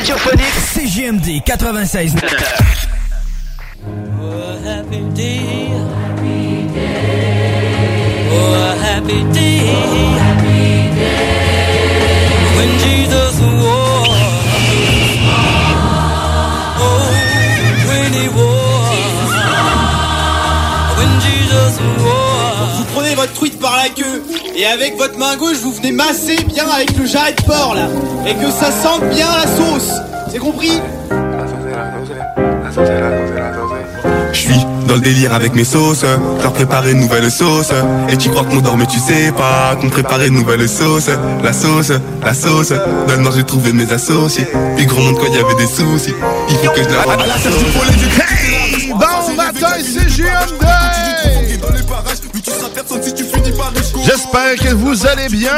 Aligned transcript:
Radiophonique 0.00 0.58
CGMD 0.74 1.42
96. 1.46 2.14
Oh, 3.84 4.32
a 4.32 4.58
happy 4.64 5.02
day. 5.12 5.68
Oh, 8.32 8.54
a 8.54 8.76
happy 8.76 9.22
day. 9.32 9.60
When 12.56 12.70
Jesus 12.78 13.34
was. 13.60 14.08
Oh, 16.80 17.04
when 17.88 18.12
he 18.14 18.28
was. 18.38 19.30
When 20.96 21.10
Jesus 21.20 21.72
was. 22.00 22.78
Vous 22.78 22.88
prenez 22.94 23.14
votre 23.14 23.34
truite 23.34 23.58
par 23.60 23.76
la 23.76 23.90
queue 23.90 24.22
et 24.60 24.66
avec 24.66 24.98
votre 24.98 25.18
main 25.18 25.36
gauche 25.36 25.56
vous 25.62 25.72
venez 25.72 25.92
masser 25.92 26.36
bien 26.44 26.66
avec 26.68 26.94
le 26.96 27.06
jarret 27.06 27.32
de 27.32 27.42
porc 27.44 27.74
là 27.74 27.88
et 28.26 28.34
que 28.34 28.50
ça 28.50 28.70
sente 28.70 29.08
bien 29.08 29.26
la 29.26 29.46
sauce. 29.46 29.90
C'est 30.30 30.38
compris 30.38 30.72
Je 34.32 34.38
suis 34.38 34.66
dans 34.86 34.94
le 34.94 35.00
délire 35.00 35.32
avec 35.32 35.54
mes 35.54 35.64
sauces, 35.64 36.04
leur 36.42 36.52
préparer 36.52 36.92
une 36.92 37.00
nouvelle 37.00 37.30
sauce. 37.30 37.70
Et 38.10 38.16
tu 38.18 38.28
crois 38.28 38.44
qu'on 38.44 38.60
dort 38.60 38.76
mais 38.76 38.86
tu 38.86 38.98
sais 38.98 39.32
pas 39.32 39.76
qu'on 39.80 39.88
préparait 39.88 40.28
une 40.28 40.34
nouvelle 40.34 40.68
sauce. 40.68 41.08
La 41.42 41.54
sauce, 41.54 41.92
la 42.22 42.34
sauce, 42.34 42.72
dans 43.08 43.14
le 43.16 43.22
nord 43.22 43.32
j'ai 43.34 43.44
trouvé 43.44 43.72
mes 43.72 43.90
associés. 43.90 44.46
Puis 44.76 44.84
gros 44.84 45.00
monde 45.00 45.16
quand 45.18 45.26
il 45.26 45.36
y 45.36 45.42
avait 45.42 45.54
des 45.54 45.66
soucis, 45.66 46.14
il 46.50 46.56
faut 46.56 46.70
que 46.70 46.82
je 46.82 46.88
la 46.88 47.38
sauce. 47.38 47.54
Hey, 48.20 48.88
bon 48.90 49.36
matin, 49.36 49.74
c'est 49.78 50.08
JMD! 50.08 50.66
J'espère 54.04 54.56
que 54.56 54.74
vous 54.74 55.06
allez 55.06 55.28
bien. 55.28 55.52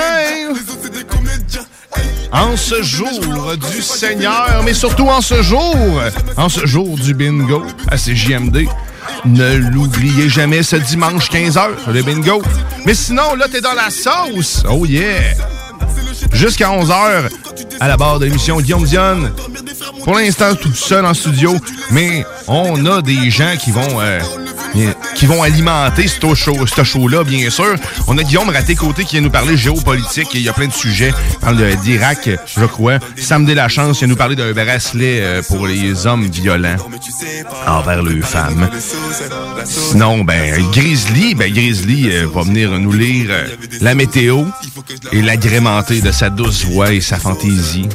En 2.33 2.57
ce 2.57 2.83
jour 2.83 3.57
du 3.57 3.83
Seigneur, 3.83 4.63
mais 4.65 4.75
surtout 4.75 5.09
en 5.09 5.21
ce 5.21 5.43
jour, 5.43 5.77
en 6.37 6.49
ce 6.49 6.67
jour 6.67 6.97
du 6.97 7.15
bingo 7.15 7.63
à 7.89 7.97
CJMD. 7.97 8.67
Ne 9.25 9.57
l'oubliez 9.57 10.29
jamais 10.29 10.63
ce 10.63 10.77
dimanche 10.77 11.31
15h, 11.31 11.69
le 11.93 12.03
bingo. 12.03 12.43
Mais 12.87 12.95
sinon, 12.95 13.35
là, 13.37 13.47
t'es 13.51 13.61
dans 13.61 13.75
la 13.75 13.91
sauce. 13.91 14.65
Oh 14.69 14.87
yeah! 14.87 15.35
Jusqu'à 16.33 16.69
11h, 16.69 17.29
à 17.81 17.89
la 17.89 17.97
barre 17.97 18.19
de 18.19 18.27
l'émission 18.27 18.61
Guillaume 18.61 18.85
Dionne. 18.85 19.33
Pour 20.05 20.17
l'instant, 20.17 20.55
tout 20.55 20.75
seul 20.75 21.05
en 21.05 21.15
studio, 21.15 21.57
mais 21.91 22.25
on 22.49 22.85
a 22.87 23.03
des 23.03 23.31
gens 23.31 23.57
qui 23.59 23.71
vont 23.71 24.01
euh, 24.01 24.21
qui 25.15 25.27
vont 25.27 25.43
alimenter 25.43 26.09
ce 26.09 26.35
show, 26.35 26.67
show-là, 26.67 27.25
bien 27.25 27.51
sûr. 27.51 27.75
On 28.07 28.17
a 28.19 28.23
Guillaume 28.23 28.49
Raté-Côté 28.49 29.05
qui 29.05 29.17
vient 29.17 29.23
nous 29.23 29.31
parler 29.31 29.57
géopolitique. 29.57 30.29
Il 30.35 30.43
y 30.43 30.49
a 30.49 30.53
plein 30.53 30.69
de 30.69 30.73
sujets. 30.73 31.13
Il 31.33 31.39
parle 31.39 31.77
d'Irak, 31.77 32.31
je 32.57 32.65
crois. 32.65 32.99
Samedi 33.17 33.55
La 33.55 33.69
Chance 33.69 33.99
vient 33.99 34.09
nous 34.09 34.17
parler 34.17 34.37
d'un 34.37 34.53
bracelet 34.53 35.21
euh, 35.21 35.43
pour 35.43 35.67
les 35.67 36.07
hommes 36.07 36.27
violents 36.27 36.77
envers 37.67 38.03
les 38.03 38.23
femmes. 38.23 38.69
Sinon, 39.65 40.25
ben, 40.25 40.63
Grizzly, 40.73 41.35
ben, 41.35 41.53
Grizzly 41.53 42.11
euh, 42.11 42.27
va 42.33 42.43
venir 42.43 42.71
nous 42.79 42.93
lire 42.93 43.31
la 43.81 43.95
météo 43.95 44.45
et 45.13 45.23
l'agrémenter 45.23 46.01
de 46.01 46.12
sa 46.13 46.31
douce 46.31 46.65
voix 46.65 46.93
et 46.93 47.01
sa 47.01 47.19
fantaisie. 47.19 47.89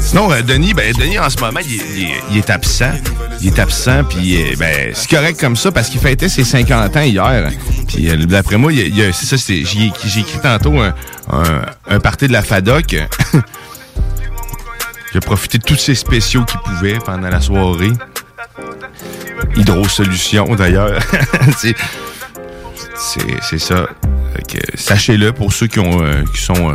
Sinon, 0.00 0.32
euh, 0.32 0.42
Denis, 0.42 0.74
ben, 0.74 0.92
Denis, 0.94 1.18
en 1.18 1.30
ce 1.30 1.38
moment, 1.38 1.60
il, 1.64 2.36
est- 2.38 2.50
absent. 2.50 2.92
Il 3.40 3.48
est 3.48 3.58
absent, 3.58 4.04
puis 4.04 4.42
euh, 4.42 4.54
ben, 4.58 4.90
c'est 4.94 5.08
correct 5.10 5.38
comme 5.38 5.56
ça 5.56 5.70
parce 5.70 5.88
qu'il 5.88 6.00
fêtait 6.00 6.28
ses 6.28 6.44
50 6.44 6.96
ans 6.96 7.02
hier. 7.02 7.50
Puis 7.86 8.08
euh, 8.08 8.16
d'après 8.26 8.56
moi, 8.56 8.72
c'est 9.12 9.64
j'ai 9.64 9.86
écrit 9.86 10.24
tantôt 10.42 10.78
un, 10.80 10.94
un, 11.30 11.98
de 11.98 12.32
la 12.32 12.42
FADOC. 12.42 12.96
J'ai 15.14 15.20
profité 15.20 15.56
de 15.56 15.62
tous 15.64 15.78
ces 15.78 15.94
spéciaux 15.94 16.44
qu'il 16.44 16.60
pouvait 16.60 16.98
pendant 16.98 17.30
la 17.30 17.40
soirée. 17.40 17.92
Hydro 19.56 19.88
Solutions, 19.88 20.54
d'ailleurs. 20.54 21.00
c'est 21.56 21.74
ça. 23.58 23.86
Sachez-le 24.74 25.32
pour 25.32 25.54
ceux 25.54 25.66
qui 25.66 25.78
ont 25.78 26.02
qui 26.34 26.42
sont 26.42 26.74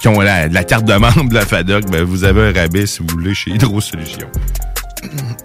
qui 0.00 0.08
ont 0.08 0.20
la, 0.20 0.48
carte 0.64 0.84
de 0.84 0.94
membre 0.94 1.28
de 1.28 1.34
la 1.34 1.44
FADOC, 1.44 1.90
ben, 1.90 2.02
vous 2.02 2.24
avez 2.24 2.48
un 2.48 2.52
rabais 2.52 2.86
si 2.86 3.00
vous 3.00 3.08
voulez 3.08 3.34
chez 3.34 3.50
Hydro 3.50 3.80
Solutions. 3.80 4.30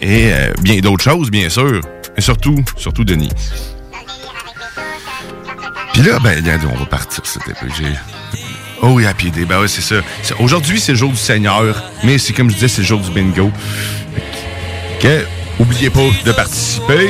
Et 0.02 0.34
euh, 0.34 0.52
bien 0.62 0.80
d'autres 0.80 1.04
choses, 1.04 1.32
bien 1.32 1.50
sûr. 1.50 1.82
Et 2.18 2.22
surtout, 2.22 2.64
surtout 2.78 3.04
Denis. 3.04 3.30
Puis 5.94 6.02
là, 6.04 6.20
ben, 6.20 6.44
on 6.74 6.78
va 6.78 6.86
partir. 6.86 7.26
C'était 7.26 7.54
j'ai. 7.78 7.86
Oh 8.82 8.90
oui, 8.96 9.06
Happy 9.06 9.32
Day. 9.32 9.46
Ben 9.46 9.62
ouais, 9.62 9.68
c'est 9.68 9.82
ça. 9.82 9.96
Aujourd'hui, 10.40 10.80
c'est 10.80 10.92
le 10.92 10.98
jour 10.98 11.12
du 11.12 11.18
Seigneur, 11.18 11.82
mais 12.04 12.18
c'est 12.18 12.34
comme 12.34 12.50
je 12.50 12.56
disais, 12.56 12.68
c'est 12.68 12.82
le 12.82 12.88
jour 12.88 13.00
du 13.00 13.12
bingo. 13.12 13.52
Que, 15.00 15.26
oubliez 15.60 15.90
pas 15.90 16.02
de 16.26 16.32
participer. 16.32 17.10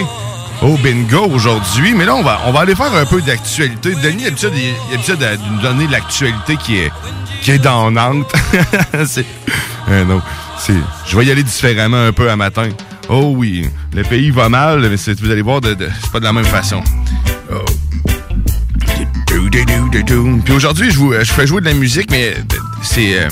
Au 0.61 0.77
bingo 0.77 1.25
aujourd'hui. 1.31 1.94
Mais 1.95 2.05
là, 2.05 2.15
on 2.15 2.23
va, 2.23 2.41
on 2.45 2.51
va 2.51 2.61
aller 2.61 2.75
faire 2.75 2.94
un 2.94 3.05
peu 3.05 3.21
d'actualité. 3.21 3.95
Denis, 3.95 4.23
l'habitude 4.23 5.17
de 5.17 5.51
nous 5.51 5.61
donner 5.61 5.88
l'actualité 5.88 6.55
qui 6.57 6.77
est, 6.77 6.91
qui 7.41 7.51
est 7.51 7.59
dans 7.59 7.91
Nantes. 7.91 8.31
C'est- 9.05 9.25
euh, 9.89 10.05
non, 10.05 10.21
c'est, 10.59 10.73
je 11.09 11.17
vais 11.17 11.25
y 11.25 11.31
aller 11.31 11.44
différemment 11.44 12.05
un 12.07 12.13
peu 12.13 12.29
à 12.31 12.38
matin. 12.38 12.69
Oh 13.09 13.33
oui, 13.35 13.69
le 13.94 14.03
pays 14.03 14.29
va 14.31 14.47
mal, 14.47 14.88
mais 14.89 14.95
c'est- 14.95 15.19
vous 15.19 15.29
allez 15.29 15.41
voir, 15.41 15.59
de, 15.59 15.75
c'est 16.01 16.09
pas 16.11 16.19
de 16.21 16.23
la 16.23 16.31
même 16.31 16.45
façon. 16.45 16.81
Oh. 17.51 17.55
Puis 20.45 20.53
aujourd'hui, 20.53 20.89
je, 20.91 20.97
vous- 20.97 21.13
je 21.13 21.31
fais 21.31 21.45
jouer 21.47 21.61
de 21.61 21.65
la 21.65 21.73
musique, 21.73 22.09
mais 22.11 22.33
c'est 22.81 23.19
euh, 23.19 23.29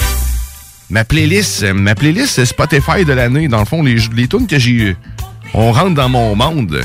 ma 0.89 1.03
playlist, 1.05 1.63
ma 1.73 1.95
playlist 1.95 2.43
Spotify 2.45 3.05
de 3.05 3.13
l'année. 3.13 3.47
Dans 3.47 3.59
le 3.59 3.65
fond, 3.65 3.81
les, 3.81 3.95
les 4.13 4.27
tunes 4.27 4.47
que 4.47 4.59
j'ai, 4.59 4.95
on 5.53 5.71
rentre 5.71 5.95
dans 5.95 6.09
mon 6.09 6.35
monde. 6.35 6.81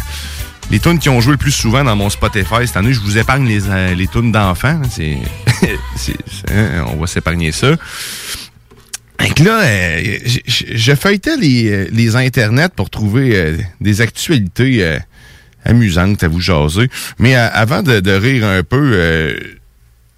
Les 0.71 0.81
tunes 0.81 0.99
qui 0.99 1.09
ont 1.09 1.21
joué 1.21 1.33
le 1.33 1.39
plus 1.39 1.53
souvent 1.53 1.85
dans 1.85 1.95
mon 1.95 2.11
Spotify 2.11 2.67
cette 2.67 2.77
année, 2.77 2.93
je 2.93 2.99
vous 3.01 3.19
épargne 3.19 3.47
les, 3.47 3.69
euh, 3.69 3.95
tunes 4.09 4.33
d'enfants. 4.33 4.81
C'est, 4.91 5.19
c'est- 5.97 6.17
hein, 6.53 6.85
on 6.93 6.97
va 6.97 7.07
s'épargner 7.07 7.53
ça. 7.53 7.71
Donc 9.19 9.39
là, 9.39 9.61
euh, 9.63 10.19
je- 10.47 10.95
feuilletais 10.95 11.37
les, 11.37 11.71
euh, 11.71 11.89
les 11.93 12.17
internets 12.17 12.69
pour 12.75 12.91
trouver 12.91 13.57
des 13.81 14.01
actualités 14.01 14.99
amusantes 15.65 16.23
à 16.25 16.29
vous 16.29 16.41
jaser. 16.41 16.89
Mais 17.19 17.35
avant 17.35 17.83
de, 17.83 18.11
rire 18.13 18.45
un 18.45 18.63
peu, 18.63 19.37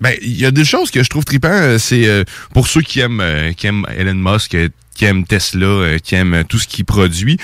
ben 0.01 0.15
il 0.23 0.39
y 0.39 0.47
a 0.47 0.51
des 0.51 0.65
choses 0.65 0.91
que 0.91 1.03
je 1.05 1.09
trouve 1.11 1.25
trippant. 1.25 1.49
euh, 1.51 1.79
C'est 1.79 2.25
pour 2.55 2.67
ceux 2.69 2.83
qui 2.83 3.01
aiment 3.01 3.23
qui 3.57 3.67
aiment 3.69 3.87
Elon 3.97 4.15
Musk, 4.15 4.57
qui 4.99 5.05
aiment 5.05 5.25
Tesla, 5.25 5.67
euh, 5.67 5.99
qui 5.99 6.15
aiment 6.15 6.35
euh, 6.35 6.45
tout 6.45 6.59
ce 6.59 6.67
qu'il 6.67 6.85
produit. 6.85 7.39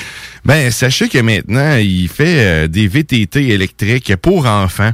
Ben 0.45 0.71
sachez 0.71 1.09
que 1.09 1.19
maintenant 1.19 1.77
il 1.77 2.09
fait 2.09 2.65
euh, 2.65 2.69
des 2.69 2.89
VTT 2.89 3.49
électriques 3.49 4.15
pour 4.17 4.47
enfants. 4.47 4.93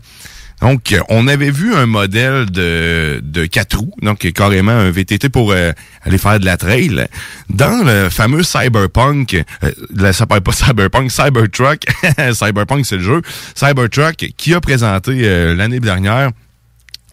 Donc, 0.61 0.95
on 1.09 1.27
avait 1.27 1.51
vu 1.51 1.75
un 1.75 1.87
modèle 1.87 2.51
de, 2.51 3.21
de 3.23 3.47
4 3.47 3.79
roues, 3.79 3.95
donc 4.03 4.31
carrément 4.33 4.73
un 4.73 4.91
VTT 4.91 5.31
pour 5.31 5.53
euh, 5.53 5.73
aller 6.03 6.19
faire 6.19 6.39
de 6.39 6.45
la 6.45 6.59
trail, 6.59 7.07
dans 7.49 7.83
le 7.83 8.11
fameux 8.11 8.43
Cyberpunk, 8.43 9.43
euh, 9.65 9.71
la, 9.95 10.13
pas 10.13 10.53
Cyberpunk, 10.53 11.11
Cybertruck, 11.11 11.85
Cyberpunk 12.35 12.85
c'est 12.85 12.99
le 12.99 13.03
jeu, 13.03 13.23
Cybertruck 13.55 14.17
qui 14.37 14.53
a 14.53 14.61
présenté 14.61 15.23
euh, 15.25 15.55
l'année 15.55 15.81
dernière, 15.81 16.31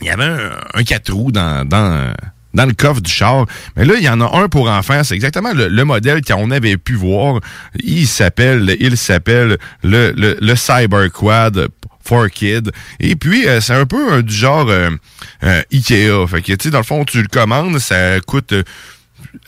il 0.02 0.08
y 0.08 0.10
avait 0.10 0.26
un, 0.26 0.52
un 0.74 0.84
4 0.84 1.14
roues 1.14 1.32
dans, 1.32 1.66
dans, 1.66 2.14
dans 2.58 2.66
le 2.66 2.74
coffre 2.74 3.00
du 3.02 3.12
char. 3.12 3.46
Mais 3.76 3.86
là, 3.86 3.94
il 3.98 4.04
y 4.04 4.10
en 4.10 4.20
a 4.20 4.38
un 4.38 4.50
pour 4.50 4.68
enfants. 4.70 5.04
C'est 5.04 5.16
exactement 5.16 5.54
le, 5.54 5.68
le 5.70 5.86
modèle 5.86 6.22
qu'on 6.24 6.52
avait 6.52 6.76
pu 6.78 6.96
voir. 6.96 7.40
Il 7.84 8.08
s'appelle, 8.08 8.76
il 8.80 8.98
s'appelle 8.98 9.58
le, 9.84 10.12
le, 10.18 10.38
le 10.42 10.56
Cyber 10.56 11.10
Quad 11.12 11.70
for 12.04 12.30
Kid. 12.30 12.72
Et 13.00 13.16
puis, 13.16 13.48
euh, 13.48 13.62
c'est 13.62 13.74
un 13.74 13.86
peu 13.86 14.14
euh, 14.14 14.22
du 14.24 14.34
genre 14.34 14.68
euh, 14.70 14.90
euh, 15.44 15.62
Ikea. 15.72 16.28
Fait 16.28 16.42
que, 16.42 16.54
tu 16.54 16.64
sais, 16.64 16.70
dans 16.72 16.80
le 16.80 16.84
fond, 16.84 17.06
tu 17.06 17.22
le 17.22 17.28
commandes, 17.28 17.80
ça 17.80 18.20
coûte... 18.22 18.54
euh, 18.54 18.64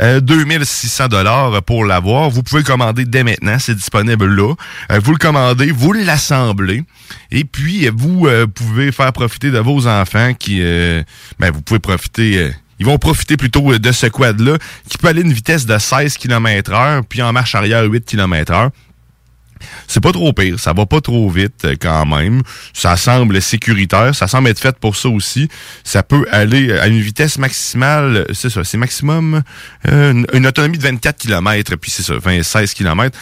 euh, 0.01 0.19
2600 0.19 1.07
dollars 1.07 1.61
pour 1.63 1.85
l'avoir. 1.85 2.29
Vous 2.29 2.43
pouvez 2.43 2.63
commander 2.63 3.05
dès 3.05 3.23
maintenant, 3.23 3.57
c'est 3.59 3.75
disponible 3.75 4.25
là. 4.25 4.53
Euh, 4.91 4.99
vous 5.01 5.11
le 5.11 5.17
commandez, 5.17 5.71
vous 5.71 5.93
l'assemblez 5.93 6.83
et 7.31 7.43
puis 7.43 7.87
euh, 7.87 7.91
vous 7.95 8.27
euh, 8.27 8.45
pouvez 8.47 8.91
faire 8.91 9.11
profiter 9.13 9.51
de 9.51 9.59
vos 9.59 9.87
enfants 9.87 10.33
qui 10.33 10.59
euh, 10.61 11.01
ben 11.39 11.51
vous 11.51 11.61
pouvez 11.61 11.79
profiter 11.79 12.37
euh, 12.39 12.49
ils 12.79 12.85
vont 12.85 12.97
profiter 12.97 13.37
plutôt 13.37 13.71
euh, 13.71 13.79
de 13.79 13.91
ce 13.91 14.07
quad 14.07 14.39
là 14.39 14.57
qui 14.87 14.97
peut 14.97 15.07
aller 15.07 15.21
à 15.21 15.25
une 15.25 15.33
vitesse 15.33 15.65
de 15.65 15.77
16 15.77 16.17
km 16.17 16.73
heure 16.73 17.03
puis 17.07 17.21
en 17.21 17.31
marche 17.33 17.55
arrière 17.55 17.83
8 17.83 18.05
km 18.05 18.53
heure. 18.53 18.71
C'est 19.87 20.01
pas 20.01 20.11
trop 20.11 20.31
pire, 20.33 20.59
ça 20.59 20.73
va 20.73 20.85
pas 20.85 21.01
trop 21.01 21.29
vite 21.29 21.65
euh, 21.65 21.75
quand 21.79 22.05
même. 22.05 22.41
Ça 22.73 22.95
semble 22.95 23.41
sécuritaire, 23.41 24.15
ça 24.15 24.27
semble 24.27 24.49
être 24.49 24.59
fait 24.59 24.77
pour 24.77 24.95
ça 24.95 25.09
aussi. 25.09 25.49
Ça 25.83 26.03
peut 26.03 26.25
aller 26.31 26.71
à 26.73 26.87
une 26.87 26.99
vitesse 26.99 27.37
maximale, 27.37 28.17
euh, 28.17 28.33
c'est 28.33 28.49
ça, 28.49 28.63
c'est 28.63 28.77
maximum 28.77 29.41
euh, 29.87 30.23
une, 30.33 30.47
autonomie 30.47 30.77
de 30.77 30.83
24 30.83 31.17
km, 31.17 31.75
puis 31.75 31.91
c'est 31.91 32.03
ça, 32.03 32.17
20, 32.17 32.43
16 32.43 32.73
km. 32.73 33.17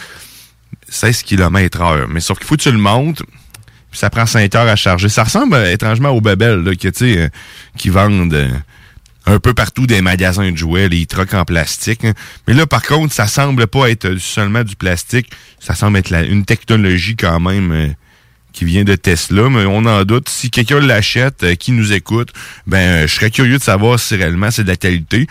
16 0.89 1.23
km 1.23 1.81
heure. 1.81 2.07
Mais 2.07 2.19
sauf 2.19 2.37
qu'il 2.37 2.47
faut 2.47 2.55
que 2.55 2.61
tu 2.61 2.71
le 2.71 2.77
montes, 2.77 3.23
puis 3.89 3.99
ça 3.99 4.09
prend 4.09 4.25
5 4.25 4.53
heures 4.55 4.67
à 4.67 4.75
charger. 4.75 5.09
Ça 5.09 5.23
ressemble 5.23 5.55
euh, 5.55 5.71
étrangement 5.71 6.09
aux 6.09 6.21
Babel, 6.21 6.63
là, 6.63 6.75
que, 6.75 6.89
euh, 7.03 7.29
qui 7.77 7.89
vendent 7.89 8.33
euh, 8.33 8.49
un 9.27 9.39
peu 9.39 9.53
partout 9.53 9.85
des 9.85 10.01
magasins 10.01 10.51
de 10.51 10.57
jouets, 10.57 10.87
les 10.89 11.05
trucs 11.05 11.33
en 11.33 11.43
plastique. 11.45 12.05
hein. 12.05 12.13
Mais 12.47 12.53
là, 12.53 12.65
par 12.65 12.81
contre, 12.81 13.13
ça 13.13 13.27
semble 13.27 13.67
pas 13.67 13.89
être 13.89 14.15
seulement 14.17 14.63
du 14.63 14.75
plastique. 14.75 15.29
Ça 15.59 15.75
semble 15.75 15.97
être 15.97 16.13
une 16.13 16.45
technologie 16.45 17.15
quand 17.15 17.39
même 17.39 17.71
euh, 17.71 17.87
qui 18.53 18.65
vient 18.65 18.85
de 18.85 18.95
Tesla, 18.95 19.49
mais 19.49 19.65
on 19.65 19.85
en 19.85 20.03
doute. 20.05 20.29
Si 20.29 20.49
quelqu'un 20.49 20.79
l'achète, 20.79 21.43
euh, 21.43 21.55
qui 21.55 21.73
nous 21.73 21.91
écoute, 21.91 22.29
ben, 22.65 22.77
euh, 22.77 23.07
je 23.07 23.13
serais 23.13 23.29
curieux 23.29 23.57
de 23.57 23.63
savoir 23.63 23.99
si 23.99 24.15
réellement 24.15 24.49
c'est 24.49 24.63
de 24.63 24.69
la 24.69 24.77
qualité. 24.77 25.27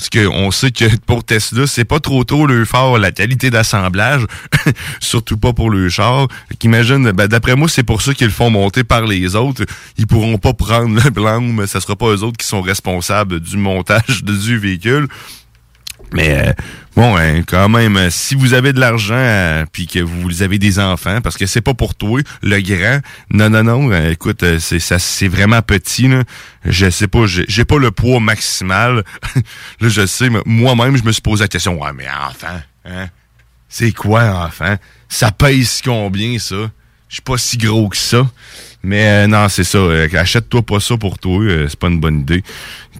Parce 0.00 0.08
qu'on 0.08 0.50
sait 0.50 0.70
que 0.70 0.96
pour 1.06 1.24
Tesla, 1.24 1.66
c'est 1.66 1.84
pas 1.84 2.00
trop 2.00 2.24
tôt 2.24 2.46
le 2.46 2.64
fort 2.64 2.98
la 2.98 3.12
qualité 3.12 3.50
d'assemblage, 3.50 4.24
surtout 5.00 5.36
pas 5.36 5.52
pour 5.52 5.68
le 5.68 5.90
char. 5.90 6.26
Qu'imagine, 6.58 7.12
ben, 7.12 7.26
d'après 7.26 7.54
moi, 7.54 7.68
c'est 7.68 7.82
pour 7.82 8.00
ça 8.00 8.14
qu'ils 8.14 8.28
le 8.28 8.32
font 8.32 8.48
monter 8.48 8.82
par 8.82 9.04
les 9.04 9.36
autres. 9.36 9.66
Ils 9.98 10.06
pourront 10.06 10.38
pas 10.38 10.54
prendre 10.54 10.98
le 11.04 11.10
blanc, 11.10 11.42
mais 11.42 11.66
ça 11.66 11.82
sera 11.82 11.96
pas 11.96 12.06
eux 12.06 12.22
autres 12.22 12.38
qui 12.38 12.46
sont 12.46 12.62
responsables 12.62 13.40
du 13.40 13.58
montage 13.58 14.24
du 14.24 14.58
véhicule. 14.58 15.06
Mais 16.12 16.48
euh, 16.48 16.52
bon, 16.96 17.16
hein, 17.16 17.42
quand 17.46 17.68
même, 17.68 17.96
euh, 17.96 18.10
si 18.10 18.34
vous 18.34 18.54
avez 18.54 18.72
de 18.72 18.80
l'argent 18.80 19.14
euh, 19.14 19.64
puis 19.70 19.86
que 19.86 20.00
vous 20.00 20.42
avez 20.42 20.58
des 20.58 20.78
enfants, 20.78 21.20
parce 21.20 21.36
que 21.36 21.46
c'est 21.46 21.60
pas 21.60 21.74
pour 21.74 21.94
toi, 21.94 22.20
le 22.42 22.60
grand. 22.60 23.00
Non, 23.30 23.50
non, 23.50 23.62
non. 23.62 23.92
euh, 23.92 24.10
écoute, 24.10 24.42
euh, 24.42 24.58
c'est 24.58 24.80
ça, 24.80 24.98
c'est 24.98 25.28
vraiment 25.28 25.62
petit. 25.62 26.08
Là. 26.08 26.24
Je 26.64 26.90
sais 26.90 27.08
pas, 27.08 27.26
j'ai 27.26 27.64
pas 27.64 27.78
le 27.78 27.90
poids 27.90 28.20
maximal. 28.20 29.04
là, 29.80 29.88
je 29.88 30.06
sais, 30.06 30.30
moi-même, 30.46 30.96
je 30.96 31.04
me 31.04 31.12
suis 31.12 31.22
posé 31.22 31.44
la 31.44 31.48
question. 31.48 31.80
Ouais, 31.80 31.92
mais 31.94 32.08
enfant, 32.08 32.60
hein? 32.84 33.08
C'est 33.68 33.92
quoi, 33.92 34.24
enfant? 34.46 34.76
Ça 35.08 35.30
pèse 35.30 35.80
combien, 35.84 36.38
ça? 36.40 36.70
Je 37.08 37.14
suis 37.14 37.22
pas 37.22 37.38
si 37.38 37.56
gros 37.56 37.88
que 37.88 37.96
ça. 37.96 38.28
Mais 38.82 39.06
euh, 39.06 39.26
non, 39.26 39.48
c'est 39.50 39.64
ça. 39.64 39.76
euh, 39.78 40.08
Achète-toi 40.14 40.62
pas 40.62 40.80
ça 40.80 40.96
pour 40.96 41.18
toi. 41.18 41.38
euh, 41.42 41.66
c'est 41.68 41.78
pas 41.78 41.88
une 41.88 42.00
bonne 42.00 42.20
idée. 42.20 42.42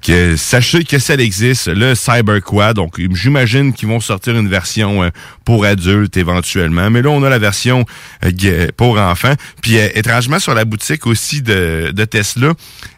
Que, 0.03 0.37
sachez 0.37 0.85
que 0.85 0.99
ça 0.99 1.15
existe, 1.15 1.69
le 1.69 1.95
CyberQuad. 1.95 2.77
Donc, 2.77 3.01
j'imagine 3.15 3.73
qu'ils 3.73 3.89
vont 3.89 4.01
sortir 4.01 4.37
une 4.37 4.49
version 4.49 5.03
euh, 5.05 5.09
pour 5.45 5.65
adultes 5.65 6.17
éventuellement. 6.19 6.91
Mais 6.91 7.01
là, 7.03 7.09
on 7.11 7.23
a 7.23 7.31
la 7.31 7.39
version 7.39 7.85
euh, 8.25 8.69
pour 8.77 8.99
enfants. 8.99 9.35
Puis, 9.63 9.79
euh, 9.79 9.89
étrangement, 9.95 10.39
sur 10.39 10.55
la 10.55 10.65
boutique 10.67 11.07
aussi 11.07 11.41
de, 11.43 11.93
de 11.95 12.05
Tesla, 12.05 12.53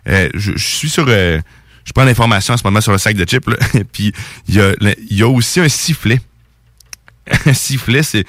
je, 0.06 0.30
je 0.34 0.56
suis 0.58 0.90
sur... 0.90 1.06
je 1.06 1.92
prends 1.94 2.04
l'information 2.04 2.54
en 2.54 2.56
ce 2.56 2.64
moment 2.64 2.80
sur 2.80 2.92
le 2.92 2.98
sac 2.98 3.16
de 3.16 3.24
chips. 3.24 3.44
Puis, 3.92 4.12
il 4.48 4.56
y, 4.56 4.60
a, 4.60 4.72
y 5.10 5.22
a 5.22 5.28
aussi 5.28 5.60
un 5.60 5.68
sifflet 5.68 6.20
un 7.46 7.52
sifflet, 7.52 8.02
c'est 8.02 8.24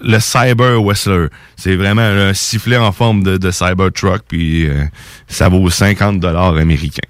le 0.00 0.18
Cyber 0.18 0.82
Whistler. 0.82 1.26
C'est 1.56 1.76
vraiment 1.76 2.02
un 2.02 2.34
sifflet 2.34 2.76
en 2.76 2.92
forme 2.92 3.22
de, 3.22 3.50
Cybertruck, 3.50 4.22
puis 4.28 4.68
euh, 4.68 4.84
ça 5.28 5.48
vaut 5.48 5.68
50 5.68 6.20
dollars 6.20 6.56
américains. 6.56 7.08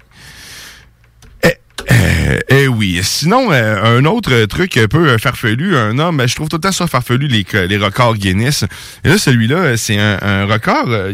Eh, 1.43 1.57
eh, 1.89 2.39
eh 2.49 2.67
oui. 2.67 2.99
Sinon, 3.03 3.51
euh, 3.51 3.97
un 3.97 4.05
autre 4.05 4.45
truc 4.45 4.77
un 4.77 4.87
peu 4.87 5.09
euh, 5.09 5.17
farfelu, 5.17 5.75
un 5.75 5.97
homme, 5.99 6.21
je 6.27 6.35
trouve 6.35 6.49
tout 6.49 6.57
le 6.57 6.61
temps 6.61 6.71
ça 6.71 6.87
farfelu, 6.87 7.27
les, 7.27 7.45
les 7.67 7.77
records 7.77 8.17
Guinness. 8.17 8.65
Et 9.03 9.09
là, 9.09 9.17
celui-là, 9.17 9.57
euh, 9.57 9.77
c'est 9.77 9.97
un, 9.99 10.45
record... 10.45 10.87
euh, 10.89 11.13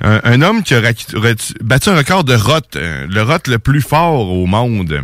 un, 0.00 0.42
homme 0.42 0.62
qui 0.62 0.74
a 0.74 0.80
battu 0.80 1.88
un 1.88 1.96
record 1.96 2.24
de 2.24 2.34
rot, 2.34 2.60
euh, 2.76 3.06
le 3.08 3.22
rot 3.22 3.38
le 3.46 3.58
plus 3.58 3.82
fort 3.82 4.30
au 4.30 4.46
monde. 4.46 5.02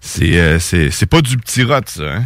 C'est 0.00 0.38
euh, 0.38 0.58
c'est 0.58 0.90
c'est 0.90 1.06
pas 1.06 1.22
du 1.22 1.36
petit 1.36 1.62
rot, 1.62 1.80
ça. 1.86 2.02
Hein? 2.02 2.24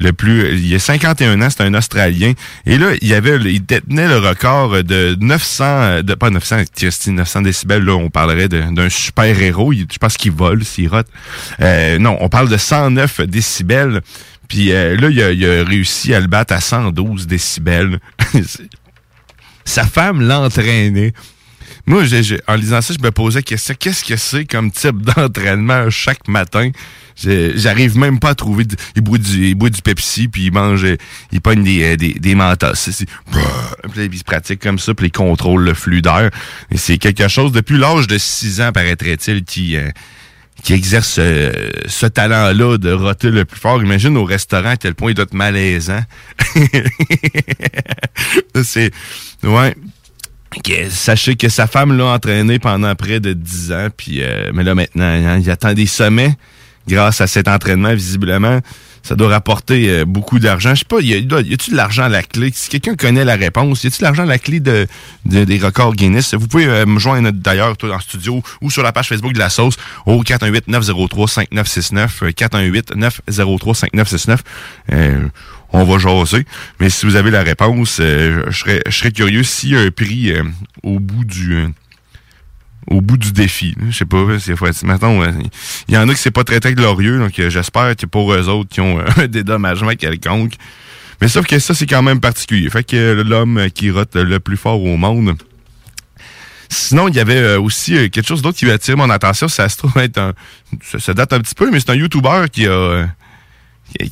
Le 0.00 0.14
plus, 0.14 0.54
il 0.54 0.66
y 0.66 0.74
a 0.74 0.78
51 0.78 1.42
ans, 1.42 1.48
c'est 1.50 1.62
un 1.62 1.74
Australien. 1.74 2.32
Et 2.64 2.78
là, 2.78 2.92
il 3.02 3.12
avait, 3.12 3.36
il 3.36 3.64
détenait 3.64 4.08
le 4.08 4.18
record 4.18 4.82
de 4.82 5.14
900, 5.20 5.64
euh, 5.64 6.02
de 6.02 6.14
pas 6.14 6.30
900, 6.30 6.62
Christine, 6.74 7.16
900 7.16 7.42
décibels. 7.42 7.84
Là, 7.84 7.92
on 7.92 8.08
parlerait 8.08 8.48
d'un 8.48 8.88
super 8.88 9.40
héros. 9.40 9.72
Je 9.72 9.98
pense 9.98 10.16
qu'il 10.16 10.32
vole, 10.32 10.64
s'il 10.64 10.88
rote. 10.88 11.06
Euh, 11.60 11.98
non, 11.98 12.16
on 12.20 12.30
parle 12.30 12.48
de 12.48 12.56
109 12.56 13.20
décibels. 13.22 14.00
Puis 14.48 14.72
euh, 14.72 14.96
là, 14.96 15.10
il 15.10 15.22
a, 15.22 15.32
il 15.32 15.44
a 15.44 15.64
réussi 15.64 16.14
à 16.14 16.20
le 16.20 16.26
battre 16.26 16.54
à 16.54 16.60
112 16.60 17.26
décibels. 17.26 18.00
Sa 19.66 19.84
femme 19.84 20.22
l'entraînait. 20.22 21.12
Moi, 21.86 22.04
en 22.48 22.54
lisant 22.54 22.80
ça, 22.80 22.94
je 22.98 23.02
me 23.02 23.10
posais 23.10 23.38
la 23.38 23.42
question, 23.42 23.74
qu'est-ce 23.78 24.04
que 24.04 24.16
c'est 24.16 24.44
comme 24.44 24.70
type 24.70 25.02
d'entraînement 25.02 25.90
chaque 25.90 26.26
matin? 26.28 26.70
J'arrive 27.22 27.96
même 27.98 28.18
pas 28.18 28.30
à 28.30 28.34
trouver... 28.34 28.64
de- 28.64 28.76
il, 28.96 29.02
boit 29.02 29.18
du, 29.18 29.48
il 29.48 29.54
boit 29.54 29.70
du 29.70 29.82
Pepsi, 29.82 30.28
puis 30.28 30.44
il 30.46 30.52
mange... 30.52 30.84
euh, 30.84 30.96
Il 31.32 31.40
pogne 31.40 31.62
des, 31.62 31.82
euh, 31.82 31.96
des, 31.96 32.14
des 32.14 32.36
c'est- 32.74 33.06
Puis 33.06 33.40
là, 33.96 34.04
il 34.10 34.18
se 34.18 34.24
pratique 34.24 34.60
comme 34.60 34.78
ça, 34.78 34.94
puis 34.94 35.06
il 35.06 35.12
contrôle 35.12 35.62
le 35.64 35.74
flux 35.74 36.02
d'air. 36.02 36.30
C'est 36.74 36.98
quelque 36.98 37.28
chose, 37.28 37.52
depuis 37.52 37.78
l'âge 37.78 38.06
de 38.06 38.18
6 38.18 38.60
ans, 38.60 38.72
paraîtrait-il, 38.72 39.44
qui... 39.44 39.76
euh, 39.76 39.88
qui 40.62 40.74
exerce 40.74 41.16
euh, 41.18 41.70
ce 41.86 42.04
talent-là 42.04 42.76
de 42.76 42.92
roter 42.92 43.30
le 43.30 43.46
plus 43.46 43.58
fort. 43.58 43.82
Imagine 43.82 44.14
au 44.18 44.24
restaurant 44.24 44.68
à 44.72 44.76
quel 44.76 44.94
point 44.94 45.10
il 45.10 45.14
doit 45.14 45.22
être 45.24 45.32
malaisant. 45.32 46.02
c'est... 48.62 48.90
Ouais. 49.42 49.74
Sachez 50.90 51.36
que 51.36 51.48
sa 51.48 51.66
femme 51.66 51.96
l'a 51.96 52.06
entraîné 52.06 52.58
pendant 52.58 52.94
près 52.96 53.20
de 53.20 53.32
10 53.32 53.72
ans, 53.72 53.88
puis 53.96 54.20
euh, 54.22 54.50
mais 54.52 54.64
là 54.64 54.74
maintenant, 54.74 55.04
hein, 55.04 55.38
il 55.38 55.48
atteint 55.48 55.74
des 55.74 55.86
sommets 55.86 56.34
grâce 56.88 57.20
à 57.20 57.26
cet 57.26 57.48
entraînement, 57.48 57.92
visiblement. 57.94 58.60
Ça 59.02 59.14
doit 59.14 59.28
rapporter 59.30 59.88
euh, 59.88 60.04
beaucoup 60.04 60.38
d'argent. 60.38 60.74
Je 60.74 60.80
sais 60.80 60.84
pas, 60.84 61.00
y 61.00 61.14
a-tu 61.14 61.70
de 61.70 61.76
l'argent 61.76 62.02
à 62.02 62.10
la 62.10 62.22
clé? 62.22 62.50
Si 62.54 62.68
quelqu'un 62.68 62.96
connaît 62.96 63.24
la 63.24 63.36
réponse, 63.36 63.82
y 63.82 63.86
a-tu 63.86 64.00
de 64.00 64.04
l'argent 64.04 64.24
à 64.24 64.26
la 64.26 64.38
clé 64.38 64.60
de, 64.60 64.86
de- 65.24 65.44
des 65.44 65.58
records 65.58 65.94
Guinness? 65.94 66.34
Vous 66.34 66.46
pouvez 66.46 66.66
euh, 66.66 66.84
me 66.84 66.98
joindre 66.98 67.30
d'ailleurs 67.32 67.74
en 67.82 67.98
studio 67.98 68.42
ou 68.60 68.70
sur 68.70 68.82
la 68.82 68.92
page 68.92 69.08
Facebook 69.08 69.32
de 69.32 69.38
la 69.38 69.48
sauce 69.48 69.76
au 70.04 70.22
418-903-5969. 70.22 72.08
euh, 72.24 72.30
418-903-5969. 72.32 74.38
Euh, 74.92 75.28
on 75.72 75.84
va 75.84 75.98
jaser. 75.98 76.44
Mais 76.78 76.90
si 76.90 77.06
vous 77.06 77.16
avez 77.16 77.30
la 77.30 77.42
réponse, 77.42 77.96
je 78.00 78.50
serais, 78.50 78.82
curieux 79.12 79.44
s'il 79.44 79.70
y 79.70 79.76
a 79.76 79.80
un 79.80 79.90
prix 79.90 80.34
au 80.82 81.00
bout 81.00 81.24
du... 81.24 81.68
au 82.90 83.00
bout 83.00 83.16
du 83.16 83.32
défi. 83.32 83.74
Je 83.88 83.96
sais 83.96 84.04
pas, 84.04 84.24
c'est 84.38 84.56
faut 84.56 84.66
être- 84.66 84.82
il 85.88 85.94
y 85.94 85.96
en 85.96 86.08
a 86.08 86.14
qui 86.14 86.20
c'est 86.20 86.30
pas 86.30 86.44
très 86.44 86.60
très 86.60 86.74
glorieux, 86.74 87.18
donc 87.18 87.38
euh, 87.38 87.48
j'espère 87.48 87.94
que 87.96 88.06
pour 88.06 88.32
eux 88.34 88.48
autres 88.48 88.68
qui 88.68 88.80
ont 88.80 88.98
euh, 88.98 89.04
un 89.16 89.26
dédommagement 89.26 89.94
quelconque. 89.94 90.54
Mais 91.20 91.28
sauf 91.28 91.46
que 91.46 91.58
ça, 91.58 91.74
c'est 91.74 91.86
quand 91.86 92.02
même 92.02 92.18
particulier. 92.20 92.68
Fait 92.70 92.82
que 92.82 92.96
euh, 92.96 93.24
l'homme 93.24 93.68
qui 93.74 93.90
rote 93.90 94.16
le 94.16 94.40
plus 94.40 94.56
fort 94.56 94.82
au 94.82 94.96
monde. 94.96 95.34
Sinon, 96.68 97.08
il 97.08 97.16
y 97.16 97.20
avait 97.20 97.56
aussi 97.56 97.92
quelque 98.10 98.26
chose 98.26 98.42
d'autre 98.42 98.56
qui 98.58 98.70
a 98.70 98.74
attiré 98.74 98.96
mon 98.96 99.10
attention. 99.10 99.48
Ça 99.48 99.68
se 99.68 99.76
trouve 99.76 99.96
être 99.98 100.18
un. 100.18 100.32
Ça 101.00 101.14
date 101.14 101.32
un 101.32 101.40
petit 101.40 101.54
peu, 101.56 101.68
mais 101.70 101.80
c'est 101.80 101.90
un 101.90 101.94
YouTuber 101.96 102.44
qui 102.52 102.66
a. 102.66 103.06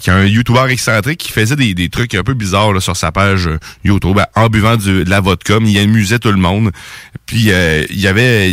qui 0.00 0.10
est 0.10 0.12
un 0.12 0.24
YouTuber 0.24 0.66
excentrique 0.70 1.18
qui 1.20 1.32
faisait 1.32 1.56
des, 1.56 1.74
des 1.74 1.88
trucs 1.88 2.14
un 2.14 2.22
peu 2.22 2.34
bizarres 2.34 2.72
là, 2.72 2.80
sur 2.80 2.96
sa 2.96 3.12
page 3.12 3.46
euh, 3.46 3.58
YouTube 3.84 4.18
en 4.34 4.48
buvant 4.48 4.76
du- 4.76 5.04
de 5.04 5.10
la 5.10 5.20
vodka, 5.20 5.58
il 5.64 5.78
amusait 5.78 6.18
tout 6.18 6.30
le 6.30 6.36
monde. 6.36 6.70
Puis 7.26 7.50
euh, 7.52 7.84
il 7.90 8.00
y 8.00 8.06
avait 8.06 8.52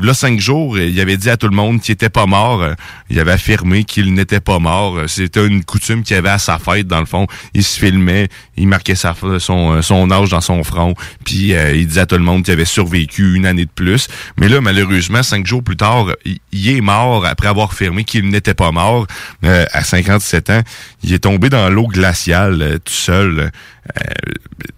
là 0.00 0.14
cinq 0.14 0.40
jours, 0.40 0.78
il 0.78 0.98
avait 1.00 1.16
dit 1.16 1.28
à 1.30 1.36
tout 1.36 1.48
le 1.48 1.54
monde 1.56 1.80
qu'il 1.80 1.92
était 1.92 2.08
pas 2.08 2.26
mort. 2.26 2.62
Euh, 2.62 2.74
Il 3.10 3.20
avait 3.20 3.32
affirmé 3.32 3.84
qu'il 3.84 4.14
n'était 4.14 4.40
pas 4.40 4.58
mort. 4.58 4.96
Euh, 4.96 5.06
C'était 5.08 5.46
une 5.46 5.62
coutume 5.62 6.02
qu'il 6.02 6.16
avait 6.16 6.30
à 6.30 6.38
sa 6.38 6.58
fête 6.58 6.86
dans 6.86 7.00
le 7.00 7.06
fond. 7.06 7.26
Il 7.52 7.62
se 7.62 7.78
filmait, 7.78 8.28
il 8.56 8.66
marquait 8.66 8.94
sa 8.94 9.14
son 9.38 9.82
son 9.82 10.10
âge 10.10 10.30
dans 10.30 10.40
son 10.40 10.64
front, 10.64 10.94
puis 11.24 11.54
euh, 11.54 11.74
il 11.74 11.86
disait 11.86 12.00
à 12.02 12.06
tout 12.06 12.16
le 12.16 12.22
monde 12.24 12.44
qu'il 12.44 12.52
avait 12.52 12.64
survécu 12.64 13.34
une 13.34 13.46
année 13.46 13.66
de 13.66 13.70
plus. 13.74 14.08
Mais 14.38 14.48
là 14.48 14.60
malheureusement 14.60 15.22
cinq 15.22 15.46
jours 15.46 15.62
plus 15.62 15.76
tard, 15.76 16.06
il, 16.24 16.38
il 16.52 16.68
est 16.70 16.80
mort 16.80 17.26
après 17.26 17.48
avoir 17.48 17.70
affirmé 17.70 18.04
qu'il 18.04 18.28
n'était 18.28 18.54
pas 18.54 18.70
mort 18.72 19.06
euh, 19.44 19.66
à 19.72 19.84
57 19.84 20.50
ans. 20.50 20.62
Il 21.02 21.12
est 21.12 21.20
tombé 21.20 21.48
dans 21.48 21.68
l'eau 21.70 21.86
glaciale 21.86 22.62
euh, 22.62 22.78
tout 22.78 22.92
seul. 22.92 23.38
Euh, 23.40 24.00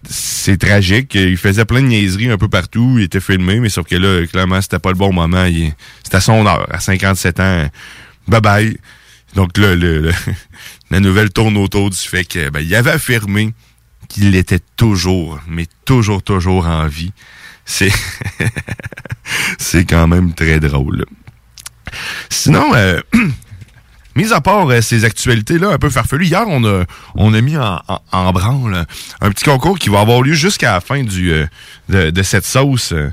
c'est 0.08 0.58
tragique. 0.58 1.14
Il 1.14 1.36
faisait 1.36 1.64
plein 1.64 1.82
de 1.82 1.86
niaiseries 1.86 2.30
un 2.30 2.38
peu 2.38 2.48
partout. 2.48 2.96
Il 2.98 3.04
était 3.04 3.20
filmé, 3.20 3.60
mais 3.60 3.68
sauf 3.68 3.86
que 3.86 3.96
là, 3.96 4.26
clairement, 4.26 4.60
c'était 4.60 4.78
pas 4.78 4.90
le 4.90 4.96
bon 4.96 5.12
moment. 5.12 5.46
C'était 6.02 6.16
à 6.16 6.20
son 6.20 6.46
heure. 6.46 6.66
À 6.72 6.80
57 6.80 7.40
ans, 7.40 7.70
bye 8.28 8.40
bye. 8.40 8.76
Donc 9.34 9.58
là, 9.58 9.74
la 10.90 11.00
nouvelle 11.00 11.30
tourne 11.30 11.56
autour 11.56 11.90
du 11.90 11.96
fait 11.96 12.24
que 12.24 12.48
ben, 12.50 12.60
il 12.60 12.74
avait 12.74 12.92
affirmé 12.92 13.52
qu'il 14.08 14.34
était 14.36 14.60
toujours, 14.76 15.40
mais 15.48 15.66
toujours, 15.84 16.22
toujours 16.22 16.66
en 16.66 16.86
vie. 16.86 17.12
C'est 17.64 17.92
c'est 19.58 19.84
quand 19.84 20.06
même 20.06 20.32
très 20.32 20.60
drôle. 20.60 21.04
Sinon, 22.30 22.74
euh, 22.74 23.00
Mis 24.16 24.32
à 24.32 24.40
part 24.40 24.68
euh, 24.68 24.80
ces 24.80 25.04
actualités-là 25.04 25.68
un 25.68 25.78
peu 25.78 25.90
farfelues, 25.90 26.26
hier, 26.26 26.44
on 26.48 26.64
a, 26.64 26.84
on 27.14 27.34
a 27.34 27.40
mis 27.40 27.56
en, 27.56 27.80
en, 28.12 28.32
branle 28.32 28.86
un 29.20 29.30
petit 29.30 29.44
concours 29.44 29.78
qui 29.78 29.90
va 29.90 30.00
avoir 30.00 30.22
lieu 30.22 30.32
jusqu'à 30.32 30.72
la 30.72 30.80
fin 30.80 31.04
du, 31.04 31.32
euh, 31.32 31.46
de, 32.10 32.22
cette 32.22 32.46
sauce 32.46 32.92
euh, 32.92 33.10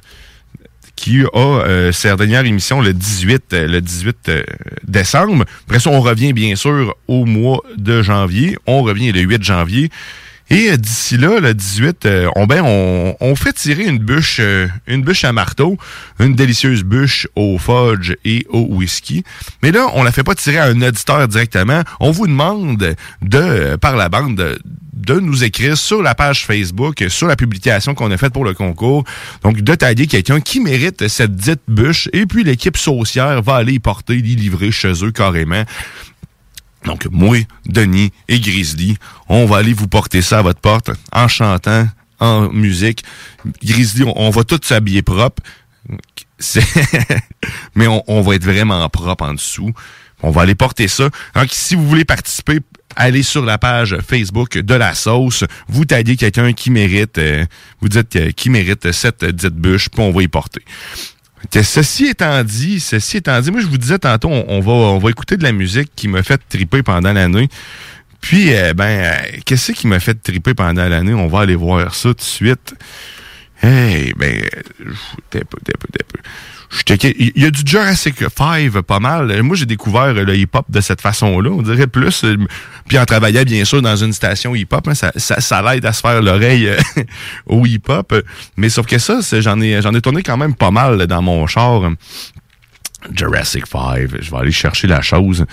qui 0.96 1.22
a 1.22 1.38
euh, 1.38 1.92
sa 1.92 2.16
dernière 2.16 2.46
émission 2.46 2.82
le 2.82 2.94
18, 2.94 3.54
euh, 3.54 3.68
le 3.68 3.82
18 3.82 4.30
euh, 4.30 4.44
décembre. 4.88 5.46
Après 5.68 5.80
ça, 5.80 5.90
on 5.90 6.02
revient 6.02 6.34
bien 6.34 6.56
sûr 6.56 6.96
au 7.08 7.26
mois 7.26 7.62
de 7.76 8.02
janvier. 8.02 8.58
On 8.68 8.84
revient 8.84 9.12
le 9.12 9.22
8 9.22 9.44
janvier. 9.44 9.90
Et 10.50 10.72
euh, 10.72 10.78
d'ici 10.78 11.18
là, 11.18 11.40
le 11.40 11.54
18, 11.54 12.06
euh, 12.06 12.30
on, 12.36 12.46
ben, 12.46 12.64
on, 12.64 13.36
fait 13.36 13.54
tirer 13.54 13.86
une 13.86 14.00
bûche, 14.00 14.38
euh, 14.40 14.68
une 14.88 15.02
bûche 15.02 15.24
à 15.24 15.32
marteau, 15.32 15.78
une 16.20 16.36
délicieuse 16.36 16.84
bûche 16.84 17.28
au 17.36 17.58
fudge 17.58 18.14
et 18.26 18.46
au 18.50 18.60
whisky. 18.60 19.24
Mais 19.62 19.72
là, 19.72 19.88
on 19.94 20.04
la 20.04 20.12
fait 20.12 20.24
pas 20.24 20.36
tirer 20.36 20.58
à 20.58 20.66
un 20.66 20.82
auditeur 20.82 21.28
directement. 21.28 21.82
On 22.00 22.12
vous 22.12 22.28
demande 22.28 22.96
de, 23.22 23.76
par 23.78 23.96
la 23.96 24.10
bande, 24.10 24.36
de, 24.36 24.60
de 24.94 25.20
nous 25.20 25.44
écrire 25.44 25.78
sur 25.78 26.02
la 26.02 26.14
page 26.14 26.46
Facebook, 26.46 27.04
sur 27.08 27.28
la 27.28 27.36
publication 27.36 27.96
qu'on 27.96 28.12
a 28.12 28.18
faite 28.18 28.34
pour 28.34 28.46
le 28.46 28.54
concours. 28.54 29.04
Donc, 29.44 29.62
de 29.62 29.76
tailler 29.76 30.08
quelqu'un 30.08 30.40
qui 30.40 30.60
mérite 30.60 31.08
cette 31.08 31.36
dite 31.36 31.62
bûche. 31.68 32.10
Et 32.14 32.26
puis, 32.26 32.44
l'équipe 32.44 32.78
saucière 32.78 33.42
va 33.42 33.56
aller 33.56 33.74
y 33.74 33.80
porter, 33.80 34.16
l'y 34.16 34.36
livrer 34.36 34.72
chez 34.72 34.94
eux 35.04 35.12
carrément. 35.12 35.64
Donc, 36.86 37.08
moi, 37.12 37.38
Denis 37.66 38.12
et 38.28 38.40
Grizzly, 38.40 38.98
on 39.30 39.46
va 39.46 39.58
aller 39.58 39.74
vous 39.74 39.88
porter 39.88 40.22
ça 40.22 40.40
à 40.40 40.42
votre 40.42 40.60
porte 40.60 40.92
en 41.12 41.28
chantant, 41.28 41.88
en 42.20 42.50
musique. 42.50 43.04
Grizzly, 43.64 44.04
on, 44.16 44.30
va 44.30 44.44
tous 44.44 44.60
s'habiller 44.64 45.02
propre. 45.02 45.42
Mais 47.76 47.88
on, 47.88 48.22
va 48.22 48.36
être 48.36 48.44
vraiment 48.44 48.88
propre 48.90 49.26
en 49.26 49.34
dessous. 49.34 49.72
On 50.22 50.32
va 50.32 50.42
aller 50.42 50.56
porter 50.56 50.88
ça. 50.88 51.10
Donc, 51.36 51.50
si 51.52 51.76
vous 51.76 51.88
voulez 51.88 52.06
participer, 52.06 52.60
allez 52.96 53.24
sur 53.24 53.44
la 53.46 53.58
page 53.58 53.98
Facebook 54.08 54.58
de 54.58 54.74
la 54.74 54.94
sauce. 54.94 55.44
Vous 55.68 55.86
taguez 55.86 56.16
quelqu'un 56.16 56.54
qui 56.54 56.70
mérite, 56.70 57.18
euh, 57.18 57.46
vous 57.82 57.90
dites 57.90 58.16
euh, 58.16 58.32
qui 58.32 58.50
mérite 58.50 58.92
cette 58.92 59.26
dite 59.26 59.56
bûche, 59.56 59.90
puis 59.90 60.02
on 60.02 60.12
va 60.12 60.24
y 60.24 60.28
porter. 60.28 60.64
Ceci 61.52 62.06
étant 62.08 62.44
dit, 62.44 62.80
ceci 62.80 63.18
étant 63.18 63.40
dit, 63.40 63.52
moi 63.52 63.62
je 63.62 63.68
vous 63.68 63.78
disais 63.78 64.00
tantôt, 64.00 64.30
on, 64.30 64.60
va, 64.60 64.72
on 64.72 64.98
va 64.98 65.10
écouter 65.10 65.38
de 65.38 65.44
la 65.44 65.52
musique 65.52 65.92
qui 65.96 66.08
m'a 66.08 66.24
fait 66.24 66.42
triper 66.50 66.84
pendant 66.84 67.14
l'année. 67.14 67.50
Puis, 68.22 68.56
euh, 68.56 68.74
ben, 68.74 68.86
euh, 68.86 69.38
qu'est-ce 69.46 69.74
qui 69.74 69.86
m'a 69.86 70.00
fait 70.00 70.16
triper 70.16 70.54
pendant 70.54 70.88
l'année? 70.88 71.14
On 71.14 71.28
va 71.28 71.42
aller 71.42 71.56
voir 71.56 71.94
ça 71.94 72.10
tout 72.10 72.16
de 72.16 72.22
suite. 72.22 72.74
Hey, 73.62 74.14
ben, 74.18 74.42
peu, 75.30 75.42
peu, 75.42 75.60
peu. 75.60 76.20
Il 76.90 77.32
y 77.36 77.46
a 77.46 77.52
du 77.52 77.62
Jurassic 77.66 78.16
5 78.36 78.82
pas 78.82 79.00
mal. 79.00 79.42
Moi, 79.44 79.56
j'ai 79.56 79.66
découvert 79.66 80.14
le 80.14 80.36
hip-hop 80.36 80.66
de 80.70 80.82
cette 80.82 81.02
façon-là. 81.02 81.50
On 81.52 81.62
dirait 81.62 81.88
plus. 81.88 82.26
Puis 82.88 82.98
en 82.98 83.06
travaillant, 83.06 83.44
bien 83.44 83.64
sûr, 83.64 83.82
dans 83.82 83.96
une 83.96 84.14
station 84.14 84.56
hip-hop, 84.56 84.88
hein, 84.88 84.96
ça, 84.96 85.12
ça, 85.16 85.40
ça 85.40 85.62
l'aide 85.62 85.86
à 85.86 85.94
se 85.94 86.02
faire 86.02 86.22
l'oreille 86.22 86.68
euh, 86.68 86.78
au 87.46 87.66
hip-hop. 87.66 88.14
Mais 88.58 88.70
sauf 88.70 88.86
que 88.86 88.98
ça, 88.98 89.20
j'en 89.40 89.62
ai, 89.62 89.82
j'en 89.82 89.94
ai 89.94 90.02
tourné 90.02 90.24
quand 90.24 90.38
même 90.38 90.56
pas 90.56 90.72
mal 90.72 91.06
dans 91.08 91.22
mon 91.22 91.46
char. 91.48 91.92
Jurassic 93.12 93.68
5. 93.68 94.10
Je 94.22 94.32
vais 94.32 94.38
aller 94.38 94.52
chercher 94.52 94.88
la 94.88 95.02
chose 95.02 95.46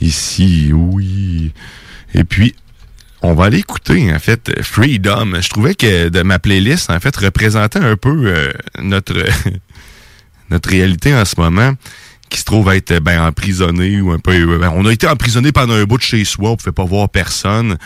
ici. 0.00 0.70
Oui. 0.72 1.52
Et 2.14 2.24
puis, 2.24 2.54
on 3.22 3.34
va 3.34 3.46
aller 3.46 3.58
écouter, 3.58 4.12
en 4.12 4.18
fait, 4.18 4.62
Freedom. 4.62 5.40
Je 5.40 5.48
trouvais 5.48 5.74
que 5.74 6.08
de 6.08 6.22
ma 6.22 6.38
playlist, 6.38 6.90
en 6.90 7.00
fait, 7.00 7.16
représentait 7.16 7.78
un 7.78 7.96
peu 7.96 8.26
euh, 8.26 8.52
notre, 8.82 9.14
notre 10.50 10.70
réalité 10.70 11.14
en 11.14 11.24
ce 11.24 11.38
moment, 11.38 11.74
qui 12.34 12.40
se 12.40 12.44
trouve 12.44 12.72
être 12.72 12.98
ben, 12.98 13.20
emprisonné 13.22 14.00
ou 14.00 14.10
un 14.10 14.18
peu... 14.18 14.58
ben, 14.58 14.72
on 14.74 14.84
a 14.86 14.92
été 14.92 15.06
emprisonné 15.06 15.52
pendant 15.52 15.74
un 15.74 15.84
bout 15.84 15.98
de 15.98 16.02
chez 16.02 16.24
soi, 16.24 16.50
on 16.50 16.56
pouvait 16.56 16.72
pas 16.72 16.84
voir 16.84 17.08
personne. 17.08 17.76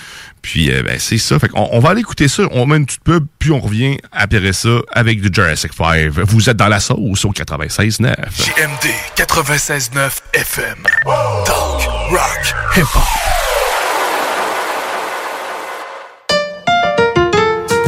Puis, 0.40 0.70
euh, 0.70 0.82
ben, 0.82 0.98
c'est 0.98 1.18
ça. 1.18 1.38
Fait 1.38 1.48
qu'on 1.48 1.68
on 1.70 1.80
va 1.80 1.90
aller 1.90 2.00
écouter 2.00 2.28
ça, 2.28 2.44
on 2.52 2.64
met 2.64 2.78
une 2.78 2.86
petite 2.86 3.04
pub, 3.04 3.26
puis 3.38 3.50
on 3.50 3.60
revient 3.60 3.98
après 4.10 4.52
ça 4.52 4.78
avec 4.92 5.20
du 5.20 5.28
Jurassic 5.32 5.72
5. 5.74 6.08
Vous 6.08 6.48
êtes 6.48 6.56
dans 6.56 6.68
la 6.68 6.80
sauce 6.80 7.24
au 7.24 7.32
96.9. 7.32 8.14
JMD 8.36 8.90
96.9 9.16 10.10
FM. 10.32 10.78
Talk, 11.44 11.82
rock, 12.10 12.54
hip-hop. 12.76 13.37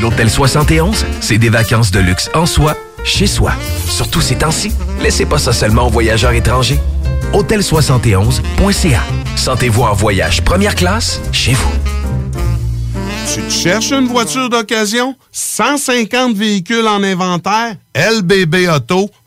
L'Hôtel 0.00 0.30
71, 0.30 1.04
c'est 1.20 1.38
des 1.38 1.48
vacances 1.48 1.90
de 1.90 2.00
luxe 2.00 2.30
en 2.34 2.46
soi, 2.46 2.76
chez 3.04 3.26
soi. 3.26 3.52
Surtout 3.88 4.20
ces 4.20 4.36
temps-ci, 4.36 4.72
laissez 5.00 5.26
pas 5.26 5.38
ça 5.38 5.52
seulement 5.52 5.86
aux 5.86 5.90
voyageurs 5.90 6.32
étrangers. 6.32 6.78
hôtel71.ca. 7.32 9.00
Sentez-vous 9.36 9.82
en 9.82 9.94
voyage 9.94 10.42
première 10.42 10.74
classe 10.74 11.20
chez 11.32 11.52
vous. 11.54 11.72
Tu 13.32 13.50
cherches 13.50 13.92
une 13.92 14.08
voiture 14.08 14.48
d'occasion? 14.50 15.16
150 15.32 16.36
véhicules 16.36 16.86
en 16.86 17.02
inventaire? 17.02 17.76
lbbauto.com 17.94 19.21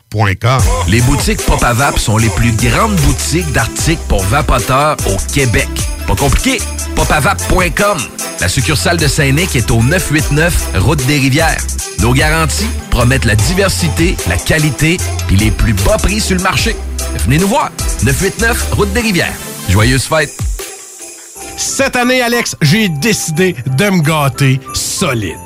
Les 0.88 1.00
boutiques 1.02 1.44
Pop 1.44 1.60
Vap 1.60 1.98
sont 1.98 2.16
les 2.16 2.28
plus 2.30 2.52
grandes 2.52 2.96
boutiques 2.96 3.50
d'articles 3.52 4.02
pour 4.08 4.22
vapoteurs 4.24 4.96
au 5.06 5.16
Québec. 5.32 5.68
Pas 6.06 6.14
compliqué, 6.14 6.58
popavap.com. 6.94 7.98
La 8.40 8.48
succursale 8.48 8.96
de 8.96 9.08
Saint-Nic 9.08 9.56
est 9.56 9.70
au 9.70 9.82
989 9.82 10.70
Route 10.76 11.04
des 11.06 11.18
Rivières. 11.18 11.60
Nos 12.00 12.12
garanties 12.12 12.68
promettent 12.90 13.24
la 13.24 13.34
diversité, 13.34 14.16
la 14.28 14.36
qualité 14.36 14.96
et 15.30 15.36
les 15.36 15.50
plus 15.50 15.74
bas 15.74 15.98
prix 15.98 16.20
sur 16.20 16.36
le 16.36 16.42
marché. 16.42 16.76
Venez 17.24 17.38
nous 17.38 17.48
voir. 17.48 17.70
989 18.04 18.72
Route 18.72 18.92
des 18.92 19.00
Rivières. 19.00 19.34
Joyeuses 19.68 20.04
fêtes. 20.04 20.36
Cette 21.56 21.96
année, 21.96 22.22
Alex, 22.22 22.56
j'ai 22.62 22.88
décidé 22.88 23.56
de 23.66 23.90
me 23.90 24.02
gâter 24.02 24.60
solide. 24.72 25.45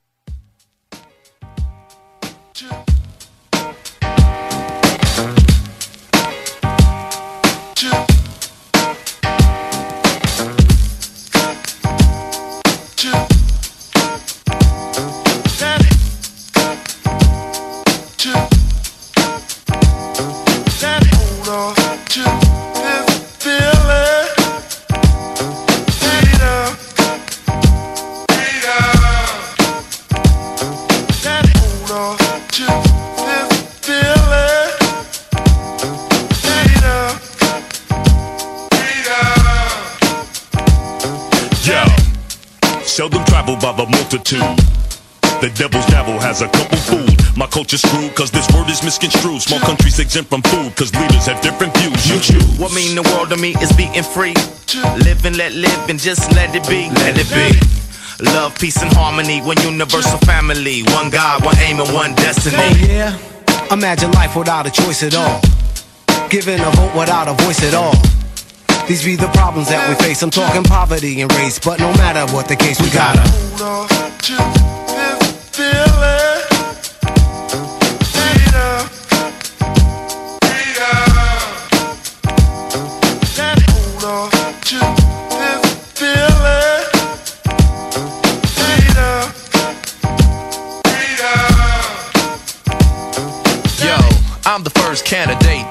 culture's 47.61 47.83
screwed 47.83 48.15
cause 48.15 48.31
this 48.31 48.49
word 48.55 48.67
is 48.71 48.81
misconstrued. 48.81 49.39
Small 49.39 49.59
countries 49.59 49.99
exempt 49.99 50.31
from 50.31 50.41
food 50.41 50.75
cause 50.75 50.91
leaders 50.95 51.27
have 51.27 51.39
different 51.41 51.71
views. 51.77 52.09
You 52.09 52.19
choose. 52.19 52.57
What 52.57 52.73
mean 52.73 52.95
the 52.95 53.03
world 53.13 53.29
to 53.29 53.37
me 53.37 53.53
is 53.61 53.71
being 53.73 54.01
free. 54.01 54.33
Live 55.05 55.23
and 55.25 55.37
let 55.37 55.53
live 55.53 55.87
and 55.87 55.99
just 55.99 56.33
let 56.33 56.55
it 56.55 56.67
be. 56.67 56.89
Let 57.05 57.21
it 57.21 57.29
be. 57.29 57.53
Love, 58.33 58.57
peace, 58.57 58.81
and 58.81 58.91
harmony. 58.93 59.41
One 59.41 59.61
universal 59.61 60.17
family. 60.25 60.81
One 60.97 61.11
God, 61.11 61.45
one 61.45 61.55
aim, 61.59 61.79
and 61.79 61.93
one 61.93 62.15
destiny. 62.15 62.57
Oh 62.57 62.73
yeah? 62.81 63.15
Imagine 63.71 64.09
life 64.13 64.35
without 64.35 64.65
a 64.65 64.71
choice 64.71 65.03
at 65.03 65.13
all. 65.13 65.39
Giving 66.31 66.59
a 66.59 66.71
vote 66.71 66.95
without 66.97 67.27
a 67.27 67.33
voice 67.45 67.61
at 67.61 67.75
all. 67.75 67.93
These 68.87 69.05
be 69.05 69.15
the 69.15 69.29
problems 69.37 69.69
that 69.69 69.87
we 69.87 69.93
face. 70.03 70.23
I'm 70.23 70.31
talking 70.31 70.63
poverty 70.63 71.21
and 71.21 71.31
race, 71.33 71.59
but 71.59 71.79
no 71.79 71.93
matter 71.93 72.25
what 72.33 72.47
the 72.47 72.55
case, 72.55 72.81
we 72.81 72.89
gotta. 72.89 73.21
Yo, 73.59 73.85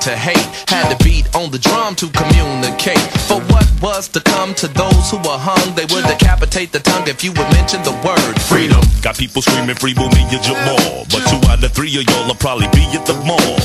to 0.01 0.17
hate. 0.17 0.65
Had 0.69 0.89
to 0.89 1.00
on 1.35 1.51
the 1.51 1.59
drum 1.59 1.95
to 1.97 2.09
communicate. 2.11 3.01
For 3.29 3.41
what 3.53 3.67
was 3.83 4.09
to 4.09 4.21
come 4.21 4.55
to 4.55 4.69
those 4.69 5.11
who 5.11 5.19
were 5.19 5.39
hung, 5.41 5.75
they 5.75 5.87
would 5.95 6.05
decapitate 6.07 6.73
the 6.73 6.81
tongue 6.81 7.09
if 7.09 7.25
you 7.25 7.31
would 7.33 7.51
mention 7.53 7.83
the 7.83 7.95
word 8.05 8.35
freedom. 8.49 8.81
Got 9.03 9.17
people 9.17 9.43
screaming 9.43 9.77
free 9.77 9.95
Boomy 9.95 10.27
and 10.29 10.43
Jamal. 10.43 11.07
But 11.11 11.25
two 11.31 11.41
out 11.49 11.63
of 11.65 11.73
three 11.73 11.93
of 11.99 12.05
y'all 12.09 12.27
will 12.27 12.35
probably 12.39 12.69
be 12.75 12.85
at 12.93 13.07
the 13.07 13.17
mall. 13.25 13.57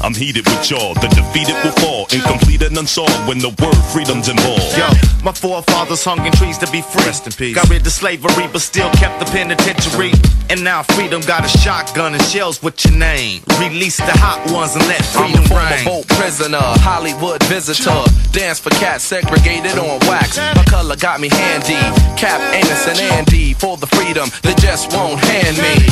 I'm 0.00 0.14
heated 0.14 0.46
with 0.46 0.70
y'all. 0.70 0.94
The 0.94 1.08
defeated 1.10 1.58
will 1.64 1.74
fall. 1.82 2.06
Incomplete 2.12 2.62
and 2.62 2.76
unsolved 2.78 3.26
when 3.26 3.38
the 3.38 3.50
word 3.58 3.78
freedom's 3.90 4.28
involved. 4.28 4.76
Yo, 4.78 4.86
my 5.24 5.32
forefathers 5.32 6.04
hung 6.04 6.24
in 6.24 6.32
trees 6.32 6.58
to 6.58 6.70
be 6.70 6.82
free. 6.82 7.02
Rest 7.04 7.26
in 7.26 7.32
peace. 7.32 7.54
Got 7.54 7.68
rid 7.68 7.82
of 7.86 7.92
slavery, 7.92 8.46
but 8.52 8.62
still 8.62 8.90
kept 8.94 9.18
the 9.18 9.26
penitentiary. 9.26 10.12
And 10.50 10.62
now 10.62 10.82
freedom 10.82 11.20
got 11.22 11.44
a 11.44 11.48
shotgun 11.48 12.14
and 12.14 12.22
shells 12.22 12.62
with 12.62 12.78
your 12.84 12.94
name. 12.94 13.42
Release 13.58 13.98
the 13.98 14.14
hot 14.22 14.38
ones 14.52 14.76
and 14.76 14.86
let 14.86 15.02
freedom 15.04 15.42
I'm 15.42 15.44
freedom 15.44 15.44
a 15.44 15.48
former 15.48 15.74
reign. 15.74 15.84
vote 15.84 16.06
prisoner, 16.16 16.62
Hollywood 16.98 17.40
visitor. 17.44 18.02
Dance 18.32 18.58
for 18.58 18.70
cats 18.70 19.04
segregated 19.04 19.78
on 19.78 20.00
wax. 20.08 20.36
My 20.36 20.64
color 20.64 20.96
got 20.96 21.20
me 21.20 21.28
handy. 21.28 21.78
Cap, 22.18 22.40
Amos, 22.52 22.88
and 22.88 22.98
Andy 22.98 23.54
for 23.54 23.76
the 23.76 23.86
freedom 23.86 24.28
they 24.42 24.52
just 24.54 24.92
won't 24.92 25.20
hand 25.20 25.56
me. 25.58 25.86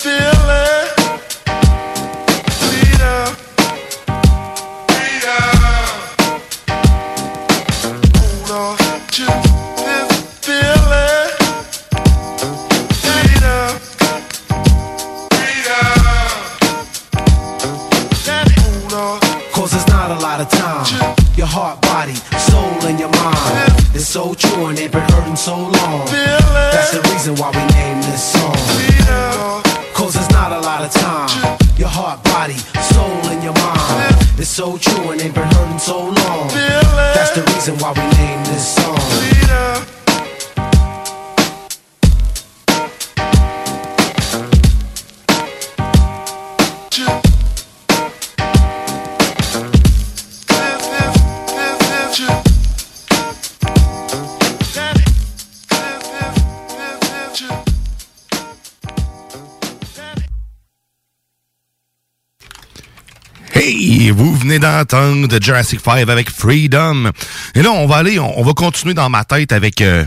Cause 0.00 0.81
so 24.12 24.34
true 24.34 24.66
and 24.66 24.76
they've 24.76 24.92
been 24.92 25.00
hurting 25.12 25.36
so 25.36 25.56
long. 25.56 26.04
That's 26.12 26.92
the 26.92 27.00
reason 27.12 27.34
why 27.36 27.48
we 27.48 27.64
named 27.72 28.02
this 28.02 28.32
song. 28.32 28.52
Cause 29.94 30.12
there's 30.12 30.28
not 30.28 30.52
a 30.52 30.60
lot 30.60 30.84
of 30.84 30.92
time. 30.92 31.56
Your 31.78 31.88
heart, 31.88 32.22
body, 32.24 32.58
soul, 32.92 33.08
and 33.32 33.42
your 33.42 33.54
mind. 33.54 34.14
It's 34.38 34.50
so 34.50 34.76
true 34.76 35.12
and 35.12 35.18
they've 35.18 35.32
been 35.32 35.50
hurting 35.54 35.78
so 35.78 36.04
long. 36.04 36.48
That's 37.14 37.30
the 37.30 37.42
reason 37.54 37.78
why 37.78 37.92
we 37.92 38.02
named 38.18 38.44
this 38.44 38.74
song. 38.74 40.01
Hey, 64.02 64.10
vous 64.10 64.34
venez 64.34 64.58
d'entendre 64.58 65.28
Jurassic 65.40 65.78
5 65.78 66.08
avec 66.08 66.28
Freedom. 66.28 67.12
Et 67.54 67.62
là, 67.62 67.70
on 67.70 67.86
va 67.86 67.98
aller, 67.98 68.18
on, 68.18 68.42
va 68.42 68.52
continuer 68.52 68.94
dans 68.94 69.08
ma 69.08 69.22
tête 69.22 69.52
avec, 69.52 69.80
euh, 69.80 70.04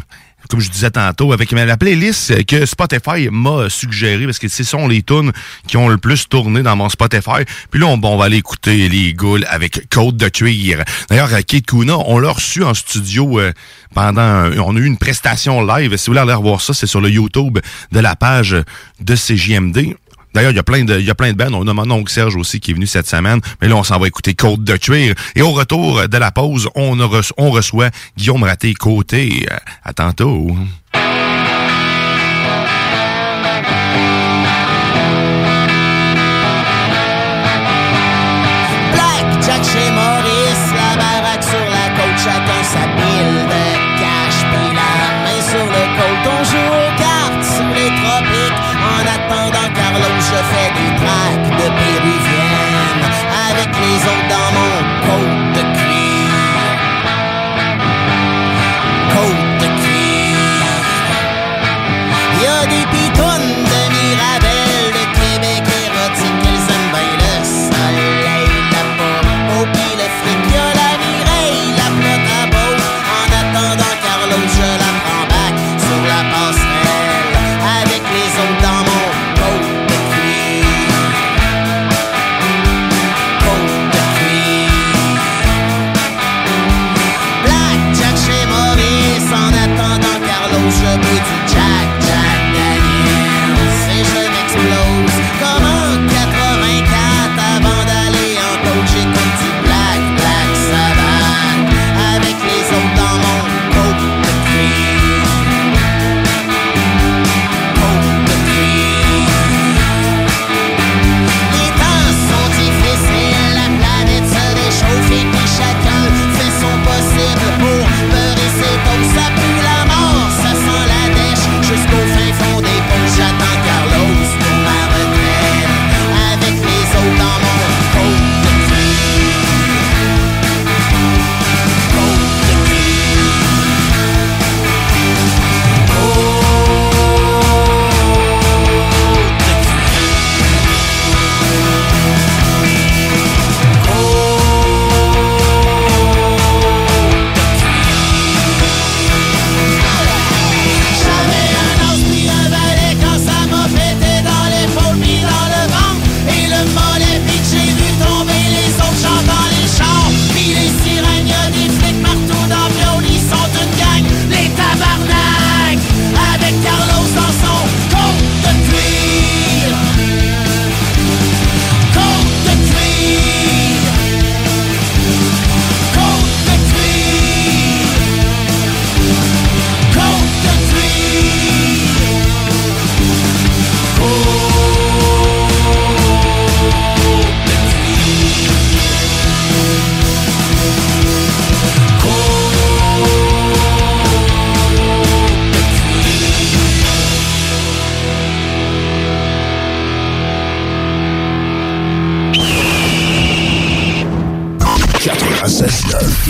comme 0.50 0.60
je 0.60 0.70
disais 0.70 0.92
tantôt, 0.92 1.32
avec 1.32 1.52
la 1.52 1.78
playlist 1.78 2.46
que 2.46 2.66
Spotify 2.66 3.30
m'a 3.32 3.70
suggéré 3.70 4.26
parce 4.26 4.38
que 4.38 4.50
ce 4.50 4.66
sont 4.66 4.90
les 4.90 5.02
tunes 5.02 5.32
qui 5.66 5.78
ont 5.78 5.88
le 5.88 5.98
plus 5.98 6.28
tourné 6.28 6.62
dans 6.62 6.76
mon 6.76 6.90
Spotify. 6.90 7.46
Puis 7.72 7.80
là, 7.80 7.86
on, 7.86 8.18
va 8.18 8.26
aller 8.26 8.36
écouter 8.36 8.90
les 8.90 9.14
Ghouls 9.14 9.46
avec 9.48 9.88
Côte 9.90 10.18
de 10.18 10.28
cuir. 10.28 10.84
D'ailleurs, 11.10 11.34
euh, 11.34 11.40
Kate 11.48 11.66
Kuna, 11.66 11.98
on 11.98 12.20
l'a 12.20 12.32
reçu 12.32 12.66
en 12.66 12.74
studio 12.74 13.40
euh, 13.40 13.54
pendant, 13.94 14.52
on 14.62 14.76
a 14.76 14.80
eu 14.80 14.86
une 14.86 14.98
prestation 14.98 15.66
live. 15.66 15.96
Si 15.96 16.08
vous 16.08 16.12
voulez 16.12 16.20
aller 16.20 16.34
revoir 16.34 16.60
ça, 16.60 16.74
c'est 16.74 16.86
sur 16.86 17.00
le 17.00 17.10
YouTube 17.10 17.60
de 17.94 18.00
la 18.02 18.18
page 18.18 18.58
de 19.00 19.16
CJMD. 19.16 19.96
D'ailleurs, 20.36 20.52
il 20.52 20.56
y 20.56 20.60
a 20.60 20.64
plein 20.64 20.84
de, 20.84 21.00
il 21.00 21.06
y 21.06 21.10
a 21.10 21.16
plein 21.16 21.32
de 21.32 21.38
bands. 21.38 21.50
On 21.54 21.66
a 21.68 21.74
mon 21.74 21.90
oncle 21.90 22.12
Serge 22.12 22.36
aussi 22.36 22.60
qui 22.60 22.72
est 22.72 22.74
venu 22.76 22.86
cette 22.86 23.08
semaine. 23.08 23.40
Mais 23.62 23.68
là, 23.68 23.76
on 23.78 23.84
s'en 23.84 23.98
va 23.98 24.06
écouter 24.08 24.36
Côte 24.36 24.64
de 24.64 24.78
cuir. 24.78 25.16
Et 25.36 25.42
au 25.42 25.52
retour 25.52 26.08
de 26.08 26.18
la 26.18 26.32
pause, 26.32 26.70
on, 26.76 27.00
a 27.00 27.06
reço- 27.06 27.32
on 27.38 27.50
reçoit 27.50 27.90
Guillaume 28.18 28.44
Raté-Côté. 28.44 29.48
Euh, 29.52 29.56
À 29.84 29.94
tantôt. 29.94 30.56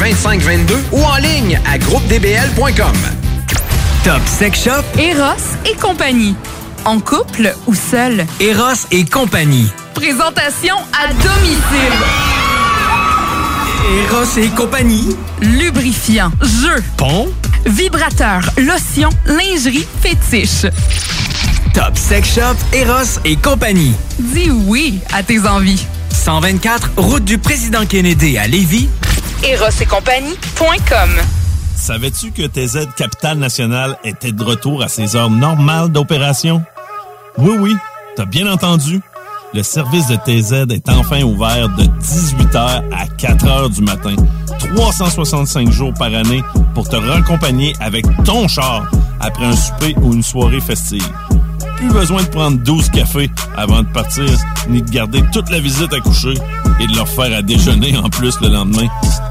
2522 0.00 0.78
ou 0.92 1.02
en 1.02 1.16
ligne 1.16 1.60
à 1.70 1.76
groupedbl.com. 1.76 2.96
Top 4.02 4.22
Sex 4.24 4.64
Shop, 4.64 4.82
Eros 4.98 5.58
et 5.70 5.74
compagnie. 5.76 6.34
En 6.86 7.00
couple 7.00 7.54
ou 7.66 7.74
seul? 7.74 8.24
Eros 8.40 8.86
et 8.92 9.04
compagnie. 9.04 9.70
Présentation 9.92 10.76
à 10.98 11.08
domicile. 11.08 11.98
Eros 14.08 14.38
et 14.38 14.48
compagnie. 14.48 15.16
Lubrifiant, 15.42 16.32
jeu, 16.40 16.82
pompe, 16.96 17.46
vibrateur, 17.66 18.40
lotion, 18.56 19.10
lingerie, 19.26 19.86
fétiche. 20.00 20.64
Top 21.74 21.98
Sex 21.98 22.36
Shop, 22.36 22.56
Eros 22.72 23.20
et 23.26 23.36
compagnie. 23.36 23.92
Dis 24.18 24.50
oui 24.50 25.00
à 25.12 25.22
tes 25.22 25.46
envies. 25.46 25.84
124, 26.10 26.92
route 26.96 27.24
du 27.24 27.36
président 27.36 27.84
Kennedy 27.84 28.38
à 28.38 28.46
Lévis. 28.46 28.88
Savais-tu 31.74 32.30
que 32.30 32.46
TZ 32.46 32.88
Capital 32.94 33.38
National 33.38 33.96
était 34.04 34.32
de 34.32 34.44
retour 34.44 34.82
à 34.82 34.88
ses 34.88 35.16
heures 35.16 35.30
normales 35.30 35.88
d'opération? 35.88 36.62
Oui, 37.38 37.56
oui, 37.58 37.76
t'as 38.16 38.26
bien 38.26 38.52
entendu. 38.52 39.00
Le 39.54 39.62
service 39.62 40.08
de 40.08 40.16
TZ 40.16 40.70
est 40.70 40.88
enfin 40.90 41.22
ouvert 41.22 41.70
de 41.70 41.84
18h 41.84 42.82
à 42.92 43.06
4h 43.06 43.74
du 43.74 43.80
matin, 43.80 44.14
365 44.76 45.70
jours 45.72 45.94
par 45.94 46.14
année 46.14 46.42
pour 46.74 46.86
te 46.86 46.96
raccompagner 46.96 47.72
avec 47.80 48.04
ton 48.24 48.46
char 48.46 48.90
après 49.20 49.46
un 49.46 49.56
souper 49.56 49.94
ou 50.02 50.12
une 50.12 50.22
soirée 50.22 50.60
festive. 50.60 51.08
Plus 51.78 51.88
besoin 51.88 52.22
de 52.22 52.28
prendre 52.28 52.58
12 52.58 52.90
cafés 52.90 53.30
avant 53.56 53.82
de 53.82 53.88
partir, 53.88 54.26
ni 54.68 54.82
de 54.82 54.90
garder 54.90 55.22
toute 55.32 55.48
la 55.48 55.60
visite 55.60 55.92
à 55.94 56.00
coucher 56.00 56.34
et 56.78 56.86
de 56.86 56.94
leur 56.94 57.08
faire 57.08 57.34
à 57.34 57.40
déjeuner 57.40 57.96
en 57.96 58.10
plus 58.10 58.38
le 58.42 58.48
lendemain. 58.48 58.86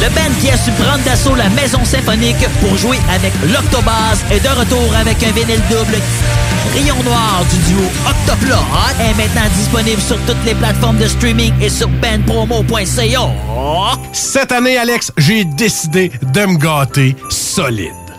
Le 0.00 0.08
band 0.10 0.34
qui 0.40 0.50
a 0.50 0.56
su 0.56 0.70
prendre 0.72 1.02
d'assaut 1.04 1.34
la 1.34 1.48
maison 1.50 1.84
symphonique 1.84 2.48
pour 2.60 2.76
jouer 2.76 2.98
avec 3.14 3.32
l'Octobase 3.52 4.24
est 4.30 4.40
de 4.40 4.48
retour 4.48 4.94
avec 4.96 5.22
un 5.22 5.30
vinyle 5.32 5.62
double. 5.70 5.98
Rayon 6.74 7.02
Noir 7.04 7.44
du 7.50 7.72
duo 7.72 7.84
Octoplot 8.08 8.56
est 9.00 9.14
maintenant 9.16 9.48
disponible 9.56 10.00
sur 10.00 10.18
toutes 10.26 10.44
les 10.46 10.54
plateformes 10.54 10.98
de 10.98 11.06
streaming 11.06 11.52
et 11.60 11.68
sur 11.68 11.88
bandpromo.ca. 11.88 13.30
Cette 14.12 14.52
année, 14.52 14.78
Alex, 14.78 15.12
j'ai 15.18 15.44
décidé 15.44 16.10
de 16.32 16.46
me 16.46 16.56
gâter 16.56 17.14
solide. 17.28 18.01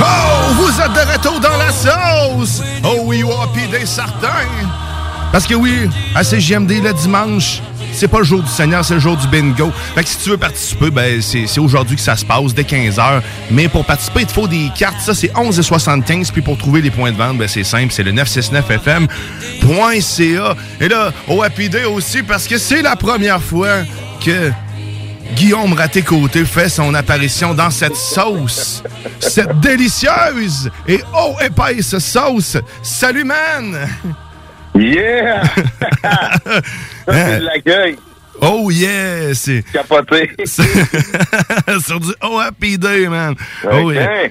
Oh, 0.00 0.54
vous 0.54 0.80
êtes 0.80 0.92
de 0.92 1.00
retour 1.12 1.38
dans 1.40 1.56
la 1.56 1.70
sauce! 1.70 2.62
Oh 2.84 3.00
oui, 3.04 3.22
oh, 3.26 3.46
pis 3.54 3.66
des 3.68 3.86
certains! 3.86 4.46
Parce 5.32 5.46
que 5.46 5.54
oui, 5.54 5.88
à 6.14 6.24
CGMD 6.24 6.82
le 6.82 6.92
dimanche, 6.92 7.62
c'est 7.94 8.08
pas 8.08 8.18
le 8.18 8.24
jour 8.24 8.42
du 8.42 8.50
Seigneur, 8.50 8.84
c'est 8.84 8.94
le 8.94 9.00
jour 9.00 9.16
du 9.16 9.26
bingo. 9.28 9.72
Fait 9.94 10.02
que 10.02 10.10
si 10.10 10.18
tu 10.18 10.30
veux 10.30 10.36
participer, 10.36 10.90
ben 10.90 11.22
c'est 11.22 11.46
c'est 11.46 11.60
aujourd'hui 11.60 11.94
que 11.96 12.02
ça 12.02 12.16
se 12.16 12.24
passe, 12.24 12.54
dès 12.54 12.64
15h. 12.64 13.22
Mais 13.50 13.68
pour 13.68 13.84
participer, 13.84 14.20
il 14.20 14.26
te 14.26 14.32
faut 14.32 14.48
des 14.48 14.70
cartes. 14.76 15.00
Ça, 15.00 15.14
c'est 15.14 15.32
11,75. 15.32 16.32
Puis 16.32 16.42
pour 16.42 16.58
trouver 16.58 16.82
les 16.82 16.90
points 16.90 17.12
de 17.12 17.16
vente, 17.16 17.38
ben 17.38 17.48
c'est 17.48 17.64
simple, 17.64 17.92
c'est 17.92 18.02
le 18.02 18.12
969fm.ca. 18.12 20.56
Et 20.80 20.88
là, 20.88 21.12
au 21.28 21.42
Happy 21.42 21.70
Day 21.70 21.84
aussi, 21.84 22.22
parce 22.22 22.46
que 22.46 22.58
c'est 22.58 22.82
la 22.82 22.96
première 22.96 23.42
fois 23.42 23.84
que 24.24 24.50
Guillaume 25.34 25.72
Raté-Côté 25.72 26.44
fait 26.44 26.68
son 26.68 26.94
apparition 26.94 27.54
dans 27.54 27.70
cette 27.70 27.96
sauce. 27.96 28.82
Cette 29.20 29.60
délicieuse 29.60 30.70
et 30.86 31.00
oh 31.14 31.36
épaisse 31.40 31.98
sauce. 31.98 32.56
Salut, 32.82 33.24
man! 33.24 33.88
Yeah! 34.74 35.42
c'est 37.08 37.38
de 37.40 37.44
l'accueil. 37.44 37.96
Oh 38.40 38.70
yeah! 38.70 39.34
C'est. 39.34 39.64
Capoté. 39.72 40.30
Sur 40.46 42.00
du 42.00 42.12
Oh 42.22 42.38
Happy 42.38 42.78
Day, 42.78 43.08
man. 43.08 43.34
Ok. 43.64 43.70
Oh 43.72 43.92
yeah. 43.92 44.28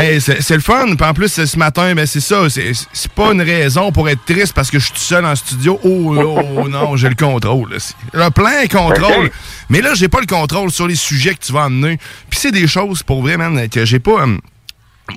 Hey, 0.00 0.20
c'est 0.20 0.54
le 0.54 0.60
fun. 0.60 0.94
Puis 0.94 1.04
en 1.04 1.12
plus, 1.12 1.44
ce 1.44 1.58
matin, 1.58 1.92
ben 1.92 2.06
c'est 2.06 2.20
ça. 2.20 2.48
C'est 2.48 2.70
c'est 2.92 3.10
pas 3.10 3.32
une 3.32 3.42
raison 3.42 3.90
pour 3.90 4.08
être 4.08 4.24
triste 4.24 4.52
parce 4.52 4.70
que 4.70 4.78
je 4.78 4.84
suis 4.84 4.94
tout 4.94 5.00
seul 5.00 5.24
en 5.24 5.34
studio. 5.34 5.80
Oh, 5.82 6.14
oh 6.56 6.68
non, 6.68 6.94
j'ai 6.94 7.08
le 7.08 7.16
contrôle. 7.16 7.76
Le 8.12 8.30
plein 8.30 8.68
contrôle. 8.68 9.28
Mais 9.68 9.80
là, 9.80 9.94
j'ai 9.94 10.06
pas 10.06 10.20
le 10.20 10.26
contrôle 10.26 10.70
sur 10.70 10.86
les 10.86 10.94
sujets 10.94 11.34
que 11.34 11.44
tu 11.44 11.52
vas 11.52 11.64
emmener. 11.64 11.98
Puis 12.30 12.38
c'est 12.38 12.52
des 12.52 12.68
choses, 12.68 13.02
pour 13.02 13.22
vrai, 13.22 13.36
man, 13.36 13.68
que 13.68 13.84
j'ai 13.84 13.98
pas... 13.98 14.22
hum, 14.22 14.38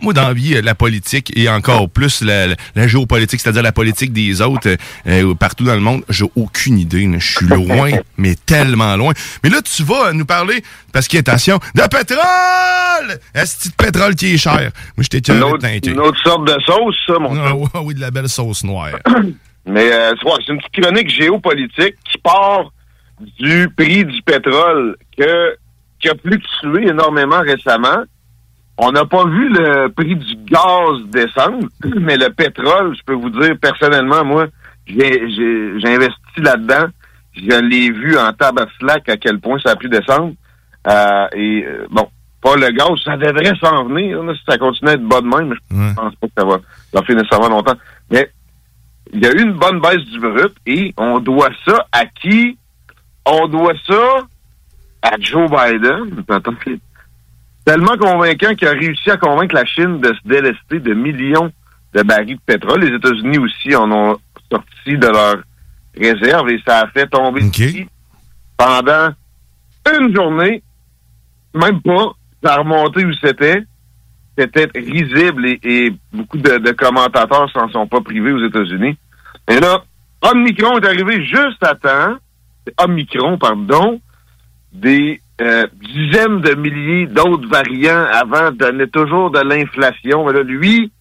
moi, 0.02 0.14
dans 0.14 0.28
la 0.28 0.34
vie, 0.34 0.56
euh, 0.56 0.62
la 0.62 0.76
politique 0.76 1.32
et 1.38 1.50
encore 1.50 1.90
plus 1.90 2.22
la, 2.24 2.48
la- 2.48 2.56
la 2.76 2.88
géopolitique, 2.88 3.40
c'est-à-dire 3.42 3.62
la 3.64 3.72
politique 3.72 4.14
des 4.14 4.42
autres 4.42 4.70
euh, 4.70 4.76
euh, 5.08 5.34
partout 5.36 5.64
dans 5.66 5.74
le 5.76 5.82
monde, 5.82 6.04
j'ai 6.10 6.26
aucune 6.36 6.78
idée. 6.80 7.06
là. 7.08 7.18
Je 7.20 7.32
suis 7.38 7.46
loin, 7.48 7.92
mais 8.18 8.36
tellement 8.46 8.96
loin. 8.96 9.14
Mais 9.44 9.50
là, 9.50 9.62
tu 9.62 9.84
vas 9.84 10.14
nous 10.14 10.26
parler, 10.26 10.64
parce 10.94 11.08
qu'il 11.08 11.20
attention, 11.20 11.60
de 11.76 11.82
pétrole! 11.82 13.20
Est-ce 13.36 13.70
de 13.70 13.74
pétrole 13.76 14.16
qui 14.16 14.34
est 14.34 14.38
cher? 14.38 14.72
Moi, 14.98 15.04
j'étais 15.12 15.34
Une 15.34 15.44
autre, 15.44 15.66
une 15.92 16.00
autre 16.00 16.22
sorte 16.24 16.48
de 16.48 16.56
sauce, 16.66 16.96
ça, 17.08 17.20
mon 17.20 17.36
Ah, 17.38 17.54
oui, 17.56 17.68
oui, 17.84 17.94
de 17.96 18.02
la 18.02 18.12
belle 18.12 18.30
sauce 18.30 18.64
noire. 18.64 18.92
Mais 19.66 19.92
euh, 19.92 20.14
c'est 20.22 20.52
une 20.54 20.58
petite 20.60 20.82
chronique 20.84 21.10
géopolitique 21.10 21.96
qui 22.10 22.18
part 22.24 22.72
du 23.40 23.70
prix 23.78 24.04
du 24.06 24.22
pétrole 24.24 24.96
que, 25.18 25.56
qui 26.00 26.10
a 26.10 26.14
fluctué 26.20 26.88
énormément 26.90 27.42
récemment. 27.42 28.04
On 28.84 28.92
n'a 28.92 29.06
pas 29.06 29.26
vu 29.26 29.50
le 29.50 29.90
prix 29.90 30.16
du 30.16 30.36
gaz 30.46 31.02
descendre, 31.12 31.68
mais 32.00 32.18
le 32.18 32.30
pétrole, 32.34 32.96
je 32.98 33.04
peux 33.06 33.14
vous 33.14 33.30
dire 33.30 33.56
personnellement, 33.62 34.26
moi, 34.26 34.48
j'ai 34.88 35.30
j'ai- 35.30 35.80
j'ai 35.80 35.96
investi 35.96 36.40
là-dedans. 36.42 36.88
Je 37.34 37.60
l'ai 37.62 37.92
vu 37.92 38.18
en 38.18 38.34
tabaslac 38.34 39.08
à 39.08 39.18
quel 39.18 39.40
point 39.40 39.60
ça 39.64 39.72
a 39.72 39.76
pu 39.76 39.88
descendre. 39.88 40.34
Euh, 40.88 41.28
et 41.34 41.64
euh, 41.66 41.86
bon, 41.92 42.08
pas 42.42 42.56
le 42.56 42.70
gaz, 42.72 42.90
ça 43.06 43.16
devrait 43.18 43.54
s'en 43.62 43.86
venir 43.86 44.24
là, 44.24 44.34
si 44.34 44.42
ça 44.50 44.58
continue 44.58 44.90
à 44.90 44.94
être 44.94 45.08
bas 45.08 45.22
de 45.22 45.28
même. 45.28 45.50
mais 45.70 45.90
Je 45.90 45.96
pense 45.96 46.16
pas 46.16 46.28
que 46.28 46.34
ça 46.38 46.46
va, 46.46 46.58
ça 46.94 47.02
finir 47.04 47.22
nécessairement 47.22 47.50
longtemps. 47.56 47.78
Mais 48.10 48.32
il 49.14 49.22
y 49.24 49.28
a 49.28 49.32
eu 49.32 49.42
une 49.44 49.54
bonne 49.54 49.80
baisse 49.80 50.04
du 50.06 50.20
brut 50.20 50.54
et 50.66 50.92
on 50.98 51.20
doit 51.20 51.52
ça 51.66 51.86
à 51.92 52.06
qui? 52.08 52.58
On 53.28 53.48
doit 53.48 53.74
ça 53.88 54.26
à 55.04 55.12
Joe 55.20 55.50
Biden. 55.50 56.24
Tellement 57.66 57.98
convaincant 57.98 58.56
qu'il 58.56 58.68
a 58.68 58.72
réussi 58.72 59.10
à 59.12 59.18
convaincre 59.18 59.56
la 59.56 59.66
Chine 59.66 60.00
de 60.00 60.14
se 60.14 60.28
délester 60.28 60.80
de 60.80 60.94
millions 60.94 61.52
de 61.94 62.02
barils 62.02 62.36
de 62.36 62.42
pétrole. 62.46 62.82
Les 62.82 62.96
États-Unis 62.96 63.38
aussi 63.38 63.76
en 63.76 63.92
ont 63.92 64.18
sorti 64.52 64.98
de 64.98 65.08
leurs 65.08 65.44
réserves 65.96 66.50
et 66.50 66.62
ça 66.66 66.82
a 66.82 66.88
fait 66.88 67.08
tomber 67.08 67.42
prix 67.52 67.88
pendant 68.58 69.10
une 70.00 70.16
journée. 70.16 70.64
Même 71.54 71.82
pas. 71.82 72.14
Ça 72.44 72.54
a 72.54 72.58
remonté 72.58 73.06
où 73.06 73.14
c'était. 73.14 73.64
C'était 74.38 74.70
risible 74.74 75.46
et, 75.46 75.60
et 75.64 75.94
beaucoup 76.12 76.38
de, 76.38 76.58
de 76.58 76.72
commentateurs 76.72 77.52
s'en 77.52 77.70
sont 77.70 77.86
pas 77.86 78.02
privés 78.02 78.32
aux 78.32 78.44
États-Unis. 78.44 78.98
Et 79.50 79.60
là, 79.60 79.84
Omicron 80.22 80.80
est 80.80 80.86
arrivé 80.86 81.24
juste 81.26 81.62
à 81.62 81.76
temps. 81.76 82.16
Omicron, 82.78 83.38
pardon. 83.38 84.00
Des 84.72 85.20
euh, 85.42 85.68
dizaines 85.82 86.42
de 86.42 86.54
milliers 86.56 87.08
d'autres 87.08 87.48
variants 87.50 88.06
avant 88.14 88.52
donnait 88.52 88.88
toujours 88.88 89.32
de 89.32 89.40
l'inflation. 89.40 90.26
Mais 90.26 90.34
là, 90.34 90.44
lui, 90.44 90.92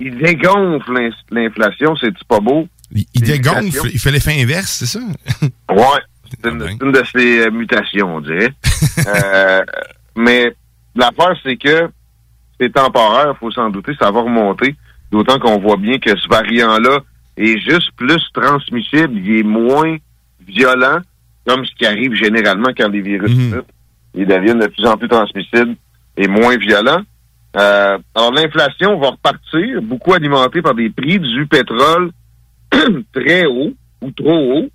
il 0.00 0.16
dégonfle 0.16 0.92
l'in- 0.92 1.10
l'inflation. 1.30 1.94
C'est 1.96 2.12
pas 2.26 2.40
beau? 2.40 2.66
Il, 2.94 3.04
il 3.14 3.22
dégonfle, 3.22 3.88
il 3.92 3.98
fait 4.00 4.10
l'effet 4.10 4.40
inverse, 4.42 4.70
c'est 4.70 4.86
ça? 4.86 5.00
Ouais. 5.70 6.00
C'est 6.42 6.48
une, 6.50 6.60
c'est 6.60 6.84
une 6.84 6.92
de 6.92 7.02
ses 7.12 7.40
euh, 7.46 7.50
mutations, 7.50 8.16
on 8.16 8.20
dirait. 8.20 8.52
Euh, 9.08 9.62
mais 10.16 10.54
l'affaire, 10.94 11.34
c'est 11.42 11.56
que 11.56 11.88
c'est 12.60 12.72
temporaire, 12.72 13.34
faut 13.40 13.50
s'en 13.50 13.68
douter, 13.70 13.92
ça 13.98 14.10
va 14.12 14.20
remonter. 14.20 14.76
D'autant 15.10 15.40
qu'on 15.40 15.58
voit 15.58 15.76
bien 15.76 15.98
que 15.98 16.10
ce 16.16 16.28
variant-là 16.28 17.00
est 17.36 17.58
juste 17.58 17.90
plus 17.96 18.22
transmissible, 18.32 19.10
il 19.18 19.38
est 19.38 19.42
moins 19.42 19.96
violent, 20.46 21.00
comme 21.46 21.64
ce 21.64 21.74
qui 21.74 21.84
arrive 21.86 22.14
généralement 22.14 22.68
quand 22.76 22.88
les 22.88 23.00
virus 23.00 23.32
mutent. 23.34 23.64
Ils 24.14 24.26
deviennent 24.26 24.58
de 24.58 24.66
plus 24.66 24.86
en 24.86 24.96
plus 24.96 25.08
transmissibles 25.08 25.76
et 26.16 26.28
moins 26.28 26.56
violents. 26.56 27.02
Euh, 27.56 27.98
alors 28.14 28.32
l'inflation 28.32 28.98
va 28.98 29.10
repartir, 29.10 29.82
beaucoup 29.82 30.12
alimentée 30.12 30.62
par 30.62 30.74
des 30.74 30.90
prix 30.90 31.18
du 31.18 31.46
pétrole 31.46 32.12
très 33.12 33.46
haut 33.46 33.72
ou 34.00 34.10
trop 34.12 34.54
haut. 34.54 34.68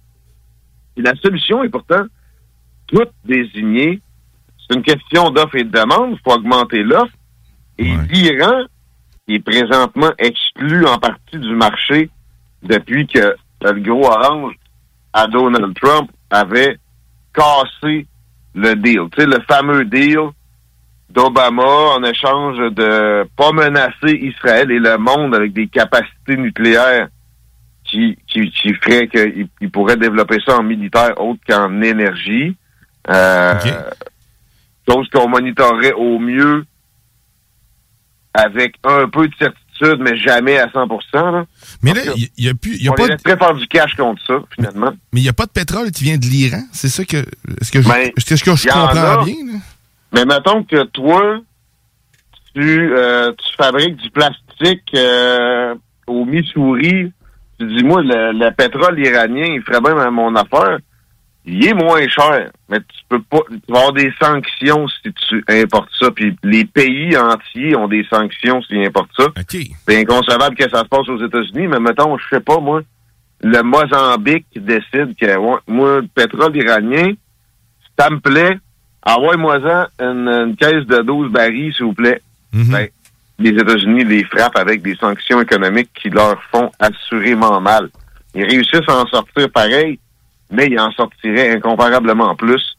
Et 0.97 1.01
la 1.01 1.15
solution 1.15 1.63
est 1.63 1.69
pourtant 1.69 2.05
toute 2.87 3.11
désignée. 3.23 4.01
C'est 4.57 4.75
une 4.75 4.83
question 4.83 5.29
d'offre 5.31 5.55
et 5.55 5.63
de 5.63 5.69
demande. 5.69 6.11
Il 6.13 6.19
faut 6.23 6.37
augmenter 6.37 6.83
l'offre. 6.83 7.13
Et 7.77 7.93
l'Iran 8.09 8.63
est 9.27 9.39
présentement 9.39 10.11
exclu 10.17 10.85
en 10.85 10.97
partie 10.97 11.37
du 11.37 11.55
marché 11.55 12.09
depuis 12.63 13.07
que 13.07 13.35
le 13.61 13.81
gros 13.81 14.07
orange 14.07 14.55
à 15.13 15.27
Donald 15.27 15.73
Trump 15.75 16.09
avait 16.29 16.77
cassé 17.33 18.07
le 18.55 18.75
deal. 18.75 19.01
Tu 19.11 19.21
sais, 19.21 19.27
le 19.27 19.39
fameux 19.47 19.85
deal 19.85 20.29
d'Obama 21.09 21.63
en 21.63 22.03
échange 22.03 22.57
de 22.57 23.27
pas 23.37 23.51
menacer 23.51 24.11
Israël 24.21 24.71
et 24.71 24.79
le 24.79 24.97
monde 24.97 25.35
avec 25.35 25.53
des 25.53 25.67
capacités 25.67 26.35
nucléaires 26.37 27.07
qui, 27.83 28.17
qui, 28.27 28.49
qui 28.51 28.73
ferait 28.73 29.07
qu'il 29.07 29.47
il 29.61 29.69
pourrait 29.69 29.97
développer 29.97 30.37
ça 30.45 30.57
en 30.57 30.63
militaire 30.63 31.19
autre 31.21 31.39
qu'en 31.47 31.81
énergie. 31.81 32.55
Euh, 33.09 33.53
Chose 34.87 35.09
qu'on 35.09 35.27
monitorerait 35.27 35.93
au 35.93 36.19
mieux 36.19 36.63
avec 38.35 38.75
un 38.83 39.07
peu 39.07 39.27
de 39.27 39.33
certitude, 39.35 39.64
mais 39.99 40.17
jamais 40.17 40.57
à 40.57 40.69
100 40.71 40.87
là. 41.13 41.45
Mais 41.81 41.93
là, 41.93 42.01
il 42.15 42.29
n'y 42.43 42.49
a, 42.49 42.53
plus. 42.53 42.77
y 42.81 42.87
a 42.87 42.91
On 42.91 42.95
pas 42.95 43.03
les 43.03 43.09
de- 43.09 43.13
laisserait 43.15 43.37
faire 43.37 43.53
du 43.55 43.67
cash 43.67 43.93
contre 43.95 44.21
ça, 44.25 44.35
finalement. 44.55 44.91
Mais 45.13 45.19
il 45.19 45.23
n'y 45.23 45.29
a 45.29 45.33
pas 45.33 45.45
de 45.45 45.51
pétrole 45.51 45.91
qui 45.91 46.03
vient 46.05 46.17
de 46.17 46.25
l'Iran. 46.25 46.61
C'est 46.71 46.89
ça 46.89 47.03
que. 47.05 47.17
Est-ce 47.61 47.71
que 47.71 47.81
je, 47.81 47.87
Ben, 47.89 48.11
est-ce 48.15 48.25
que 48.43 48.55
je 48.55 48.67
y 48.67 48.71
en 48.71 48.87
comprends 48.87 49.21
a. 49.21 49.23
bien? 49.25 49.35
là? 49.45 49.59
Mais 50.13 50.25
mettons 50.25 50.63
que 50.63 50.83
toi, 50.85 51.39
tu, 52.53 52.93
euh, 52.95 53.31
tu 53.33 53.55
fabriques 53.57 53.97
du 53.97 54.09
plastique 54.11 54.83
euh, 54.95 55.75
au 56.07 56.23
Missouri, 56.25 57.11
tu 57.59 57.67
dis, 57.67 57.83
moi, 57.83 58.01
le, 58.01 58.31
le 58.31 58.51
pétrole 58.51 58.97
iranien, 58.99 59.45
il 59.55 59.61
ferait 59.61 59.81
bien 59.81 60.09
mon 60.11 60.35
affaire. 60.35 60.77
Il 61.47 61.67
est 61.67 61.73
moins 61.73 62.07
cher, 62.07 62.49
mais 62.69 62.79
tu 62.79 63.01
peux 63.07 63.21
pas. 63.21 63.41
Tu 63.49 63.71
vas 63.71 63.79
avoir 63.79 63.93
des 63.93 64.11
sanctions 64.19 64.87
si 64.87 65.13
tu 65.13 65.43
importes 65.47 65.91
ça. 65.99 66.09
Puis 66.09 66.35
les 66.43 66.65
pays 66.65 67.15
entiers 67.15 67.75
ont 67.75 67.87
des 67.87 68.03
sanctions 68.09 68.63
s'ils 68.63 68.83
importent 68.85 69.11
ça. 69.17 69.25
C'est 69.87 70.01
inconcevable 70.01 70.55
que 70.55 70.67
ça 70.69 70.79
se 70.79 70.85
passe 70.85 71.07
aux 71.07 71.23
États-Unis, 71.23 71.67
mais 71.67 71.79
mettons, 71.79 72.17
je 72.17 72.23
sais 72.29 72.39
pas, 72.39 72.59
moi, 72.59 72.81
le 73.41 73.61
Mozambique 73.61 74.47
décide 74.55 75.15
que 75.19 75.37
ouais, 75.37 75.57
moi, 75.67 76.01
le 76.01 76.07
pétrole 76.07 76.55
iranien, 76.55 77.11
ça 77.97 78.09
me 78.09 78.19
plaît, 78.19 78.57
envoie-moi-en 79.03 79.85
une, 79.99 80.27
une 80.27 80.55
caisse 80.55 80.85
de 80.87 81.03
12 81.03 81.31
barils, 81.31 81.73
s'il 81.75 81.85
vous 81.85 81.93
plaît. 81.93 82.21
Ben, 82.71 82.87
les 83.37 83.51
États-Unis 83.51 84.03
les 84.03 84.23
frappent 84.23 84.57
avec 84.57 84.81
des 84.81 84.95
sanctions 84.95 85.41
économiques 85.41 85.89
qui 85.93 86.09
leur 86.09 86.41
font 86.51 86.71
assurément 86.79 87.59
mal. 87.61 87.89
Ils 88.33 88.45
réussissent 88.45 88.87
à 88.87 89.01
en 89.01 89.07
sortir 89.07 89.49
pareil, 89.51 89.99
mais 90.55 90.67
ils 90.67 90.79
en 90.79 90.91
sortiraient 90.91 91.51
incomparablement 91.51 92.35
plus 92.35 92.77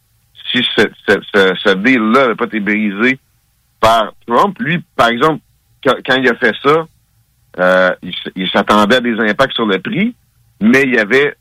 si 0.50 0.64
ce, 0.76 1.74
deal-là 1.74 2.20
n'avait 2.22 2.34
pas 2.34 2.44
été 2.46 2.60
brisé 2.60 3.18
par 3.80 4.12
Trump. 4.26 4.56
Lui, 4.60 4.82
par 4.94 5.08
exemple, 5.08 5.40
quand, 5.84 6.14
il 6.16 6.28
a 6.28 6.34
fait 6.36 6.54
ça, 6.62 6.86
euh, 7.58 7.90
il, 8.02 8.14
il 8.36 8.48
s'attendait 8.50 8.96
à 8.96 9.00
des 9.00 9.18
impacts 9.18 9.54
sur 9.54 9.66
le 9.66 9.78
prix, 9.78 10.14
mais 10.60 10.82
il 10.82 10.98
avait 10.98 11.34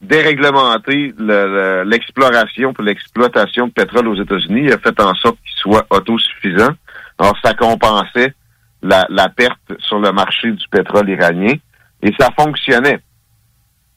déréglementé 0.00 1.14
le- 1.18 1.24
le- 1.46 1.82
l'exploration 1.84 2.72
pour 2.72 2.84
l'exploitation 2.84 3.68
de 3.68 3.72
pétrole 3.72 4.08
aux 4.08 4.20
États-Unis. 4.20 4.62
Il 4.64 4.72
a 4.72 4.78
fait 4.78 5.00
en 5.00 5.14
sorte 5.14 5.38
qu'il 5.42 5.56
soit 5.56 5.86
autosuffisant. 5.90 6.70
Alors, 7.18 7.36
ça 7.42 7.54
compensait 7.54 8.34
la, 8.82 9.06
la 9.08 9.28
perte 9.28 9.60
sur 9.78 9.98
le 10.00 10.10
marché 10.12 10.50
du 10.50 10.68
pétrole 10.68 11.08
iranien 11.08 11.54
et 12.02 12.12
ça 12.18 12.30
fonctionnait. 12.38 12.98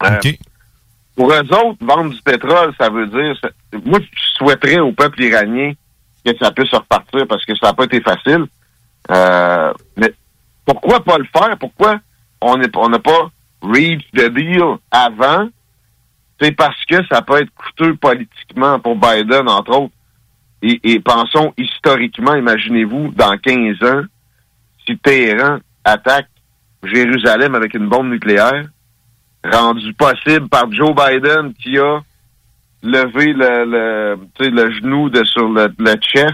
Euh, 0.03 0.07
pour 1.15 1.31
eux 1.31 1.39
autres, 1.39 1.77
vendre 1.79 2.13
du 2.13 2.21
pétrole, 2.21 2.73
ça 2.79 2.89
veut 2.89 3.07
dire... 3.07 3.39
moi, 3.85 3.99
je 3.99 4.21
souhaiterais 4.37 4.79
au 4.79 4.91
peuple 4.91 5.21
iranien 5.21 5.73
que 6.25 6.31
ça 6.37 6.51
puisse 6.51 6.73
repartir 6.73 7.25
parce 7.27 7.45
que 7.45 7.55
ça 7.55 7.67
n'a 7.67 7.73
pas 7.73 7.85
été 7.85 8.01
facile. 8.01 8.45
Euh, 9.11 9.71
mais 9.95 10.13
pourquoi 10.65 11.03
pas 11.03 11.17
le 11.17 11.25
faire? 11.25 11.57
Pourquoi 11.57 11.99
on 12.41 12.57
n'a 12.57 12.99
pas 12.99 13.29
reach 13.61 14.03
the 14.13 14.29
deal 14.29 14.77
avant? 14.91 15.47
C'est 16.41 16.51
parce 16.51 16.83
que 16.85 17.05
ça 17.09 17.21
peut 17.21 17.41
être 17.41 17.51
coûteux 17.55 17.95
politiquement 17.95 18.79
pour 18.79 18.95
Biden, 18.95 19.47
entre 19.47 19.79
autres. 19.79 19.93
Et, 20.61 20.79
et 20.83 20.99
pensons 20.99 21.53
historiquement, 21.57 22.35
imaginez-vous, 22.35 23.13
dans 23.15 23.37
15 23.37 23.83
ans, 23.83 24.01
si 24.85 24.97
Téhéran 24.97 25.59
attaque 25.83 26.27
Jérusalem 26.83 27.55
avec 27.55 27.73
une 27.73 27.87
bombe 27.87 28.09
nucléaire, 28.09 28.65
rendu 29.51 29.93
possible 29.93 30.47
par 30.49 30.71
Joe 30.71 30.93
Biden 30.95 31.53
qui 31.61 31.77
a 31.77 31.99
levé 32.83 33.33
le, 33.33 33.65
le, 33.65 34.49
le 34.49 34.71
genou 34.73 35.09
de 35.09 35.23
sur 35.23 35.47
le, 35.49 35.73
le 35.77 35.95
chef 36.01 36.31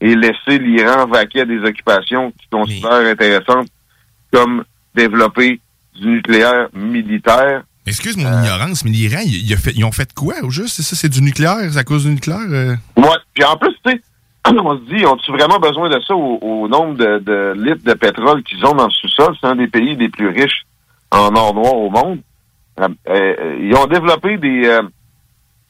et 0.00 0.14
laissé 0.14 0.58
l'Iran 0.58 1.06
vaquer 1.06 1.42
à 1.42 1.44
des 1.44 1.60
occupations 1.60 2.32
qu'il 2.32 2.48
considère 2.50 2.92
intéressantes 3.10 3.68
comme 4.32 4.64
développer 4.94 5.60
du 5.98 6.06
nucléaire 6.08 6.68
militaire. 6.74 7.62
Excuse 7.86 8.16
mon 8.16 8.24
ignorance, 8.42 8.84
mais 8.84 8.90
l'Iran, 8.90 9.20
ils 9.24 9.84
ont 9.84 9.92
fait 9.92 10.12
quoi 10.12 10.34
au 10.42 10.50
juste? 10.50 10.76
C'est 10.76 10.82
ça, 10.82 10.96
c'est 10.96 11.08
du 11.08 11.22
nucléaire? 11.22 11.56
C'est 11.70 11.78
à 11.78 11.84
cause 11.84 12.04
du 12.04 12.10
nucléaire? 12.10 12.40
euh? 12.50 12.74
Ouais. 12.96 13.16
Puis 13.32 13.44
en 13.44 13.56
plus, 13.56 13.72
tu 13.84 13.92
sais, 13.92 14.00
on 14.48 14.76
se 14.76 14.82
dit, 14.94 15.06
ont-ils 15.06 15.32
vraiment 15.32 15.60
besoin 15.60 15.88
de 15.88 16.00
ça 16.06 16.14
au, 16.14 16.38
au 16.42 16.68
nombre 16.68 16.94
de, 16.96 17.18
de 17.20 17.54
litres 17.56 17.84
de 17.84 17.94
pétrole 17.94 18.42
qu'ils 18.42 18.64
ont 18.66 18.74
dans 18.74 18.86
le 18.86 18.90
sous-sol? 18.90 19.36
C'est 19.40 19.46
un 19.46 19.54
des 19.56 19.68
pays 19.68 19.94
les 19.94 20.08
plus 20.08 20.28
riches 20.28 20.66
en 21.12 21.34
or 21.36 21.54
noir 21.54 21.74
au 21.74 21.88
monde. 21.90 22.18
Euh, 22.80 22.88
euh, 23.08 23.56
ils 23.60 23.74
ont 23.74 23.86
développé 23.86 24.36
des, 24.38 24.66
euh, 24.66 24.82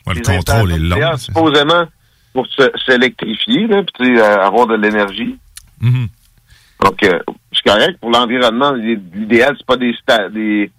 Ouais, 0.07 0.14
le 0.14 0.20
contrôle 0.22 0.72
est 0.72 0.78
long. 0.78 1.16
supposément 1.16 1.84
pour 2.32 2.46
s'électrifier, 2.86 3.66
là, 3.66 3.82
puis 3.98 4.20
avoir 4.20 4.66
de 4.66 4.74
l'énergie. 4.76 5.36
Mhm. 5.80 6.09
Donc, 6.84 7.02
euh, 7.04 7.18
c'est 7.52 7.68
correct. 7.70 7.98
Pour 8.00 8.11
l'environnement, 8.11 8.72
l'idéal, 8.72 9.54
c'est 9.57 9.66
pas 9.66 9.76
des, 9.76 9.94
des, 10.32 10.70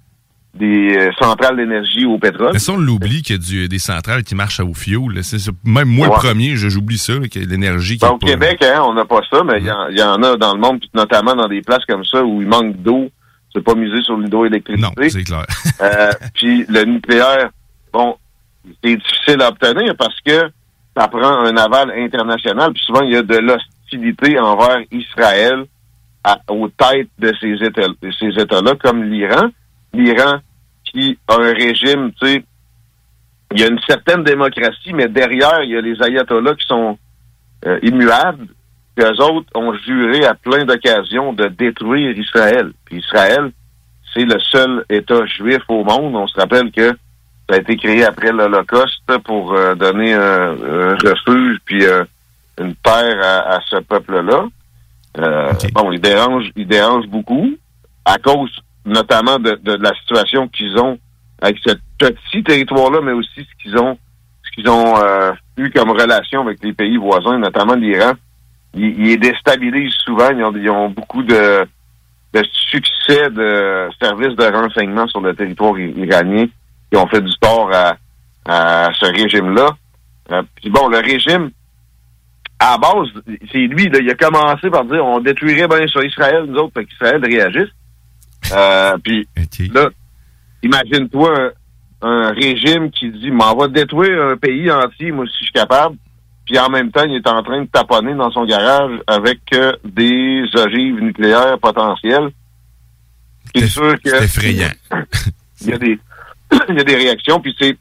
des 0.54 1.10
centrales 1.20 1.58
d'énergie 1.58 2.06
au 2.06 2.18
pétrole. 2.20 2.52
Mais 2.54 2.60
ça, 2.60 2.74
on 2.74 2.78
l'oublie 2.78 3.22
qu'il 3.22 3.36
y 3.36 3.40
a 3.40 3.42
du- 3.42 3.68
des 3.68 3.80
centrales 3.80 4.24
qui 4.24 4.36
marchent 4.36 4.60
au 4.60 4.74
fioul. 4.74 5.20
même 5.66 5.88
moi, 5.88 6.08
Ouais. 6.08 6.14
le 6.16 6.20
premier, 6.20 6.56
j'oublie 6.56 6.98
ça, 6.98 7.14
qu'il 7.30 7.42
y 7.42 7.44
a 7.44 7.48
de 7.48 7.52
l'énergie 7.52 7.98
qui 7.98 8.06
Ben, 8.06 8.12
au 8.12 8.18
pas- 8.18 8.28
Québec, 8.28 8.64
hein, 8.64 8.82
on 8.86 8.94
n'a 8.94 9.06
pas 9.06 9.22
ça, 9.32 9.44
mais 9.44 9.60
il 9.60 9.66
y, 9.66 9.72
en- 9.72 9.88
il 9.90 9.98
y 9.98 10.04
en 10.04 10.22
a 10.24 10.36
dans 10.38 10.54
le 10.54 10.60
monde, 10.62 10.80
notamment 10.94 11.36
dans 11.36 11.48
des 11.48 11.62
places 11.62 11.86
comme 11.86 12.06
ça 12.06 12.24
où 12.24 12.42
il 12.42 12.48
manque 12.48 12.76
d'eau. 12.78 13.10
Pas 13.62 13.76
misé 13.76 14.02
sur 14.02 14.18
l'hydroélectricité. 14.18 14.82
Non, 14.82 14.92
c'est 15.10 15.24
clair. 15.24 15.46
Euh, 15.82 16.12
puis 16.34 16.66
le 16.70 16.86
nucléaire, 16.86 17.52
bon, 17.94 18.16
c'est 18.84 18.96
difficile 18.96 19.40
à 19.44 19.50
obtenir 19.50 19.96
parce 19.96 20.20
que 20.22 20.50
ça 20.98 21.08
prend 21.08 21.46
un 21.46 21.56
aval 21.56 21.92
international. 21.96 22.74
Puis 22.74 22.82
souvent, 22.84 23.02
il 23.04 23.14
y 23.14 23.16
a 23.16 23.22
de 23.22 23.38
l'hostilité 23.38 24.40
envers 24.40 24.80
Israël 24.92 25.66
à- 26.24 26.40
aux 26.50 26.68
têtes 26.70 27.10
de 27.20 27.32
ces 27.40 27.64
États, 27.64 27.88
de 27.88 28.12
ces 28.20 28.30
États-là, 28.42 28.74
comme 28.82 29.04
l'Iran. 29.04 29.50
L'Iran 29.94 30.40
qui 30.84 31.18
a 31.28 31.36
un 31.36 31.54
régime, 31.54 32.12
tu 32.20 32.26
sais, 32.28 32.44
il 33.54 33.60
y 33.60 33.64
a 33.64 33.68
une 33.68 33.80
certaine 33.88 34.24
démocratie, 34.24 34.94
mais 34.94 35.08
derrière, 35.08 35.62
il 35.64 35.70
y 35.70 35.78
a 35.78 35.82
les 35.82 36.02
ayatollahs 36.02 36.56
qui 36.56 36.66
sont 36.66 36.98
euh, 37.68 37.78
immuables. 37.84 38.48
Puis 38.98 39.06
eux 39.06 39.22
autres 39.24 39.48
ont 39.54 39.74
juré 39.74 40.26
à 40.26 40.34
plein 40.34 40.66
d'occasions 40.66 41.32
de 41.32 41.48
détruire 41.50 42.18
Israël. 42.18 42.72
Puis 42.86 42.98
Israël, 42.98 43.52
c'est 44.14 44.26
le 44.26 44.40
seul 44.40 44.84
État 44.90 45.24
juif 45.28 45.62
au 45.68 45.84
monde. 45.84 46.16
On 46.16 46.26
se 46.26 46.36
rappelle 46.40 46.72
que 46.72 46.90
ça 47.48 47.56
a 47.56 47.58
été 47.58 47.78
créé 47.78 48.04
après 48.04 48.32
l'Holocauste 48.32 49.04
pour 49.24 49.54
euh, 49.54 49.76
donner 49.76 50.14
un, 50.16 50.52
un 50.52 50.96
refuge 50.96 51.60
puis 51.64 51.86
euh, 51.86 52.04
une 52.60 52.74
terre 52.76 53.20
à, 53.24 53.56
à 53.58 53.60
ce 53.70 53.78
peuple-là. 53.78 54.46
Euh, 55.20 55.54
Bon, 55.74 55.92
ils 55.92 56.02
dérangent, 56.02 56.50
ils 56.56 56.68
dérangent 56.68 57.08
beaucoup 57.08 57.56
à 58.04 58.18
cause 58.18 58.52
notamment 58.86 59.38
de, 59.38 59.60
de 59.62 59.74
la 59.74 59.94
situation 60.00 60.48
qu'ils 60.48 60.76
ont 60.80 60.98
avec 61.42 61.58
ce 61.64 61.76
petit 62.00 62.44
territoire-là, 62.44 63.02
mais 63.04 63.12
aussi 63.12 63.42
ce 63.48 63.64
qu'ils 63.64 63.78
ont 63.78 63.98
ce 64.44 64.52
qu'ils 64.56 64.70
ont 64.70 64.98
euh, 65.04 65.34
eu 65.58 65.70
comme 65.70 65.92
relation 65.92 66.42
avec 66.42 66.64
les 66.64 66.74
pays 66.74 66.98
voisins, 66.98 67.38
notamment 67.38 67.76
l'Iran. 67.76 68.14
Ils, 68.78 69.00
ils 69.00 69.08
les 69.08 69.18
déstabilisent 69.18 69.94
souvent. 70.06 70.30
Ils 70.30 70.44
ont, 70.44 70.54
ils 70.56 70.70
ont 70.70 70.90
beaucoup 70.90 71.24
de, 71.24 71.66
de 72.34 72.44
succès 72.70 73.30
de 73.30 73.90
services 74.02 74.36
de 74.36 74.46
renseignement 74.46 75.08
sur 75.08 75.22
le 75.22 75.36
territoire 75.36 75.78
iranien 75.80 76.46
qui 76.92 76.98
ont 76.98 77.08
fait 77.08 77.22
du 77.22 77.34
tort 77.42 77.70
à, 77.74 77.98
à 78.46 78.92
ce 78.94 79.06
régime-là. 79.06 79.76
Euh, 80.32 80.44
puis 80.56 80.70
bon, 80.70 80.88
le 80.90 80.98
régime, 80.98 81.52
à 82.60 82.72
la 82.72 82.78
base, 82.78 83.08
c'est 83.52 83.60
lui, 83.60 83.90
là, 83.90 84.00
il 84.00 84.10
a 84.10 84.16
commencé 84.16 84.70
par 84.70 84.86
dire 84.86 85.06
on 85.06 85.20
détruirait 85.20 85.68
bien 85.68 85.88
sur 85.88 86.04
Israël, 86.04 86.46
nous 86.48 86.58
autres, 86.58 86.74
fait 86.74 86.86
qu'Israël 86.86 87.24
réagisse. 87.24 87.70
Euh, 88.52 88.98
puis 89.04 89.28
là, 89.74 89.90
imagine-toi 90.64 91.52
un, 92.02 92.08
un 92.10 92.32
régime 92.32 92.90
qui 92.92 93.10
dit 93.10 93.32
m'en 93.32 93.56
va 93.56 93.68
détruire 93.68 94.22
un 94.24 94.38
pays 94.38 94.72
entier, 94.72 95.12
moi 95.12 95.26
si 95.28 95.34
je 95.40 95.44
suis 95.46 95.54
capable. 95.54 95.98
Puis 96.48 96.58
en 96.58 96.70
même 96.70 96.92
temps, 96.92 97.04
il 97.04 97.16
est 97.16 97.28
en 97.28 97.44
train 97.44 97.62
de 97.62 97.68
taponner 97.68 98.16
dans 98.16 98.32
son 98.32 98.46
garage 98.46 99.00
avec 99.06 99.40
euh, 99.54 99.74
des 99.84 100.44
ogives 100.56 101.00
nucléaires 101.02 101.60
potentielles. 101.60 102.30
C'est 103.54 103.68
sûr 103.68 104.02
que 104.02 104.10
C'est 104.10 104.24
effrayant. 104.24 104.72
il 105.62 105.68
y 105.68 105.74
a 105.74 105.78
des 105.78 106.00
il 106.70 106.76
y 106.76 106.80
a 106.80 106.84
des 106.86 106.96
réactions, 106.96 107.42
puis 107.42 107.54
c'est 107.60 107.78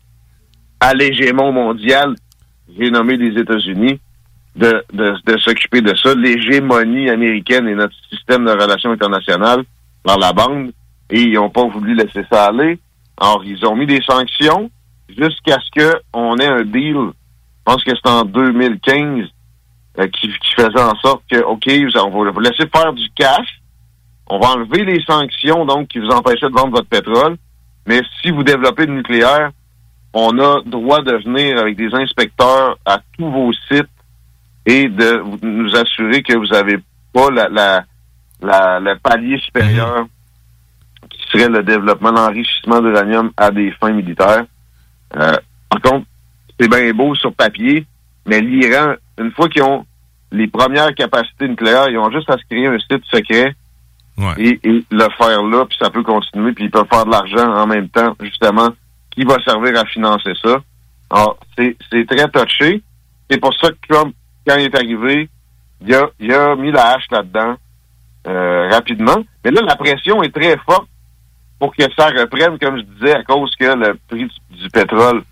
à 0.80 0.92
l'hégémon 0.92 1.52
mondial, 1.52 2.16
j'ai 2.76 2.90
nommé 2.90 3.16
les 3.16 3.40
États-Unis, 3.40 4.00
de, 4.56 4.84
de, 4.92 5.14
de 5.24 5.38
s'occuper 5.38 5.80
de 5.80 5.94
ça. 5.94 6.14
L'hégémonie 6.14 7.08
américaine 7.08 7.68
et 7.68 7.74
notre 7.76 7.94
système 8.10 8.44
de 8.44 8.50
relations 8.50 8.90
internationales 8.90 9.62
dans 10.04 10.16
la 10.16 10.32
bande, 10.32 10.72
et 11.10 11.20
ils 11.20 11.34
n'ont 11.34 11.50
pas 11.50 11.64
voulu 11.68 11.94
laisser 11.94 12.26
ça 12.30 12.46
aller. 12.46 12.80
Alors, 13.20 13.44
ils 13.44 13.64
ont 13.64 13.76
mis 13.76 13.86
des 13.86 14.02
sanctions 14.02 14.70
jusqu'à 15.08 15.58
ce 15.60 16.00
qu'on 16.12 16.36
ait 16.38 16.46
un 16.46 16.64
deal, 16.64 17.12
pense 17.66 17.84
que 17.84 17.90
c'est 17.94 18.08
en 18.10 18.24
2015, 18.24 19.26
euh, 19.98 20.06
qui, 20.08 20.28
qui 20.28 20.54
faisait 20.56 20.80
en 20.82 20.94
sorte 20.96 21.22
que, 21.30 21.42
OK, 21.42 21.66
on 21.68 22.24
va 22.24 22.30
vous 22.30 22.40
laisser 22.40 22.66
faire 22.74 22.92
du 22.92 23.08
cash, 23.14 23.60
on 24.28 24.38
va 24.38 24.50
enlever 24.52 24.84
les 24.84 25.02
sanctions, 25.04 25.64
donc, 25.66 25.88
qui 25.88 25.98
vous 25.98 26.08
empêchaient 26.10 26.48
de 26.48 26.54
vendre 26.54 26.70
votre 26.70 26.88
pétrole, 26.88 27.36
mais 27.86 28.00
si 28.22 28.30
vous 28.30 28.42
développez 28.42 28.86
le 28.86 28.94
nucléaire, 28.94 29.50
on 30.12 30.38
a 30.38 30.60
droit 30.64 31.02
de 31.02 31.16
venir 31.24 31.58
avec 31.58 31.76
des 31.76 31.92
inspecteurs 31.94 32.78
à 32.86 33.00
tous 33.16 33.30
vos 33.30 33.52
sites 33.70 33.86
et 34.64 34.88
de 34.88 35.22
nous 35.42 35.76
assurer 35.76 36.22
que 36.22 36.36
vous 36.36 36.46
n'avez 36.46 36.78
pas 37.12 37.30
la, 37.30 37.48
la, 37.48 37.84
la- 38.42 38.80
le 38.80 38.96
palier 38.98 39.38
supérieur 39.38 40.06
qui 41.10 41.22
serait 41.30 41.48
le 41.48 41.62
développement, 41.62 42.10
l'enrichissement 42.10 42.80
d'uranium 42.80 43.30
à 43.36 43.50
des 43.50 43.70
fins 43.72 43.92
militaires. 43.92 44.44
Euh, 45.16 45.36
par 45.70 45.80
contre, 45.82 46.06
c'est 46.58 46.68
bien 46.68 46.92
beau 46.92 47.14
sur 47.14 47.32
papier, 47.34 47.86
mais 48.26 48.40
l'Iran, 48.40 48.94
une 49.18 49.32
fois 49.32 49.48
qu'ils 49.48 49.62
ont 49.62 49.86
les 50.32 50.48
premières 50.48 50.94
capacités 50.94 51.48
nucléaires, 51.48 51.88
ils 51.88 51.98
ont 51.98 52.10
juste 52.10 52.28
à 52.30 52.36
se 52.36 52.44
créer 52.48 52.66
un 52.66 52.78
site 52.78 53.04
secret 53.10 53.54
et, 54.38 54.58
et 54.64 54.84
le 54.90 55.08
faire 55.18 55.42
là, 55.42 55.66
puis 55.66 55.76
ça 55.78 55.90
peut 55.90 56.02
continuer, 56.02 56.52
puis 56.52 56.64
ils 56.64 56.70
peuvent 56.70 56.88
faire 56.90 57.04
de 57.04 57.10
l'argent 57.10 57.54
en 57.54 57.66
même 57.66 57.88
temps, 57.88 58.16
justement, 58.20 58.70
qui 59.10 59.24
va 59.24 59.36
servir 59.42 59.78
à 59.78 59.84
financer 59.84 60.32
ça? 60.42 60.58
Alors, 61.10 61.38
c'est 61.56 61.76
c'est 61.90 62.06
très 62.06 62.28
touché. 62.28 62.82
C'est 63.30 63.40
pour 63.40 63.54
ça 63.54 63.68
que 63.70 63.76
Trump, 63.88 64.14
quand 64.46 64.56
il 64.56 64.64
est 64.64 64.74
arrivé, 64.74 65.28
il 65.80 65.94
a, 65.94 66.08
il 66.18 66.32
a 66.32 66.56
mis 66.56 66.72
la 66.72 66.94
hache 66.94 67.06
là-dedans 67.10 67.56
euh, 68.26 68.68
rapidement. 68.70 69.24
Mais 69.44 69.50
là, 69.50 69.62
la 69.62 69.76
pression 69.76 70.22
est 70.22 70.34
très 70.34 70.56
forte 70.58 70.88
pour 71.58 71.74
que 71.74 71.84
ça 71.96 72.06
reprenne, 72.08 72.58
comme 72.58 72.78
je 72.78 72.82
disais, 72.82 73.14
à 73.14 73.22
cause 73.22 73.54
que 73.56 73.64
le 73.64 73.98
prix 74.08 74.24
du, 74.24 74.62
du 74.62 74.68
pétrole 74.70 75.22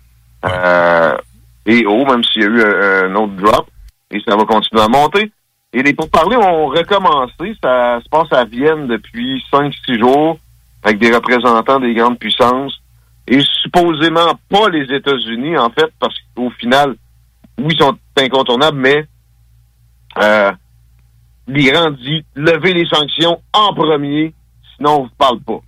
euh, 0.45 1.17
est 1.65 1.85
haut, 1.85 2.05
même 2.05 2.23
s'il 2.23 2.41
y 2.41 2.45
a 2.45 2.47
eu 2.47 2.61
un, 2.61 3.11
un 3.11 3.15
autre 3.15 3.33
drop, 3.33 3.67
et 4.11 4.19
ça 4.27 4.35
va 4.35 4.45
continuer 4.45 4.81
à 4.81 4.87
monter. 4.87 5.31
Et 5.73 5.83
les 5.83 5.93
pourparlers 5.93 6.37
ont 6.37 6.67
recommencé. 6.67 7.55
Ça 7.61 7.99
se 8.01 8.09
passe 8.09 8.31
à 8.31 8.45
Vienne 8.45 8.87
depuis 8.87 9.43
5-6 9.51 9.99
jours 9.99 10.39
avec 10.83 10.99
des 10.99 11.13
représentants 11.13 11.79
des 11.79 11.93
grandes 11.93 12.17
puissances. 12.17 12.81
Et 13.27 13.41
supposément 13.41 14.39
pas 14.49 14.69
les 14.69 14.95
États-Unis, 14.95 15.57
en 15.57 15.69
fait, 15.71 15.91
parce 15.99 16.15
qu'au 16.35 16.49
final, 16.51 16.95
oui, 17.57 17.73
ils 17.73 17.77
sont 17.77 17.97
incontournables, 18.17 18.77
mais 18.77 19.05
euh, 20.21 20.51
l'Iran 21.47 21.91
dit 21.91 22.23
levez 22.35 22.73
les 22.73 22.85
sanctions 22.85 23.41
en 23.51 23.73
premier, 23.73 24.33
sinon 24.75 24.91
on 24.91 25.03
ne 25.03 25.07
vous 25.07 25.15
parle 25.17 25.39
pas. 25.41 25.59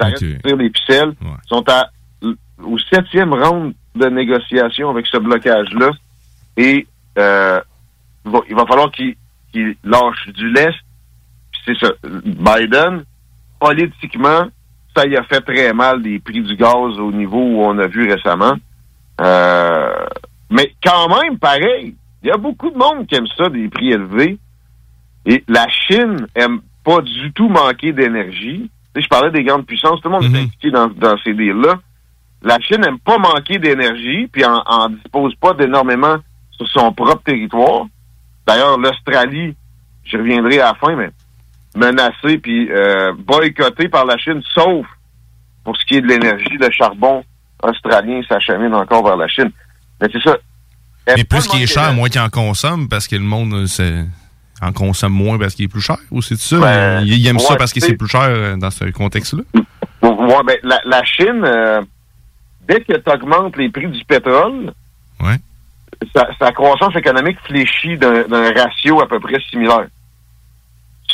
Ça 0.00 0.06
reste 0.08 0.24
de 0.24 0.38
tirer 0.38 0.56
les 0.56 0.70
ficelles. 0.70 1.14
Ils 1.22 1.48
sont 1.48 1.64
à, 1.68 1.90
au 2.62 2.78
septième 2.92 3.32
round 3.32 3.74
de 3.94 4.06
négociation 4.08 4.90
avec 4.90 5.06
ce 5.06 5.16
blocage-là. 5.18 5.90
Et 6.56 6.86
euh, 7.18 7.60
il 8.24 8.30
va- 8.32 8.40
il 8.48 8.54
va 8.56 8.66
falloir 8.66 8.90
qu'ils 8.90 9.16
lâchent 9.84 10.28
du 10.34 10.50
lest. 10.52 10.76
C'est 11.64 11.76
ça. 11.78 11.92
Biden, 12.02 13.04
politiquement, 13.60 14.46
ça 14.96 15.06
y 15.06 15.16
a 15.16 15.22
fait 15.24 15.40
très 15.40 15.72
mal 15.72 16.02
des 16.02 16.18
prix 16.18 16.42
du 16.42 16.56
gaz 16.56 16.98
au 16.98 17.10
niveau 17.12 17.38
où 17.40 17.62
on 17.62 17.78
a 17.78 17.86
vu 17.86 18.10
récemment. 18.10 18.54
Euh, 19.20 20.06
mais 20.50 20.72
quand 20.84 21.08
même, 21.08 21.38
pareil, 21.38 21.94
il 22.22 22.28
y 22.28 22.32
a 22.32 22.36
beaucoup 22.36 22.70
de 22.70 22.76
monde 22.76 23.06
qui 23.06 23.14
aime 23.14 23.26
ça, 23.36 23.48
des 23.48 23.68
prix 23.68 23.92
élevés. 23.92 24.38
Et 25.26 25.42
la 25.48 25.66
Chine 25.68 26.26
aime 26.34 26.60
pas 26.84 27.00
du 27.00 27.32
tout 27.32 27.48
manquer 27.48 27.92
d'énergie. 27.92 28.70
Je 28.94 29.06
parlais 29.08 29.30
des 29.30 29.42
grandes 29.42 29.66
puissances, 29.66 30.00
tout 30.00 30.08
le 30.08 30.14
monde 30.14 30.24
est 30.24 30.42
impliqué 30.44 30.70
dans, 30.70 30.88
dans 30.88 31.16
ces 31.24 31.32
deals-là. 31.32 31.74
La 32.44 32.60
Chine 32.60 32.82
n'aime 32.82 32.98
pas 32.98 33.18
manquer 33.18 33.58
d'énergie, 33.58 34.28
puis 34.30 34.44
en, 34.44 34.62
en 34.66 34.90
dispose 34.90 35.34
pas 35.36 35.54
d'énormément 35.54 36.16
sur 36.50 36.68
son 36.68 36.92
propre 36.92 37.22
territoire. 37.24 37.86
D'ailleurs, 38.46 38.78
l'Australie, 38.78 39.56
je 40.04 40.16
reviendrai 40.18 40.60
à 40.60 40.66
la 40.66 40.74
fin, 40.74 40.94
mais 40.94 41.10
menacée 41.74 42.38
puis 42.38 42.70
euh, 42.70 43.12
boycottée 43.18 43.88
par 43.88 44.04
la 44.04 44.16
Chine, 44.18 44.42
sauf 44.52 44.86
pour 45.64 45.76
ce 45.76 45.84
qui 45.86 45.96
est 45.96 46.02
de 46.02 46.06
l'énergie, 46.06 46.56
le 46.60 46.70
charbon 46.70 47.24
australien 47.62 48.20
s'achemine 48.28 48.74
encore 48.74 49.04
vers 49.04 49.16
la 49.16 49.26
Chine. 49.26 49.50
Mais 50.00 50.08
c'est 50.12 50.22
ça. 50.22 50.36
Mais 51.16 51.24
plus 51.24 51.46
qu'il 51.46 51.62
est 51.62 51.66
cher, 51.66 51.92
moins 51.94 52.08
qu'il 52.08 52.20
en 52.20 52.28
consomme, 52.28 52.88
parce 52.88 53.08
que 53.08 53.16
le 53.16 53.22
monde 53.22 53.66
euh, 53.80 54.04
en 54.60 54.72
consomme 54.72 55.12
moins 55.12 55.38
parce 55.38 55.54
qu'il 55.54 55.64
est 55.64 55.68
plus 55.68 55.80
cher, 55.80 55.96
ou 56.10 56.20
c'est 56.20 56.38
ça? 56.38 56.58
Ben, 56.58 57.00
il, 57.00 57.14
il 57.14 57.26
aime 57.26 57.38
ça 57.38 57.56
parce 57.56 57.72
que 57.72 57.80
c'est 57.80 57.96
plus 57.96 58.08
cher 58.08 58.26
euh, 58.28 58.56
dans 58.56 58.70
ce 58.70 58.84
contexte-là? 58.90 59.42
Ouais, 60.02 60.42
ben, 60.46 60.58
la, 60.62 60.80
la 60.84 61.02
Chine, 61.04 61.42
euh, 61.44 61.80
dès 62.66 62.80
que 62.80 62.92
tu 62.94 63.10
augmentes 63.10 63.56
les 63.56 63.68
prix 63.70 63.88
du 63.88 64.04
pétrole, 64.04 64.72
Ouais. 65.20 65.36
sa, 66.14 66.28
sa 66.38 66.52
croissance 66.52 66.94
économique 66.96 67.38
fléchit 67.46 67.96
d'un 67.96 68.52
ratio 68.52 69.00
à 69.00 69.08
peu 69.08 69.20
près 69.20 69.40
similaire. 69.50 69.86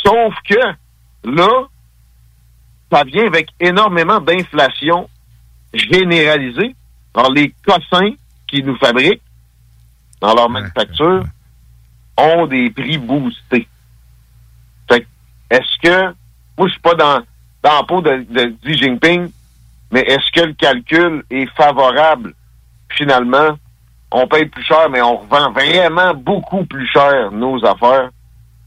Sauf 0.03 0.33
que 0.49 0.57
là, 1.23 1.67
ça 2.91 3.03
vient 3.03 3.27
avec 3.27 3.49
énormément 3.59 4.19
d'inflation 4.19 5.07
généralisée. 5.73 6.75
Alors, 7.13 7.31
les 7.31 7.53
cossins 7.65 8.11
qui 8.47 8.63
nous 8.63 8.75
fabriquent 8.77 9.21
dans 10.19 10.33
leur 10.33 10.49
manufacture 10.49 11.23
ont 12.17 12.47
des 12.47 12.69
prix 12.71 12.97
boostés. 12.97 13.67
Fait 14.89 15.01
que, 15.01 15.05
est-ce 15.49 15.79
que, 15.81 16.13
moi, 16.57 16.67
je 16.67 16.71
suis 16.71 16.81
pas 16.81 16.95
dans, 16.95 17.19
dans 17.63 17.75
la 17.77 17.83
peau 17.83 18.01
de, 18.01 18.25
de 18.29 18.53
Xi 18.65 18.77
Jinping, 18.77 19.31
mais 19.91 20.01
est-ce 20.01 20.31
que 20.31 20.45
le 20.47 20.53
calcul 20.53 21.23
est 21.29 21.47
favorable? 21.55 22.33
Finalement, 22.89 23.57
on 24.11 24.27
paye 24.27 24.45
plus 24.45 24.63
cher, 24.63 24.89
mais 24.89 25.01
on 25.01 25.17
revend 25.17 25.51
vraiment 25.51 26.13
beaucoup 26.13 26.65
plus 26.65 26.87
cher 26.87 27.31
nos 27.31 27.63
affaires. 27.65 28.09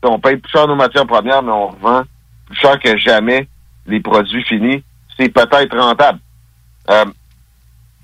On 0.03 0.18
paye 0.18 0.37
plus 0.37 0.51
cher 0.51 0.66
nos 0.66 0.77
matières 0.77 1.07
premières, 1.07 1.43
mais 1.43 1.53
on 1.53 1.68
revend 1.68 2.03
plus 2.47 2.57
cher 2.57 2.79
que 2.79 2.97
jamais 2.99 3.49
les 3.87 4.01
produits 4.01 4.45
finis. 4.45 4.83
C'est 5.18 5.29
peut-être 5.29 5.79
rentable. 5.79 6.18
Euh, 6.91 7.05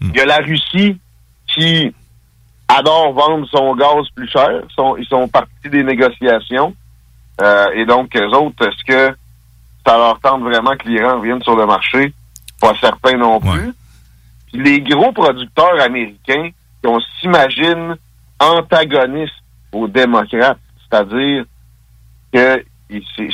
Il 0.01 0.17
y 0.17 0.21
a 0.21 0.27
la 0.27 0.39
Russie 0.39 0.99
qui 1.47 1.95
adore 2.69 3.13
vendre 3.13 3.47
son 3.49 3.75
gaz 3.75 4.09
plus 4.15 4.29
cher. 4.29 4.63
Ils 4.69 4.75
sont, 4.75 4.97
ils 4.97 5.07
sont 5.07 5.29
partis 5.29 5.69
des 5.71 5.83
négociations. 5.83 6.75
Euh, 7.43 7.67
et 7.75 7.85
donc, 7.85 8.15
eux 8.17 8.29
autres, 8.29 8.69
est-ce 8.69 8.85
que 8.85 9.17
ça 9.87 9.97
leur 9.97 10.21
tente 10.21 10.43
vraiment 10.43 10.77
que 10.77 10.89
l'Iran 10.89 11.19
revienne 11.19 11.43
sur 11.43 11.57
le 11.57 11.67
marché? 11.67 12.13
Pas 12.61 12.75
certain 12.81 13.17
non 13.17 13.41
plus. 13.41 13.73
Puis 14.53 14.63
les 14.63 14.81
gros 14.81 15.13
producteurs 15.13 15.81
américains, 15.81 16.51
on 16.85 16.99
s'imagine 17.21 17.97
antagonistes 18.39 19.33
aux 19.73 19.87
démocrates, 19.89 20.59
c'est-à-dire 20.91 21.45
que 22.33 22.65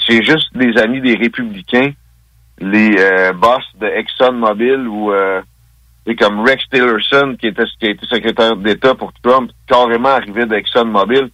c'est 0.07 0.22
juste 0.22 0.55
des 0.57 0.77
amis 0.79 1.01
des 1.01 1.14
républicains, 1.14 1.91
les 2.59 2.95
euh, 2.99 3.33
boss 3.33 3.64
de 3.81 3.87
ExxonMobil 3.87 4.87
ou 4.87 5.12
euh, 5.12 5.41
comme 6.18 6.41
Rex 6.45 6.64
Tillerson 6.70 7.37
qui 7.41 7.49
était 7.49 7.64
qui 7.81 7.87
a 7.87 7.91
été 7.91 8.07
secrétaire 8.07 8.57
d'État 8.57 8.95
pour 8.95 9.12
Trump, 9.22 9.51
carrément 9.66 10.11
arrivé 10.11 10.45
d'ExxonMobil. 10.47 11.31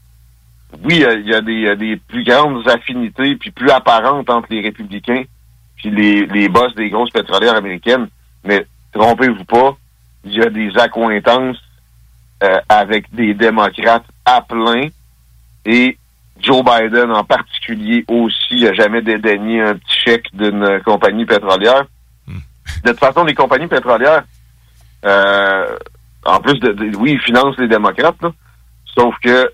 Oui, 0.84 0.95
il 0.97 1.01
y 1.01 1.05
a- 1.05 1.12
il 1.14 1.26
y, 1.28 1.34
a 1.34 1.40
des, 1.43 1.53
il 1.53 1.61
y 1.62 1.68
a 1.68 1.76
des 1.76 1.97
plus 1.97 2.24
grandes 2.24 2.66
affinités 2.68 3.36
puis 3.36 3.51
plus 3.51 3.70
apparentes 3.70 4.30
entre 4.30 4.49
les 4.51 4.61
républicains 4.62 5.24
puis 5.83 5.91
les, 5.91 6.26
les 6.26 6.49
boss 6.49 6.72
des 6.76 6.89
grosses 6.91 7.11
pétrolières 7.11 7.57
américaines, 7.57 8.09
mais 8.45 8.64
trompez-vous 8.93 9.45
pas, 9.45 9.76
il 10.24 10.35
y 10.35 10.41
a 10.41 10.49
des 10.49 10.70
accointances 10.78 11.59
euh, 12.45 12.61
avec 12.68 13.12
des 13.12 13.35
démocrates 13.35 14.05
à 14.24 14.41
plein 14.43 14.89
et 15.64 15.99
Joe 16.41 16.62
Biden 16.64 17.11
en 17.12 17.24
particulier 17.24 18.05
aussi 18.09 18.66
a 18.66 18.72
jamais 18.72 19.03
dédaigné 19.03 19.61
un 19.61 19.74
petit 19.74 19.99
chèque 20.05 20.26
d'une 20.33 20.80
compagnie 20.85 21.24
pétrolière. 21.26 21.85
De 22.85 22.91
toute 22.91 23.01
façon, 23.01 23.24
les 23.24 23.35
compagnies 23.35 23.66
pétrolières, 23.66 24.22
euh, 25.05 25.76
en 26.24 26.41
plus 26.41 26.59
de, 26.61 26.72
de- 26.72 26.97
oui, 26.97 27.12
ils 27.12 27.20
financent 27.20 27.59
les 27.59 27.68
démocrates, 27.68 28.20
là, 28.22 28.30
sauf 28.97 29.14
que 29.22 29.28
euh, 29.30 29.49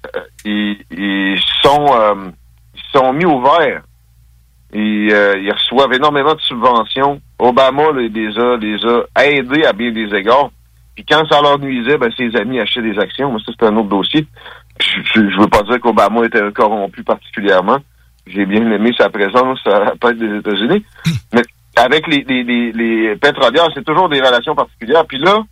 ils, 0.44 0.78
ils 0.90 1.40
sont 1.62 1.86
euh, 1.90 2.30
ils 2.74 2.98
sont 2.98 3.12
mis 3.12 3.24
au 3.24 3.40
vert. 3.40 3.82
Et, 4.72 5.08
euh, 5.12 5.38
ils 5.38 5.52
reçoivent 5.52 5.92
énormément 5.92 6.34
de 6.34 6.40
subventions. 6.40 7.20
Obama 7.38 7.92
les, 7.96 8.08
les 8.08 8.38
a, 8.38 8.56
les 8.56 8.76
a 8.84 9.24
aidés 9.24 9.64
à 9.64 9.72
bien 9.72 9.92
des 9.92 10.14
égards. 10.14 10.50
Puis 10.94 11.04
quand 11.08 11.26
ça 11.28 11.40
leur 11.40 11.58
nuisait, 11.58 11.96
ben, 11.96 12.10
ses 12.16 12.34
amis 12.36 12.60
achetaient 12.60 12.82
des 12.82 12.98
actions. 12.98 13.32
Mais 13.32 13.38
ça, 13.38 13.52
c'est 13.58 13.66
un 13.66 13.76
autre 13.76 13.88
dossier. 13.88 14.26
Je, 14.80 15.20
je 15.28 15.40
veux 15.40 15.48
pas 15.48 15.62
dire 15.62 15.80
qu'Obama 15.80 16.24
était 16.26 16.52
corrompu 16.52 17.02
particulièrement. 17.02 17.78
J'ai 18.26 18.44
bien 18.44 18.70
aimé 18.70 18.92
sa 18.98 19.08
présence 19.08 19.60
à 19.66 19.78
la 19.80 19.92
tête 20.00 20.18
des 20.18 20.38
États-Unis. 20.38 20.84
Mais 21.32 21.42
avec 21.76 22.06
les, 22.08 22.24
les, 22.28 22.42
les, 22.42 22.72
les 22.72 23.16
pétrolières, 23.16 23.68
c'est 23.74 23.84
toujours 23.84 24.08
des 24.08 24.20
relations 24.20 24.54
particulières. 24.54 25.06
Puis 25.06 25.18
là, 25.18 25.42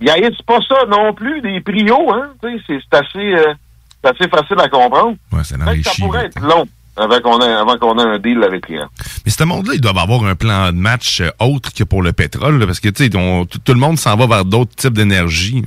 il 0.00 0.08
haïssent 0.08 0.42
pas 0.46 0.60
ça 0.66 0.86
non 0.88 1.12
plus, 1.12 1.40
des 1.40 1.60
hauts, 1.90 2.12
hein. 2.12 2.30
C'est 2.42 2.58
c'est 2.68 2.96
assez, 2.96 3.34
euh, 3.34 3.54
c'est 4.02 4.10
assez 4.10 4.28
facile 4.28 4.60
à 4.60 4.68
comprendre. 4.68 5.16
Ouais, 5.32 5.42
c'est 5.42 5.58
ça 5.58 5.92
pourrait 6.00 6.26
être 6.26 6.40
long 6.40 6.66
avant 6.98 7.20
qu'on 7.20 7.40
ait, 7.40 7.52
avant 7.52 7.76
qu'on 7.78 7.98
ait 7.98 8.02
un 8.02 8.18
deal 8.18 8.42
avec 8.42 8.68
l'Iran. 8.68 8.86
Mais 9.24 9.30
ce 9.30 9.44
monde-là, 9.44 9.74
ils 9.74 9.80
doivent 9.80 9.98
avoir 9.98 10.24
un 10.24 10.34
plan 10.34 10.66
de 10.72 10.76
match 10.76 11.20
euh, 11.20 11.30
autre 11.40 11.72
que 11.72 11.84
pour 11.84 12.02
le 12.02 12.12
pétrole, 12.12 12.58
là, 12.58 12.66
parce 12.66 12.80
que 12.80 12.88
tu 12.88 13.04
sais, 13.04 13.10
tout 13.10 13.72
le 13.72 13.78
monde 13.80 13.98
s'en 13.98 14.16
va 14.16 14.26
vers 14.26 14.44
d'autres 14.44 14.74
types 14.74 14.92
d'énergie. 14.94 15.64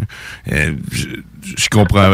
Euh, 0.51 0.73
je, 0.91 1.05
je 1.57 1.69
comprends. 1.69 2.13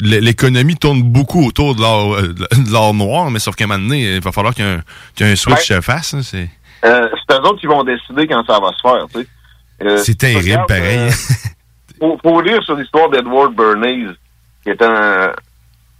L'économie 0.00 0.76
tourne 0.76 1.02
beaucoup 1.02 1.46
autour 1.46 1.74
de 1.74 1.80
l'or, 1.80 2.14
euh, 2.14 2.28
de 2.32 2.72
l'or 2.72 2.94
noir, 2.94 3.30
mais 3.30 3.38
sauf 3.38 3.54
qu'à 3.56 3.64
un 3.64 3.68
moment 3.68 3.80
donné, 3.82 4.16
il 4.16 4.20
va 4.20 4.32
falloir 4.32 4.54
qu'il 4.54 4.64
y 4.64 4.68
ait 4.68 4.72
un, 4.72 4.80
qu'il 5.14 5.26
y 5.26 5.28
ait 5.28 5.32
un 5.32 5.36
switch 5.36 5.70
Ouais. 5.70 5.76
se 5.76 5.80
fasse. 5.80 6.14
hein, 6.14 6.20
c'est 6.22 6.48
Euh, 6.84 7.08
c'est 7.28 7.34
eux 7.36 7.40
autres 7.40 7.60
qui 7.60 7.66
vont 7.66 7.82
décider 7.84 8.26
quand 8.26 8.44
ça 8.46 8.60
va 8.60 8.70
se 8.72 8.80
faire, 8.82 9.06
tu 9.12 9.20
sais. 9.20 9.26
Euh, 9.82 9.98
c'est 9.98 10.16
terrible, 10.16 10.64
pareil. 10.68 11.10
faut, 12.00 12.18
faut 12.22 12.40
lire 12.40 12.62
sur 12.62 12.76
l'histoire 12.76 13.08
d'Edward 13.10 13.54
Bernays, 13.54 14.06
qui 14.62 14.70
est 14.70 14.82
un, 14.82 15.32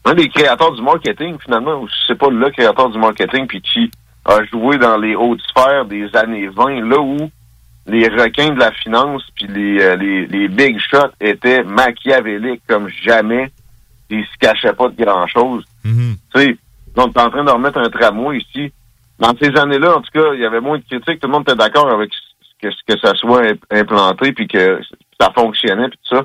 un 0.07 0.15
des 0.15 0.29
créateurs 0.29 0.73
du 0.73 0.83
marketing, 0.83 1.37
finalement, 1.45 1.81
ou 1.83 1.89
je 1.89 2.07
sais 2.07 2.15
pas 2.15 2.31
le 2.31 2.51
créateur 2.51 2.89
du 2.91 2.99
marketing, 2.99 3.47
puis 3.47 3.61
qui 3.61 3.91
a 4.25 4.45
joué 4.45 4.79
dans 4.79 4.97
les 4.97 5.15
hautes 5.17 5.41
sphères 5.43 5.85
des 5.85 6.09
années 6.15 6.49
20, 6.49 6.89
là 6.89 6.99
où 7.01 7.31
les 7.87 8.09
requins 8.09 8.53
de 8.53 8.59
la 8.59 8.73
finance 8.73 9.23
puis 9.35 9.47
les, 9.47 9.81
euh, 9.81 9.97
les, 9.97 10.27
les 10.27 10.49
big 10.49 10.79
shots 10.79 11.13
étaient 11.21 11.63
machiavéliques 11.63 12.63
comme 12.67 12.89
jamais, 12.89 13.51
ils 14.11 14.25
se 14.25 14.39
cachaient 14.41 14.73
pas 14.73 14.89
de 14.89 15.05
grand-chose. 15.05 15.65
Mm-hmm. 15.85 16.17
Tu 16.35 16.41
sais, 16.41 16.57
on 16.97 17.07
est 17.07 17.19
en 17.21 17.31
train 17.31 17.45
de 17.45 17.51
remettre 17.51 17.79
un 17.79 17.91
tramway 17.91 18.39
ici. 18.39 18.73
Dans 19.19 19.35
ces 19.41 19.57
années-là, 19.57 19.97
en 19.97 20.01
tout 20.01 20.11
cas, 20.13 20.35
il 20.35 20.41
y 20.41 20.45
avait 20.45 20.61
moins 20.61 20.79
de 20.79 20.85
critiques. 20.85 21.21
Tout 21.21 21.29
le 21.29 21.33
monde 21.33 21.43
était 21.43 21.55
d'accord 21.55 21.93
avec 21.93 22.11
que, 22.61 22.69
que 22.69 22.99
ça 23.01 23.15
soit 23.15 23.43
imp- 23.43 23.65
implanté 23.71 24.33
puis 24.33 24.49
que 24.49 24.81
ça 25.21 25.31
fonctionnait 25.35 25.89
puis 25.89 25.99
tout 26.09 26.17
ça. 26.17 26.25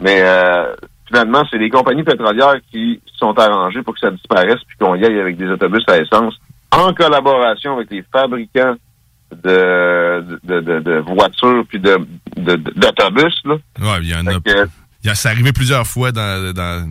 Mais 0.00 0.20
euh, 0.20 0.74
finalement, 1.12 1.44
c'est 1.50 1.58
les 1.58 1.68
compagnies 1.70 2.02
pétrolières 2.04 2.56
qui 2.70 3.00
se 3.06 3.18
sont 3.18 3.38
arrangées 3.38 3.82
pour 3.82 3.94
que 3.94 4.00
ça 4.00 4.10
disparaisse 4.10 4.60
puis 4.66 4.76
qu'on 4.78 4.94
y 4.94 5.04
aille 5.04 5.20
avec 5.20 5.36
des 5.36 5.46
autobus 5.48 5.84
à 5.88 5.98
essence 5.98 6.34
en 6.70 6.92
collaboration 6.94 7.76
avec 7.76 7.90
les 7.90 8.02
fabricants 8.10 8.74
de, 9.30 10.24
de, 10.44 10.60
de, 10.60 10.78
de 10.80 10.98
voitures 11.14 11.64
puis 11.68 11.78
de, 11.80 11.98
d'autobus. 12.36 13.34
là. 13.44 13.54
Ouais, 13.80 13.98
il 14.02 14.08
y 14.10 14.14
en 14.14 14.26
a. 14.26 14.32
Fait 14.32 14.40
que- 14.44 14.68
il 15.04 15.08
y 15.08 15.10
a- 15.10 15.14
C'est 15.14 15.28
arrivé 15.28 15.52
plusieurs 15.52 15.86
fois 15.86 16.12
dans, 16.12 16.52
dans 16.54 16.90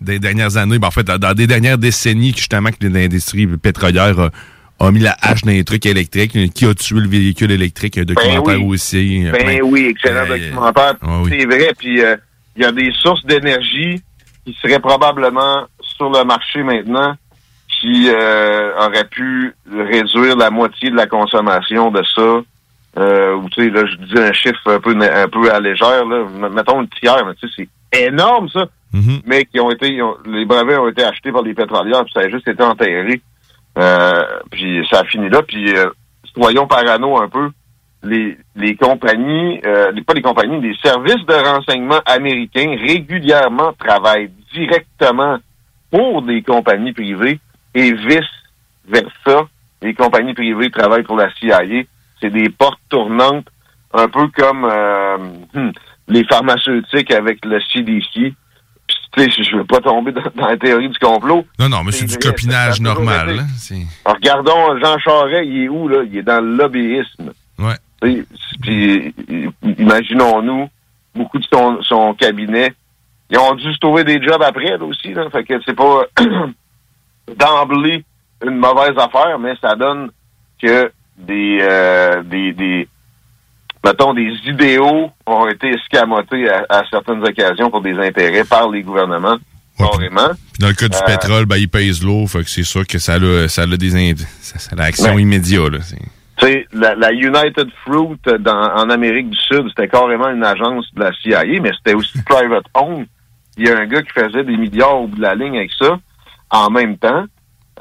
des 0.00 0.18
dernières 0.18 0.56
années, 0.56 0.78
ben, 0.78 0.88
en 0.88 0.90
fait, 0.90 1.04
dans, 1.04 1.34
des 1.34 1.46
dernières 1.46 1.78
décennies, 1.78 2.32
justement, 2.36 2.70
que 2.70 2.86
l'industrie 2.86 3.46
pétrolière 3.46 4.18
a, 4.18 4.30
a 4.86 4.90
mis 4.90 5.00
la 5.00 5.16
hache 5.22 5.42
dans 5.42 5.52
les 5.52 5.64
trucs 5.64 5.86
électriques. 5.86 6.52
Qui 6.52 6.66
a 6.66 6.74
tué 6.74 7.00
le 7.00 7.08
véhicule 7.08 7.50
électrique? 7.52 7.96
Un 7.98 8.04
documentaire 8.04 8.60
oui. 8.62 8.74
aussi. 8.74 9.24
Ben 9.30 9.32
plein- 9.32 9.60
oui, 9.62 9.86
excellent 9.90 10.26
Euh, 10.28 10.36
documentaire. 10.38 10.94
oui. 11.02 11.30
C'est 11.38 11.46
vrai. 11.46 11.72
Puis 11.78 12.02
euh, 12.02 12.16
il 12.56 12.62
y 12.62 12.66
a 12.66 12.72
des 12.72 12.92
sources 12.92 13.24
d'énergie 13.24 14.02
qui 14.44 14.56
seraient 14.62 14.80
probablement 14.80 15.64
sur 15.80 16.10
le 16.10 16.24
marché 16.24 16.62
maintenant 16.62 17.14
qui 17.80 18.08
euh, 18.08 18.72
auraient 18.78 19.08
pu 19.08 19.54
réduire 19.70 20.36
la 20.36 20.50
moitié 20.50 20.90
de 20.90 20.96
la 20.96 21.06
consommation 21.06 21.90
de 21.90 22.02
ça. 22.14 22.40
Euh, 22.96 23.34
ou 23.34 23.48
tu 23.50 23.64
sais, 23.64 23.70
là, 23.70 23.82
je 23.86 23.96
dis 24.06 24.18
un 24.20 24.32
chiffre 24.32 24.70
un 24.70 24.78
peu 24.78 24.90
un 24.96 25.28
peu 25.28 25.52
à 25.52 25.58
légère, 25.58 26.04
là. 26.06 26.24
Mettons 26.50 26.80
une 26.82 26.88
tiers, 26.88 27.26
mais 27.26 27.34
tu 27.34 27.48
sais, 27.48 27.66
c'est 27.92 28.06
énorme 28.06 28.48
ça. 28.50 28.66
Mais 29.26 29.44
qui 29.46 29.58
ont 29.58 29.70
été, 29.72 29.88
ils 29.92 30.02
ont- 30.02 30.16
les 30.24 30.44
brevets 30.44 30.78
ont 30.78 30.88
été 30.88 31.02
achetés 31.02 31.32
par 31.32 31.42
les 31.42 31.54
pétrolières, 31.54 32.04
puis 32.04 32.12
ça 32.14 32.20
a 32.20 32.28
juste 32.28 32.46
été 32.46 32.62
enterré. 32.62 33.20
Euh, 33.76 34.22
puis 34.52 34.86
ça 34.88 35.00
a 35.00 35.04
fini 35.04 35.28
là, 35.28 35.42
puis 35.42 35.76
euh, 35.76 35.90
soyons 36.36 36.68
parano 36.68 37.20
un 37.20 37.28
peu, 37.28 37.50
les, 38.04 38.36
les 38.56 38.76
compagnies, 38.76 39.60
euh, 39.64 39.92
pas 40.06 40.14
les 40.14 40.22
compagnies, 40.22 40.60
les 40.60 40.76
services 40.82 41.24
de 41.26 41.34
renseignement 41.34 42.00
américains 42.06 42.76
régulièrement 42.80 43.72
travaillent 43.78 44.30
directement 44.52 45.38
pour 45.90 46.22
des 46.22 46.42
compagnies 46.42 46.92
privées 46.92 47.40
et 47.74 47.92
vice-versa. 47.92 49.46
Les 49.82 49.94
compagnies 49.94 50.34
privées 50.34 50.70
travaillent 50.70 51.02
pour 51.02 51.16
la 51.16 51.30
CIA. 51.34 51.60
C'est 52.20 52.30
des 52.30 52.48
portes 52.48 52.80
tournantes, 52.88 53.46
un 53.92 54.08
peu 54.08 54.28
comme 54.28 54.64
euh, 54.64 55.16
hmm, 55.54 55.70
les 56.08 56.24
pharmaceutiques 56.24 57.10
avec 57.10 57.44
le 57.44 57.60
CDC. 57.60 58.34
Puis, 58.86 58.96
tu 59.12 59.22
sais, 59.30 59.42
je 59.42 59.56
veux 59.56 59.64
pas 59.64 59.80
tomber 59.80 60.12
dans, 60.12 60.22
dans 60.34 60.46
la 60.48 60.56
théorie 60.56 60.88
du 60.88 60.98
complot. 60.98 61.46
Non, 61.58 61.68
non, 61.68 61.84
mais 61.84 61.92
c'est 61.92 62.04
du 62.06 62.18
copinage 62.18 62.80
normal. 62.80 63.40
hein, 63.40 63.76
Alors, 64.04 64.16
regardons 64.16 64.78
Jean 64.82 64.98
Charest, 64.98 65.44
il 65.46 65.64
est 65.64 65.68
où, 65.68 65.88
là? 65.88 66.02
Il 66.04 66.18
est 66.18 66.22
dans 66.22 66.42
le 66.44 66.56
lobbyisme. 66.56 67.32
Ouais. 67.58 67.74
Puis, 68.00 69.14
imaginons-nous, 69.78 70.68
beaucoup 71.14 71.38
de 71.38 71.46
son, 71.52 71.82
son 71.82 72.14
cabinet, 72.14 72.72
ils 73.30 73.38
ont 73.38 73.54
dû 73.54 73.72
se 73.72 73.78
trouver 73.78 74.04
des 74.04 74.20
jobs 74.22 74.42
après, 74.42 74.76
là, 74.76 74.84
aussi, 74.84 75.12
là. 75.14 75.28
Fait 75.30 75.44
que 75.44 75.54
c'est 75.64 75.74
pas 75.74 76.02
d'emblée 77.38 78.04
une 78.44 78.56
mauvaise 78.56 78.96
affaire, 78.98 79.38
mais 79.38 79.54
ça 79.60 79.74
donne 79.74 80.10
que 80.60 80.90
des, 81.16 81.58
euh, 81.62 82.22
des, 82.24 82.52
des, 82.52 82.88
mettons, 83.84 84.12
des 84.12 84.32
idéaux 84.46 85.10
ont 85.26 85.48
été 85.48 85.70
escamotés 85.70 86.48
à, 86.50 86.66
à 86.68 86.82
certaines 86.90 87.22
occasions 87.24 87.70
pour 87.70 87.80
des 87.80 87.94
intérêts 87.98 88.44
par 88.44 88.68
les 88.70 88.82
gouvernements, 88.82 89.36
carrément. 89.78 90.28
Puis 90.52 90.60
dans 90.60 90.68
le 90.68 90.74
cas 90.74 90.88
du 90.88 90.96
Euh, 90.96 91.06
pétrole, 91.06 91.46
ben, 91.46 91.56
il 91.56 91.68
pèse 91.68 92.02
l'eau, 92.02 92.26
fait 92.26 92.42
que 92.42 92.50
c'est 92.50 92.62
sûr 92.64 92.86
que 92.86 92.98
ça 92.98 93.14
a, 93.14 93.48
ça 93.48 93.62
a 93.62 93.66
des 93.66 93.94
ind- 93.96 94.26
ça, 94.40 94.58
ça 94.58 94.70
a 94.72 94.76
l'action 94.76 95.14
Ouais. 95.14 95.22
immédiate. 95.22 95.68
Là, 95.72 95.78
la, 96.72 96.94
la 96.94 97.12
United 97.12 97.68
Fruit 97.84 98.18
euh, 98.26 98.38
dans, 98.38 98.74
en 98.74 98.90
Amérique 98.90 99.30
du 99.30 99.38
Sud, 99.38 99.68
c'était 99.68 99.88
carrément 99.88 100.28
une 100.28 100.44
agence 100.44 100.86
de 100.94 101.00
la 101.00 101.12
CIA, 101.12 101.60
mais 101.60 101.70
c'était 101.76 101.94
aussi 101.94 102.22
private 102.26 102.66
owned. 102.74 103.06
Il 103.56 103.68
y 103.68 103.70
a 103.70 103.78
un 103.78 103.86
gars 103.86 104.02
qui 104.02 104.10
faisait 104.10 104.44
des 104.44 104.56
milliards 104.56 105.00
au 105.00 105.06
bout 105.06 105.16
de 105.16 105.22
la 105.22 105.34
ligne 105.34 105.56
avec 105.56 105.72
ça. 105.72 105.98
En 106.50 106.70
même 106.70 106.98
temps, 106.98 107.24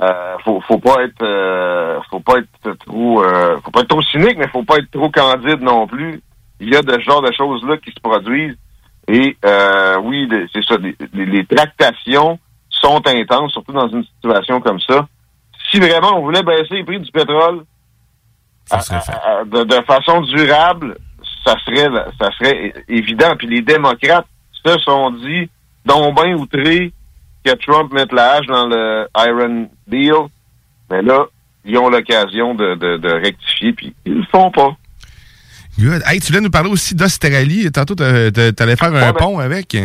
euh, 0.02 0.36
faut, 0.44 0.62
faut 0.62 0.80
pas 0.80 1.04
être, 1.04 1.22
euh, 1.22 2.00
faut 2.10 2.20
pas 2.20 2.40
être 2.40 2.78
trop, 2.86 3.24
euh, 3.24 3.60
faut 3.64 3.72
pas 3.72 3.82
être 3.82 3.88
trop 3.88 4.02
cynique, 4.02 4.38
mais 4.38 4.48
faut 4.48 4.64
pas 4.64 4.78
être 4.78 4.92
trop 4.92 5.10
candide 5.10 5.62
non 5.62 5.88
plus. 5.88 6.22
Il 6.60 6.72
y 6.72 6.76
a 6.76 6.82
de 6.82 6.92
ce 6.94 7.00
genre 7.00 7.22
de 7.22 7.32
choses 7.32 7.64
là 7.66 7.78
qui 7.78 7.92
se 7.92 8.00
produisent. 8.02 8.58
Et 9.08 9.36
euh, 9.46 9.98
oui, 10.02 10.30
c'est 10.54 10.64
ça. 10.64 10.76
Les 11.14 11.46
tractations 11.46 12.40
sont 12.70 13.02
intenses, 13.06 13.52
surtout 13.52 13.74
dans 13.74 13.90
une 13.90 14.04
situation 14.04 14.62
comme 14.62 14.80
ça. 14.80 15.08
Si 15.72 15.80
vraiment 15.80 16.18
on 16.18 16.22
voulait 16.22 16.44
baisser 16.44 16.76
les 16.76 16.84
prix 16.84 17.00
du 17.00 17.12
pétrole, 17.12 17.64
à- 18.72 18.78
à- 18.96 19.40
à- 19.42 19.44
de, 19.46 19.64
de 19.64 19.82
façon 19.86 20.22
durable, 20.22 20.98
ça 21.46 21.56
serait 21.66 21.90
ça 22.20 22.30
serait 22.38 22.74
évident. 22.88 23.36
Puis 23.38 23.48
les 23.48 23.62
démocrates 23.62 24.26
se 24.66 24.78
sont 24.80 25.12
dit, 25.12 25.50
dont 25.86 26.14
bien 26.14 26.36
outrés, 26.36 26.94
que 27.46 27.52
Trump 27.66 27.92
mette 27.94 28.12
la 28.14 28.34
hache 28.34 28.46
dans 28.48 28.68
le 28.68 29.08
Iron 29.18 29.70
Deal. 29.88 30.14
Mais 30.90 31.02
là, 31.02 31.26
ils 31.66 31.78
ont 31.78 31.90
l'occasion 31.90 32.56
de, 32.56 32.76
de, 32.76 32.98
de 32.98 33.10
rectifier, 33.10 33.74
puis 33.74 33.94
ils 34.06 34.14
le 34.20 34.26
font 34.32 34.52
pas. 34.52 34.76
Good. 35.80 36.04
Hey, 36.06 36.20
tu 36.20 36.28
voulais 36.28 36.42
nous 36.44 36.52
parler 36.52 36.70
aussi 36.70 36.94
d'Australie. 36.94 37.70
Tantôt, 37.72 37.96
t'a- 37.96 38.32
t'a- 38.32 38.52
t'allais 38.54 38.76
faire 38.76 38.90
un 38.94 39.12
ben- 39.12 39.14
pont 39.14 39.40
avec. 39.40 39.74
Ouais, 39.74 39.82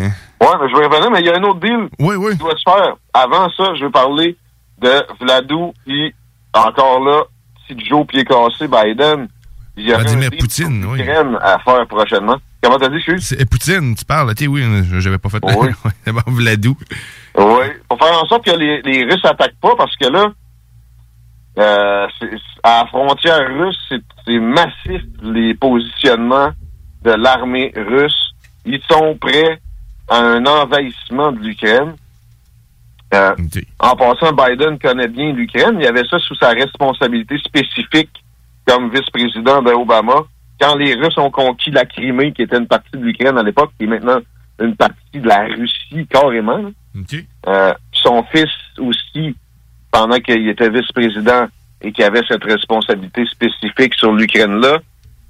mais 0.61 0.69
je 0.69 0.77
vais 0.79 0.87
revenir, 0.87 1.11
mais 1.11 1.21
il 1.21 1.27
y 1.27 1.31
a 1.31 1.37
un 1.39 1.43
autre 1.45 1.61
deal 1.61 1.89
qui 1.99 2.39
doit 2.39 2.55
se 2.57 2.63
faire. 2.71 2.95
Avant 3.15 3.49
ça, 3.57 3.73
je 3.79 3.85
veux 3.85 3.91
parler 3.91 4.37
de 4.81 4.91
Vladou, 5.21 5.73
puis 5.87 6.15
encore 6.53 7.01
là, 7.03 7.23
si 7.69 7.79
Joe 7.87 8.07
pied 8.07 8.25
cassé, 8.25 8.67
Biden, 8.67 9.29
il 9.77 9.89
y 9.89 9.93
aurait 9.93 10.03
Vladimir 10.03 10.31
Poutine, 10.39 10.85
oui. 10.87 11.03
à 11.41 11.59
faire 11.61 11.87
prochainement. 11.87 12.37
Comment 12.63 12.79
t'as 12.79 12.89
dit, 12.89 13.01
suis? 13.01 13.21
C'est 13.21 13.49
Poutine, 13.49 13.95
tu 13.95 14.05
parles. 14.05 14.31
Ok, 14.31 14.45
oui, 14.49 14.63
j'avais 14.99 15.19
pas 15.19 15.29
fait. 15.29 15.39
Oui. 15.43 15.69
D'abord, 16.07 16.25
Vladou. 16.27 16.77
Oui. 17.37 17.67
Pour 17.89 17.99
faire 17.99 18.23
en 18.23 18.27
sorte 18.27 18.45
que 18.45 18.51
les, 18.51 18.83
les 18.83 19.05
Russes 19.05 19.25
attaquent 19.25 19.61
pas, 19.61 19.77
parce 19.77 19.95
que 19.97 20.09
là, 20.09 20.33
euh, 21.59 22.07
à 22.63 22.81
la 22.81 22.87
frontière 22.87 23.49
russe, 23.49 23.93
c'est 24.25 24.39
massif 24.39 25.03
les 25.23 25.55
positionnements 25.55 26.51
de 27.03 27.11
l'armée 27.11 27.73
russe. 27.77 28.33
Ils 28.65 28.81
sont 28.89 29.17
prêts 29.21 29.61
à 30.09 30.19
un 30.19 30.47
envahissement 30.47 31.33
de 31.33 31.41
l'Ukraine. 31.41 31.95
Euh, 33.15 33.35
En 33.79 33.97
passant, 33.97 34.33
Biden 34.33 34.79
connaît 34.79 35.09
bien 35.09 35.33
l'Ukraine. 35.33 35.77
Il 35.79 35.85
y 35.85 35.87
avait 35.87 36.07
ça 36.09 36.19
sous 36.19 36.35
sa 36.35 36.51
responsabilité 36.51 37.39
spécifique 37.39 38.11
comme 38.67 38.91
vice-président 38.91 39.63
d'Obama. 39.63 40.25
Quand 40.61 40.77
les 40.77 40.95
Russes 40.95 41.17
ont 41.17 41.31
conquis 41.31 41.71
la 41.71 41.87
Crimée, 41.87 42.33
qui 42.33 42.43
était 42.43 42.59
une 42.59 42.67
partie 42.67 42.91
de 42.93 43.05
l'Ukraine 43.05 43.39
à 43.39 43.43
l'époque, 43.43 43.71
qui 43.79 43.85
est 43.85 43.89
maintenant 43.89 44.19
une 44.61 44.77
partie 44.77 45.21
de 45.21 45.27
la 45.27 45.47
Russie 45.47 46.07
carrément. 46.11 46.71
Euh, 47.47 47.75
son 47.93 48.25
fils 48.25 48.51
aussi, 48.79 49.35
pendant 49.91 50.19
qu'il 50.19 50.49
était 50.49 50.69
vice-président 50.69 51.47
et 51.81 51.93
qu'il 51.93 52.05
avait 52.05 52.23
cette 52.29 52.45
responsabilité 52.45 53.25
spécifique 53.27 53.95
sur 53.95 54.13
l'Ukraine-là, 54.13 54.79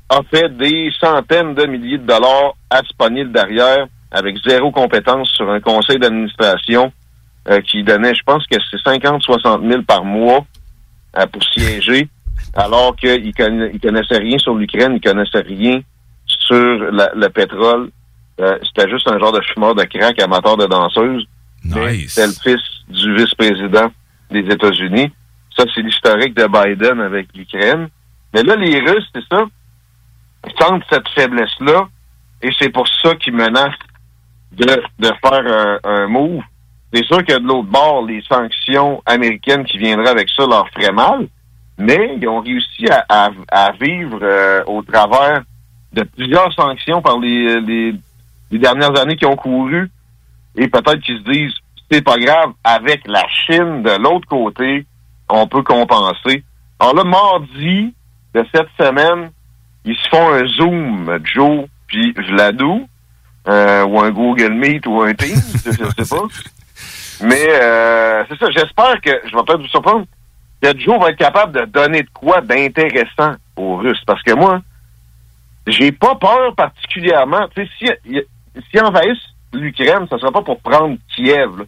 a 0.09 0.21
fait 0.31 0.49
des 0.57 0.91
centaines 0.99 1.55
de 1.55 1.67
milliers 1.67 1.99
de 1.99 2.07
dollars 2.07 2.55
à 2.71 2.81
pogner 2.97 3.25
le 3.25 3.31
derrière 3.31 3.87
avec 4.11 4.39
zéro 4.39 4.71
compétence 4.71 5.29
sur 5.29 5.51
un 5.51 5.61
conseil 5.61 5.99
d'administration 5.99 6.91
euh, 7.49 7.61
qui 7.63 7.83
donnait, 7.83 8.15
je 8.15 8.23
pense 8.25 8.47
que 8.47 8.57
c'est 8.71 8.77
50-60 8.83 9.69
000 9.71 9.83
par 9.83 10.05
mois 10.05 10.45
euh, 11.17 11.27
pour 11.27 11.43
siéger, 11.45 12.09
alors 12.55 12.95
qu'il 12.97 13.33
conna- 13.33 13.71
il 13.73 13.81
connaissait 13.81 14.19
rien 14.19 14.39
sur 14.39 14.55
l'Ukraine, 14.55 14.95
il 14.97 15.01
connaissait 15.01 15.41
rien 15.41 15.81
sur 16.27 16.79
la- 16.93 17.13
le 17.15 17.29
pétrole. 17.29 17.91
Euh, 18.41 18.59
C'était 18.63 18.89
juste 18.91 19.09
un 19.11 19.19
genre 19.19 19.33
de 19.33 19.41
fumeur 19.41 19.75
de 19.75 19.85
crack 19.85 20.21
amateur 20.21 20.57
de 20.57 20.67
danseuse. 20.67 21.27
Mais 21.65 21.75
C'est 22.09 22.27
le 22.27 22.33
fils 22.33 22.63
du 22.89 23.15
vice-président 23.17 23.91
des 24.31 24.41
États-Unis. 24.41 25.11
Ça, 25.57 25.65
c'est 25.75 25.83
l'historique 25.83 26.35
de 26.35 26.47
Biden 26.47 27.01
avec 27.01 27.29
l'Ukraine. 27.35 27.89
Mais 28.33 28.43
là, 28.45 28.55
les 28.57 28.79
Russes, 28.79 29.09
c'est 29.15 29.25
ça, 29.31 29.45
ils 30.47 30.53
sentent 30.63 30.85
cette 30.91 31.09
faiblesse-là, 31.17 31.89
et 32.43 32.51
c'est 32.61 32.69
pour 32.69 32.87
ça 33.03 33.15
qu'ils 33.17 33.35
menacent 33.35 33.75
de, 34.53 34.67
de 35.01 35.07
faire 35.07 35.45
un, 35.47 35.79
un 35.83 36.07
move. 36.07 36.43
C'est 36.93 37.05
sûr 37.05 37.25
que 37.25 37.39
de 37.39 37.47
l'autre 37.47 37.69
bord, 37.69 38.07
les 38.07 38.23
sanctions 38.23 39.03
américaines 39.05 39.65
qui 39.65 39.79
viendraient 39.79 40.09
avec 40.11 40.29
ça 40.31 40.47
leur 40.47 40.69
feraient 40.71 40.93
mal, 40.93 41.27
mais 41.77 42.17
ils 42.21 42.27
ont 42.29 42.41
réussi 42.41 42.87
à, 42.89 43.05
à- 43.09 43.31
à 43.51 43.73
vivre 43.73 44.19
euh, 44.23 44.63
au 44.67 44.83
travers 44.83 45.43
de 45.93 46.03
plusieurs 46.03 46.53
sanctions 46.55 47.03
par 47.03 47.19
les, 47.19 47.61
les, 47.61 47.95
les 48.51 48.59
dernières 48.59 48.99
années 48.99 49.17
qui 49.17 49.27
ont 49.27 49.37
couru, 49.37 49.91
et 50.57 50.69
peut-être 50.69 51.01
qu'ils 51.01 51.19
se 51.19 51.31
disent, 51.31 51.55
c'est 51.91 52.03
pas 52.03 52.17
grave, 52.19 52.53
avec 52.65 53.07
la 53.07 53.25
Chine 53.29 53.83
de 53.83 54.03
l'autre 54.03 54.27
côté, 54.29 54.87
on 55.29 55.47
peut 55.47 55.63
compenser. 55.63 56.43
Alors 56.81 56.95
là, 56.95 57.05
mardi 57.05 57.95
de 58.35 58.45
cette 58.55 58.69
semaine, 58.79 59.31
ils 59.85 59.97
se 59.97 60.09
font 60.09 60.31
un 60.33 60.47
Zoom, 60.47 61.19
Joe 61.25 61.67
puis 61.87 62.13
Vladou, 62.13 62.89
euh, 63.49 63.85
ou 63.85 64.01
un 64.01 64.11
Google 64.11 64.53
Meet 64.53 64.87
ou 64.87 65.01
un 65.03 65.15
Teams, 65.15 65.37
je 65.65 65.71
sais 66.05 66.17
pas. 66.17 66.23
Mais 67.23 67.47
euh, 67.49 68.25
c'est 68.29 68.39
ça, 68.39 68.51
j'espère 68.51 69.01
que, 69.01 69.11
je 69.25 69.37
vais 69.37 69.43
peut-être 69.43 69.61
vous 69.61 69.69
surprendre, 69.69 70.07
que 70.63 70.79
Joe 70.79 71.01
va 71.01 71.11
être 71.11 71.19
capable 71.19 71.53
de 71.53 71.65
donner 71.67 72.03
de 72.03 72.11
quoi 72.13 72.41
d'intéressant 72.41 73.35
aux 73.57 73.77
Russes. 73.77 74.03
Parce 74.07 74.23
que 74.23 74.35
moi, 74.35 74.61
j'ai 75.67 75.93
pas 75.93 76.15
peur 76.15 76.55
particulièrement. 76.57 77.49
Tu 77.55 77.67
sais, 77.67 78.01
si, 78.05 78.21
si 78.71 78.81
envahissent 78.81 79.35
l'Ukraine, 79.53 80.07
ça 80.11 80.19
sera 80.19 80.33
pas 80.33 80.43
pour 80.43 80.61
prendre 80.61 80.97
Kiev. 81.15 81.59
là. 81.59 81.65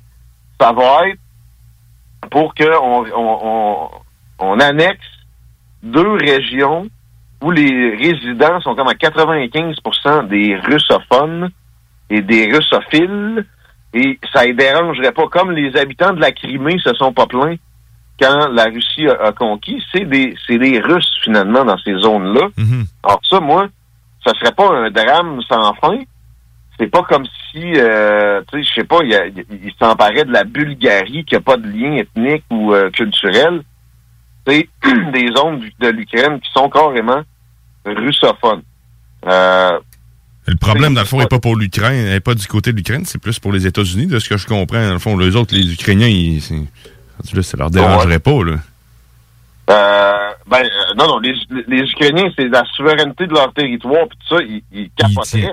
Ça 0.61 0.73
va 0.73 1.09
être 1.09 1.19
pour 2.31 2.55
qu'on 2.55 2.67
on, 2.67 3.07
on, 3.17 3.91
on 4.39 4.61
annexe 4.61 5.07
deux 5.83 6.13
régions 6.13 6.87
où 7.43 7.51
les 7.51 7.97
résidents 7.97 8.61
sont 8.61 8.75
comme 8.75 8.89
à 8.89 8.93
95% 8.93 10.29
des 10.29 10.57
russophones 10.57 11.51
et 12.11 12.21
des 12.21 12.53
russophiles. 12.53 13.47
Et 13.95 14.19
ça 14.33 14.47
ne 14.47 14.53
dérangerait 14.53 15.13
pas. 15.13 15.27
Comme 15.29 15.51
les 15.53 15.77
habitants 15.77 16.13
de 16.13 16.21
la 16.21 16.33
Crimée 16.33 16.79
se 16.79 16.95
sont 16.95 17.13
pas 17.13 17.27
plaints 17.27 17.57
quand 18.21 18.49
la 18.51 18.65
Russie 18.65 19.09
a, 19.09 19.15
a 19.29 19.33
conquis, 19.33 19.83
c'est 19.93 20.05
des, 20.05 20.35
c'est 20.47 20.59
des 20.59 20.79
Russes 20.81 21.19
finalement 21.25 21.65
dans 21.65 21.79
ces 21.79 21.95
zones-là. 21.95 22.49
Alors 23.03 23.21
ça, 23.29 23.41
moi, 23.41 23.69
ça 24.25 24.33
serait 24.39 24.53
pas 24.53 24.69
un 24.71 24.91
drame 24.91 25.41
sans 25.49 25.75
fin. 25.75 25.99
C'est 26.79 26.87
pas 26.89 27.03
comme 27.03 27.25
si, 27.51 27.73
euh, 27.77 28.43
tu 28.53 28.63
sais, 28.63 28.69
je 28.69 28.75
sais 28.81 28.85
pas, 28.87 28.99
il, 29.03 29.11
y 29.11 29.15
a- 29.15 29.27
il- 29.27 29.45
il 29.65 29.73
s'emparait 29.79 30.25
de 30.25 30.33
la 30.33 30.45
Bulgarie 30.45 31.25
qui 31.25 31.35
a 31.37 31.41
pas 31.41 31.57
de 31.57 31.67
lien 31.69 31.97
ethnique 31.97 32.45
ou 32.51 32.73
euh, 32.75 32.91
culturel. 32.91 33.63
C'est 34.47 34.69
des 35.13 35.29
zones 35.37 35.69
de 35.81 35.89
l'Ukraine 35.89 36.41
qui 36.41 36.51
sont 36.53 36.69
carrément 36.71 37.23
russophones. 37.85 38.63
Euh, 39.27 39.79
Le 40.51 40.57
problème, 40.57 40.95
dans 40.95 41.01
le 41.03 41.07
fond, 41.07 41.19
n'est 41.19 41.27
pas 41.27 41.39
pour 41.39 41.55
l'Ukraine, 41.57 42.07
n'est 42.07 42.19
pas 42.21 42.35
du 42.35 42.47
côté 42.47 42.73
de 42.73 42.77
l'Ukraine, 42.77 43.05
c'est 43.05 43.21
plus 43.21 43.39
pour 43.39 43.53
les 43.53 43.67
États-Unis, 43.67 44.07
de 44.07 44.19
ce 44.19 44.29
que 44.29 44.37
je 44.37 44.47
comprends. 44.47 44.85
Dans 44.85 44.93
le 44.95 44.99
fond, 44.99 45.17
les 45.17 45.37
autres, 45.37 45.55
les 45.55 45.73
Ukrainiens, 45.73 46.09
ils, 46.09 46.41
là, 47.35 47.43
ça 47.43 47.57
leur 47.57 47.71
dérangerait 47.71 48.19
pas, 48.19 48.43
là. 48.45 48.57
Euh, 49.71 50.31
Ben, 50.49 50.65
euh, 50.65 50.95
non, 50.99 51.07
non, 51.07 51.19
les, 51.21 51.35
les 51.69 51.83
Ukrainiens, 51.83 52.31
c'est 52.37 52.49
la 52.49 52.65
souveraineté 52.75 53.29
de 53.29 53.33
leur 53.35 53.53
territoire, 53.55 54.09
puis 54.09 54.19
tout 54.27 54.37
ça, 54.37 54.43
ils, 54.43 54.63
ils 54.73 54.91
capoteraient. 54.97 55.53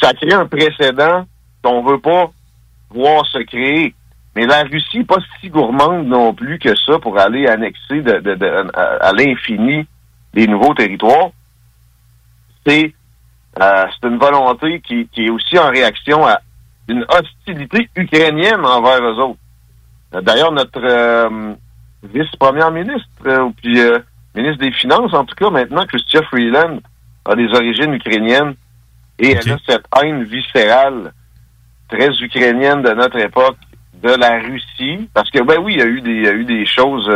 Ça 0.00 0.12
crée 0.12 0.32
un 0.34 0.46
précédent 0.46 1.26
qu'on 1.62 1.82
veut 1.82 1.98
pas 2.00 2.30
voir 2.90 3.24
se 3.26 3.38
créer. 3.38 3.94
Mais 4.36 4.46
la 4.46 4.62
Russie 4.64 4.98
n'est 4.98 5.04
pas 5.04 5.18
si 5.40 5.48
gourmande 5.48 6.06
non 6.06 6.34
plus 6.34 6.58
que 6.58 6.74
ça 6.86 6.98
pour 6.98 7.18
aller 7.18 7.46
annexer 7.46 8.00
de, 8.02 8.20
de- 8.20 8.34
de- 8.34 8.70
à, 8.74 9.08
à 9.08 9.12
l'infini 9.12 9.86
des 10.34 10.46
nouveaux 10.46 10.74
territoires. 10.74 11.30
C'est 12.66 12.94
euh, 13.60 13.86
c'est 13.90 14.08
une 14.08 14.18
volonté 14.18 14.80
qui, 14.80 15.08
qui 15.08 15.26
est 15.26 15.30
aussi 15.30 15.58
en 15.58 15.70
réaction 15.70 16.26
à 16.26 16.40
une 16.90 17.04
hostilité 17.08 17.88
ukrainienne 17.96 18.64
envers 18.64 19.02
eux 19.02 19.18
autres. 19.18 19.38
Euh, 20.14 20.20
D'ailleurs, 20.20 20.52
notre 20.52 20.82
euh, 20.82 21.54
vice-première 22.02 22.70
ministre, 22.70 23.08
ou 23.24 23.52
puis 23.52 23.80
euh, 23.80 23.98
ministre 24.34 24.64
des 24.64 24.72
Finances, 24.72 25.14
en 25.14 25.24
tout 25.24 25.34
cas, 25.34 25.50
maintenant, 25.50 25.86
Christian 25.86 26.22
Freeland, 26.24 26.80
a 27.24 27.34
des 27.36 27.48
origines 27.48 27.94
ukrainiennes 27.94 28.54
et 29.18 29.32
elle 29.32 29.52
a 29.52 29.56
cette 29.66 29.84
haine 30.00 30.24
viscérale 30.24 31.12
très 31.88 32.08
ukrainienne 32.20 32.82
de 32.82 32.90
notre 32.90 33.18
époque 33.18 33.58
de 34.02 34.10
la 34.10 34.40
Russie. 34.40 35.08
Parce 35.12 35.30
que, 35.30 35.42
ben 35.42 35.58
oui, 35.62 35.74
il 35.74 35.80
y 35.80 35.82
a 35.82 35.86
eu 35.86 36.00
des, 36.00 36.10
il 36.10 36.24
y 36.24 36.28
a 36.28 36.32
eu 36.32 36.44
des 36.44 36.64
choses 36.64 37.06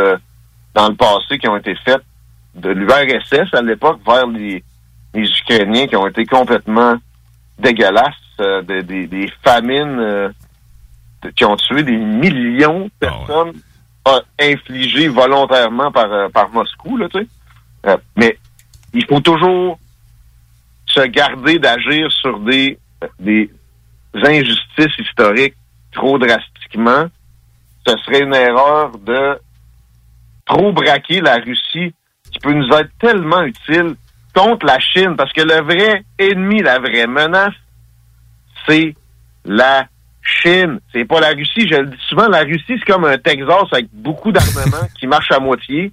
dans 0.75 0.89
le 0.89 0.95
passé 0.95 1.39
qui 1.39 1.49
ont 1.49 1.57
été 1.57 1.75
faites 1.85 2.05
de 2.55 2.69
l'URSS 2.71 3.55
à 3.55 3.63
l'époque 3.63 4.01
vers 4.07 4.27
les, 4.27 4.63
les 5.15 5.29
Ukrainiens 5.31 5.87
qui 5.87 5.97
ont 5.97 6.07
été 6.07 6.25
complètement 6.27 6.97
dégueulasses, 7.59 8.15
euh, 8.41 8.63
des- 8.63 8.83
des, 8.83 9.07
des 9.07 9.33
famines 9.45 9.99
euh, 10.01 10.29
de- 11.23 11.31
qui 11.31 11.45
ont 11.45 11.57
tué 11.57 11.83
des 11.83 11.97
millions 11.97 12.87
de 12.87 12.91
personnes 12.99 13.53
euh, 14.09 14.21
infligées 14.41 15.09
volontairement 15.09 15.91
par, 15.93 16.13
euh, 16.13 16.29
par 16.29 16.51
Moscou, 16.51 16.97
là, 16.97 17.09
tu 17.09 17.21
sais. 17.21 17.97
Mais 18.17 18.39
il 18.93 19.05
faut 19.07 19.21
toujours 19.21 19.79
se 20.87 21.01
garder 21.07 21.59
d'agir 21.59 22.11
sur 22.13 22.39
des, 22.41 22.79
des 23.19 23.51
injustices 24.15 24.99
historiques 24.99 25.55
trop 25.93 26.19
drastiquement. 26.19 27.07
Ce 27.87 27.97
serait 27.99 28.23
une 28.23 28.35
erreur 28.35 28.97
de 28.99 29.39
trop 30.47 30.73
braquer 30.73 31.21
la 31.21 31.37
Russie 31.37 31.95
qui 32.31 32.39
peut 32.41 32.53
nous 32.53 32.69
être 32.75 32.91
tellement 32.99 33.43
utile 33.43 33.95
contre 34.35 34.67
la 34.67 34.79
Chine, 34.81 35.15
parce 35.17 35.33
que 35.33 35.43
le 35.43 35.63
vrai 35.63 36.05
ennemi, 36.19 36.63
la 36.63 36.79
vraie 36.79 37.07
menace, 37.07 37.55
c'est 38.67 38.95
la 39.45 39.87
Chine. 40.23 40.81
C'est 40.93 41.05
pas 41.05 41.21
la 41.21 41.31
Russie. 41.31 41.69
Je 41.69 41.77
le 41.77 41.87
dis 41.87 42.03
souvent, 42.09 42.29
la 42.29 42.41
Russie, 42.41 42.65
c'est 42.79 42.85
comme 42.85 43.05
un 43.05 43.19
Texas 43.19 43.67
avec 43.73 43.89
beaucoup 43.93 44.33
d'armement 44.33 44.89
qui 44.99 45.07
marche 45.07 45.31
à 45.31 45.39
moitié. 45.39 45.93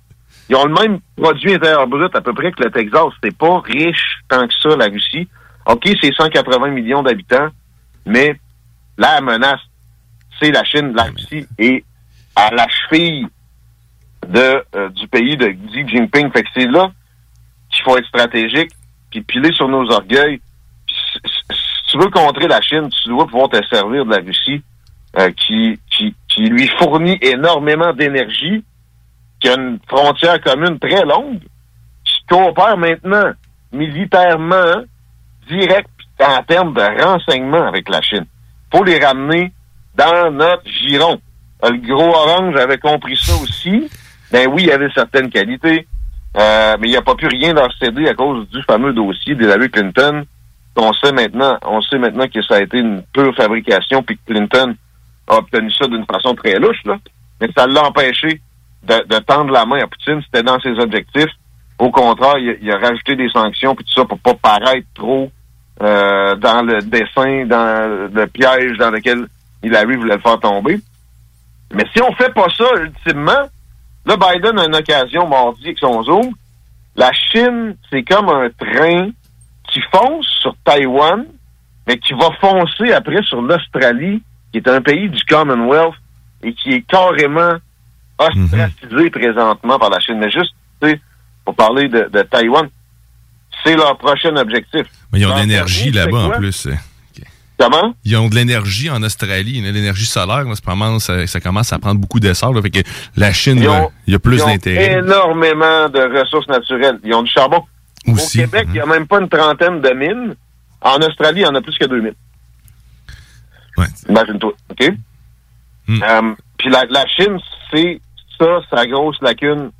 Ils 0.49 0.55
ont 0.55 0.65
le 0.65 0.73
même 0.73 0.99
produit 1.15 1.53
intérieur 1.53 1.87
brut 1.87 2.15
à 2.15 2.21
peu 2.21 2.33
près 2.33 2.51
que 2.51 2.63
le 2.63 2.71
Texas. 2.71 3.13
C'est 3.23 3.35
pas 3.37 3.59
riche 3.59 4.19
tant 4.27 4.47
que 4.47 4.53
ça, 4.61 4.75
la 4.75 4.85
Russie. 4.85 5.27
OK, 5.65 5.89
c'est 6.01 6.13
180 6.13 6.69
millions 6.69 7.03
d'habitants, 7.03 7.49
mais 8.05 8.39
la 8.97 9.21
menace, 9.21 9.59
c'est 10.39 10.51
la 10.51 10.63
Chine, 10.63 10.93
la 10.95 11.03
Russie, 11.03 11.45
et 11.59 11.83
à 12.35 12.49
la 12.51 12.67
cheville 12.67 13.27
de, 14.27 14.63
euh, 14.75 14.89
du 14.89 15.07
pays 15.07 15.37
de 15.37 15.47
Xi 15.47 15.87
Jinping. 15.87 16.31
Fait 16.31 16.43
que 16.43 16.49
c'est 16.55 16.67
là 16.67 16.91
qu'il 17.71 17.83
faut 17.83 17.97
être 17.97 18.07
stratégique, 18.07 18.71
puis 19.09 19.21
piler 19.21 19.51
sur 19.53 19.67
nos 19.67 19.89
orgueils. 19.91 20.39
Si, 20.87 21.19
tu 21.91 21.97
veux 21.97 22.09
contrer 22.09 22.47
la 22.47 22.61
Chine, 22.61 22.89
tu 22.89 23.09
dois 23.09 23.27
pouvoir 23.27 23.49
te 23.49 23.61
servir 23.67 24.05
de 24.05 24.11
la 24.11 24.21
Russie, 24.21 24.63
euh, 25.17 25.29
qui, 25.31 25.77
qui, 25.89 26.15
qui 26.29 26.43
lui 26.43 26.69
fournit 26.79 27.17
énormément 27.21 27.91
d'énergie, 27.93 28.63
qui 29.41 29.49
a 29.49 29.55
une 29.55 29.79
frontière 29.87 30.39
commune 30.41 30.79
très 30.79 31.03
longue, 31.03 31.39
qui 32.05 32.25
coopère 32.29 32.77
maintenant 32.77 33.33
militairement, 33.73 34.83
direct 35.49 35.89
en 36.19 36.43
termes 36.43 36.73
de 36.73 37.03
renseignement 37.03 37.67
avec 37.67 37.89
la 37.89 38.01
Chine. 38.01 38.25
faut 38.71 38.83
les 38.83 38.99
ramener 38.99 39.51
dans 39.95 40.31
notre 40.31 40.67
giron. 40.67 41.19
Euh, 41.63 41.71
Le 41.71 41.77
gros 41.77 42.15
orange 42.15 42.55
avait 42.55 42.77
compris 42.77 43.17
ça 43.17 43.33
aussi. 43.41 43.89
Ben 44.31 44.47
oui, 44.47 44.63
il 44.63 44.71
avait 44.71 44.91
certaines 44.93 45.29
qualités, 45.29 45.87
euh, 46.37 46.77
mais 46.79 46.87
il 46.87 46.91
n'y 46.91 46.97
a 46.97 47.01
pas 47.01 47.15
pu 47.15 47.27
rien 47.27 47.53
leur 47.53 47.71
céder 47.77 48.07
à 48.07 48.13
cause 48.13 48.47
du 48.49 48.61
fameux 48.63 48.93
dossier 48.93 49.35
d'Hillary 49.35 49.69
Clinton. 49.69 50.23
On 50.77 50.93
sait 50.93 51.11
maintenant, 51.11 51.57
on 51.63 51.81
sait 51.81 51.97
maintenant 51.97 52.27
que 52.27 52.41
ça 52.41 52.55
a 52.55 52.61
été 52.61 52.79
une 52.79 53.03
pure 53.13 53.35
fabrication, 53.35 54.03
puis 54.03 54.17
que 54.17 54.33
Clinton 54.33 54.75
a 55.27 55.37
obtenu 55.37 55.71
ça 55.71 55.87
d'une 55.87 56.05
façon 56.05 56.33
très 56.33 56.59
louche, 56.59 56.83
là. 56.85 56.97
Mais 57.39 57.49
ça 57.55 57.67
l'a 57.67 57.83
empêché 57.83 58.41
de, 58.83 59.07
de 59.07 59.19
tendre 59.19 59.51
la 59.51 59.65
main 59.65 59.79
à 59.79 59.87
Poutine. 59.87 60.21
C'était 60.23 60.43
dans 60.43 60.59
ses 60.59 60.79
objectifs. 60.79 61.31
Au 61.79 61.89
contraire, 61.89 62.37
il 62.37 62.49
a, 62.51 62.53
il 62.61 62.71
a 62.71 62.77
rajouté 62.77 63.15
des 63.15 63.29
sanctions 63.29 63.75
puis 63.75 63.83
tout 63.85 63.93
ça 63.93 64.05
pour 64.05 64.19
pas 64.19 64.35
paraître 64.35 64.87
trop 64.93 65.31
euh, 65.81 66.35
dans 66.35 66.61
le 66.61 66.81
dessin, 66.81 67.45
dans 67.45 68.09
le 68.13 68.27
piège 68.27 68.77
dans 68.77 68.91
lequel 68.91 69.25
Hillary 69.63 69.95
voulait 69.95 70.15
le 70.15 70.21
faire 70.21 70.39
tomber. 70.39 70.79
Mais 71.73 71.85
si 71.93 72.01
on 72.01 72.11
fait 72.13 72.33
pas 72.33 72.47
ça, 72.55 72.65
ultimement, 72.81 73.49
là, 74.05 74.17
Biden 74.17 74.59
a 74.59 74.65
une 74.65 74.75
occasion 74.75 75.27
mardi 75.27 75.65
avec 75.65 75.79
son 75.79 76.03
Zoom. 76.03 76.33
La 76.95 77.11
Chine, 77.13 77.75
c'est 77.89 78.03
comme 78.03 78.29
un 78.29 78.49
train 78.49 79.09
qui 79.71 79.81
fonce 79.93 80.27
sur 80.41 80.53
Taïwan, 80.63 81.25
mais 81.87 81.97
qui 81.97 82.13
va 82.13 82.29
foncer 82.39 82.91
après 82.91 83.23
sur 83.23 83.41
l'Australie, 83.41 84.21
qui 84.51 84.57
est 84.57 84.67
un 84.67 84.81
pays 84.81 85.09
du 85.09 85.23
Commonwealth 85.25 85.95
et 86.43 86.53
qui 86.53 86.73
est 86.73 86.81
carrément 86.81 87.55
ostracisé 88.17 89.09
présentement 89.09 89.79
par 89.79 89.89
la 89.89 89.99
Chine. 89.99 90.17
Mais 90.19 90.29
juste, 90.29 90.53
tu 90.81 90.89
sais, 90.89 91.01
pour 91.45 91.55
parler 91.55 91.87
de, 91.87 92.09
de 92.11 92.21
Taïwan, 92.23 92.67
c'est 93.63 93.75
leur 93.75 93.97
prochain 93.97 94.35
objectif. 94.35 94.83
Mais 95.11 95.19
ils 95.19 95.27
ont 95.27 95.35
de 95.35 95.39
l'énergie 95.41 95.91
là-bas 95.91 96.25
en 96.25 96.29
plus. 96.31 96.67
Comment? 97.61 97.93
Ils 98.05 98.17
ont 98.17 98.27
de 98.27 98.33
l'énergie 98.35 98.89
en 98.89 99.03
Australie, 99.03 99.61
l'énergie 99.61 100.05
solaire. 100.05 100.43
là, 100.45 100.55
ça, 100.55 100.61
commence, 100.65 101.11
ça 101.27 101.39
commence 101.39 101.71
à 101.71 101.77
prendre 101.79 101.99
beaucoup 102.01 102.19
d'essor. 102.19 102.53
là, 102.53 102.61
Fait 102.61 102.71
que 102.71 102.79
la 103.15 103.31
Chine, 103.31 103.57
il 104.07 104.11
y 104.11 104.15
a 104.15 104.19
plus 104.19 104.37
ils 104.37 104.43
ont 104.43 104.47
d'intérêt. 104.47 104.93
énormément 104.99 105.87
de 105.89 106.19
ressources 106.19 106.47
naturelles. 106.47 106.99
Ils 107.03 107.13
ont 107.13 107.21
du 107.23 107.31
charbon. 107.31 107.63
Aussi, 108.07 108.39
Au 108.39 108.41
Québec, 108.45 108.65
il 108.69 108.73
n'y 108.73 108.79
a 108.79 108.85
même 108.87 109.05
pas 109.05 109.19
une 109.21 109.29
trentaine 109.29 109.79
de 109.79 109.89
mines. 109.91 110.35
En 110.81 110.97
Australie, 110.97 111.41
il 111.41 111.43
y 111.43 111.45
en 111.45 111.53
a 111.53 111.61
plus 111.61 111.77
que 111.77 111.85
2000. 111.85 112.13
Imagine-toi. 114.09 114.53
OK? 114.71 114.91
Hmm. 115.87 115.99
Euh, 116.03 116.33
Puis 116.57 116.69
la, 116.69 116.85
la 116.89 117.05
Chine, 117.07 117.37
c'est 117.71 118.01
ça, 118.39 118.59
sa 118.69 118.85
grosse 118.87 119.17
lacune, 119.21 119.71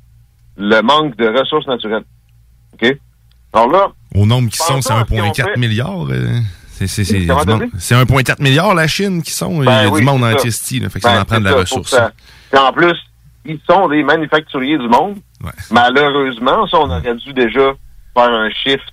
le 0.56 0.80
manque 0.82 1.16
de 1.16 1.26
ressources 1.28 1.66
naturelles. 1.66 2.04
OK? 2.74 2.96
Alors 3.52 3.70
là, 3.70 3.88
Au 4.14 4.24
nombre 4.26 4.50
qui 4.50 4.56
sont, 4.58 4.80
c'est 4.80 4.88
Pensons 4.92 4.94
à 4.96 5.04
ce 5.04 5.08
qu'ils 5.12 5.20
ont 5.22 5.30
1,4 5.30 5.44
fait. 5.52 5.56
milliard. 5.58 6.06
euh, 6.10 6.38
c'est 6.86 7.04
c'est- 7.04 7.20
c'est 7.20 7.26
Comment 7.26 7.40
du 7.40 7.46
t'as 7.46 7.52
monde. 7.52 7.62
dit? 7.64 7.70
C'est 7.78 7.94
1,4 7.94 8.40
milliard 8.40 8.74
la 8.74 8.86
Chine 8.86 9.22
qui 9.22 9.30
sont. 9.32 9.62
il 9.62 9.66
y 9.66 9.68
a 9.68 9.84
Ben 9.84 9.90
oui, 9.90 10.00
du 10.00 10.06
monde 10.06 10.22
en 10.24 10.26
là, 10.80 10.88
Fait 10.90 11.00
que 11.00 11.04
Ben, 11.04 11.14
ça 11.14 11.20
en 11.20 11.24
prend 11.24 11.38
de 11.38 11.44
la 11.44 11.50
ça, 11.50 11.56
ressource. 11.58 11.94
en 12.56 12.72
plus, 12.72 12.96
ils 13.44 13.58
sont 13.68 13.88
des 13.88 14.02
manufacturiers 14.02 14.78
du 14.78 14.88
monde. 14.88 15.16
Malheureusement, 15.70 16.66
ça, 16.68 16.78
on 16.78 16.90
aurait 16.90 17.14
dû 17.16 17.32
déjà 17.32 17.72
faire 18.14 18.28
un 18.30 18.50
shift 18.50 18.84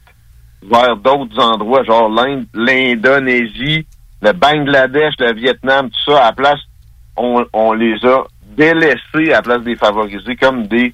vers 0.63 0.95
d'autres 0.97 1.39
endroits, 1.39 1.83
genre 1.83 2.09
l'Inde, 2.09 2.45
l'Indonésie, 2.53 3.85
le 4.21 4.31
Bangladesh, 4.33 5.13
le 5.19 5.33
Vietnam, 5.33 5.89
tout 5.89 6.11
ça. 6.11 6.19
À 6.19 6.25
la 6.27 6.33
place, 6.33 6.59
on, 7.15 7.45
on 7.53 7.73
les 7.73 7.95
a 8.05 8.23
délaissés 8.57 9.27
à 9.31 9.37
la 9.37 9.41
place 9.41 9.61
des 9.63 9.75
favorisés 9.75 10.35
comme 10.35 10.67
des, 10.67 10.93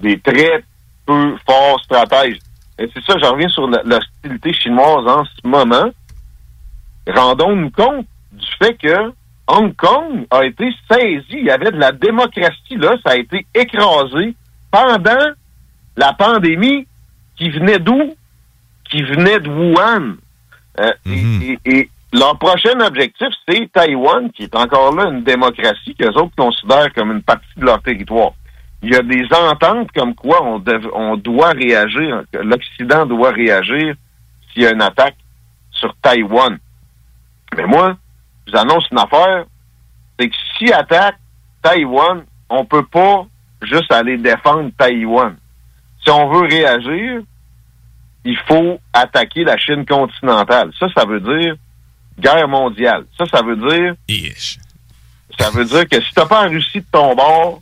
des 0.00 0.18
très 0.20 0.62
peu 1.06 1.36
forts 1.46 1.80
stratèges. 1.84 2.38
Et 2.78 2.88
c'est 2.92 3.04
ça, 3.04 3.14
je 3.20 3.26
reviens 3.26 3.48
sur 3.48 3.68
la- 3.68 3.82
l'hostilité 3.84 4.52
chinoise 4.52 5.06
en 5.06 5.24
ce 5.24 5.48
moment. 5.48 5.90
Rendons-nous 7.06 7.70
compte 7.70 8.06
du 8.32 8.46
fait 8.58 8.74
que 8.74 9.12
Hong 9.46 9.74
Kong 9.76 10.26
a 10.30 10.44
été 10.44 10.70
saisi. 10.90 11.24
Il 11.32 11.44
y 11.44 11.50
avait 11.50 11.70
de 11.70 11.78
la 11.78 11.92
démocratie 11.92 12.76
là. 12.76 12.96
Ça 13.04 13.12
a 13.12 13.16
été 13.16 13.46
écrasé 13.54 14.34
pendant 14.70 15.32
la 15.96 16.12
pandémie 16.14 16.86
qui 17.36 17.50
venait 17.50 17.78
d'où? 17.78 18.14
Qui 18.90 19.02
venait 19.02 19.40
de 19.40 19.48
Wuhan. 19.48 20.14
Euh, 20.80 20.92
et, 21.06 21.58
et- 21.64 21.78
et 21.78 21.90
leur 22.12 22.38
prochain 22.38 22.78
objectif, 22.80 23.28
c'est 23.46 23.70
Taïwan, 23.72 24.30
qui 24.32 24.44
est 24.44 24.54
encore 24.56 24.94
là 24.94 25.08
une 25.10 25.24
démocratie 25.24 25.94
qu'eux 25.96 26.10
autres 26.12 26.34
considèrent 26.36 26.92
comme 26.94 27.10
une 27.12 27.22
partie 27.22 27.46
de 27.56 27.64
leur 27.64 27.82
territoire. 27.82 28.32
Il 28.82 28.92
y 28.92 28.96
a 28.96 29.02
des 29.02 29.26
ententes 29.32 29.90
comme 29.92 30.14
quoi 30.14 30.42
on, 30.44 30.58
dev- 30.58 30.90
on 30.94 31.16
doit 31.16 31.50
réagir, 31.50 32.22
l'Occident 32.34 33.06
doit 33.06 33.30
réagir 33.30 33.94
s'il 34.52 34.62
y 34.62 34.66
a 34.66 34.72
une 34.72 34.82
attaque 34.82 35.16
sur 35.70 35.94
Taïwan. 36.02 36.58
Mais 37.56 37.66
moi, 37.66 37.96
je 38.46 38.52
vous 38.52 38.58
annonce 38.58 38.84
une 38.90 38.98
affaire, 38.98 39.44
c'est 40.18 40.28
que 40.28 40.36
si 40.58 40.72
attaque 40.72 41.16
Taïwan, 41.62 42.24
on 42.50 42.64
peut 42.64 42.84
pas 42.84 43.26
juste 43.62 43.92
aller 43.92 44.16
défendre 44.18 44.70
Taïwan. 44.76 45.36
Si 46.02 46.10
on 46.10 46.28
veut 46.28 46.46
réagir, 46.46 47.22
il 48.24 48.36
faut 48.46 48.78
attaquer 48.92 49.44
la 49.44 49.56
Chine 49.56 49.84
continentale. 49.86 50.70
Ça, 50.78 50.86
ça 50.94 51.04
veut 51.04 51.20
dire 51.20 51.56
guerre 52.18 52.48
mondiale. 52.48 53.04
Ça, 53.18 53.24
ça 53.26 53.42
veut 53.42 53.56
dire... 53.56 53.94
Ça 55.38 55.50
veut 55.50 55.64
dire 55.64 55.88
que 55.88 56.00
si 56.00 56.12
t'as 56.14 56.26
pas 56.26 56.44
la 56.44 56.50
Russie 56.50 56.80
de 56.80 56.86
ton 56.92 57.14
bord, 57.14 57.60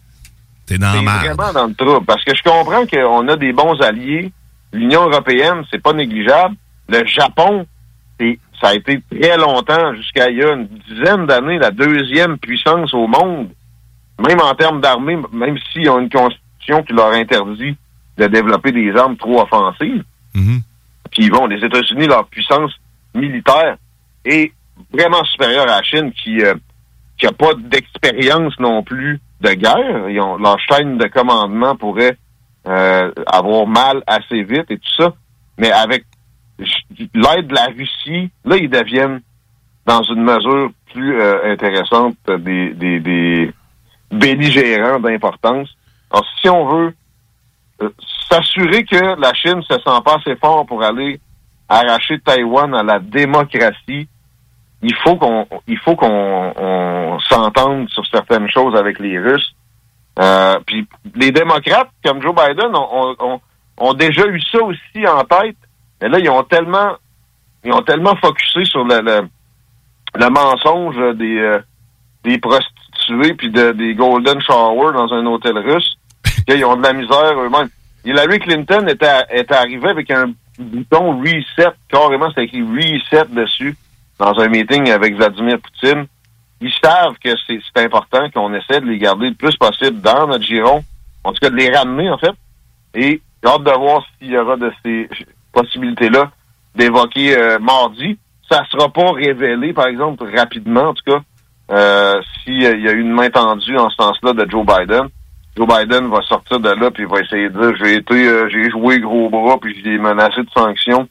T'es 0.67 0.79
dans 0.79 0.93
vraiment 0.93 1.53
dans 1.53 1.67
le 1.67 1.75
trouble. 1.75 2.07
Parce 2.07 2.25
que 2.25 2.35
je 2.35 2.43
comprends 2.43 2.87
qu'on 2.87 3.29
a 3.29 3.37
des 3.37 3.53
bons 3.53 3.81
alliés. 3.81 4.33
L'Union 4.73 5.09
européenne, 5.09 5.65
c'est 5.71 5.83
pas 5.83 5.93
négligeable. 5.93 6.55
Le 6.89 7.05
Japon, 7.07 7.67
ça 8.63 8.69
a 8.69 8.75
été 8.75 9.03
très 9.11 9.37
longtemps, 9.37 9.95
jusqu'à 9.95 10.31
il 10.31 10.39
y 10.39 10.43
a 10.43 10.53
une 10.53 10.69
dizaine 10.89 11.27
d'années, 11.27 11.59
la 11.59 11.73
deuxième 11.73 12.39
puissance 12.39 12.95
au 12.95 13.09
monde. 13.09 13.49
Même 14.25 14.41
en 14.41 14.55
termes 14.55 14.81
d'armée, 14.81 15.19
même 15.33 15.59
s'ils 15.73 15.91
ont 15.91 15.99
une 15.99 16.11
constitution 16.11 16.83
qui 16.85 16.93
leur 16.93 17.13
interdit 17.13 17.77
de 18.19 18.27
développer 18.27 18.71
des 18.71 18.95
armes 18.95 19.17
trop 19.17 19.43
offensives. 19.43 20.05
Puis 21.11 21.29
bon, 21.29 21.47
les 21.47 21.65
États-Unis, 21.65 22.07
leur 22.07 22.27
puissance 22.27 22.71
militaire 23.15 23.77
est 24.25 24.53
vraiment 24.93 25.25
supérieure 25.25 25.65
à 25.65 25.79
la 25.79 25.83
Chine 25.83 26.13
qui 26.13 26.41
euh, 26.43 26.55
qui 27.19 27.27
a 27.27 27.33
pas 27.33 27.55
d'expérience 27.55 28.59
non 28.59 28.83
plus 28.83 29.21
de 29.41 29.53
guerre. 29.53 30.09
Ils 30.09 30.21
ont, 30.21 30.37
leur 30.37 30.59
chaîne 30.61 30.99
de 30.99 31.07
commandement 31.09 31.77
pourrait 31.77 32.17
euh, 32.67 33.11
avoir 33.27 33.67
mal 33.67 34.03
assez 34.07 34.43
vite 34.45 34.71
et 34.71 34.79
tout 34.79 34.95
ça. 34.97 35.15
Mais 35.59 35.71
avec 35.71 36.05
l'aide 37.15 37.47
de 37.47 37.55
la 37.55 37.67
Russie, 37.67 38.31
là, 38.45 38.57
ils 38.57 38.71
deviennent, 38.71 39.21
dans 39.85 40.03
une 40.03 40.23
mesure 40.23 40.71
plus 40.93 41.21
euh, 41.21 41.53
intéressante, 41.53 42.17
des, 42.29 42.71
des, 42.75 43.01
des 43.01 43.53
belligérants 44.11 45.01
d'importance. 45.01 45.75
Alors, 46.11 46.27
si 46.41 46.49
on 46.49 46.67
veut 46.67 46.95
euh, 47.83 47.91
s'assurer 48.31 48.85
que 48.85 49.21
la 49.21 49.35
Chine 49.35 49.63
se 49.63 49.75
sent 49.75 50.01
pas 50.05 50.17
assez 50.17 50.37
fort 50.37 50.67
pour 50.67 50.83
aller 50.83 51.19
arracher 51.69 52.21
Taïwan 52.21 52.75
à 52.75 52.83
la 52.83 52.99
démocratie, 52.99 54.07
il 54.83 54.95
faut 54.97 55.17
qu'on 55.17 55.47
il 55.67 55.79
faut 55.79 55.97
qu'on 55.97 56.53
on 56.57 57.19
s'entende 57.21 57.89
sur 57.89 58.07
certaines 58.07 58.51
choses 58.51 58.77
avec 58.77 58.99
les 58.99 59.19
Russes. 59.19 59.55
Euh, 60.19 60.59
puis 60.67 60.87
les 61.15 61.31
démocrates, 61.31 61.91
comme 62.05 62.21
Joe 62.21 62.35
Biden, 62.35 62.75
ont, 62.75 63.17
ont, 63.19 63.41
ont 63.79 63.95
déjà 63.95 64.27
eu 64.27 64.41
ça 64.41 64.63
aussi 64.63 65.07
en 65.07 65.25
tête. 65.25 65.57
Mais 66.03 66.09
là, 66.09 66.19
ils 66.19 66.29
ont 66.29 66.43
tellement 66.43 66.97
ils 67.65 67.73
ont 67.73 67.83
tellement 67.83 68.17
focusé 68.17 68.65
sur 68.65 68.85
le, 68.85 69.01
le, 69.01 69.29
le 70.17 70.29
mensonge 70.31 71.17
des, 71.17 71.39
euh, 71.39 71.61
des 72.25 72.39
prostituées 72.39 73.35
puis 73.35 73.51
de, 73.51 73.71
des 73.71 73.95
golden 73.95 74.41
shower 74.41 74.93
dans 74.93 75.13
un 75.13 75.25
hôtel 75.27 75.57
russe 75.59 75.97
qu'ils 76.47 76.65
ont 76.65 76.77
de 76.77 76.83
la 76.83 76.93
misère 76.93 77.39
eux-mêmes. 77.39 77.69
Hillary 78.05 78.41
Clinton 78.41 78.85
était, 78.89 79.23
était 79.31 79.55
arrivée 79.55 79.91
avec 79.91 80.11
un 80.11 80.33
bouton 80.59 81.21
reset, 81.21 81.71
carrément 81.89 82.31
c'est 82.35 82.45
écrit 82.45 82.63
reset 82.63 83.27
dessus 83.31 83.77
dans 84.19 84.37
un 84.41 84.49
meeting 84.49 84.91
avec 84.91 85.15
Vladimir 85.15 85.59
Poutine. 85.61 86.07
Ils 86.61 86.73
savent 86.83 87.17
que 87.23 87.31
c'est 87.47 87.61
c'est 87.75 87.85
important 87.85 88.29
qu'on 88.31 88.53
essaie 88.55 88.81
de 88.81 88.87
les 88.87 88.99
garder 88.99 89.29
le 89.29 89.35
plus 89.35 89.57
possible 89.57 90.01
dans 90.01 90.27
notre 90.27 90.45
giron, 90.45 90.83
en 91.23 91.33
tout 91.33 91.39
cas 91.41 91.51
de 91.51 91.57
les 91.57 91.71
ramener 91.71 92.11
en 92.11 92.19
fait. 92.19 92.35
Et 92.95 93.23
j'ai 93.43 93.49
hâte 93.49 93.63
de 93.63 93.71
voir 93.71 94.05
s'il 94.19 94.33
y 94.33 94.37
aura 94.39 94.57
de 94.57 94.73
ces 94.85 95.09
possibilités-là 95.53 96.31
d'évoquer 96.75 97.37
euh, 97.37 97.59
mardi. 97.59 98.19
Ça 98.51 98.63
sera 98.71 98.89
pas 98.89 99.13
révélé, 99.13 99.73
par 99.73 99.87
exemple, 99.87 100.25
rapidement, 100.37 100.89
en 100.89 100.95
tout 100.95 101.05
cas, 101.07 101.21
euh, 101.71 102.21
s'il 102.43 102.63
y 102.63 102.67
a 102.67 102.93
eu 102.93 103.01
une 103.01 103.13
main 103.13 103.31
tendue 103.31 103.79
en 103.79 103.89
ce 103.89 103.97
sens-là 103.97 104.33
de 104.33 104.51
Joe 104.51 104.67
Biden. 104.67 105.09
Joe 105.57 105.67
Biden 105.67 106.09
va 106.09 106.23
sortir 106.23 106.61
de 106.61 106.71
là 106.71 106.91
puis 106.91 107.03
il 107.03 107.09
va 107.09 107.21
essayer 107.21 107.51
de 107.51 107.61
dire 107.61 107.77
j'ai 107.77 107.97
été 107.97 108.27
euh, 108.27 108.49
j'ai 108.49 108.71
joué 108.71 109.01
gros 109.01 109.29
bras 109.29 109.59
puis 109.61 109.79
j'ai 109.85 109.99
menacé 109.99 110.41
de 110.43 110.51
sanctions 110.51 111.07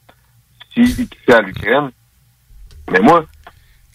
quittait 0.73 1.33
à 1.33 1.41
l'Ukraine. 1.41 1.91
Mais 2.91 2.99
moi, 2.99 3.25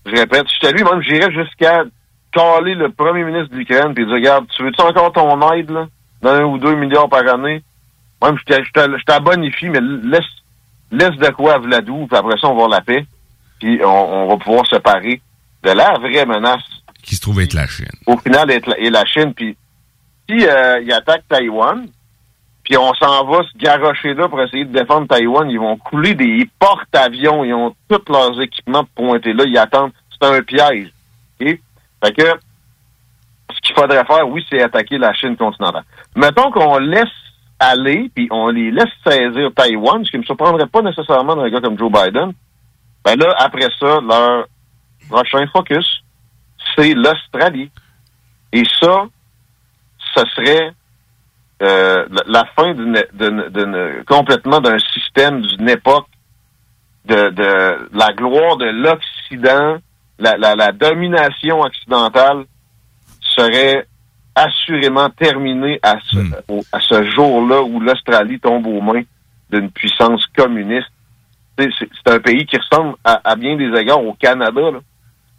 je 0.05 0.13
répète, 0.13 0.47
je 0.63 0.69
lui, 0.71 0.85
même 0.85 1.03
j'irais 1.03 1.33
jusqu'à 1.33 1.85
caler 2.33 2.75
le 2.75 2.91
premier 2.91 3.25
ministre 3.25 3.51
de 3.51 3.57
l'Ukraine 3.57 3.95
puis 3.95 4.05
dire 4.05 4.15
regarde, 4.15 4.47
tu 4.49 4.63
veux-tu 4.63 4.81
encore 4.83 5.13
ton 5.13 5.53
aide 5.53 5.71
là, 5.71 5.87
d'un 6.23 6.45
ou 6.45 6.59
deux 6.59 6.75
milliards 6.75 7.09
par 7.09 7.27
année? 7.27 7.63
Même 8.23 8.37
je 8.49 8.55
je 8.55 9.05
t'abonifie, 9.05 9.69
mais 9.69 9.81
laisse 9.81 10.25
laisse 10.91 11.17
de 11.17 11.29
quoi 11.31 11.55
à 11.55 11.59
Vladou, 11.59 12.07
puis 12.07 12.17
après 12.17 12.39
ça, 12.39 12.47
on 12.49 12.55
va 12.55 12.65
avoir 12.65 12.69
la 12.69 12.81
paix. 12.81 13.05
Puis 13.59 13.81
on, 13.83 13.87
on 14.25 14.29
va 14.29 14.37
pouvoir 14.37 14.67
se 14.67 14.77
parer 14.77 15.21
de 15.63 15.71
la 15.71 15.95
vraie 15.99 16.27
menace 16.27 16.63
Qui 17.03 17.17
se 17.17 17.21
trouve 17.21 17.41
être 17.41 17.55
la 17.55 17.67
Chine. 17.67 17.87
au 18.07 18.17
final 18.19 18.51
est 18.51 18.67
la, 18.67 18.79
est 18.79 18.91
la 18.91 19.05
Chine. 19.05 19.35
Puis 19.35 19.57
si 20.29 20.47
euh, 20.47 20.81
ils 20.83 20.93
attaquent 20.93 21.27
Taïwan, 21.29 21.87
puis 22.65 22.77
on 22.77 22.93
s'en 22.95 23.25
va 23.27 23.43
se 23.45 23.57
garrocher 23.59 24.15
là 24.15 24.29
pour 24.29 24.41
essayer 24.43 24.65
de 24.65 24.77
défendre 24.77 25.07
Taïwan, 25.09 25.49
ils 25.49 25.59
vont 25.59 25.77
couler 25.77 26.15
des 26.15 26.49
porte-avions, 26.59 27.45
ils 27.45 27.55
ont 27.55 27.75
tous 27.89 28.13
leurs 28.13 28.41
équipements 28.41 28.85
pointés 28.95 29.33
là, 29.33 29.45
ils 29.47 29.59
attendent. 29.59 29.93
C'est 30.11 30.27
un 30.27 30.43
piège. 30.43 30.93
OK? 31.41 31.59
Fait 32.05 32.13
que 32.13 32.23
ce 33.55 33.61
qu'il 33.63 33.75
faudrait 33.75 34.05
faire, 34.05 34.29
oui, 34.29 34.45
c'est 34.51 34.63
attaquer 34.63 34.99
la 34.99 35.13
Chine 35.15 35.37
continentale. 35.37 35.85
Mettons 36.15 36.51
qu'on 36.51 36.79
laisse 36.79 37.09
aller, 37.59 38.11
puis 38.15 38.29
on 38.31 38.49
les 38.49 38.71
laisse 38.71 38.85
saisir 39.07 39.51
Taïwan, 39.55 40.05
ce 40.05 40.11
qui 40.11 40.17
ne 40.17 40.23
me 40.23 40.27
surprendrait 40.27 40.67
pas 40.67 40.83
nécessairement 40.83 41.37
d'un 41.37 41.49
gars 41.49 41.61
comme 41.61 41.79
Joe 41.79 41.91
Biden. 41.91 42.33
Ben 43.05 43.17
là, 43.19 43.35
après 43.39 43.69
ça, 43.79 44.01
leur 44.01 44.47
prochain 45.09 45.47
focus, 45.53 46.03
c'est 46.77 46.93
l'Australie. 46.95 47.71
Et 48.53 48.65
ça, 48.81 49.05
ce 50.15 50.21
serait 50.35 50.73
euh, 51.63 52.07
la, 52.27 52.45
fin 52.57 52.75
d'une, 52.75 53.03
d'une- 53.15 53.49
d'une- 53.49 54.05
complètement 54.07 54.61
d'un 54.61 54.79
système, 54.79 55.41
d'une 55.43 55.69
époque 55.69 56.07
de, 57.07 57.31
de 57.31 57.89
la 57.97 58.13
gloire 58.13 58.57
de 58.57 58.67
l'Occident, 58.67 59.79
la, 60.19 60.37
la, 60.37 60.55
la 60.55 60.73
domination 60.73 61.61
occidentale 61.61 62.45
serait 63.21 63.87
assurément 64.37 65.09
à 65.83 65.97
ce, 66.11 66.17
au- 66.49 66.65
à 66.71 66.79
ce 66.81 67.11
jour-là 67.11 67.63
où 67.63 67.81
l'Australie 67.81 68.39
tombe 68.39 68.67
aux 68.67 68.81
mains 68.81 69.03
d'une 69.51 69.71
puissance 69.71 70.25
communiste. 70.37 70.87
C'est, 71.59 71.69
un 72.13 72.21
pays 72.21 72.45
qui 72.47 72.57
ressemble 72.59 72.95
à, 73.03 73.21
à 73.25 73.35
bien 73.35 73.57
des 73.57 73.71
égards 73.81 74.05
au 74.05 74.13
Canada. 74.13 74.61
Là. 74.61 74.79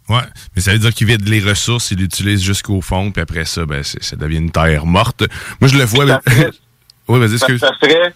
Ouais, 0.08 0.22
mais 0.56 0.60
ça 0.62 0.72
veut 0.72 0.78
dire 0.78 0.92
qu'ils 0.92 1.06
vident 1.06 1.30
les 1.30 1.40
ressources, 1.40 1.90
ils 1.92 1.98
l'utilisent 1.98 2.42
jusqu'au 2.42 2.80
fond, 2.80 3.10
puis 3.12 3.22
après 3.22 3.44
ça, 3.44 3.64
ben, 3.66 3.82
ça 3.84 4.16
devient 4.16 4.38
une 4.38 4.50
terre 4.50 4.84
morte. 4.84 5.22
Moi, 5.60 5.68
je 5.68 5.78
le 5.78 5.84
vois. 5.84 6.06
Ça 6.06 6.20
oui, 7.08 7.20
vas-y, 7.20 7.34
excuse. 7.34 7.60
ça 7.60 7.70
serait. 7.80 8.12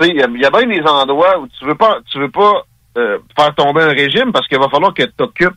Tu 0.00 0.06
sais, 0.06 0.12
il 0.12 0.16
y, 0.16 0.22
a- 0.22 0.28
il 0.32 0.40
y 0.40 0.44
a 0.44 0.50
bien 0.50 0.66
des 0.66 0.80
endroits 0.88 1.40
où 1.40 1.48
tu 1.48 1.64
veux 1.64 1.74
pas, 1.74 1.98
tu 2.10 2.20
veux 2.20 2.30
pas 2.30 2.62
euh, 2.96 3.18
faire 3.36 3.52
tomber 3.56 3.82
un 3.82 3.88
régime 3.88 4.30
parce 4.32 4.46
qu'il 4.46 4.58
va 4.58 4.68
falloir 4.68 4.94
que 4.94 5.02
tu 5.02 5.10
occupes 5.18 5.56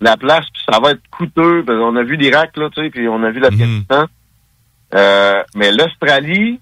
la 0.00 0.16
place, 0.16 0.46
puis 0.52 0.62
ça 0.70 0.80
va 0.80 0.92
être 0.92 1.02
coûteux. 1.10 1.64
parce 1.64 1.78
qu'on 1.78 1.96
a 1.96 2.02
vu 2.02 2.16
l'Irak, 2.16 2.56
là, 2.56 2.68
tu 2.70 2.82
sais, 2.82 2.90
puis 2.90 3.08
on 3.08 3.22
a 3.22 3.30
vu 3.30 3.40
l'Afghanistan. 3.40 4.06
Euh, 4.94 5.42
mais 5.54 5.70
l'Australie, 5.72 6.60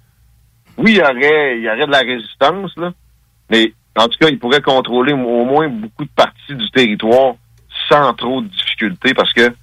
oui, 0.79 0.93
il 0.93 0.97
y 0.97 1.01
aurait, 1.01 1.59
il 1.59 1.63
y 1.63 1.69
aurait 1.69 1.87
de 1.87 1.93
la 1.93 2.01
résistance, 2.01 2.77
là. 2.77 2.93
Mais 3.51 3.73
en 3.97 4.09
tout 4.09 4.19
cas, 4.21 4.29
il 4.29 4.39
pourrait 4.39 4.61
contrôler 4.61 5.13
au 5.13 5.45
moins 5.45 5.69
beaucoup 5.69 6.05
de 6.05 6.11
parties 6.15 6.55
du 6.55 6.71
territoire 6.71 7.35
sans 7.89 8.13
trop 8.15 8.41
de 8.41 8.49
difficultés 8.49 9.15
parce 9.15 9.33
que 9.33 9.55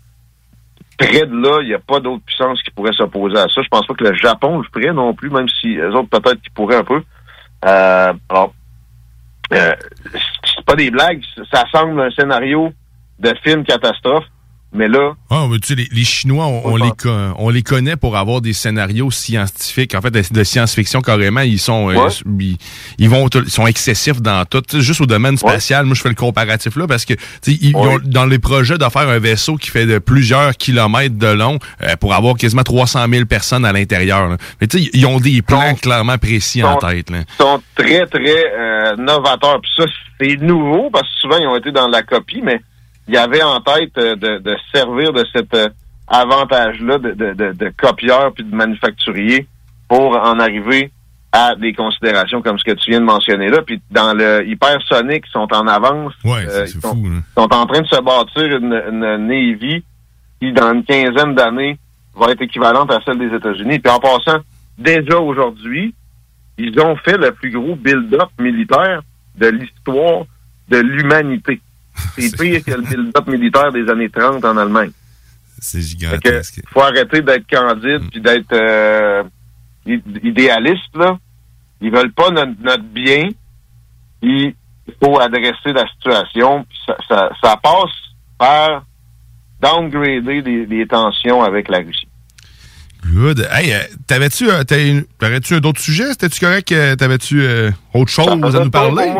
près 0.98 1.26
de 1.26 1.36
là, 1.36 1.62
il 1.62 1.68
n'y 1.68 1.74
a 1.74 1.80
pas 1.80 2.00
d'autres 2.00 2.24
puissances 2.24 2.62
qui 2.64 2.72
pourraient 2.72 2.94
s'opposer 2.94 3.38
à 3.38 3.48
ça. 3.50 3.62
Je 3.62 3.68
pense 3.68 3.86
pas 3.86 3.94
que 3.94 4.04
le 4.04 4.14
Japon 4.16 4.60
le 4.60 4.66
ferait 4.74 4.94
non 4.94 5.14
plus, 5.14 5.30
même 5.30 5.50
si 5.50 5.76
les 5.76 5.88
autres 5.88 6.10
peut-être 6.10 6.42
qu'ils 6.42 6.54
pourraient 6.54 6.78
un 6.78 6.84
peu. 6.84 7.04
Euh, 7.66 8.14
alors, 8.30 8.54
euh, 9.54 9.76
c'est 10.14 10.66
pas 10.66 10.76
des 10.76 10.90
blagues, 10.90 11.22
ça 11.52 11.66
semble 11.72 12.00
un 12.02 12.12
scénario 12.12 12.74
de 13.20 13.34
film 13.44 13.64
catastrophe, 13.64 14.26
mais 14.76 14.88
là, 14.88 15.14
Ah, 15.30 15.46
mais 15.52 15.60
tu 15.60 15.68
sais, 15.68 15.76
les, 15.76 15.88
les 15.92 16.04
Chinois, 16.04 16.48
on, 16.48 16.62
on 16.72 16.76
les 16.78 16.90
con- 17.00 17.36
on 17.38 17.50
les 17.52 17.62
connaît 17.62 17.96
pour 17.96 18.18
avoir 18.18 18.42
des 18.42 18.54
scénarios 18.54 19.12
scientifiques, 19.12 19.94
en 19.94 20.02
fait, 20.02 20.10
de, 20.10 20.24
de 20.34 20.44
science-fiction 20.44 21.02
carrément. 21.02 21.42
Ils 21.42 21.60
sont, 21.60 21.92
euh, 21.92 22.10
ils, 22.40 22.58
ils 22.98 23.08
vont, 23.08 23.28
ils 23.28 23.52
sont 23.52 23.68
excessifs 23.68 24.20
dans 24.20 24.44
tout. 24.46 24.64
Juste 24.80 25.00
au 25.02 25.06
domaine 25.06 25.38
spatial, 25.38 25.86
moi, 25.86 25.94
je 25.94 26.02
fais 26.02 26.10
le 26.10 26.16
comparatif 26.16 26.76
là 26.76 26.88
parce 26.88 27.06
que, 27.06 27.14
tu 27.14 27.22
sais, 27.44 27.52
ils, 27.62 27.70
ils 27.70 27.76
ont 27.76 28.00
dans 28.04 28.26
les 28.26 28.40
projets 28.40 28.80
de 28.80 28.86
faire 28.86 29.08
un 29.08 29.20
vaisseau 29.20 29.58
qui 29.58 29.70
fait 29.70 29.86
de 29.86 30.00
plusieurs 30.00 30.58
kilomètres 30.58 31.20
de 31.20 31.28
long 31.28 31.60
euh, 31.84 31.96
pour 31.98 32.16
avoir 32.16 32.36
quasiment 32.36 32.64
300 32.64 33.06
000 33.08 33.26
personnes 33.26 33.66
à 33.66 33.74
l'intérieur. 33.74 34.28
là. 34.28 34.38
Mais 34.60 34.66
tu 34.66 34.80
sais, 34.86 34.90
ils 34.92 35.06
ont 35.06 35.20
des 35.20 35.44
plans 35.44 35.76
clairement 35.76 36.18
précis 36.18 36.64
en 36.64 36.78
tête. 36.78 37.12
Là. 37.12 37.20
sont 37.38 37.62
très, 37.76 38.08
très 38.08 38.44
euh, 38.58 38.96
novateurs. 38.96 39.62
Puis 39.62 39.72
ça, 39.78 39.84
c'est 40.20 40.36
nouveau 40.38 40.90
parce 40.92 41.08
que 41.08 41.16
souvent, 41.22 41.38
ils 41.38 41.46
ont 41.48 41.58
été 41.58 41.72
dans 41.72 41.88
la 41.90 42.02
copie, 42.02 42.42
mais 42.44 42.60
il 43.08 43.14
y 43.14 43.18
avait 43.18 43.44
en 43.44 43.60
tête 43.62 43.98
euh, 43.98 44.16
de, 44.16 44.38
de 44.40 44.56
servir 44.74 45.12
de 45.14 45.24
cet 45.34 45.54
euh, 45.54 45.70
avantage-là 46.08 46.98
de, 47.00 47.12
de, 47.12 47.34
de, 47.34 47.52
de 47.54 47.74
copieur 47.78 48.32
puis 48.34 48.44
de 48.44 48.56
manufacturier 48.56 49.48
pour 49.88 50.16
en 50.16 50.40
arriver 50.40 50.92
à 51.32 51.56
des 51.56 51.74
considérations 51.74 52.42
comme 52.42 52.60
ce 52.60 52.64
que 52.64 52.72
tu 52.74 52.92
viens 52.92 53.00
de 53.00 53.06
mentionner 53.06 53.50
là. 53.50 53.62
Puis 53.66 53.82
dans 53.90 54.14
le 54.14 54.48
hypersonique, 54.48 55.24
ils 55.28 55.32
sont 55.32 55.48
en 55.52 55.68
avance. 55.68 56.14
Ouais, 56.24 56.46
Euh, 56.48 56.66
c'est 56.66 56.76
ils 56.76 56.82
fou. 56.82 56.88
sont, 56.90 57.04
là. 57.04 57.20
sont 57.36 57.54
en 57.54 57.66
train 57.66 57.82
de 57.82 57.88
se 57.88 58.02
bâtir 58.02 58.58
une, 58.58 58.74
une 58.92 59.28
Navy 59.28 59.84
qui, 60.40 60.52
dans 60.54 60.74
une 60.74 60.84
quinzaine 60.84 61.34
d'années, 61.34 61.78
va 62.16 62.32
être 62.32 62.42
équivalente 62.42 62.92
à 62.92 63.00
celle 63.06 63.18
des 63.18 63.36
États-Unis. 63.36 63.80
Puis 63.80 63.92
en 63.92 64.00
passant, 64.00 64.40
déjà 64.78 65.18
aujourd'hui, 65.18 65.96
ils 66.60 66.80
ont 66.80 66.96
fait 66.98 67.18
le 67.18 67.32
plus 67.32 67.50
gros 67.50 67.76
build-up 67.76 68.30
militaire 68.40 69.02
de 69.36 69.48
l'histoire 69.48 70.26
de 70.70 70.78
l'humanité. 70.78 71.60
C'est 72.18 72.36
pire 72.38 72.64
que 72.64 72.72
le 72.72 72.82
build-up 72.82 73.28
militaire 73.28 73.72
des 73.72 73.90
années 73.90 74.10
30 74.10 74.44
en 74.46 74.58
Allemagne. 74.58 74.92
C'est 75.60 75.82
gigantesque. 75.82 76.62
faut 76.72 76.82
arrêter 76.82 77.22
d'être 77.22 77.48
candide 77.50 78.10
puis 78.12 78.22
d'être 78.22 78.54
euh, 78.54 79.24
idéaliste, 79.86 80.96
là. 80.96 81.18
Ils 81.82 81.92
veulent 81.92 82.14
pas 82.14 82.30
notre, 82.32 82.54
notre 82.62 82.84
bien. 82.84 83.30
Il 84.22 84.54
faut 85.02 85.20
adresser 85.20 85.74
la 85.74 85.86
situation. 85.88 86.66
Puis 86.68 86.78
ça, 86.86 86.98
ça, 87.08 87.30
ça 87.42 87.58
passe 87.58 87.92
par 88.38 88.86
downgrader 89.62 90.42
les, 90.42 90.66
les 90.66 90.88
tensions 90.88 91.42
avec 91.42 91.70
la 91.70 91.80
Russie. 91.80 92.08
Good. 93.06 93.48
Hey, 93.52 93.74
euh, 93.74 93.80
t'avais-tu 94.08 94.50
euh, 94.50 94.64
t'aurais-tu 94.64 95.60
d'autres 95.60 95.82
sujets? 95.82 96.12
C'était-tu 96.12 96.40
correct? 96.40 96.74
T'avais-tu 96.98 97.42
euh, 97.42 97.72
autre 97.94 98.12
chose 98.12 98.56
à 98.56 98.64
nous 98.64 98.72
parler? 98.72 99.14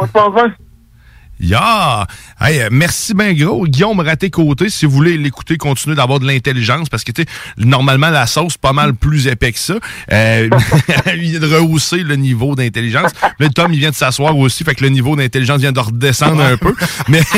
Yeah! 1.40 2.06
Hey, 2.40 2.62
euh, 2.62 2.70
merci 2.72 3.14
bien 3.14 3.34
gros. 3.34 3.66
Guillaume 3.66 4.00
Raté-Côté, 4.00 4.70
si 4.70 4.86
vous 4.86 4.92
voulez 4.92 5.18
l'écouter, 5.18 5.58
continuez 5.58 5.96
d'avoir 5.96 6.20
de 6.20 6.28
l'intelligence 6.28 6.90
parce 6.90 7.04
que, 7.04 7.12
tu 7.12 7.24
sais, 7.24 7.28
normalement, 7.58 8.10
la 8.10 8.28
sauce, 8.28 8.58
pas 8.58 8.74
mal 8.74 8.94
plus 8.94 9.28
épais 9.28 9.52
que 9.52 9.60
ça. 9.60 9.76
Euh, 10.12 10.50
il 11.08 11.20
vient 11.20 11.40
de 11.40 11.54
rehausser 11.54 11.98
le 11.98 12.16
niveau 12.16 12.56
d'intelligence. 12.56 13.12
Là, 13.40 13.50
Tom, 13.50 13.74
il 13.74 13.80
vient 13.80 13.90
de 13.90 13.96
s'asseoir 13.96 14.38
aussi, 14.38 14.64
fait 14.64 14.76
que 14.76 14.84
le 14.84 14.90
niveau 14.90 15.16
d'intelligence 15.16 15.60
vient 15.60 15.72
de 15.72 15.80
redescendre 15.80 16.42
un 16.42 16.58
peu. 16.58 16.74
Mais... 17.10 17.22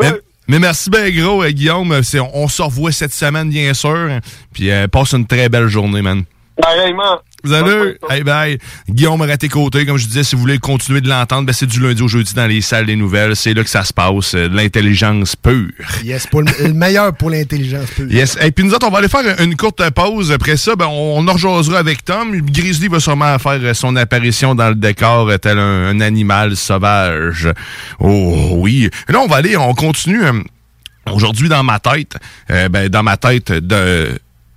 mais, 0.00 0.12
mais 0.48 0.58
merci 0.58 0.90
bien 0.90 1.10
gros, 1.10 1.42
euh, 1.42 1.50
Guillaume. 1.50 1.92
On, 1.92 2.30
on 2.34 2.48
se 2.48 2.62
revoit 2.62 2.92
cette 2.92 3.12
semaine, 3.12 3.50
bien 3.50 3.74
sûr. 3.74 4.08
Puis 4.52 4.70
euh, 4.70 4.88
passe 4.88 5.12
une 5.12 5.26
très 5.26 5.48
belle 5.48 5.68
journée, 5.68 6.02
man. 6.02 6.24
Pareillement. 6.60 7.20
Salut! 7.44 7.96
Hey, 8.10 8.24
bye! 8.24 8.58
Guillaume 8.90 9.20
Raté-Côté, 9.22 9.86
comme 9.86 9.96
je 9.96 10.06
disais, 10.06 10.24
si 10.24 10.34
vous 10.34 10.40
voulez 10.40 10.58
continuer 10.58 11.00
de 11.00 11.08
l'entendre, 11.08 11.46
ben, 11.46 11.52
c'est 11.52 11.66
du 11.66 11.78
lundi 11.80 12.02
au 12.02 12.08
jeudi 12.08 12.34
dans 12.34 12.46
les 12.48 12.60
salles 12.60 12.86
des 12.86 12.96
nouvelles. 12.96 13.36
C'est 13.36 13.54
là 13.54 13.62
que 13.62 13.70
ça 13.70 13.84
se 13.84 13.92
passe. 13.92 14.34
euh, 14.34 14.48
de 14.48 14.56
l'intelligence 14.56 15.36
pure. 15.36 15.70
Yes, 16.02 16.26
pour 16.26 16.42
le, 16.42 16.50
le 16.60 16.72
meilleur 16.72 17.14
pour 17.14 17.30
l'intelligence 17.30 17.90
pure. 17.90 18.10
Yes. 18.10 18.36
Et 18.42 18.50
puis 18.50 18.64
nous 18.64 18.72
autres, 18.74 18.88
on 18.88 18.90
va 18.90 18.98
aller 18.98 19.08
faire 19.08 19.40
une 19.40 19.54
courte 19.56 19.88
pause. 19.90 20.32
Après 20.32 20.56
ça, 20.56 20.74
ben, 20.74 20.86
on 20.90 21.26
en 21.28 21.32
rejasera 21.32 21.78
avec 21.78 22.04
Tom. 22.04 22.40
Grizzly 22.40 22.88
va 22.88 22.98
sûrement 22.98 23.38
faire 23.38 23.60
euh, 23.62 23.72
son 23.72 23.94
apparition 23.94 24.56
dans 24.56 24.70
le 24.70 24.74
décor 24.74 25.28
euh, 25.28 25.38
tel 25.38 25.58
un, 25.58 25.90
un 25.90 26.00
animal 26.00 26.56
sauvage. 26.56 27.48
Oh 28.00 28.54
oui. 28.56 28.90
Là, 29.08 29.20
on 29.20 29.28
va 29.28 29.36
aller, 29.36 29.56
on 29.56 29.74
continue. 29.74 30.22
Aujourd'hui, 31.12 31.48
dans 31.48 31.62
ma 31.62 31.78
tête, 31.78 32.16
euh, 32.50 32.68
ben, 32.68 32.88
dans 32.88 33.04
ma 33.04 33.16
tête 33.16 33.52
de 33.52 34.08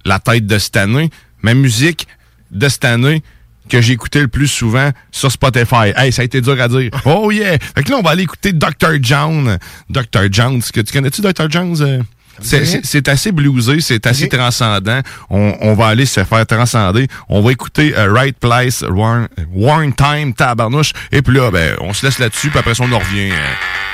la 0.04 0.18
tête 0.18 0.48
de 0.48 0.58
cette 0.58 0.78
année, 0.78 1.12
ma 1.44 1.54
musique 1.54 2.08
de 2.52 2.70
cette 2.70 2.86
année 2.86 3.24
que 3.70 3.80
j'ai 3.80 3.94
écouté 3.94 4.20
le 4.20 4.28
plus 4.28 4.48
souvent 4.48 4.90
sur 5.12 5.32
Spotify. 5.32 5.94
Hey, 5.96 6.12
ça 6.12 6.22
a 6.24 6.26
été 6.26 6.42
dur 6.42 6.60
à 6.62 6.68
dire. 6.68 6.90
Oh 7.06 7.32
yeah! 7.32 7.58
Fait 7.76 7.84
que 7.84 7.92
là, 7.92 7.98
on 7.98 8.02
va 8.02 8.12
aller 8.12 8.24
écouter 8.24 8.52
Dr. 8.54 8.98
John. 9.02 9.58
Dr. 9.90 10.28
Jones. 10.32 10.62
Que, 10.74 10.82
tu 10.82 10.92
connais-tu 10.94 11.22
Dr. 11.22 11.50
Jones? 11.50 11.78
euh? 11.82 12.02
C'est- 12.42 13.08
assez 13.08 13.32
bluesé, 13.32 13.82
c'est 13.82 14.08
assez 14.08 14.28
transcendant. 14.28 15.02
On, 15.30 15.56
on 15.62 15.74
va 15.76 15.88
aller 15.88 16.06
se 16.08 16.24
faire 16.24 16.46
transcender. 16.48 17.08
On 17.30 17.42
va 17.42 17.52
écouter 17.52 17.94
euh, 17.96 18.12
Right 18.12 18.36
Place, 18.40 18.84
Warn, 18.90 19.28
Warn 19.54 19.94
Time, 19.94 20.34
Tabarnouche. 20.34 20.92
Et 21.12 21.22
puis 21.22 21.36
là, 21.36 21.52
ben, 21.52 21.76
on 21.82 21.94
se 21.94 22.04
laisse 22.06 22.18
là-dessus. 22.20 22.50
Puis 22.50 22.58
après 22.58 22.74
ça, 22.74 22.84
on 22.84 22.92
en 22.92 23.00
revient. 23.00 23.32
euh, 23.32 23.36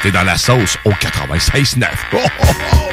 T'es 0.01 0.12
dans 0.12 0.24
la 0.24 0.38
sauce 0.38 0.78
au 0.86 0.91
96.9. 0.91 1.88
Oh, 2.14 2.18
oh, 2.43 2.45
oh. 2.74 2.87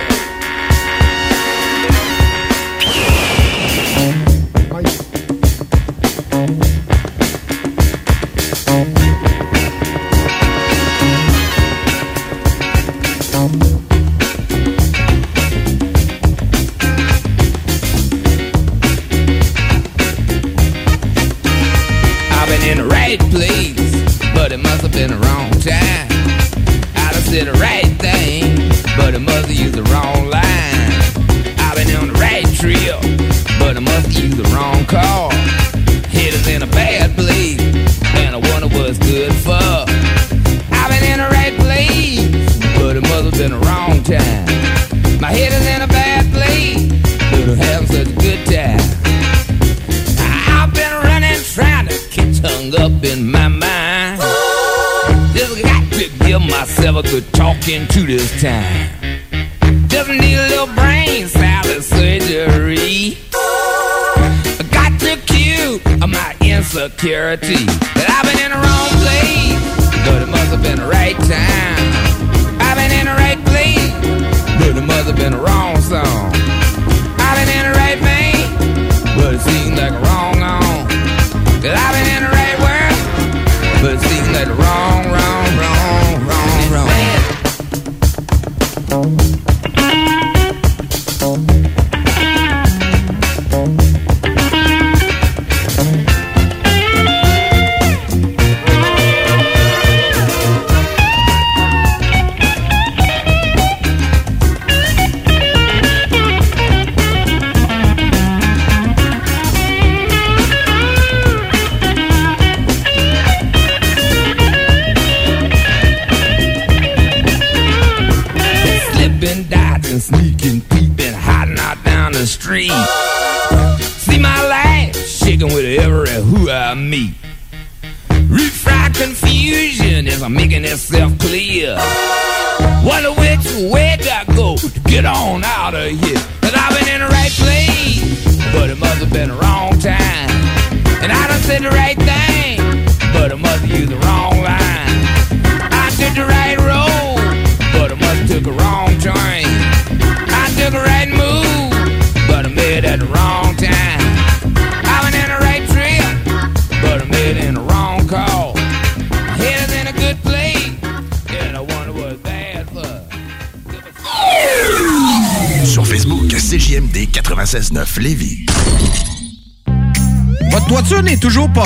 security 67.04 67.73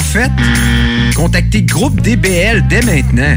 Faite? 0.09 0.33
Contactez 1.15 1.63
Groupe 1.63 2.01
DBL 2.01 2.67
dès 2.67 2.81
maintenant. 2.81 3.37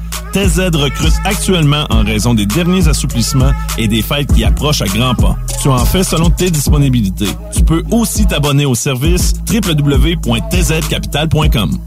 TZ 0.31 0.69
recrute 0.73 1.13
actuellement 1.25 1.85
en 1.89 2.03
raison 2.03 2.33
des 2.33 2.45
derniers 2.45 2.87
assouplissements 2.87 3.51
et 3.77 3.87
des 3.87 4.01
fêtes 4.01 4.33
qui 4.33 4.43
approchent 4.43 4.81
à 4.81 4.85
grands 4.85 5.15
pas. 5.15 5.37
Tu 5.61 5.67
en 5.67 5.85
fais 5.85 6.03
selon 6.03 6.29
tes 6.29 6.49
disponibilités. 6.49 7.29
Tu 7.53 7.63
peux 7.63 7.83
aussi 7.91 8.25
t'abonner 8.25 8.65
au 8.65 8.75
service 8.75 9.33
www.tzcapital.com. 9.51 11.77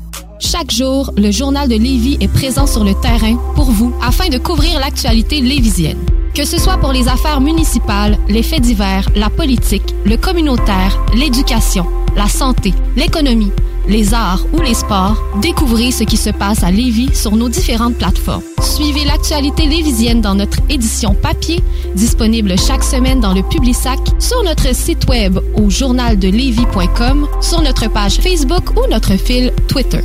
Chaque 0.40 0.72
jour, 0.72 1.12
le 1.16 1.30
journal 1.30 1.68
de 1.68 1.76
Lévis 1.76 2.18
est 2.20 2.28
présent 2.28 2.66
sur 2.66 2.84
le 2.84 2.94
terrain 3.00 3.36
pour 3.54 3.70
vous 3.70 3.94
afin 4.02 4.28
de 4.28 4.38
couvrir 4.38 4.78
l'actualité 4.78 5.40
lévisienne. 5.40 5.98
Que 6.34 6.44
ce 6.44 6.58
soit 6.58 6.78
pour 6.78 6.92
les 6.92 7.08
affaires 7.08 7.40
municipales, 7.40 8.18
les 8.28 8.42
faits 8.42 8.60
divers, 8.60 9.08
la 9.14 9.30
politique, 9.30 9.94
le 10.04 10.16
communautaire, 10.16 10.98
l'éducation, 11.14 11.86
la 12.16 12.28
santé, 12.28 12.74
l'économie, 12.96 13.52
les 13.86 14.14
arts 14.14 14.46
ou 14.52 14.60
les 14.60 14.74
sports, 14.74 15.16
découvrez 15.40 15.90
ce 15.90 16.04
qui 16.04 16.16
se 16.16 16.30
passe 16.30 16.62
à 16.62 16.70
Lévis 16.70 17.14
sur 17.14 17.36
nos 17.36 17.48
différentes 17.48 17.96
plateformes. 17.96 18.42
Suivez 18.62 19.04
l'actualité 19.04 19.66
lévisienne 19.66 20.20
dans 20.20 20.34
notre 20.34 20.58
édition 20.68 21.14
papier, 21.14 21.62
disponible 21.94 22.58
chaque 22.58 22.84
semaine 22.84 23.20
dans 23.20 23.34
le 23.34 23.42
Publisac, 23.42 23.98
sur 24.18 24.42
notre 24.44 24.74
site 24.74 25.06
web 25.08 25.38
au 25.54 25.70
journaldelevis.com, 25.70 27.28
sur 27.40 27.62
notre 27.62 27.90
page 27.90 28.16
Facebook 28.16 28.70
ou 28.76 28.90
notre 28.90 29.16
fil 29.16 29.52
Twitter. 29.68 30.02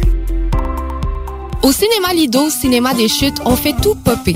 Au 1.63 1.71
cinéma 1.71 2.13
Lido, 2.13 2.49
cinéma 2.49 2.93
des 2.93 3.09
chutes, 3.09 3.41
on 3.45 3.55
fait 3.55 3.75
tout 3.81 3.95
popper. 3.95 4.35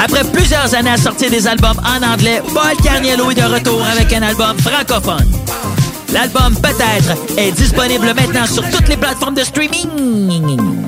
Après 0.00 0.24
plusieurs 0.24 0.74
années 0.74 0.90
à 0.90 0.96
sortir 0.96 1.30
des 1.30 1.46
albums 1.46 1.80
en 1.84 2.02
anglais, 2.06 2.42
Paul 2.54 2.76
Carniello 2.82 3.30
est 3.30 3.34
de 3.34 3.42
retour 3.42 3.82
avec 3.84 4.12
un 4.12 4.22
album 4.22 4.56
francophone. 4.58 5.26
L'album 6.12 6.54
Peut-être 6.56 7.16
est 7.36 7.52
disponible 7.52 8.06
maintenant 8.14 8.46
sur 8.46 8.68
toutes 8.70 8.88
les 8.88 8.96
plateformes 8.96 9.34
de 9.34 9.42
streaming. 9.42 10.87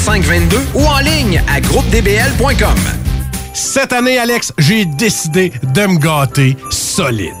418-681-2522 0.01 0.57
ou 0.75 0.85
en 0.85 0.99
ligne 0.99 1.41
à 1.47 1.61
groupedbl.com. 1.61 2.77
Cette 3.53 3.93
année, 3.93 4.17
Alex, 4.17 4.53
j'ai 4.57 4.85
décidé 4.85 5.51
de 5.63 5.81
me 5.85 5.97
gâter 5.97 6.55
solide. 6.69 7.40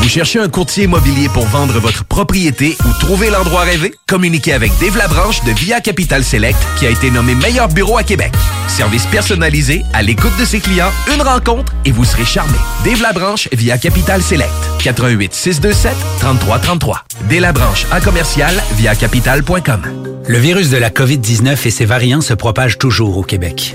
Vous 0.00 0.08
cherchez 0.08 0.38
un 0.38 0.48
courtier 0.48 0.84
immobilier 0.84 1.28
pour 1.28 1.44
vendre 1.46 1.78
votre 1.80 2.04
propriété 2.04 2.76
ou 2.86 2.98
trouver 3.00 3.30
l'endroit 3.30 3.62
rêvé? 3.62 3.94
Communiquez 4.06 4.52
avec 4.52 4.72
Dave 4.80 4.96
Labranche 4.96 5.42
de 5.44 5.52
Via 5.52 5.80
Capital 5.80 6.24
Select 6.24 6.58
qui 6.78 6.86
a 6.86 6.90
été 6.90 7.10
nommé 7.10 7.34
meilleur 7.34 7.68
bureau 7.68 7.98
à 7.98 8.02
Québec. 8.02 8.32
Service 8.68 9.06
personnalisé, 9.06 9.82
à 9.92 10.02
l'écoute 10.02 10.36
de 10.38 10.44
ses 10.44 10.60
clients, 10.60 10.92
une 11.14 11.22
rencontre 11.22 11.74
et 11.84 11.90
vous 11.90 12.04
serez 12.04 12.24
charmé. 12.24 12.56
Dave 12.84 13.02
Labranche 13.02 13.48
via 13.52 13.76
Capital 13.76 14.22
Select. 14.22 14.50
88 14.78 15.34
627 15.34 15.92
3333. 16.20 17.04
Dave 17.28 17.40
Labranche 17.40 17.86
à 17.90 18.00
commercial 18.00 18.54
via 18.76 18.94
capital.com. 18.94 19.82
Le 20.26 20.38
virus 20.38 20.70
de 20.70 20.76
la 20.76 20.90
COVID-19 20.90 21.66
et 21.66 21.70
ses 21.70 21.84
variants 21.84 22.20
se 22.20 22.34
propagent 22.34 22.78
toujours 22.78 23.18
au 23.18 23.22
Québec. 23.22 23.74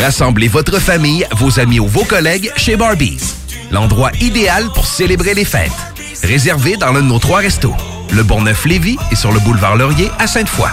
Rassemblez 0.00 0.48
votre 0.48 0.78
famille, 0.78 1.26
vos 1.32 1.60
amis 1.60 1.78
ou 1.78 1.86
vos 1.86 2.04
collègues 2.04 2.50
chez 2.56 2.74
Barbies. 2.74 3.34
L'endroit 3.70 4.10
idéal 4.20 4.70
pour 4.74 4.86
célébrer 4.86 5.34
les 5.34 5.44
fêtes. 5.44 5.70
Réservé 6.22 6.78
dans 6.78 6.90
l'un 6.90 7.02
de 7.02 7.06
nos 7.06 7.18
trois 7.18 7.40
restos. 7.40 7.74
Le 8.10 8.22
Bonneuf-Lévis 8.22 8.96
et 9.12 9.16
sur 9.16 9.30
le 9.30 9.40
boulevard 9.40 9.76
Laurier 9.76 10.10
à 10.18 10.26
Sainte-Foy. 10.26 10.70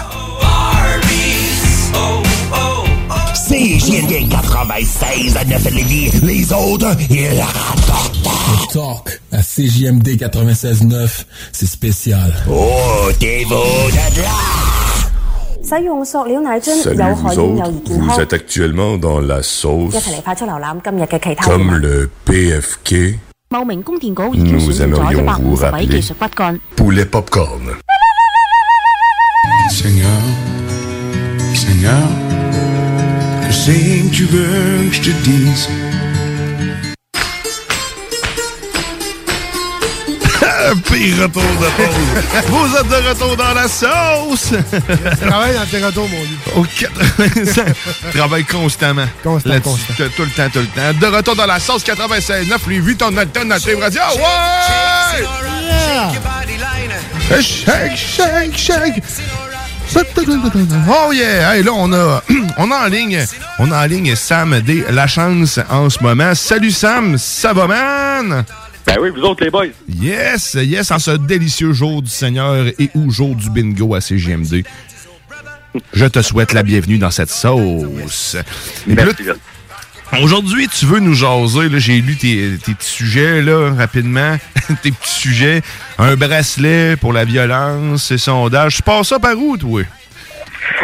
CJMD 3.48 4.30
96 4.30 5.36
à 5.36 5.44
9 5.44 5.64
Lévis. 5.72 6.10
Les 6.22 6.52
autres, 6.52 6.96
ils 7.10 7.36
la 7.36 7.44
rapportent. 7.44 8.18
Le 8.24 8.72
talk 8.72 9.20
à 9.30 9.42
CJMD 9.42 10.08
96.9, 10.16 11.08
c'est 11.52 11.66
spécial. 11.68 12.34
Oh, 12.50 13.10
t'es 13.18 13.44
beau 13.46 13.90
de 13.90 14.22
là! 14.22 14.77
Salut 15.68 15.90
vous 17.86 18.20
êtes 18.20 18.32
actuellement 18.32 18.96
dans 18.96 19.20
la 19.20 19.42
sauce 19.42 19.94
comme 21.44 21.74
le 21.76 22.08
PFK. 22.24 23.18
Nous 23.52 24.82
aimerions 24.82 25.26
vous 25.40 25.56
rappeler 25.56 26.00
poulet 26.74 27.04
popcorn. 27.04 27.72
Seigneur, 29.70 30.22
Seigneur, 31.54 32.08
que 33.46 33.52
sais-tu 33.52 34.24
veux 34.24 34.88
que 34.88 34.94
je 34.94 35.02
te 35.02 35.10
dise 35.22 35.68
Pire 40.84 41.22
retour 41.22 41.42
de 41.42 41.68
pause. 41.76 42.46
Vous 42.48 42.76
êtes 42.76 42.88
de 42.88 43.08
retour 43.08 43.36
dans 43.36 43.54
la 43.54 43.68
sauce. 43.68 44.52
Travaille 45.20 45.54
dans 45.54 45.66
tes 45.66 45.84
retours, 45.84 46.08
mon 46.08 46.24
Dieu. 46.24 46.38
Au 46.56 46.64
85. 46.64 47.74
Travaille 48.14 48.44
constamment. 48.44 49.06
Constant. 49.22 49.60
Tout, 49.60 49.78
le 49.96 50.30
temps, 50.30 50.50
tout 50.52 50.58
le 50.60 50.66
temps. 50.66 50.98
De 51.00 51.06
retour 51.06 51.36
dans 51.36 51.46
la 51.46 51.60
sauce 51.60 51.84
96 51.84 52.48
9 52.48 52.66
les 52.68 52.76
8 52.76 52.96
tonnes 52.96 53.18
alternative 53.18 53.78
radio. 53.78 54.00
Ouais! 54.16 55.26
Eh, 57.30 57.42
Shake, 57.42 57.96
shake, 57.96 58.56
shake. 58.56 59.02
Oh 60.88 61.12
yeah! 61.12 61.54
Hey, 61.54 61.62
là, 61.62 61.72
on 61.74 61.92
a, 61.92 62.22
on 62.58 62.70
a 62.70 62.76
en 62.84 62.88
ligne, 62.88 63.24
on 63.58 63.70
a 63.70 63.84
en 63.84 63.86
ligne 63.86 64.14
Sam 64.16 64.60
D. 64.60 64.84
La 64.90 65.06
Chance 65.06 65.60
en 65.70 65.88
ce 65.88 66.02
moment. 66.02 66.34
Salut 66.34 66.70
Sam, 66.70 67.16
ça 67.16 67.52
va 67.52 67.66
man? 67.66 68.44
Ben 68.88 68.96
oui, 69.02 69.10
vous 69.10 69.20
autres 69.20 69.44
les 69.44 69.50
boys. 69.50 69.66
Yes, 69.86 70.54
yes, 70.54 70.90
en 70.90 70.98
ce 70.98 71.10
délicieux 71.10 71.74
jour 71.74 72.00
du 72.00 72.08
Seigneur 72.08 72.68
et 72.78 72.88
ou 72.94 73.10
jour 73.10 73.34
du 73.34 73.50
bingo 73.50 73.94
à 73.94 74.00
CGMD. 74.00 74.64
Je 75.92 76.06
te 76.06 76.22
souhaite 76.22 76.54
la 76.54 76.62
bienvenue 76.62 76.96
dans 76.96 77.10
cette 77.10 77.28
sauce. 77.28 78.34
Merci. 78.86 79.24
Aujourd'hui, 80.22 80.68
tu 80.68 80.86
veux 80.86 81.00
nous 81.00 81.12
jaser, 81.12 81.68
là, 81.68 81.78
j'ai 81.78 82.00
lu 82.00 82.16
tes, 82.16 82.56
tes 82.64 82.72
petits 82.72 82.90
sujets, 82.90 83.42
là, 83.42 83.74
rapidement, 83.74 84.38
tes 84.82 84.90
petits 84.90 85.20
sujets. 85.20 85.60
Un 85.98 86.16
bracelet 86.16 86.96
pour 86.96 87.12
la 87.12 87.26
violence, 87.26 88.10
et 88.10 88.16
sondage. 88.16 88.76
Tu 88.76 88.82
passes 88.82 89.08
ça 89.08 89.18
par 89.18 89.38
où, 89.38 89.58
toi? 89.58 89.82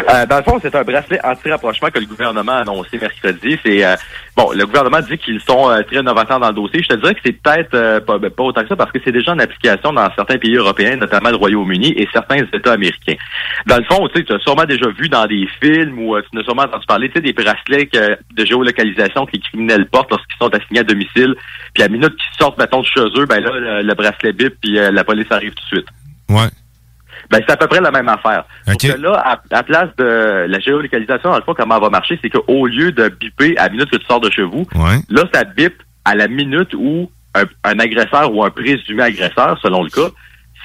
Euh, 0.09 0.25
dans 0.25 0.37
le 0.37 0.43
fond, 0.43 0.59
c'est 0.61 0.75
un 0.75 0.83
bracelet 0.83 1.19
anti-rapprochement 1.23 1.89
que 1.89 1.99
le 1.99 2.05
gouvernement 2.05 2.53
a 2.53 2.61
annoncé 2.61 2.97
mercredi. 2.97 3.57
C'est 3.63 3.85
euh, 3.85 3.95
bon, 4.35 4.51
le 4.53 4.65
gouvernement 4.65 4.99
dit 5.01 5.17
qu'ils 5.17 5.41
sont 5.41 5.69
euh, 5.69 5.81
très 5.83 6.01
novateurs 6.01 6.39
dans 6.39 6.49
le 6.49 6.53
dossier. 6.53 6.81
Je 6.83 6.89
te 6.89 6.93
dirais 6.95 7.13
que 7.15 7.21
c'est 7.25 7.33
peut-être 7.33 7.73
euh, 7.73 7.99
pas, 7.99 8.17
ben, 8.17 8.29
pas 8.29 8.43
autant 8.43 8.61
que 8.61 8.67
ça 8.67 8.75
parce 8.75 8.91
que 8.91 8.99
c'est 9.03 9.11
déjà 9.11 9.33
en 9.33 9.39
application 9.39 9.93
dans 9.93 10.09
certains 10.15 10.37
pays 10.37 10.55
européens, 10.55 10.95
notamment 10.95 11.29
le 11.29 11.35
Royaume-Uni 11.37 11.93
et 11.97 12.07
certains 12.11 12.37
États 12.37 12.73
américains. 12.73 13.15
Dans 13.65 13.77
le 13.77 13.83
fond, 13.83 14.07
tu 14.07 14.25
sais, 14.25 14.33
as 14.33 14.39
sûrement 14.39 14.65
déjà 14.65 14.87
vu 14.89 15.09
dans 15.09 15.25
des 15.25 15.47
films 15.61 15.99
ou 15.99 16.15
euh, 16.15 16.21
tu 16.29 16.37
n'as 16.37 16.43
sûrement 16.43 16.63
entendu 16.63 16.85
parler, 16.85 17.09
tu 17.09 17.15
sais, 17.15 17.21
des 17.21 17.33
bracelets 17.33 17.89
de 17.91 18.45
géolocalisation 18.45 19.25
que 19.25 19.31
les 19.33 19.39
criminels 19.39 19.87
portent 19.87 20.11
lorsqu'ils 20.11 20.37
sont 20.37 20.53
assignés 20.53 20.81
à 20.81 20.83
domicile. 20.83 21.35
Puis 21.73 21.83
à 21.83 21.87
la 21.87 21.91
minute 21.91 22.15
qu'ils 22.15 22.37
sortent, 22.39 22.57
mettons, 22.57 22.81
de 22.81 22.85
chez 22.85 23.01
eux, 23.01 23.25
ben 23.25 23.39
là, 23.39 23.51
le, 23.53 23.81
le 23.81 23.93
bracelet 23.93 24.33
bip 24.33 24.55
puis 24.61 24.73
la 24.73 25.03
police 25.03 25.31
arrive 25.31 25.53
tout 25.53 25.63
de 25.63 25.77
suite. 25.77 25.87
Ouais. 26.29 26.49
Ben, 27.31 27.41
c'est 27.47 27.51
à 27.53 27.57
peu 27.57 27.67
près 27.67 27.81
la 27.81 27.91
même 27.91 28.07
affaire. 28.09 28.45
OK. 28.67 28.81
Sauf 28.81 28.95
que 28.95 29.01
là, 29.01 29.13
à, 29.25 29.57
à 29.57 29.63
place 29.63 29.89
de 29.97 30.45
la 30.47 30.59
géolocalisation, 30.59 31.29
dans 31.31 31.37
le 31.37 31.43
fond, 31.43 31.53
comment 31.57 31.75
elle 31.77 31.81
va 31.81 31.89
marcher, 31.89 32.19
c'est 32.21 32.29
qu'au 32.29 32.67
lieu 32.67 32.91
de 32.91 33.09
biper 33.09 33.57
à 33.57 33.63
la 33.65 33.69
minute 33.71 33.89
que 33.89 33.97
tu 33.97 34.05
sors 34.05 34.19
de 34.21 34.29
chez 34.29 34.43
vous, 34.43 34.65
Ouais. 34.75 34.97
là, 35.09 35.23
ça 35.33 35.43
bip 35.43 35.73
à 36.05 36.15
la 36.15 36.27
minute 36.27 36.73
où 36.75 37.09
un, 37.33 37.43
un 37.63 37.79
agresseur 37.79 38.33
ou 38.33 38.43
un 38.43 38.49
présumé 38.49 39.03
agresseur, 39.03 39.57
selon 39.61 39.83
le 39.83 39.89
cas, 39.89 40.09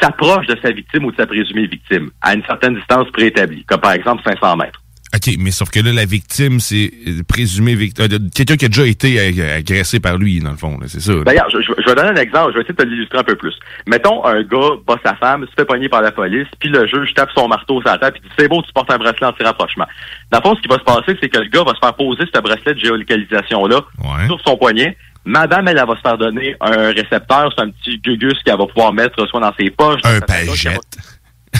s'approche 0.00 0.46
de 0.46 0.56
sa 0.62 0.70
victime 0.70 1.04
ou 1.04 1.10
de 1.10 1.16
sa 1.16 1.26
présumée 1.26 1.66
victime 1.66 2.10
à 2.22 2.34
une 2.34 2.44
certaine 2.44 2.74
distance 2.74 3.10
préétablie, 3.10 3.64
comme 3.64 3.80
par 3.80 3.92
exemple 3.92 4.22
500 4.24 4.56
mètres. 4.56 4.79
OK, 5.14 5.34
mais 5.40 5.50
sauf 5.50 5.70
que 5.70 5.80
là, 5.80 5.92
la 5.92 6.04
victime, 6.04 6.60
c'est 6.60 6.92
euh, 7.08 7.22
présumé 7.26 7.74
victime. 7.74 8.06
Quelqu'un 8.34 8.56
qui 8.56 8.64
a 8.66 8.68
déjà 8.68 8.86
été 8.86 9.18
ag- 9.20 9.40
agressé 9.40 9.98
par 9.98 10.18
lui, 10.18 10.38
dans 10.38 10.52
le 10.52 10.56
fond, 10.56 10.78
c'est 10.86 11.00
ça. 11.00 11.12
là. 11.12 11.24
D'ailleurs, 11.24 11.50
je, 11.50 11.60
je- 11.62 11.72
je 11.78 11.84
vais 11.88 11.94
donner 11.96 12.10
un 12.10 12.14
exemple, 12.22 12.52
je 12.52 12.58
vais 12.58 12.60
essayer 12.62 12.74
de 12.74 12.82
te 12.82 12.88
l'illustrer 12.88 13.18
un 13.18 13.24
peu 13.24 13.34
plus. 13.34 13.54
Mettons, 13.88 14.24
un 14.24 14.42
gars 14.42 14.70
bat 14.86 14.96
sa 15.04 15.16
femme, 15.16 15.44
se 15.46 15.52
fait 15.58 15.64
pogner 15.64 15.88
par 15.88 16.02
la 16.02 16.12
police, 16.12 16.46
puis 16.60 16.68
le 16.68 16.86
juge 16.86 17.12
tape 17.14 17.30
son 17.34 17.48
marteau 17.48 17.80
sur 17.80 17.90
la 17.90 17.98
table, 17.98 18.18
puis 18.20 18.28
dit 18.28 18.34
«C'est 18.38 18.48
beau, 18.48 18.62
tu 18.62 18.72
portes 18.72 18.90
un 18.92 18.98
bracelet 18.98 19.26
anti-rapprochement.» 19.26 19.86
Dans 20.30 20.38
le 20.38 20.42
fond, 20.42 20.54
ce 20.54 20.60
qui 20.62 20.68
va 20.68 20.76
se 20.78 20.84
passer, 20.84 21.18
c'est 21.20 21.28
que 21.28 21.38
le 21.38 21.48
gars 21.48 21.64
va 21.64 21.74
se 21.74 21.80
faire 21.80 21.94
poser 21.94 22.22
ce 22.32 22.40
bracelet 22.40 22.74
de 22.74 22.78
géolocalisation-là 22.78 23.80
sur 24.26 24.40
son 24.46 24.56
poignet. 24.56 24.96
Madame, 25.26 25.68
elle, 25.68 25.76
elle 25.76 25.86
va 25.86 25.96
se 25.96 26.00
faire 26.00 26.16
donner 26.16 26.56
un 26.62 26.92
récepteur, 26.92 27.52
c'est 27.54 27.62
un 27.62 27.68
petit 27.70 27.98
gugus 27.98 28.38
qu'elle 28.42 28.56
va 28.56 28.66
pouvoir 28.66 28.92
mettre 28.92 29.26
soit 29.28 29.40
dans 29.40 29.52
ses 29.58 29.68
poches. 29.70 30.00
Un 30.04 30.20
pagette. 30.20 30.80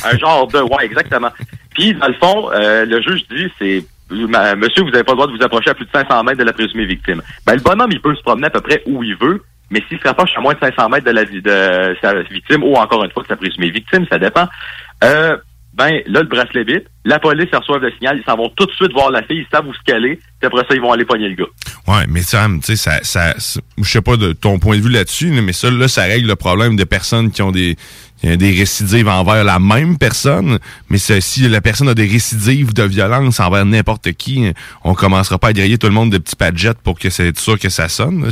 Un 0.04 0.18
genre 0.18 0.46
de 0.46 0.60
ouais 0.60 0.84
exactement. 0.84 1.30
Puis 1.74 1.94
dans 1.94 2.08
le 2.08 2.14
fond 2.14 2.50
euh, 2.52 2.84
le 2.84 3.00
juge 3.02 3.26
dit 3.28 3.50
c'est 3.58 3.84
monsieur 4.10 4.82
vous 4.82 4.90
n'avez 4.90 5.04
pas 5.04 5.12
le 5.12 5.16
droit 5.16 5.26
de 5.26 5.36
vous 5.36 5.42
approcher 5.42 5.70
à 5.70 5.74
plus 5.74 5.86
de 5.86 5.90
500 5.92 6.24
mètres 6.24 6.38
de 6.38 6.44
la 6.44 6.52
présumée 6.52 6.86
victime. 6.86 7.22
Ben 7.46 7.54
le 7.54 7.60
bonhomme 7.60 7.92
il 7.92 8.00
peut 8.00 8.14
se 8.14 8.22
promener 8.22 8.46
à 8.46 8.50
peu 8.50 8.60
près 8.60 8.82
où 8.86 9.02
il 9.02 9.16
veut 9.16 9.42
mais 9.70 9.82
s'il 9.88 9.98
se 9.98 10.08
rapproche 10.08 10.30
à 10.36 10.40
moins 10.40 10.54
de 10.54 10.58
500 10.60 10.88
mètres 10.88 11.06
de 11.06 11.12
la 11.12 11.24
de 11.24 11.96
sa 12.00 12.14
victime 12.22 12.64
ou 12.64 12.74
encore 12.74 13.04
une 13.04 13.10
fois 13.10 13.22
de 13.22 13.28
sa 13.28 13.36
présumée 13.36 13.70
victime 13.70 14.06
ça 14.10 14.18
dépend. 14.18 14.48
Euh, 15.04 15.36
ben 15.74 16.00
là 16.06 16.20
le 16.22 16.28
bracelet 16.28 16.64
bip 16.64 16.88
la 17.04 17.18
police 17.18 17.48
ils 17.52 17.56
reçoivent 17.56 17.80
le 17.82 17.90
signal. 17.92 18.18
Ils 18.20 18.24
s'en 18.30 18.36
vont 18.36 18.50
tout 18.56 18.66
de 18.66 18.72
suite 18.72 18.92
voir 18.92 19.10
la 19.10 19.22
fille. 19.22 19.38
Ils 19.38 19.46
savent 19.50 19.66
où 19.66 19.72
se 19.72 19.78
caler 19.86 20.16
puis 20.38 20.46
après 20.46 20.62
ça 20.68 20.74
ils 20.74 20.80
vont 20.80 20.92
aller 20.92 21.04
pogner 21.04 21.28
le 21.28 21.34
gars. 21.36 21.50
Ouais, 21.88 22.04
mais 22.08 22.22
Sam, 22.22 22.60
tu 22.60 22.66
sais, 22.66 22.76
ça, 22.76 23.00
ça, 23.02 23.34
ça- 23.38 23.60
je 23.78 23.88
sais 23.88 24.02
pas 24.02 24.16
de 24.16 24.32
ton 24.32 24.58
point 24.58 24.76
de 24.76 24.82
vue 24.82 24.90
là-dessus, 24.90 25.30
là, 25.34 25.40
mais 25.42 25.52
ça, 25.52 25.70
là, 25.70 25.88
ça 25.88 26.02
règle 26.02 26.28
le 26.28 26.36
problème 26.36 26.76
de 26.76 26.84
personnes 26.84 27.30
qui 27.30 27.42
ont 27.42 27.50
des, 27.50 27.76
des 28.22 28.50
récidives 28.52 29.08
envers 29.08 29.42
la 29.44 29.58
même 29.58 29.96
personne. 29.98 30.58
Mais 30.90 30.98
si 30.98 31.48
la 31.48 31.60
personne 31.60 31.88
a 31.88 31.94
des 31.94 32.06
récidives 32.06 32.74
de 32.74 32.82
violence 32.84 33.40
envers 33.40 33.64
n'importe 33.64 34.12
qui, 34.12 34.52
on 34.84 34.94
commencera 34.94 35.38
pas 35.38 35.48
à 35.48 35.52
griller 35.52 35.78
tout 35.78 35.86
le 35.88 35.94
monde 35.94 36.12
de 36.12 36.18
petits 36.18 36.36
padgets 36.36 36.74
pour 36.84 36.98
que 36.98 37.10
c'est 37.10 37.36
sûr 37.38 37.58
que 37.58 37.70
ça 37.70 37.88
sonne. 37.88 38.30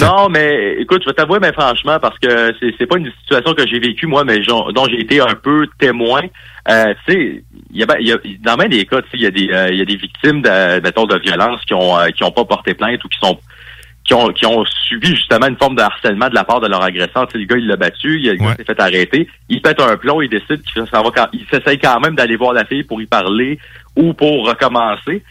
Non, 0.00 0.28
mais 0.30 0.76
écoute, 0.80 1.02
je 1.02 1.08
vais 1.10 1.14
t'avouer, 1.14 1.38
mais 1.40 1.52
franchement, 1.52 1.98
parce 2.00 2.18
que 2.18 2.54
c'est 2.58 2.74
c'est 2.78 2.86
pas 2.86 2.96
une 2.98 3.10
situation 3.22 3.52
que 3.54 3.66
j'ai 3.66 3.78
vécue 3.78 4.06
moi, 4.06 4.24
mais 4.24 4.38
dont 4.40 4.86
j'ai 4.88 5.00
été 5.00 5.20
un 5.20 5.34
peu 5.34 5.66
témoin. 5.78 6.22
Euh, 6.70 6.94
tu 7.06 7.12
sais, 7.12 7.44
il 7.70 7.78
y 7.78 7.82
a, 7.82 7.86
ben- 7.86 7.98
y 8.00 8.12
a- 8.12 8.18
dans 8.40 8.56
bien 8.56 8.68
des 8.68 8.86
cas, 8.86 9.02
tu 9.02 9.10
sais, 9.10 9.16
il 9.18 9.22
y 9.22 9.26
a 9.26 9.30
des 9.30 9.48
euh, 9.52 9.72
y 9.74 9.82
a 9.82 9.84
des 9.84 9.96
victimes 9.96 10.40
de, 10.40 10.80
mettons, 10.80 11.04
de 11.04 11.18
violence 11.18 11.60
qui 11.66 11.74
ont 11.74 11.98
euh, 11.98 12.08
qui 12.08 12.24
ont 12.24 12.30
pas 12.30 12.44
porté 12.46 12.72
plainte 12.74 13.04
ou 13.04 13.08
qui 13.08 13.18
sont 13.20 13.38
qui 14.04 14.14
ont 14.14 14.28
qui 14.32 14.46
ont 14.46 14.64
subi 14.88 15.08
justement 15.08 15.46
une 15.46 15.56
forme 15.58 15.76
de 15.76 15.82
harcèlement 15.82 16.28
de 16.30 16.34
la 16.34 16.44
part 16.44 16.60
de 16.60 16.68
leur 16.68 16.82
agresseur. 16.82 17.26
Tu 17.26 17.32
sais, 17.32 17.38
le 17.38 17.44
gars, 17.44 17.56
il 17.58 17.66
l'a 17.66 17.76
battu, 17.76 18.20
il, 18.22 18.38
s'est 18.56 18.64
fait 18.64 18.80
arrêter, 18.80 19.28
il 19.50 19.60
pète 19.60 19.80
un 19.80 19.96
plomb, 19.98 20.22
il 20.22 20.30
décide 20.30 20.62
qu'il 20.62 20.82
s'en 20.86 21.02
va 21.02 21.10
quand 21.14 21.28
il 21.34 21.44
s'essaye 21.50 21.78
quand 21.78 22.00
même 22.00 22.14
d'aller 22.14 22.36
voir 22.36 22.54
la 22.54 22.64
fille 22.64 22.84
pour 22.84 23.02
y 23.02 23.06
parler 23.06 23.58
ou 23.96 24.14
pour 24.14 24.46
recommencer. 24.48 25.22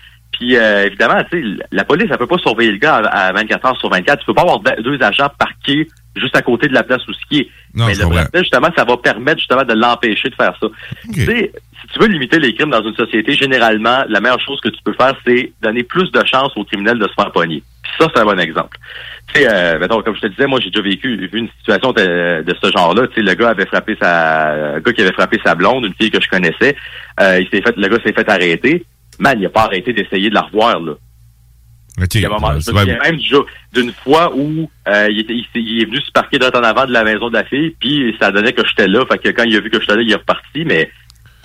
Puis 0.43 0.57
euh, 0.57 0.85
évidemment, 0.87 1.23
tu 1.31 1.41
sais, 1.57 1.63
la 1.71 1.85
police, 1.85 2.07
elle 2.11 2.17
peut 2.17 2.27
pas 2.27 2.37
surveiller 2.37 2.71
le 2.73 2.77
gars 2.77 2.95
à, 2.97 3.27
à 3.27 3.31
24 3.31 3.65
heures 3.65 3.79
sur 3.79 3.89
24. 3.89 4.19
Tu 4.19 4.25
peux 4.25 4.33
pas 4.33 4.41
avoir 4.41 4.59
de- 4.59 4.81
deux 4.81 5.01
agents 5.01 5.29
parqués 5.39 5.87
juste 6.17 6.35
à 6.35 6.41
côté 6.41 6.67
de 6.67 6.73
la 6.73 6.83
place 6.83 7.01
où 7.07 7.13
skier. 7.13 7.49
Non, 7.73 7.85
Mais 7.87 7.93
le 7.93 7.99
bracelet, 8.15 8.39
justement, 8.41 8.67
ça 8.77 8.83
va 8.83 8.97
permettre 8.97 9.39
justement 9.39 9.63
de 9.63 9.73
l'empêcher 9.73 10.29
de 10.29 10.35
faire 10.35 10.53
ça. 10.59 10.67
Tu 11.13 11.25
sais, 11.25 11.51
si 11.81 11.87
tu 11.93 11.99
veux 11.99 12.07
limiter 12.07 12.39
les 12.39 12.53
crimes 12.53 12.69
dans 12.71 12.83
une 12.83 12.93
société, 12.95 13.33
généralement, 13.33 14.03
la 14.09 14.19
meilleure 14.19 14.39
chose 14.41 14.59
que 14.59 14.69
tu 14.69 14.79
peux 14.83 14.93
faire, 14.93 15.15
c'est 15.25 15.53
donner 15.61 15.83
plus 15.83 16.11
de 16.11 16.21
chances 16.25 16.51
aux 16.57 16.65
criminels 16.65 16.99
de 16.99 17.07
se 17.07 17.13
faire 17.13 17.31
pogner. 17.31 17.63
Puis 17.83 17.91
ça, 17.99 18.07
c'est 18.13 18.21
un 18.21 18.25
bon 18.25 18.39
exemple. 18.39 18.77
Tu 19.33 19.41
sais, 19.41 19.47
euh, 19.49 19.79
mettons, 19.79 20.01
comme 20.01 20.15
je 20.15 20.21
te 20.21 20.27
disais, 20.27 20.45
moi, 20.45 20.59
j'ai 20.61 20.69
déjà 20.69 20.83
vécu 20.83 21.15
vu 21.15 21.39
une 21.39 21.49
situation 21.59 21.93
de, 21.93 22.43
de 22.43 22.55
ce 22.61 22.69
genre-là. 22.71 23.07
Tu 23.07 23.15
sais, 23.15 23.21
le 23.21 23.33
gars 23.33 23.49
avait 23.49 23.65
frappé 23.65 23.95
sa, 23.99 24.75
un 24.75 24.79
gars 24.81 24.91
qui 24.93 25.01
avait 25.01 25.13
frappé 25.13 25.39
sa 25.43 25.55
blonde, 25.55 25.85
une 25.85 25.93
fille 25.95 26.11
que 26.11 26.21
je 26.21 26.27
connaissais. 26.29 26.75
Euh, 27.21 27.39
il 27.39 27.47
s'est 27.49 27.61
fait, 27.63 27.75
le 27.77 27.87
gars 27.87 27.97
s'est 28.05 28.13
fait 28.13 28.29
arrêter. 28.29 28.85
Man, 29.23 29.39
il 29.39 29.45
a 29.45 29.49
pas 29.49 29.63
arrêté 29.63 29.93
d'essayer 29.93 30.29
de 30.29 30.35
la 30.35 30.41
revoir, 30.41 30.81
là. 30.81 30.95
OK. 32.01 32.15
Il 32.15 32.21
y 32.21 32.25
a 32.25 32.27
un 32.27 32.31
moment, 32.33 32.51
je 32.51 32.55
me 32.55 32.59
souviens 32.59 32.99
même 32.99 33.19
d'une 33.71 33.91
fois 33.91 34.35
où 34.35 34.69
euh, 34.87 35.07
il, 35.09 35.21
était, 35.21 35.33
il, 35.55 35.81
est 35.81 35.85
venu 35.85 36.01
se 36.01 36.11
parquer 36.11 36.39
droit 36.39 36.51
en 36.59 36.63
avant 36.63 36.85
de 36.85 36.91
la 36.91 37.05
maison 37.05 37.29
de 37.29 37.35
la 37.35 37.45
fille, 37.45 37.73
puis 37.79 38.13
ça 38.19 38.31
donnait 38.31 38.51
que 38.51 38.67
j'étais 38.67 38.87
là. 38.87 39.05
Fait 39.05 39.19
que 39.19 39.29
quand 39.29 39.43
il 39.43 39.55
a 39.55 39.61
vu 39.61 39.69
que 39.69 39.79
j'étais 39.79 39.95
là, 39.95 40.01
il 40.01 40.11
est 40.11 40.15
reparti, 40.15 40.65
mais 40.65 40.91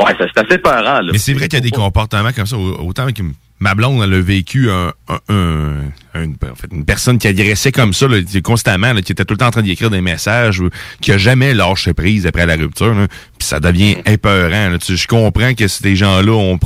ouais, 0.01 0.15
ça 0.19 0.25
c'est 0.35 0.45
assez 0.47 0.59
peurant. 0.59 1.01
Là. 1.01 1.11
Mais 1.13 1.19
c'est 1.19 1.33
vrai 1.35 1.49
qu'il 1.49 1.59
y 1.59 1.63
a 1.63 1.65
des 1.65 1.71
comportements 1.71 2.33
comme 2.33 2.47
ça. 2.47 2.57
Au- 2.57 2.87
Autant 2.89 3.11
que 3.13 3.23
ma 3.61 3.75
blonde, 3.75 4.01
elle 4.05 4.15
a 4.15 4.21
vécu 4.21 4.71
un, 4.71 4.93
un- 5.09 5.21
un- 5.35 5.81
un- 6.15 6.31
en 6.51 6.55
fait, 6.55 6.69
une 6.73 6.85
personne 6.85 7.19
qui 7.19 7.27
agressait 7.27 7.73
comme 7.73 7.93
ça, 7.93 8.07
là, 8.07 8.19
constamment, 8.45 8.93
là, 8.93 9.03
qui 9.03 9.11
était 9.13 9.25
tout 9.25 9.35
le 9.35 9.39
temps 9.39 9.49
en 9.49 9.51
train 9.51 9.63
d'écrire 9.63 9.91
des 9.91 10.01
messages, 10.01 10.61
ou 10.61 10.71
qui 11.01 11.11
a 11.13 11.19
jamais 11.19 11.55
lâché 11.55 11.93
prise 11.95 12.27
après 12.27 12.47
la 12.47 12.55
rupture. 12.57 12.95
là. 12.95 13.07
Puis 13.39 13.49
ça 13.49 13.59
devient 13.61 13.97
épeurant. 14.07 14.71
là. 14.71 14.79
Tu 14.79 14.97
je 14.97 15.07
comprends 15.09 15.55
que 15.55 15.67
ces 15.67 15.97
gens-là, 15.97 16.57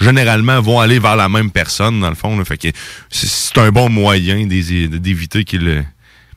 généralement, 0.00 0.60
vont 0.60 0.80
aller 0.80 0.98
vers 0.98 1.16
la 1.16 1.28
même 1.28 1.50
personne, 1.50 2.00
dans 2.00 2.08
le 2.10 2.14
fond. 2.16 2.36
là. 2.38 2.44
Fait 2.44 2.56
que 2.56 2.68
c'est- 3.10 3.58
un 3.58 3.70
bon 3.70 3.88
moyen 3.90 4.46
d'é- 4.46 4.88
d'éviter 4.88 5.44
qu'il... 5.44 5.84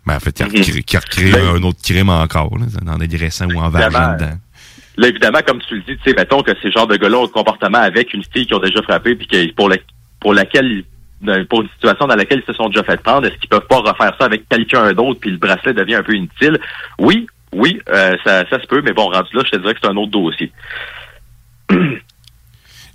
Ben, 0.06 0.16
en 0.16 0.20
fait, 0.20 0.32
qu'il 0.34 0.98
recrée 0.98 1.32
un 1.40 1.62
autre 1.62 1.80
crime 1.84 2.10
encore, 2.10 2.58
là, 2.58 2.66
en 2.92 3.00
agressant 3.00 3.46
ou 3.46 3.60
en 3.60 3.70
vageant 3.70 3.90
dedans. 4.18 4.38
Là, 5.02 5.08
évidemment, 5.08 5.40
comme 5.46 5.60
tu 5.68 5.76
le 5.76 5.82
dis, 5.82 5.98
tu 5.98 6.04
sais, 6.10 6.14
mettons 6.16 6.44
que 6.44 6.52
ces 6.62 6.70
genres 6.72 6.86
de 6.86 6.96
gars-là 6.96 7.18
ont 7.18 7.24
le 7.24 7.28
comportement 7.30 7.80
avec 7.80 8.14
une 8.14 8.24
fille 8.24 8.46
qui 8.46 8.54
ont 8.54 8.60
déjà 8.60 8.82
frappé, 8.84 9.16
puis 9.16 9.26
que 9.26 9.52
pour, 9.54 9.68
la, 9.68 9.78
pour 10.20 10.34
laquelle, 10.36 10.84
dans- 11.22 11.44
pour 11.46 11.64
une 11.64 11.70
situation 11.70 12.06
dans 12.06 12.16
laquelle 12.16 12.44
ils 12.46 12.46
se 12.46 12.54
sont 12.54 12.70
déjà 12.70 12.84
fait 12.84 13.02
prendre, 13.02 13.26
est-ce 13.26 13.36
qu'ils 13.38 13.50
peuvent 13.50 13.66
pas 13.68 13.78
refaire 13.80 14.14
ça 14.20 14.26
avec 14.26 14.48
quelqu'un 14.48 14.94
d'autre, 14.94 15.20
puis 15.20 15.32
le 15.32 15.38
bracelet 15.38 15.74
devient 15.74 15.96
un 15.96 16.04
peu 16.04 16.14
inutile? 16.14 16.60
Oui, 17.00 17.26
oui, 17.52 17.80
euh, 17.90 18.16
ça, 18.24 18.48
ça 18.50 18.62
se 18.62 18.68
peut, 18.68 18.82
mais 18.86 18.94
bon, 18.94 19.10
rendu 19.10 19.30
là, 19.34 19.42
je 19.44 19.52
te 19.52 19.58
dirais 19.58 19.74
que 19.74 19.80
c'est 19.84 19.90
un 19.90 19.98
autre 19.98 20.12
dossier. 20.12 20.52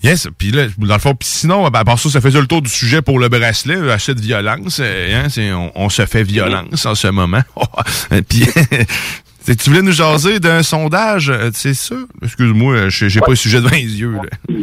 Yes, 0.02 0.28
puis 0.38 0.50
là, 0.50 0.66
dans 0.76 0.94
le 0.94 1.00
fond, 1.00 1.14
puis 1.14 1.26
sinon, 1.28 1.68
ben, 1.70 1.80
à 1.80 1.84
part 1.84 1.98
ça, 1.98 2.10
ça 2.10 2.20
faisait 2.20 2.38
le 2.40 2.46
tour 2.46 2.60
du 2.62 2.68
sujet 2.68 3.00
pour 3.00 3.18
le 3.18 3.28
bracelet, 3.28 3.76
euh, 3.76 3.92
achat 3.92 4.12
de 4.14 4.20
violence. 4.20 4.78
euh, 4.80 5.24
hein, 5.24 5.28
on, 5.54 5.72
on 5.74 5.88
se 5.88 6.04
fait 6.04 6.22
violence 6.22 6.84
en 6.84 6.94
ce 6.94 7.08
moment. 7.08 7.40
puis, 8.28 8.44
tu 9.54 9.70
voulais 9.70 9.82
nous 9.82 9.92
jaser 9.92 10.40
d'un 10.40 10.62
sondage, 10.62 11.30
euh, 11.30 11.50
c'est 11.52 11.74
ça? 11.74 11.94
Excuse-moi, 12.22 12.74
euh, 12.74 12.88
j'ai 12.90 13.20
pas 13.20 13.30
le 13.30 13.36
sujet 13.36 13.58
devant 13.58 13.70
les 13.70 14.00
yeux. 14.00 14.12
là. 14.14 14.54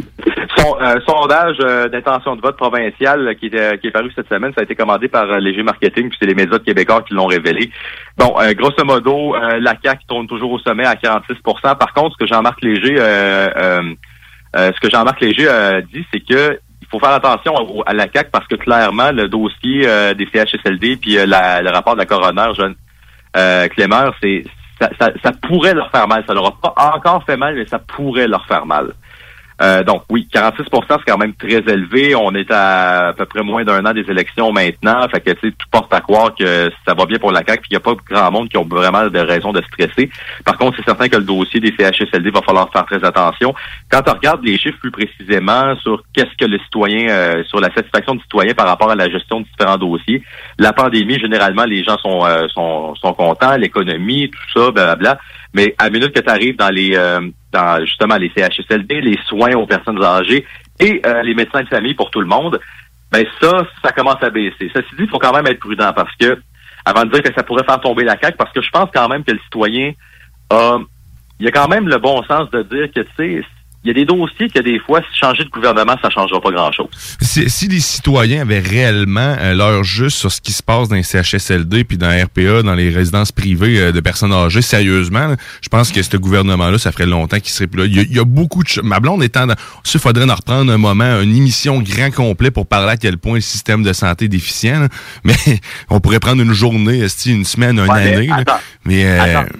Son, 0.58 0.76
euh, 0.80 0.94
sondage 1.06 1.56
euh, 1.60 1.88
d'intention 1.88 2.36
de 2.36 2.40
vote 2.40 2.56
provincial 2.56 3.26
euh, 3.28 3.34
qui, 3.34 3.46
est, 3.46 3.78
qui 3.80 3.86
est 3.88 3.90
paru 3.90 4.10
cette 4.14 4.28
semaine, 4.28 4.52
ça 4.54 4.60
a 4.60 4.64
été 4.64 4.74
commandé 4.74 5.08
par 5.08 5.26
Léger 5.40 5.62
Marketing, 5.62 6.08
puis 6.08 6.16
c'est 6.20 6.26
les 6.26 6.34
médias 6.34 6.58
québécois 6.58 7.02
qui 7.02 7.14
l'ont 7.14 7.26
révélé. 7.26 7.70
Bon, 8.18 8.34
grosso 8.56 8.84
modo, 8.84 9.34
la 9.60 9.74
CAQ 9.82 10.04
tourne 10.06 10.26
toujours 10.26 10.52
au 10.52 10.58
sommet 10.58 10.84
à 10.86 10.94
46% 10.94 11.76
Par 11.76 11.92
contre, 11.94 12.16
ce 12.18 12.24
que 12.24 12.26
Jean-Marc 12.32 12.62
Léger, 12.62 12.96
euh, 12.98 13.48
euh, 13.56 13.82
euh, 14.56 14.72
ce 14.74 14.80
que 14.80 14.90
Jean-Marc 14.90 15.20
Léger 15.20 15.48
dit, 15.92 16.04
c'est 16.12 16.20
que 16.20 16.58
il 16.82 16.86
faut 16.90 17.00
faire 17.00 17.14
attention 17.14 17.54
à 17.86 17.92
la 17.94 18.06
CAQ 18.12 18.30
parce 18.30 18.46
que 18.46 18.54
clairement, 18.54 19.10
le 19.10 19.28
dossier 19.28 19.80
des 20.14 20.28
CHSLD 20.32 20.96
puis 20.96 21.16
la- 21.26 21.60
le 21.62 21.70
rapport 21.70 21.94
de 21.94 21.98
la 22.00 22.06
coroner, 22.06 22.54
jeune 22.56 22.74
euh, 23.36 23.66
Clémer, 23.68 24.10
c'est 24.22 24.44
ça, 24.80 24.90
ça, 25.22 25.32
pourrait 25.32 25.74
leur 25.74 25.90
faire 25.90 26.08
mal. 26.08 26.24
Ça 26.26 26.34
leur 26.34 26.46
a 26.46 26.52
pas 26.52 26.74
encore 26.76 27.24
fait 27.24 27.36
mal, 27.36 27.54
mais 27.54 27.66
ça 27.66 27.78
pourrait 27.78 28.26
leur 28.26 28.44
faire 28.46 28.66
mal. 28.66 28.92
Euh, 29.62 29.84
donc 29.84 30.02
oui, 30.10 30.28
46% 30.32 30.64
c'est 30.88 30.96
quand 31.06 31.18
même 31.18 31.34
très 31.34 31.58
élevé. 31.72 32.14
On 32.14 32.34
est 32.34 32.50
à 32.50 33.08
à 33.08 33.12
peu 33.12 33.26
près 33.26 33.42
moins 33.42 33.64
d'un 33.64 33.84
an 33.86 33.92
des 33.92 34.08
élections 34.10 34.52
maintenant. 34.52 35.06
Fait 35.08 35.20
que 35.20 35.30
tu 35.30 35.48
sais, 35.48 35.54
tout 35.56 35.66
porte 35.70 35.92
à 35.92 36.00
croire 36.00 36.34
que 36.34 36.70
ça 36.86 36.94
va 36.94 37.06
bien 37.06 37.18
pour 37.18 37.32
la 37.32 37.44
CAQ, 37.44 37.60
puis 37.60 37.68
il 37.70 37.74
n'y 37.74 37.76
a 37.76 37.80
pas 37.80 37.94
grand 38.08 38.30
monde 38.30 38.48
qui 38.48 38.56
ont 38.56 38.64
vraiment 38.64 39.06
de 39.08 39.18
raison 39.18 39.52
de 39.52 39.62
stresser. 39.62 40.10
Par 40.44 40.58
contre, 40.58 40.76
c'est 40.78 40.84
certain 40.84 41.08
que 41.08 41.16
le 41.16 41.24
dossier 41.24 41.60
des 41.60 41.74
CHSLD 41.78 42.30
va 42.30 42.42
falloir 42.42 42.70
faire 42.72 42.84
très 42.86 43.04
attention. 43.04 43.54
Quand 43.90 44.02
on 44.08 44.12
regarde 44.12 44.44
les 44.44 44.58
chiffres 44.58 44.78
plus 44.80 44.90
précisément 44.90 45.76
sur 45.76 46.02
qu'est-ce 46.12 46.36
que 46.38 46.44
le 46.50 46.58
citoyen, 46.58 47.08
euh, 47.10 47.44
sur 47.44 47.60
la 47.60 47.72
satisfaction 47.72 48.14
du 48.14 48.22
citoyen 48.22 48.54
par 48.54 48.66
rapport 48.66 48.90
à 48.90 48.96
la 48.96 49.08
gestion 49.08 49.40
de 49.40 49.46
différents 49.46 49.78
dossiers, 49.78 50.22
la 50.58 50.72
pandémie, 50.72 51.18
généralement, 51.18 51.64
les 51.64 51.84
gens 51.84 51.98
sont, 51.98 52.24
euh, 52.24 52.48
sont, 52.48 52.94
sont 52.96 53.12
contents, 53.12 53.56
l'économie, 53.56 54.30
tout 54.30 54.60
ça, 54.60 54.70
blablabla. 54.70 55.18
Mais 55.54 55.74
à 55.78 55.88
minute 55.88 56.12
que 56.12 56.20
tu 56.20 56.30
arrives 56.30 56.56
dans 56.56 56.70
les 56.70 56.94
euh, 56.94 57.20
dans 57.52 57.84
justement 57.84 58.16
les 58.16 58.30
CHSLD, 58.36 59.00
les 59.00 59.18
soins 59.26 59.54
aux 59.54 59.66
personnes 59.66 60.02
âgées 60.02 60.44
et 60.80 61.00
euh, 61.06 61.22
les 61.22 61.34
médecins 61.34 61.62
de 61.62 61.68
famille 61.68 61.94
pour 61.94 62.10
tout 62.10 62.20
le 62.20 62.26
monde, 62.26 62.60
ben 63.10 63.24
ça, 63.40 63.64
ça 63.82 63.92
commence 63.92 64.22
à 64.22 64.30
baisser. 64.30 64.70
Ceci 64.74 64.88
dit, 64.96 65.04
il 65.04 65.08
faut 65.08 65.20
quand 65.20 65.32
même 65.32 65.46
être 65.46 65.60
prudent 65.60 65.92
parce 65.94 66.14
que 66.16 66.38
avant 66.84 67.04
de 67.04 67.10
dire 67.12 67.22
que 67.22 67.32
ça 67.32 67.44
pourrait 67.44 67.64
faire 67.64 67.80
tomber 67.80 68.04
la 68.04 68.18
CAQ, 68.20 68.36
parce 68.36 68.52
que 68.52 68.60
je 68.60 68.70
pense 68.70 68.90
quand 68.92 69.08
même 69.08 69.24
que 69.24 69.32
le 69.32 69.38
citoyen 69.38 69.92
a 70.50 70.78
il 71.40 71.46
y 71.46 71.48
a 71.48 71.52
quand 71.52 71.68
même 71.68 71.88
le 71.88 71.98
bon 71.98 72.22
sens 72.24 72.50
de 72.50 72.62
dire 72.62 72.90
que 72.94 73.00
tu 73.00 73.10
sais, 73.16 73.44
il 73.84 73.88
y 73.88 73.90
a 73.90 73.94
des 73.94 74.04
dossiers 74.06 74.48
que 74.48 74.60
des 74.60 74.78
fois, 74.78 75.00
si 75.12 75.18
changer 75.20 75.44
de 75.44 75.50
gouvernement, 75.50 75.94
ça 76.00 76.08
changera 76.08 76.40
pas 76.40 76.50
grand-chose. 76.50 76.86
Si, 77.20 77.48
si 77.50 77.68
les 77.68 77.80
citoyens 77.80 78.40
avaient 78.42 78.58
réellement 78.60 79.36
euh, 79.38 79.54
l'heure 79.54 79.84
juste 79.84 80.16
sur 80.16 80.32
ce 80.32 80.40
qui 80.40 80.52
se 80.52 80.62
passe 80.62 80.88
dans 80.88 80.96
les 80.96 81.02
CHSLD 81.02 81.84
puis 81.84 81.98
dans 81.98 82.08
les 82.08 82.22
RPA, 82.22 82.62
dans 82.62 82.74
les 82.74 82.88
résidences 82.90 83.30
privées 83.30 83.78
euh, 83.78 83.92
de 83.92 84.00
personnes 84.00 84.32
âgées, 84.32 84.62
sérieusement, 84.62 85.26
là, 85.26 85.36
je 85.60 85.68
pense 85.68 85.92
que 85.92 86.02
ce 86.02 86.16
gouvernement-là, 86.16 86.78
ça 86.78 86.92
ferait 86.92 87.06
longtemps 87.06 87.38
qu'il 87.38 87.50
serait 87.50 87.66
plus 87.66 87.80
là. 87.80 87.86
Il 87.86 87.94
y 87.96 88.00
a, 88.00 88.02
il 88.02 88.16
y 88.16 88.18
a 88.18 88.24
beaucoup 88.24 88.62
de... 88.64 88.80
Ma 88.82 89.00
blonde 89.00 89.22
étant 89.22 89.46
dans... 89.46 89.54
Il 89.92 90.00
faudrait 90.00 90.30
en 90.30 90.34
reprendre 90.34 90.72
un 90.72 90.78
moment, 90.78 91.20
une 91.20 91.36
émission 91.36 91.80
grand 91.80 92.10
complet 92.10 92.50
pour 92.50 92.66
parler 92.66 92.92
à 92.92 92.96
quel 92.96 93.18
point 93.18 93.34
le 93.34 93.40
système 93.40 93.82
de 93.82 93.92
santé 93.92 94.24
est 94.24 94.28
déficient. 94.28 94.80
là. 94.80 94.88
Mais 95.24 95.34
on 95.90 96.00
pourrait 96.00 96.20
prendre 96.20 96.40
une 96.42 96.52
journée, 96.54 97.06
une 97.26 97.44
semaine, 97.44 97.78
une 97.78 97.90
Ouais, 97.90 98.04
mais 98.04 98.16
année. 98.16 98.26
là. 98.28 98.44
Mais... 98.84 99.04
euh, 99.04 99.20
Attends, 99.20 99.52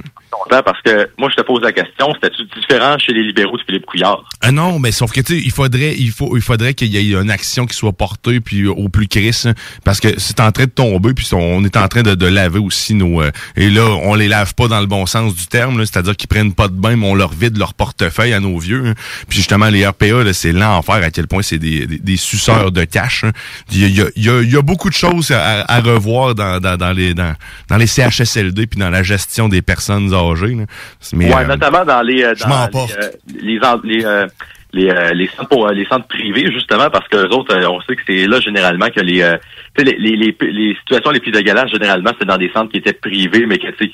parce 0.49 0.81
que 0.83 1.09
moi, 1.19 1.29
je 1.31 1.37
te 1.37 1.43
pose 1.43 1.63
la 1.63 1.73
question, 1.73 2.13
c'était-tu 2.15 2.45
différent 2.59 2.99
chez 2.99 3.13
les 3.13 3.23
libéraux 3.23 3.57
de 3.57 3.63
Philippe 3.63 3.87
Couillard? 3.87 4.25
Ah 4.41 4.53
non, 4.53 4.79
mais 4.79 4.93
sauf 4.93 5.11
que 5.13 5.21
tu 5.21 5.35
il 5.39 5.51
faudrait, 5.51 5.95
il 5.99 6.11
faut, 6.11 6.37
il 6.37 6.43
faudrait 6.43 6.75
qu'il 6.75 6.89
y 6.89 6.99
ait 6.99 7.15
une 7.21 7.31
action 7.31 7.67
qui 7.67 7.75
soit 7.77 7.93
portée 7.93 8.41
puis 8.41 8.67
au 8.67 8.89
plus 8.89 9.09
crisse, 9.09 9.47
hein, 9.47 9.55
parce 9.85 10.01
que 10.01 10.19
c'est 10.19 10.41
en 10.41 10.53
train 10.53 10.65
de 10.65 10.71
tomber 10.71 11.15
puis 11.15 11.29
on 11.33 11.65
est 11.65 11.77
en 11.77 11.89
train 11.89 12.03
de, 12.03 12.27
laver 12.27 12.59
aussi 12.59 12.95
nos 12.95 13.23
euh, 13.23 13.31
et 13.57 13.71
là 13.71 13.85
on 14.03 14.15
les 14.15 14.29
lave 14.29 14.55
pas 14.55 14.67
dans 14.69 14.81
le 14.81 14.87
bon 14.87 15.07
sens 15.07 15.35
du 15.35 15.47
terme, 15.47 15.79
c'est-à-dire 15.87 16.17
qu'ils 16.17 16.29
prennent 16.29 16.53
pas 16.55 16.69
de 16.69 16.73
bain, 16.75 16.97
mais 16.97 17.07
on 17.07 17.15
leur 17.15 17.33
vide 17.33 17.57
leur 17.59 17.75
portefeuille 17.75 18.33
à 18.33 18.41
nos 18.41 18.59
vieux. 18.59 18.87
hein. 18.87 18.95
Puis 19.29 19.39
justement 19.39 19.69
les 19.69 19.87
RPA, 19.87 20.33
c'est 20.33 20.53
l'enfer 20.53 20.97
à 20.97 21.11
quel 21.11 21.27
point 21.27 21.43
c'est 21.43 21.59
des, 21.59 21.87
des, 21.87 22.17
suceurs 22.17 22.73
de 22.73 22.85
cash. 22.85 23.25
hein. 23.25 23.33
Il 23.73 23.81
y 23.81 24.01
a, 24.01 24.05
y 24.17 24.29
a- 24.29 24.43
y 24.43 24.57
a- 24.57 24.63
beaucoup 24.63 24.89
de 24.89 24.95
choses 24.95 25.31
à, 25.31 25.81
revoir 25.81 26.35
dans, 26.35 26.59
dans, 26.61 26.77
dans 26.77 26.93
les 26.93 27.15
dans, 27.15 27.35
les 27.77 27.87
CHSLD 27.87 28.67
puis 28.67 28.79
dans 28.81 28.91
la 28.91 29.03
gestion 29.03 29.49
des 29.49 29.63
personnes 29.63 30.13
âgées. 30.15 30.34
Là. 30.35 30.65
Mais, 31.13 31.35
ouais, 31.35 31.43
euh, 31.43 31.47
notamment 31.47 31.85
dans 31.85 32.03
les 32.03 32.23
euh, 32.23 32.35
dans 32.35 32.69
les, 32.73 32.95
euh, 32.95 33.09
les, 33.41 33.59
les, 33.85 34.27
les, 34.75 34.91
euh, 34.91 35.13
les 35.15 35.29
centres 35.29 35.49
pour, 35.49 35.69
les 35.69 35.87
centres 35.87 36.09
privés 36.09 36.51
justement 36.53 36.91
parce 36.91 37.07
que 37.09 37.17
les 37.17 37.35
autres 37.35 37.55
euh, 37.55 37.69
on 37.69 37.81
sait 37.83 37.97
que 37.97 38.03
c'est 38.07 38.27
là 38.27 38.41
généralement 38.41 38.89
que 38.89 39.01
les 39.01 39.23
euh, 39.23 39.37
les, 39.79 39.97
les, 39.99 40.37
les, 40.41 40.77
situations 40.81 41.11
les 41.11 41.21
plus 41.21 41.31
dégueulasses 41.31 41.71
généralement 41.71 42.11
c'est 42.19 42.27
dans 42.27 42.37
des 42.37 42.51
centres 42.51 42.73
qui 42.73 42.79
étaient 42.79 42.93
privés 42.93 43.47
mais 43.47 43.59
que 43.59 43.71
tu 43.71 43.91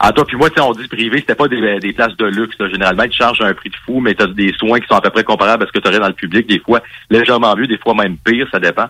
ah 0.00 0.12
toi 0.12 0.24
puis 0.26 0.36
moi 0.36 0.48
tu 0.48 0.56
sais 0.56 0.62
on 0.62 0.72
dit 0.72 0.88
privé 0.88 1.18
c'était 1.20 1.34
pas 1.34 1.48
des, 1.48 1.78
des 1.80 1.92
places 1.92 2.16
de 2.16 2.26
luxe 2.26 2.56
là. 2.58 2.68
généralement 2.68 3.04
ils 3.04 3.10
te 3.10 3.14
chargent 3.14 3.42
un 3.42 3.54
prix 3.54 3.70
de 3.70 3.76
fou 3.84 4.00
mais 4.00 4.14
tu 4.14 4.22
as 4.22 4.26
des 4.26 4.52
soins 4.58 4.80
qui 4.80 4.86
sont 4.86 4.96
à 4.96 5.00
peu 5.02 5.10
près 5.10 5.24
comparables 5.24 5.64
à 5.64 5.66
ce 5.66 5.72
que 5.72 5.78
tu 5.78 5.88
aurais 5.88 6.00
dans 6.00 6.08
le 6.08 6.14
public 6.14 6.48
des 6.48 6.60
fois 6.60 6.80
légèrement 7.10 7.54
mieux 7.54 7.66
des 7.66 7.78
fois 7.78 7.94
même 7.94 8.16
pire 8.16 8.48
ça 8.50 8.58
dépend 8.58 8.88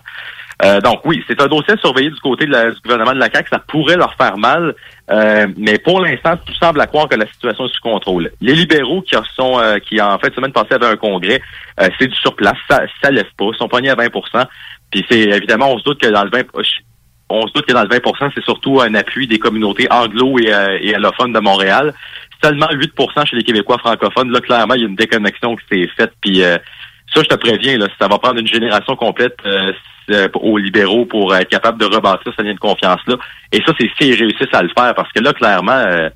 euh, 0.65 0.81
donc 0.81 1.01
oui, 1.05 1.23
c'est 1.27 1.39
un 1.41 1.47
dossier 1.47 1.73
à 1.73 1.77
surveiller 1.77 2.09
du 2.09 2.19
côté 2.19 2.45
de 2.45 2.51
la- 2.51 2.71
du 2.71 2.79
gouvernement 2.81 3.13
de 3.13 3.19
la 3.19 3.29
CAQ. 3.31 3.49
Ça 3.51 3.59
pourrait 3.59 3.95
leur 3.95 4.13
faire 4.15 4.37
mal, 4.37 4.73
euh, 5.11 5.47
mais 5.57 5.77
pour 5.77 6.01
l'instant, 6.01 6.35
tout 6.45 6.53
semble 6.55 6.81
à 6.81 6.87
croire 6.87 7.07
que 7.07 7.15
la 7.15 7.27
situation 7.27 7.65
est 7.65 7.73
sous 7.73 7.81
contrôle. 7.81 8.31
Les 8.41 8.55
libéraux 8.55 9.01
qui 9.01 9.15
sont, 9.35 9.59
euh, 9.59 9.77
qui 9.77 10.01
en 10.01 10.17
fait 10.17 10.33
semaine 10.33 10.51
passée 10.51 10.73
avaient 10.73 10.87
un 10.87 10.97
congrès, 10.97 11.41
euh, 11.79 11.87
c'est 11.99 12.07
du 12.07 12.15
surplace, 12.15 12.57
ça, 12.69 12.81
ça 13.03 13.11
lève 13.11 13.29
pas, 13.37 13.45
ils 13.53 13.57
sont 13.57 13.67
pognés 13.67 13.89
à 13.89 13.95
20% 13.95 14.45
Puis 14.89 15.05
c'est 15.09 15.19
évidemment, 15.19 15.73
on 15.73 15.77
se 15.79 15.83
doute 15.83 16.01
que 16.01 16.07
dans 16.07 16.23
le 16.23 16.29
20 16.31 16.43
on 17.29 17.45
se 17.45 17.53
doute 17.53 17.65
que 17.65 17.73
dans 17.73 17.83
le 17.83 17.89
20 17.89 18.31
c'est 18.33 18.43
surtout 18.43 18.79
un 18.81 18.93
appui 18.95 19.27
des 19.27 19.37
communautés 19.37 19.87
anglo 19.91 20.39
et, 20.39 20.53
euh, 20.53 20.77
et 20.81 20.95
allophones 20.95 21.33
de 21.33 21.39
Montréal. 21.39 21.93
Seulement 22.41 22.67
8% 22.71 23.25
chez 23.25 23.35
les 23.35 23.43
Québécois 23.43 23.79
francophones. 23.79 24.31
Là, 24.31 24.39
clairement, 24.39 24.75
il 24.75 24.81
y 24.81 24.85
a 24.85 24.87
une 24.87 24.95
déconnexion 24.95 25.55
qui 25.55 25.63
s'est 25.69 25.89
faite. 25.97 26.13
Puis 26.21 26.43
euh, 26.43 26.57
ça, 27.17 27.23
je 27.23 27.35
te 27.35 27.35
préviens, 27.35 27.77
là, 27.77 27.87
ça 27.99 28.07
va 28.07 28.19
prendre 28.19 28.39
une 28.39 28.47
génération 28.47 28.95
complète 28.95 29.37
euh, 29.45 29.71
euh, 30.11 30.27
aux 30.35 30.57
libéraux 30.57 31.05
pour 31.05 31.35
être 31.35 31.49
capable 31.49 31.79
de 31.79 31.85
rebâtir 31.85 32.31
ce 32.37 32.43
lien 32.43 32.53
de 32.53 32.59
confiance-là. 32.59 33.15
Et 33.51 33.61
ça, 33.65 33.73
c'est 33.79 33.89
s'ils 33.97 34.13
réussissent 34.13 34.53
à 34.53 34.61
le 34.61 34.69
faire. 34.77 34.93
Parce 34.93 35.11
que 35.11 35.19
là, 35.19 35.33
clairement, 35.33 35.71
euh, 35.71 36.09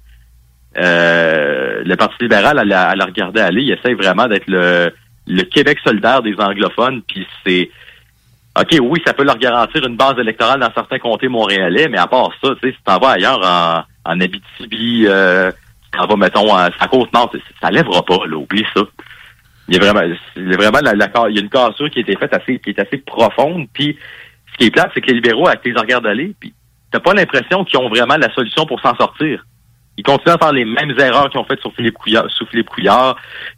euh, 0.77 1.81
le 1.83 1.95
Parti 1.95 2.15
libéral, 2.21 2.59
à 2.59 2.63
la, 2.63 3.05
regarder 3.05 3.41
aller, 3.41 3.63
il 3.63 3.71
essaie 3.71 3.93
vraiment 3.93 4.27
d'être 4.27 4.47
le, 4.47 4.93
le 5.27 5.43
Québec 5.43 5.79
solidaire 5.83 6.21
des 6.21 6.35
anglophones. 6.37 7.01
Puis 7.07 7.27
c'est... 7.45 7.69
OK, 8.59 8.77
oui, 8.81 9.01
ça 9.05 9.13
peut 9.13 9.23
leur 9.23 9.37
garantir 9.37 9.85
une 9.87 9.95
base 9.95 10.19
électorale 10.19 10.59
dans 10.59 10.73
certains 10.73 10.99
comtés 10.99 11.29
montréalais, 11.29 11.87
mais 11.87 11.97
à 11.97 12.07
part 12.07 12.31
ça, 12.43 12.49
tu 12.61 12.67
sais, 12.67 12.75
si 12.75 12.83
t'en 12.83 12.99
vas 12.99 13.11
ailleurs 13.11 13.41
en, 13.41 14.11
en 14.11 14.19
Abitibi, 14.19 15.05
euh, 15.07 15.49
si 15.51 15.91
t'en 15.91 16.05
vas, 16.05 16.17
mettons, 16.17 16.53
à, 16.53 16.69
à 16.77 16.87
Côte-Nord, 16.87 17.31
ça 17.61 17.71
lèvera 17.71 18.03
pas, 18.03 18.25
là, 18.27 18.35
oublie 18.35 18.65
ça. 18.75 18.81
Il 19.71 19.77
y 19.77 19.79
a 19.87 19.91
vraiment, 19.91 20.13
il 20.35 20.49
y 20.49 20.53
a 20.53 20.57
vraiment 20.57 20.79
la, 20.83 20.93
la- 20.93 21.29
il 21.29 21.35
y 21.35 21.39
a 21.39 21.41
une 21.41 21.49
cassure 21.49 21.89
qui 21.89 21.99
a 21.99 22.01
été 22.01 22.15
faite 22.17 22.33
assez, 22.33 22.59
qui 22.59 22.71
est 22.71 22.79
assez 22.79 22.97
profonde, 22.97 23.67
puis 23.73 23.97
ce 24.51 24.57
qui 24.57 24.65
est 24.65 24.71
plate, 24.71 24.91
c'est 24.93 24.99
que 25.01 25.07
les 25.07 25.13
libéraux, 25.13 25.47
avec 25.47 25.61
les 25.63 25.71
regards 25.73 26.01
d'aller, 26.01 26.35
puis 26.39 26.53
t'as 26.91 26.99
pas 26.99 27.13
l'impression 27.13 27.63
qu'ils 27.63 27.79
ont 27.79 27.87
vraiment 27.87 28.17
la 28.17 28.31
solution 28.33 28.65
pour 28.65 28.81
s'en 28.81 28.93
sortir. 28.97 29.45
Ils 29.97 30.03
continuent 30.03 30.33
à 30.35 30.37
faire 30.37 30.51
les 30.51 30.65
mêmes 30.65 30.93
erreurs 30.99 31.29
qu'ils 31.29 31.39
ont 31.39 31.45
faites 31.45 31.59
sur 31.61 31.73
Philippe 31.73 31.95
Couillard. 31.95 32.25
Sous 32.31 32.45
Philippe 32.47 32.69
Couillard. 32.69 33.15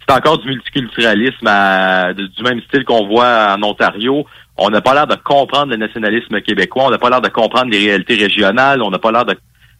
C'est 0.07 0.13
encore 0.15 0.39
du 0.39 0.47
multiculturalisme 0.49 1.47
à- 1.47 2.13
du 2.13 2.43
même 2.43 2.59
style 2.63 2.83
qu'on 2.85 3.07
voit 3.07 3.55
en 3.55 3.63
Ontario. 3.63 4.25
On 4.57 4.69
n'a 4.69 4.81
pas 4.81 4.93
l'air 4.93 5.07
de 5.07 5.15
comprendre 5.15 5.71
le 5.71 5.77
nationalisme 5.77 6.41
québécois. 6.41 6.85
On 6.87 6.89
n'a 6.89 6.97
pas 6.97 7.09
l'air 7.09 7.21
de 7.21 7.29
comprendre 7.29 7.71
les 7.71 7.79
réalités 7.79 8.15
régionales. 8.15 8.81
On 8.81 8.89
n'a 8.91 8.99
pas 8.99 9.11
l'air 9.11 9.25
de, 9.25 9.35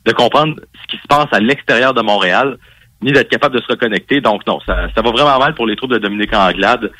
de 0.05 0.11
comprendre 0.13 0.55
ce 0.81 0.87
qui 0.87 0.97
se 1.01 1.07
passe 1.07 1.27
à 1.31 1.39
l'extérieur 1.39 1.93
de 1.93 2.01
Montréal, 2.01 2.57
ni 3.03 3.11
d'être 3.11 3.29
capable 3.29 3.55
de 3.55 3.61
se 3.61 3.67
reconnecter. 3.67 4.21
Donc 4.21 4.45
non, 4.47 4.59
ça, 4.65 4.87
ça 4.95 5.01
va 5.01 5.11
vraiment 5.11 5.37
mal 5.39 5.53
pour 5.55 5.67
les 5.67 5.75
troupes 5.75 5.91
de 5.91 5.97
Dominique 5.99 6.33
Anglade. 6.33 6.91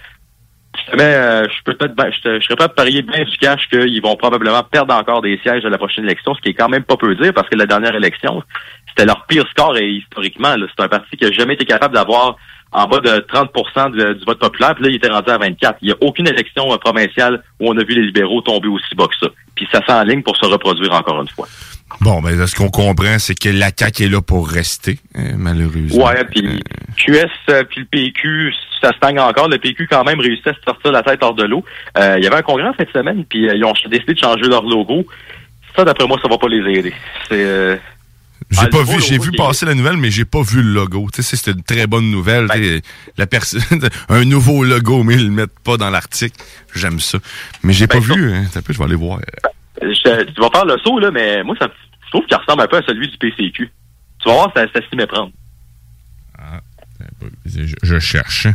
Mais 0.98 1.04
euh, 1.04 1.44
je 1.50 1.64
peux 1.64 1.76
peut-être 1.76 1.96
ben, 1.96 2.12
je, 2.12 2.40
je 2.40 2.46
serais 2.46 2.64
à 2.64 2.68
parier 2.68 3.04
bien 3.04 3.24
du 3.24 3.38
cash 3.38 3.70
qu'ils 3.70 4.02
vont 4.02 4.16
probablement 4.16 4.64
perdre 4.64 4.94
encore 4.96 5.22
des 5.22 5.38
sièges 5.44 5.64
à 5.66 5.70
la 5.70 5.78
prochaine 5.78 6.04
élection, 6.06 6.34
ce 6.34 6.42
qui 6.42 6.50
est 6.50 6.54
quand 6.56 6.68
même 6.70 6.84
pas 6.84 6.98
peu 6.98 7.14
dire 7.16 7.32
parce 7.34 7.48
que 7.48 7.56
la 7.56 7.68
dernière 7.68 7.94
élection, 7.96 8.42
c'était 8.90 9.06
leur 9.06 9.26
pire 9.28 9.46
score 9.52 9.78
et 9.78 9.88
historiquement. 9.88 10.56
C'est 10.76 10.84
un 10.84 10.88
parti 10.88 11.16
qui 11.16 11.26
a 11.26 11.32
jamais 11.32 11.54
été 11.54 11.66
capable 11.66 11.94
d'avoir 11.94 12.38
en 12.72 12.88
bas 12.88 13.00
de 13.02 13.20
30 13.20 13.52
de- 13.96 14.14
du 14.14 14.26
vote 14.26 14.40
populaire, 14.40 14.74
puis 14.74 14.86
là, 14.86 14.90
il 14.90 14.96
était 14.96 15.10
rendu 15.10 15.30
à 15.30 15.38
24. 15.38 15.78
Il 15.84 15.90
n'y 15.90 15.92
a 15.92 15.98
aucune 16.02 16.28
élection 16.28 16.74
euh, 16.74 16.78
provinciale 16.78 17.44
où 17.60 17.70
on 17.70 17.78
a 17.78 17.84
vu 17.84 17.94
les 17.94 18.02
libéraux 18.08 18.42
tomber 18.42 18.68
aussi 18.68 18.96
bas 18.96 19.06
que 19.08 19.16
ça. 19.28 19.32
Puis 19.56 19.68
ça 19.72 19.80
s'enligne 19.88 20.24
pour 20.24 20.36
se 20.38 20.46
reproduire 20.48 20.92
encore 20.94 21.22
une 21.22 21.30
fois. 21.30 21.48
Bon, 22.02 22.22
ben, 22.22 22.38
là, 22.38 22.48
ce 22.48 22.56
qu'on 22.56 22.70
comprend, 22.70 23.18
c'est 23.20 23.36
que 23.36 23.50
la 23.50 23.70
CAQ 23.78 24.04
est 24.06 24.10
là 24.10 24.22
pour 24.22 24.48
rester, 24.50 25.00
euh, 25.18 25.34
malheureusement. 25.38 26.06
Ouais, 26.06 26.24
puis 26.26 26.62
QS 26.98 27.26
euh, 27.50 27.64
puis 27.70 27.82
le 27.82 27.86
PQ, 27.86 28.54
ça 28.82 28.92
stagne 28.98 29.20
encore. 29.20 29.48
Le 29.48 29.58
PQ 29.58 29.88
quand 29.90 30.04
même 30.04 30.20
réussit 30.20 30.48
à 30.48 30.54
se 30.54 30.60
sortir 30.66 30.92
la 30.92 31.04
tête 31.04 31.20
hors 31.24 31.34
de 31.36 31.44
l'eau. 31.44 31.64
Euh, 31.98 32.16
Il 32.18 32.24
y 32.24 32.28
avait 32.28 32.36
un 32.38 32.42
congrès 32.42 32.70
de 32.78 32.88
semaine, 32.92 33.24
puis 33.26 33.48
euh, 33.50 33.56
ils 33.56 33.64
ont 33.64 33.74
décidé 33.90 34.14
de 34.14 34.20
changer 34.20 34.44
leur 34.50 34.64
logo. 34.64 35.06
Ça, 35.76 35.86
d'après 35.86 36.06
moi, 36.08 36.20
ça 36.22 36.28
va 36.28 36.38
pas 36.38 36.48
les 36.50 36.78
aider. 36.78 36.94
C'est 37.30 37.44
euh, 37.44 37.76
J'ai 38.52 38.60
Ah, 38.62 38.68
pas 38.68 38.84
vu, 38.84 39.02
j'ai 39.02 39.18
vu 39.18 39.32
passer 39.32 39.66
la 39.66 39.74
nouvelle, 39.74 39.98
mais 39.98 40.12
j'ai 40.12 40.26
pas 40.26 40.42
vu 40.42 40.62
le 40.62 40.72
logo. 40.74 41.08
Tu 41.14 41.24
sais, 41.24 41.36
c'était 41.36 41.52
une 41.52 41.64
très 41.64 41.88
bonne 41.88 42.12
nouvelle. 42.12 42.48
Ben. 42.48 42.82
La 43.18 43.26
personne, 43.28 43.62
un 44.10 44.26
nouveau 44.26 44.64
logo, 44.64 45.04
mais 45.04 45.16
ils 45.16 45.26
le 45.26 45.32
mettent 45.32 45.58
pas 45.64 45.78
dans 45.78 45.90
l'article. 45.90 46.36
J'aime 46.76 47.00
ça. 47.00 47.18
Mais 47.64 47.72
j'ai 47.74 47.88
pas 47.88 48.00
Ben, 48.00 48.16
vu. 48.16 48.34
Hein. 48.34 48.44
T'as 48.54 48.62
peu, 48.62 48.74
je 48.74 48.78
vais 48.78 48.84
aller 48.86 48.96
voir. 48.96 49.20
Je- 49.82 50.24
tu 50.26 50.42
vas 50.42 50.50
faire 50.54 50.66
le 50.66 50.78
saut, 50.84 51.00
là, 51.00 51.12
mais 51.12 51.44
moi, 51.44 51.56
ça, 51.60 51.68
je 52.06 52.10
trouve 52.12 52.26
qu'il 52.26 52.38
ressemble 52.38 52.62
un 52.62 52.68
peu 52.68 52.78
à 52.78 52.82
celui 52.88 53.08
du 53.08 53.18
PCQ. 53.18 53.72
Tu 54.22 54.30
vas 54.30 54.36
voir, 54.36 54.52
ça, 54.56 54.66
ça 54.74 54.80
s'y 54.90 54.96
méprendre. 54.96 55.32
Je, 57.46 57.74
je 57.84 58.00
cherche. 58.00 58.48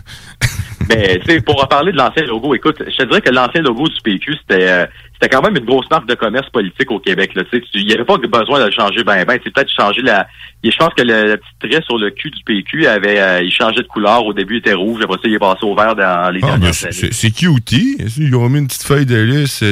Mais 0.89 1.19
tu 1.19 1.27
sais, 1.33 1.41
pour 1.43 1.61
reparler 1.61 1.93
de 1.93 1.97
l'ancien 1.99 2.25
logo, 2.25 2.55
écoute, 2.55 2.77
je 2.87 2.97
te 2.97 3.03
dirais 3.05 3.21
que 3.21 3.31
l'ancien 3.31 3.61
logo 3.61 3.87
du 3.89 4.01
PQ, 4.03 4.35
c'était 4.41 4.69
euh, 4.69 4.87
c'était 5.15 5.29
quand 5.29 5.43
même 5.43 5.57
une 5.57 5.65
grosse 5.67 5.89
marque 5.91 6.09
de 6.09 6.15
commerce 6.15 6.49
politique 6.51 6.91
au 6.91 6.99
Québec. 6.99 7.35
Là, 7.35 7.43
tu 7.45 7.59
sais. 7.59 7.65
Il 7.75 7.85
n'y 7.87 7.93
avait 7.93 8.05
pas 8.05 8.17
besoin 8.17 8.61
de 8.61 8.65
le 8.67 8.71
changer 8.71 9.05
ben 9.05 9.23
ben. 9.25 9.39
C'est 9.45 9.53
peut-être 9.53 9.71
changer 9.73 10.01
la. 10.03 10.27
je 10.65 10.71
pense 10.79 10.95
que 10.95 11.03
le, 11.03 11.25
le 11.33 11.37
petit 11.37 11.69
trait 11.71 11.83
sur 11.85 11.99
le 11.99 12.11
cul 12.11 12.31
du 12.31 12.43
PQ 12.45 12.87
avait 12.87 13.21
euh, 13.21 13.43
il 13.43 13.53
changeait 13.53 13.83
de 13.83 13.87
couleur. 13.89 14.25
Au 14.25 14.33
début, 14.33 14.55
il 14.55 14.59
était 14.59 14.73
rouge. 14.75 15.01
Après 15.03 15.17
ça, 15.17 15.23
il 15.25 15.35
est 15.35 15.39
passé 15.39 15.65
au 15.65 15.75
vert 15.75 15.95
dans 15.95 16.31
les 16.33 16.41
Ah, 16.43 16.47
dernières 16.47 16.75
c'est- 16.75 16.87
années. 17.05 17.13
c'est 17.13 17.31
cutie. 17.33 17.99
Ils 18.17 18.35
ont 18.35 18.49
mis 18.49 18.61
une 18.61 18.67
petite 18.69 18.85
feuille 18.85 19.07
de 19.07 19.17
lys 19.21 19.63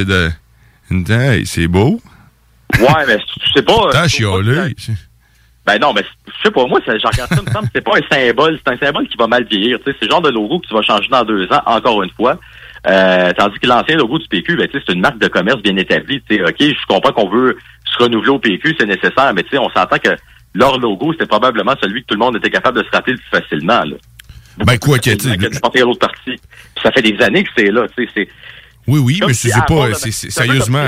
Hey, 0.90 1.46
c'est 1.46 1.68
beau. 1.68 2.00
Ouais, 2.78 3.06
mais 3.06 3.16
tu 3.18 3.52
sais 3.52 3.62
pas. 3.62 3.88
T'as 3.90 4.08
chialé. 4.08 4.74
Ben 5.66 5.78
non, 5.80 5.92
mais 5.92 6.04
je 6.28 6.42
sais 6.44 6.50
pas, 6.52 6.64
moi, 6.66 6.80
j'en 6.86 7.08
regarde 7.08 7.34
ça, 7.34 7.42
me 7.42 7.50
semble 7.50 7.68
c'est 7.74 7.80
pas 7.80 7.96
un 7.98 8.14
symbole, 8.16 8.58
c'est 8.64 8.72
un 8.72 8.78
symbole 8.78 9.08
qui 9.08 9.16
va 9.16 9.26
mal 9.26 9.44
vieillir. 9.44 9.78
C'est 9.84 10.00
le 10.00 10.08
genre 10.08 10.22
de 10.22 10.30
logo 10.30 10.60
que 10.60 10.68
tu 10.68 10.74
vas 10.74 10.82
changer 10.82 11.08
dans 11.08 11.24
deux 11.24 11.44
ans, 11.52 11.62
encore 11.66 12.04
une 12.04 12.10
fois. 12.10 12.38
Euh, 12.86 13.32
tandis 13.36 13.58
que 13.58 13.66
l'ancien 13.66 13.96
logo 13.96 14.18
du 14.18 14.28
PQ, 14.28 14.56
ben, 14.56 14.68
c'est 14.72 14.92
une 14.92 15.00
marque 15.00 15.18
de 15.18 15.26
commerce 15.26 15.60
bien 15.62 15.76
établie. 15.76 16.22
tu 16.28 16.36
sais, 16.36 16.42
OK, 16.42 16.56
je 16.60 16.86
comprends 16.86 17.12
qu'on 17.12 17.28
veut 17.28 17.58
se 17.84 18.02
renouveler 18.02 18.30
au 18.30 18.38
PQ, 18.38 18.76
c'est 18.78 18.86
nécessaire, 18.86 19.32
mais 19.34 19.44
on 19.58 19.68
s'entend 19.70 19.98
que 19.98 20.16
leur 20.54 20.78
logo, 20.78 21.12
c'était 21.12 21.26
probablement 21.26 21.74
celui 21.82 22.02
que 22.02 22.06
tout 22.06 22.14
le 22.14 22.20
monde 22.20 22.36
était 22.36 22.50
capable 22.50 22.78
de 22.78 22.84
se 22.84 22.90
rappeler 22.90 23.14
le 23.14 23.18
plus 23.18 23.40
facilement. 23.40 23.82
Là. 23.82 23.96
Ben, 24.58 24.78
quoi 24.78 24.98
autre 25.82 25.98
partie. 25.98 26.36
Puis 26.36 26.82
ça 26.82 26.92
fait 26.92 27.02
des 27.02 27.20
années 27.22 27.42
que 27.42 27.50
c'est 27.56 27.70
là. 27.70 27.86
c'est 27.96 28.28
Oui, 28.86 29.00
oui, 29.00 29.18
comme 29.18 29.28
mais 29.28 29.34
c'est 29.34 29.48
pas. 29.66 29.94
c'est- 29.94 30.30
Sérieusement. 30.30 30.78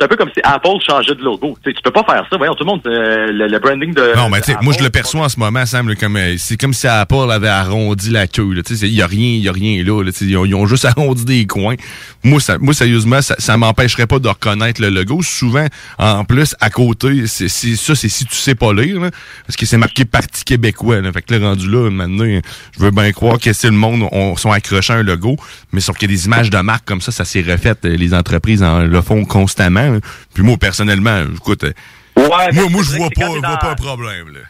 C'est 0.00 0.04
un 0.04 0.08
peu 0.08 0.16
comme 0.16 0.30
si 0.32 0.40
Apple 0.44 0.68
changeait 0.86 1.16
de 1.16 1.22
logo. 1.22 1.56
Tu 1.64 1.70
sais, 1.70 1.74
tu 1.74 1.82
peux 1.82 1.90
pas 1.90 2.04
faire 2.04 2.24
ça. 2.30 2.36
Voyons, 2.36 2.54
tout 2.54 2.62
le 2.62 2.70
monde, 2.70 2.80
euh, 2.86 3.26
le, 3.32 3.48
le 3.48 3.58
branding 3.58 3.92
de. 3.92 4.12
Non, 4.16 4.28
mais 4.30 4.40
tu 4.40 4.52
sais, 4.52 4.58
moi, 4.62 4.72
je 4.78 4.84
le 4.84 4.90
perçois 4.90 5.22
en 5.22 5.28
ce 5.28 5.40
moment, 5.40 5.66
Sam, 5.66 5.88
là, 5.88 5.96
comme, 5.96 6.16
euh, 6.16 6.36
c'est 6.38 6.56
comme 6.56 6.72
si 6.72 6.86
Apple 6.86 7.30
avait 7.32 7.48
arrondi 7.48 8.10
la 8.10 8.28
queue. 8.28 8.52
là, 8.54 8.62
Tu 8.62 8.76
sais, 8.76 8.86
il 8.86 8.94
y 8.94 9.02
a 9.02 9.08
rien, 9.08 9.30
il 9.30 9.40
y 9.42 9.48
a 9.48 9.52
rien 9.52 9.82
là. 9.82 10.04
là, 10.04 10.10
ils, 10.20 10.36
ont, 10.36 10.44
ils 10.44 10.54
ont 10.54 10.66
juste 10.66 10.84
arrondi 10.86 11.24
des 11.24 11.46
coins. 11.46 11.74
Moi, 12.22 12.38
ça, 12.40 12.58
moi 12.58 12.74
sérieusement, 12.74 13.20
ça, 13.22 13.34
ça 13.38 13.56
m'empêcherait 13.56 14.06
pas 14.06 14.20
de 14.20 14.28
reconnaître 14.28 14.80
le 14.80 14.90
logo. 14.90 15.20
Souvent, 15.22 15.66
en 15.98 16.24
plus, 16.24 16.54
à 16.60 16.70
côté, 16.70 17.26
c'est 17.26 17.48
ça, 17.48 17.96
c'est 17.96 18.08
si 18.08 18.24
tu 18.24 18.36
sais 18.36 18.54
pas 18.54 18.72
lire, 18.72 19.00
là, 19.00 19.10
parce 19.46 19.56
que 19.56 19.66
c'est 19.66 19.78
marqué 19.78 20.04
Parti 20.04 20.44
québécois. 20.44 21.00
Là, 21.00 21.12
fait 21.12 21.22
que 21.22 21.34
là, 21.34 21.48
rendu 21.48 21.68
là, 21.68 21.90
maintenant, 21.90 22.40
je 22.76 22.80
veux 22.80 22.92
bien 22.92 23.10
croire 23.10 23.38
que 23.40 23.52
si 23.52 23.66
le 23.66 23.72
monde 23.72 24.04
on, 24.12 24.36
sont 24.36 24.52
accrochés 24.52 24.92
à 24.92 24.96
un 24.96 25.02
logo, 25.02 25.36
mais 25.72 25.80
sauf 25.80 25.98
qu'il 25.98 26.08
y 26.08 26.14
a 26.14 26.16
des 26.16 26.26
images 26.26 26.50
de 26.50 26.58
marque 26.58 26.86
comme 26.86 27.00
ça, 27.00 27.10
ça 27.10 27.24
s'est 27.24 27.42
refait. 27.42 27.74
euh, 27.84 27.96
Les 27.96 28.14
entreprises 28.14 28.62
en, 28.62 28.80
le 28.84 29.02
font 29.02 29.24
constamment. 29.24 29.87
Là. 29.94 30.00
Puis 30.34 30.42
moi, 30.42 30.56
personnellement, 30.56 31.24
écoute, 31.34 31.64
euh, 31.64 31.72
Ouais, 32.18 32.52
moi, 32.52 32.68
moi, 32.68 32.82
je 32.82 32.96
vois 32.96 33.10
pas, 33.10 33.28
vois 33.28 33.40
pas 33.58 33.70
un 33.70 33.74
problème. 33.74 34.28
Là. 34.32 34.40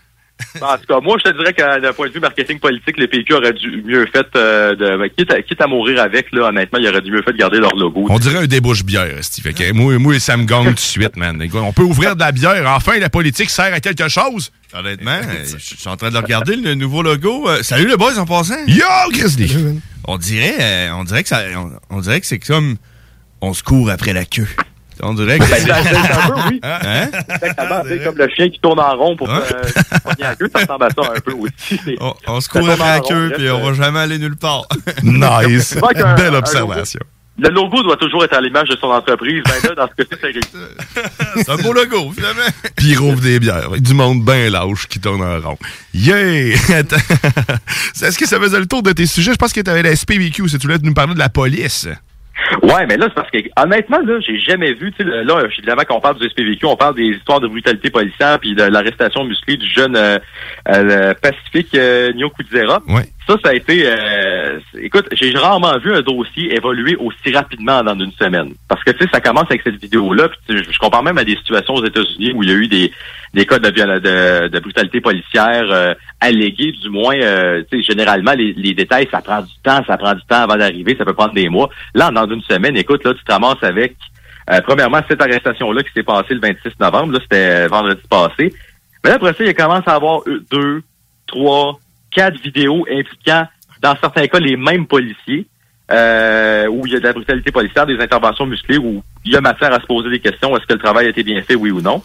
En 0.62 0.78
tout 0.78 0.86
cas, 0.88 1.00
moi, 1.00 1.16
je 1.18 1.30
te 1.30 1.36
dirais 1.36 1.52
que 1.52 1.80
d'un 1.80 1.92
point 1.92 2.08
de 2.08 2.12
vue 2.12 2.20
marketing 2.20 2.58
politique, 2.60 2.96
le 2.96 3.08
PQ 3.08 3.34
aurait 3.34 3.52
dû 3.52 3.82
mieux 3.84 4.06
fait 4.06 4.26
euh, 4.36 4.74
de. 4.74 4.96
ben, 4.96 5.08
quitte, 5.10 5.32
à, 5.32 5.42
quitte 5.42 5.60
à 5.60 5.66
mourir 5.66 6.00
avec, 6.00 6.32
là, 6.32 6.48
honnêtement, 6.48 6.78
il 6.78 6.88
aurait 6.88 7.00
dû 7.00 7.10
mieux 7.10 7.22
fait 7.22 7.32
de 7.32 7.36
garder 7.36 7.58
leur 7.58 7.74
logo. 7.74 8.06
On 8.08 8.18
dirait 8.18 8.38
un 8.38 8.46
débouche-bière, 8.46 9.12
Steve. 9.22 9.44
Fait 9.44 9.52
que 9.52 9.72
moi, 9.72 9.98
moi, 9.98 10.18
ça 10.20 10.36
me 10.36 10.44
gagne 10.44 10.68
tout 10.68 10.74
de 10.74 10.78
suite, 10.78 11.16
man. 11.16 11.44
On 11.54 11.72
peut 11.72 11.82
ouvrir 11.82 12.14
de 12.14 12.20
la 12.20 12.32
bière. 12.32 12.64
Enfin, 12.68 12.98
la 12.98 13.10
politique 13.10 13.50
sert 13.50 13.74
à 13.74 13.80
quelque 13.80 14.08
chose. 14.08 14.52
Honnêtement, 14.72 15.10
euh, 15.22 15.44
je 15.58 15.76
suis 15.76 15.88
en 15.88 15.96
train 15.96 16.10
de 16.10 16.16
regarder 16.16 16.56
le 16.56 16.74
nouveau 16.74 17.02
logo. 17.02 17.48
Euh, 17.48 17.62
salut 17.62 17.88
les 17.88 17.96
boys 17.96 18.18
en 18.18 18.26
passant. 18.26 18.64
Yo, 18.66 18.84
Grizzly! 19.10 19.80
On 20.06 20.18
dirait, 20.18 20.56
euh, 20.60 20.92
on 20.94 21.04
dirait 21.04 21.22
que 21.22 21.28
ça, 21.28 21.42
on, 21.56 21.96
on 21.96 22.00
dirait 22.00 22.20
que 22.20 22.26
c'est 22.26 22.38
comme 22.38 22.76
on 23.40 23.52
se 23.54 23.62
court 23.62 23.90
après 23.90 24.12
la 24.12 24.24
queue. 24.24 24.48
On 25.02 25.14
dirait 25.14 25.38
que. 25.38 25.44
Ben, 25.44 25.56
c'est- 25.56 25.64
c'est 25.64 26.12
un 26.12 26.28
peu, 26.30 26.40
oui. 26.50 26.60
Hein? 26.62 27.08
Exactement, 27.28 27.82
c'est 27.88 28.04
comme 28.04 28.16
le 28.18 28.28
chien 28.28 28.48
qui 28.50 28.58
tourne 28.60 28.80
en 28.80 28.96
rond 28.96 29.16
pour 29.16 29.30
euh, 29.30 29.40
pogner 30.04 30.16
la 30.22 30.34
queue, 30.36 30.50
ça 30.54 30.60
ressemble 30.62 30.84
à 30.84 30.88
ça 30.90 31.12
un 31.16 31.20
peu 31.20 31.32
aussi. 31.32 31.80
On, 32.00 32.14
on 32.26 32.40
se 32.40 32.48
Ça 32.48 32.52
court 32.52 32.60
tourne 32.68 32.70
après 32.72 32.86
la 32.88 32.96
en 32.98 33.02
rond, 33.02 33.08
queue 33.08 33.32
puis 33.36 33.50
on 33.50 33.58
euh, 33.66 33.70
va 33.70 33.72
jamais 33.74 33.98
aller 34.00 34.18
nulle 34.18 34.36
part. 34.36 34.62
Nice. 35.02 35.76
Qu'un- 35.94 36.14
Belle 36.14 36.34
un 36.34 36.38
observation. 36.38 37.00
Le 37.40 37.50
logo 37.50 37.84
doit 37.84 37.96
toujours 37.96 38.24
être 38.24 38.32
à 38.36 38.40
l'image 38.40 38.68
de 38.68 38.74
son 38.74 38.88
entreprise. 38.88 39.44
Ben 39.44 39.68
là, 39.68 39.74
dans 39.76 39.86
ce 39.88 40.02
cas-ci, 40.02 40.20
c'est 40.20 40.26
réussi. 40.26 41.06
C'est 41.36 41.50
un 41.50 41.56
beau 41.58 41.72
logo, 41.72 42.10
finalement. 42.12 42.42
Puis 42.74 42.88
il 42.88 42.98
rouvre 42.98 43.20
des 43.20 43.38
bières. 43.38 43.70
Du 43.78 43.94
monde 43.94 44.24
bien 44.24 44.50
lâche 44.50 44.88
qui 44.88 44.98
tourne 44.98 45.22
en 45.22 45.38
rond. 45.50 45.58
Yeah! 45.94 46.56
Est-ce 48.02 48.18
que 48.18 48.26
ça 48.26 48.40
faisait 48.40 48.58
le 48.58 48.66
tour 48.66 48.82
de 48.82 48.90
tes 48.92 49.06
sujets? 49.06 49.32
Je 49.32 49.36
pense 49.36 49.52
que 49.52 49.60
tu 49.60 49.70
avais 49.70 49.82
la 49.84 49.94
SPVQ, 49.94 50.48
si 50.48 50.58
tu 50.58 50.66
voulais 50.66 50.80
nous 50.82 50.94
parler 50.94 51.14
de 51.14 51.18
la 51.20 51.28
police. 51.28 51.86
Ouais, 52.62 52.86
mais 52.86 52.96
là, 52.96 53.06
c'est 53.08 53.14
parce 53.14 53.30
que, 53.30 53.38
honnêtement, 53.60 53.98
là, 53.98 54.20
j'ai 54.20 54.38
jamais 54.38 54.72
vu, 54.72 54.92
tu 54.92 55.04
sais, 55.04 55.04
là, 55.04 55.42
évidemment, 55.44 55.82
quand 55.86 55.96
on 55.96 56.00
parle 56.00 56.18
du 56.18 56.28
SPVQ, 56.28 56.66
on 56.66 56.76
parle 56.76 56.94
des 56.94 57.08
histoires 57.08 57.40
de 57.40 57.48
brutalité 57.48 57.90
policière 57.90 58.38
puis 58.38 58.54
de 58.54 58.62
l'arrestation 58.62 59.24
musclée 59.24 59.56
du 59.56 59.68
jeune 59.68 59.96
euh, 59.96 60.18
euh, 60.68 61.14
Pacifique 61.20 61.74
euh, 61.74 62.12
Nyo 62.12 62.30
Kudzera. 62.30 62.80
Ouais. 62.88 63.04
Ça, 63.28 63.36
ça 63.44 63.50
a 63.50 63.54
été, 63.54 63.82
euh, 63.84 64.58
écoute, 64.80 65.06
j'ai 65.12 65.36
rarement 65.36 65.76
vu 65.78 65.92
un 65.92 66.00
dossier 66.00 66.54
évoluer 66.54 66.96
aussi 66.96 67.30
rapidement 67.34 67.82
dans 67.82 67.98
une 67.98 68.12
semaine. 68.12 68.54
Parce 68.68 68.82
que, 68.82 68.90
tu 68.92 69.04
sais, 69.04 69.10
ça 69.12 69.20
commence 69.20 69.44
avec 69.50 69.60
cette 69.62 69.78
vidéo-là, 69.78 70.30
je 70.48 70.78
compare 70.78 71.02
même 71.02 71.18
à 71.18 71.24
des 71.24 71.36
situations 71.36 71.74
aux 71.74 71.84
États-Unis 71.84 72.32
où 72.34 72.42
il 72.42 72.48
y 72.48 72.52
a 72.52 72.56
eu 72.56 72.68
des, 72.68 72.90
des 73.34 73.44
cas 73.44 73.58
de, 73.58 73.68
de, 73.68 74.48
de 74.48 74.58
brutalité 74.60 75.02
policière 75.02 75.66
euh, 75.70 75.92
allégués, 76.20 76.72
du 76.72 76.88
moins, 76.88 77.16
euh, 77.16 77.62
tu 77.70 77.82
sais, 77.82 77.92
généralement, 77.92 78.32
les, 78.32 78.54
les 78.54 78.72
détails, 78.72 79.08
ça 79.10 79.20
prend 79.20 79.42
du 79.42 79.52
temps, 79.62 79.84
ça 79.86 79.98
prend 79.98 80.14
du 80.14 80.22
temps 80.22 80.42
avant 80.44 80.56
d'arriver, 80.56 80.94
ça 80.96 81.04
peut 81.04 81.12
prendre 81.12 81.34
des 81.34 81.50
mois. 81.50 81.68
Là, 81.94 82.10
dans 82.10 82.26
une 82.30 82.42
semaine, 82.42 82.78
écoute, 82.78 83.04
là, 83.04 83.12
tu 83.12 83.22
te 83.24 83.32
ramasses 83.32 83.62
avec 83.62 83.94
Euh, 84.50 84.62
premièrement, 84.62 85.00
cette 85.06 85.20
arrestation-là 85.20 85.82
qui 85.82 85.92
s'est 85.92 86.02
passée 86.02 86.32
le 86.32 86.40
26 86.40 86.80
novembre, 86.80 87.12
là, 87.12 87.18
c'était 87.20 87.66
vendredi 87.68 88.00
passé. 88.08 88.54
Mais 89.04 89.10
là, 89.10 89.16
après 89.16 89.34
ça, 89.34 89.44
il 89.44 89.54
commence 89.54 89.86
à 89.86 89.94
avoir 89.96 90.22
deux, 90.50 90.82
trois, 91.26 91.78
quatre 92.18 92.40
vidéos 92.42 92.84
impliquant, 92.90 93.46
dans 93.80 93.96
certains 94.00 94.26
cas, 94.26 94.40
les 94.40 94.56
mêmes 94.56 94.86
policiers, 94.86 95.46
euh, 95.90 96.66
où 96.66 96.86
il 96.86 96.92
y 96.92 96.96
a 96.96 96.98
de 96.98 97.04
la 97.04 97.12
brutalité 97.12 97.50
policière, 97.52 97.86
des 97.86 97.98
interventions 98.00 98.44
musclées, 98.44 98.76
où 98.78 99.02
il 99.24 99.32
y 99.32 99.36
a 99.36 99.40
matière 99.40 99.72
à 99.72 99.80
se 99.80 99.86
poser 99.86 100.10
des 100.10 100.18
questions, 100.20 100.54
est-ce 100.56 100.66
que 100.66 100.74
le 100.74 100.80
travail 100.80 101.06
a 101.06 101.10
été 101.10 101.22
bien 101.22 101.40
fait, 101.42 101.54
oui 101.54 101.70
ou 101.70 101.80
non. 101.80 102.02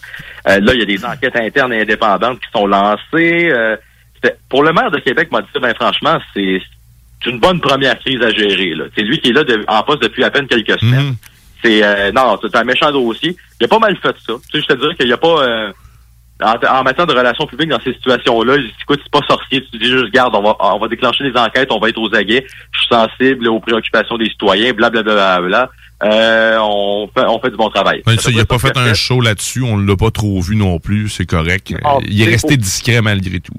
Euh, 0.48 0.60
là, 0.60 0.74
il 0.74 0.80
y 0.80 0.84
a 0.84 0.86
des 0.86 1.04
enquêtes 1.04 1.36
internes 1.36 1.74
et 1.74 1.82
indépendantes 1.82 2.40
qui 2.40 2.50
sont 2.56 2.68
lancées. 2.68 3.50
Euh, 3.52 3.76
pour 4.50 4.64
le 4.64 4.72
maire 4.72 4.92
de 4.92 5.00
Québec, 5.00 5.32
m'a 5.32 5.42
dit, 5.42 5.48
ben 5.62 5.74
franchement, 5.76 6.18
c'est 6.34 6.62
c'est 7.24 7.30
une 7.30 7.40
bonne 7.40 7.60
première 7.62 7.98
crise 8.00 8.22
à 8.22 8.30
gérer. 8.32 8.74
C'est 8.96 9.04
lui 9.04 9.18
qui 9.20 9.30
est 9.30 9.34
là 9.34 9.44
de- 9.46 9.64
en 9.68 9.82
poste 9.84 10.02
depuis 10.04 10.24
à 10.26 10.30
peine 10.30 10.46
quelques 10.48 10.78
semaines. 10.80 11.16
C'est 11.64 11.82
euh, 11.84 12.12
non, 12.12 12.38
c'est 12.42 12.54
un 12.56 12.64
méchant 12.66 12.92
dossier. 12.92 13.36
Il 13.60 13.66
a 13.66 13.68
pas 13.70 13.80
mal 13.80 13.96
fait 13.98 14.16
ça. 14.28 14.34
Tu 14.52 14.60
sais, 14.60 14.62
je 14.62 14.74
te 14.74 14.80
dirais 14.80 14.96
qu'il 14.96 15.08
n'y 15.08 15.14
a 15.14 15.18
pas 15.18 15.42
euh, 15.42 15.72
en, 16.44 16.80
en 16.80 16.84
matière 16.84 17.08
de 17.08 17.14
relations 17.14 17.46
publiques 17.46 17.70
dans 17.70 17.82
ces 17.82 17.94
situations-là, 17.94 18.58
il 18.58 18.64
dit, 18.64 18.74
écoute, 18.82 19.00
c'est 19.04 19.12
pas 19.12 19.26
sorcier, 19.28 19.66
tu 19.72 19.78
dis 19.78 19.86
juste 19.86 20.12
garde, 20.14 20.36
on 20.36 20.42
va 20.42 20.56
on 20.60 20.80
va 20.80 20.88
déclencher 20.88 21.24
des 21.30 21.38
enquêtes, 21.38 21.72
on 21.72 21.80
va 21.80 21.90
être 21.90 22.00
aux 22.00 22.14
aguets, 22.14 22.46
je 22.72 22.80
suis 22.80 22.90
sensible 22.90 23.48
aux 23.48 23.60
préoccupations 23.60 24.18
des 24.18 24.30
citoyens, 24.30 24.74
blablabla. 24.74 25.42
Bla, 25.42 25.70
euh, 26.04 26.58
on 26.60 27.10
fait 27.16 27.26
on 27.26 27.40
fait 27.40 27.50
du 27.50 27.56
bon 27.56 27.70
travail. 27.70 28.02
Ça, 28.06 28.30
il 28.30 28.36
peu 28.36 28.42
a 28.42 28.46
près 28.46 28.58
pas 28.58 28.60
fait 28.60 28.78
un 28.78 28.94
show 28.94 29.22
là-dessus, 29.22 29.64
on 29.64 29.78
l'a 29.78 29.96
pas 29.96 30.12
trop 30.12 30.42
vu 30.42 30.56
non 30.56 30.80
plus, 30.80 31.10
c'est 31.10 31.26
correct. 31.26 31.74
Ah, 31.84 31.98
il 32.06 32.22
est 32.22 32.26
resté 32.26 32.56
faux. 32.56 32.60
discret 32.60 33.02
malgré 33.02 33.40
tout. 33.40 33.54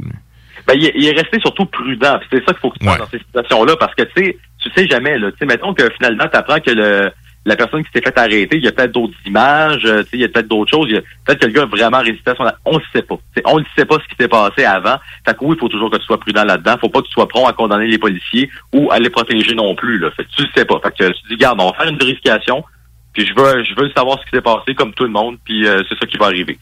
Ben, 0.67 0.75
il, 0.77 0.87
est, 0.87 0.93
il 0.95 1.07
est 1.07 1.13
resté 1.13 1.39
surtout 1.41 1.67
prudent. 1.67 2.19
C'est 2.31 2.39
ça 2.45 2.53
qu'il 2.53 2.61
faut 2.61 2.71
que 2.71 2.79
tu 2.79 2.87
fasses 2.87 2.99
dans 2.99 3.09
ces 3.11 3.19
situations-là, 3.19 3.77
parce 3.77 3.95
que 3.95 4.03
tu 4.03 4.25
sais, 4.25 4.39
tu 4.59 4.71
sais 4.75 4.87
jamais. 4.89 5.19
Là, 5.19 5.31
Tu 5.33 5.39
sais, 5.39 5.47
mettons 5.47 5.75
que 5.75 5.89
finalement, 5.97 6.25
tu 6.31 6.37
apprends 6.37 6.61
que 6.61 6.71
le, 6.71 7.11
la 7.47 7.57
personne 7.57 7.85
qui 7.85 7.91
s'est 7.95 8.01
fait 8.03 8.17
arrêter, 8.19 8.57
il 8.57 8.65
y 8.65 8.69
a 8.69 8.73
peut-être 8.73 8.93
d'autres 8.93 9.15
images, 9.27 9.85
euh, 9.85 10.03
il 10.13 10.21
y 10.21 10.25
a 10.25 10.29
peut-être 10.29 10.49
d'autres 10.49 10.71
choses. 10.71 10.87
il 10.89 10.95
y 10.95 10.99
a- 10.99 11.03
Peut-être 11.27 11.41
que 11.41 11.47
le 11.47 11.53
gars 11.53 11.63
a 11.63 11.67
vraiment 11.67 11.99
résisté 12.01 12.31
à 12.31 12.35
son... 12.35 12.45
On 12.65 12.79
ne 12.79 12.83
sait 12.93 13.03
pas. 13.03 13.17
On 13.45 13.59
ne 13.59 13.65
sait 13.77 13.85
pas 13.85 13.97
ce 13.97 14.09
qui 14.09 14.17
s'est 14.19 14.29
passé 14.29 14.65
avant. 14.65 14.97
Fait 15.27 15.37
que 15.37 15.45
il 15.53 15.59
faut 15.59 15.69
toujours 15.69 15.91
que 15.91 15.99
tu 15.99 16.05
sois 16.05 16.19
prudent 16.19 16.45
là-dedans. 16.45 16.77
faut 16.81 16.89
pas 16.89 17.01
que 17.01 17.07
tu 17.07 17.13
sois 17.13 17.29
prompt 17.29 17.47
à 17.47 17.53
condamner 17.53 17.87
les 17.87 17.99
policiers 17.99 18.51
ou 18.73 18.91
à 18.91 18.99
les 18.99 19.11
protéger 19.11 19.55
non 19.55 19.75
plus. 19.75 19.99
Là. 19.99 20.11
Fait 20.13 20.25
que 20.25 20.31
tu 20.31 20.43
le 20.43 20.49
sais 20.57 20.65
pas. 20.65 20.81
Fait 20.83 20.91
que 20.97 21.13
tu 21.13 21.29
dis, 21.29 21.37
garde, 21.37 21.61
on 21.61 21.71
va 21.71 21.77
faire 21.77 21.89
une 21.89 21.99
vérification, 21.99 22.65
puis 23.13 23.27
je 23.27 23.35
veux, 23.35 23.63
je 23.65 23.75
veux 23.75 23.91
savoir 23.91 24.19
ce 24.21 24.25
qui 24.25 24.31
s'est 24.37 24.43
passé 24.43 24.75
comme 24.75 24.95
tout 24.95 25.05
le 25.05 25.11
monde, 25.11 25.37
puis 25.45 25.67
euh, 25.67 25.83
c'est 25.89 25.99
ça 25.99 26.07
qui 26.07 26.17
va 26.17 26.27
arriver. 26.27 26.59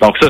Donc 0.00 0.16
ça, 0.20 0.28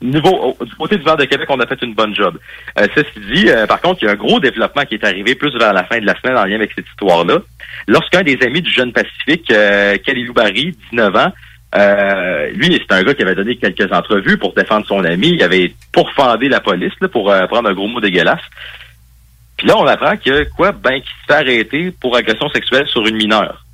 Niveau, 0.00 0.54
au- 0.60 0.64
du 0.64 0.72
côté 0.76 0.96
du 0.96 1.02
Vent 1.02 1.16
de 1.16 1.24
Québec, 1.24 1.48
on 1.50 1.58
a 1.58 1.66
fait 1.66 1.82
une 1.82 1.92
bonne 1.92 2.14
job. 2.14 2.38
Euh, 2.78 2.86
ceci 2.94 3.18
dit, 3.32 3.48
euh, 3.50 3.66
par 3.66 3.80
contre, 3.80 4.00
il 4.00 4.04
y 4.04 4.08
a 4.08 4.12
un 4.12 4.14
gros 4.14 4.38
développement 4.38 4.84
qui 4.84 4.94
est 4.94 5.02
arrivé 5.04 5.34
plus 5.34 5.52
vers 5.58 5.72
la 5.72 5.82
fin 5.82 5.98
de 5.98 6.06
la 6.06 6.14
semaine 6.20 6.38
en 6.38 6.44
lien 6.44 6.54
avec 6.54 6.70
cette 6.76 6.86
histoire-là. 6.86 7.38
Lorsqu'un 7.86 8.22
des 8.22 8.38
amis 8.42 8.62
du 8.62 8.70
jeune 8.70 8.92
Pacifique, 8.92 9.50
euh, 9.50 9.96
Kalilou 10.04 10.32
Barry, 10.32 10.76
19 10.90 11.16
ans, 11.16 11.32
euh, 11.74 12.50
lui, 12.54 12.72
c'est 12.80 12.94
un 12.94 13.02
gars 13.02 13.14
qui 13.14 13.22
avait 13.22 13.34
donné 13.34 13.56
quelques 13.56 13.92
entrevues 13.92 14.38
pour 14.38 14.54
défendre 14.54 14.86
son 14.86 15.04
ami. 15.04 15.28
Il 15.34 15.42
avait 15.42 15.74
pourfendé 15.92 16.48
la 16.48 16.60
police 16.60 16.92
là, 17.00 17.08
pour 17.08 17.30
euh, 17.30 17.46
prendre 17.46 17.68
un 17.68 17.74
gros 17.74 17.88
mot 17.88 18.00
dégueulasse. 18.00 18.40
Puis 19.56 19.66
là, 19.66 19.76
on 19.76 19.86
apprend 19.86 20.16
que 20.16 20.44
quoi, 20.56 20.72
ben, 20.72 20.94
qu'il 21.00 21.10
se 21.10 21.26
fait 21.26 21.34
arrêter 21.34 21.90
pour 22.00 22.16
agression 22.16 22.48
sexuelle 22.50 22.86
sur 22.86 23.06
une 23.06 23.16
mineure. 23.16 23.64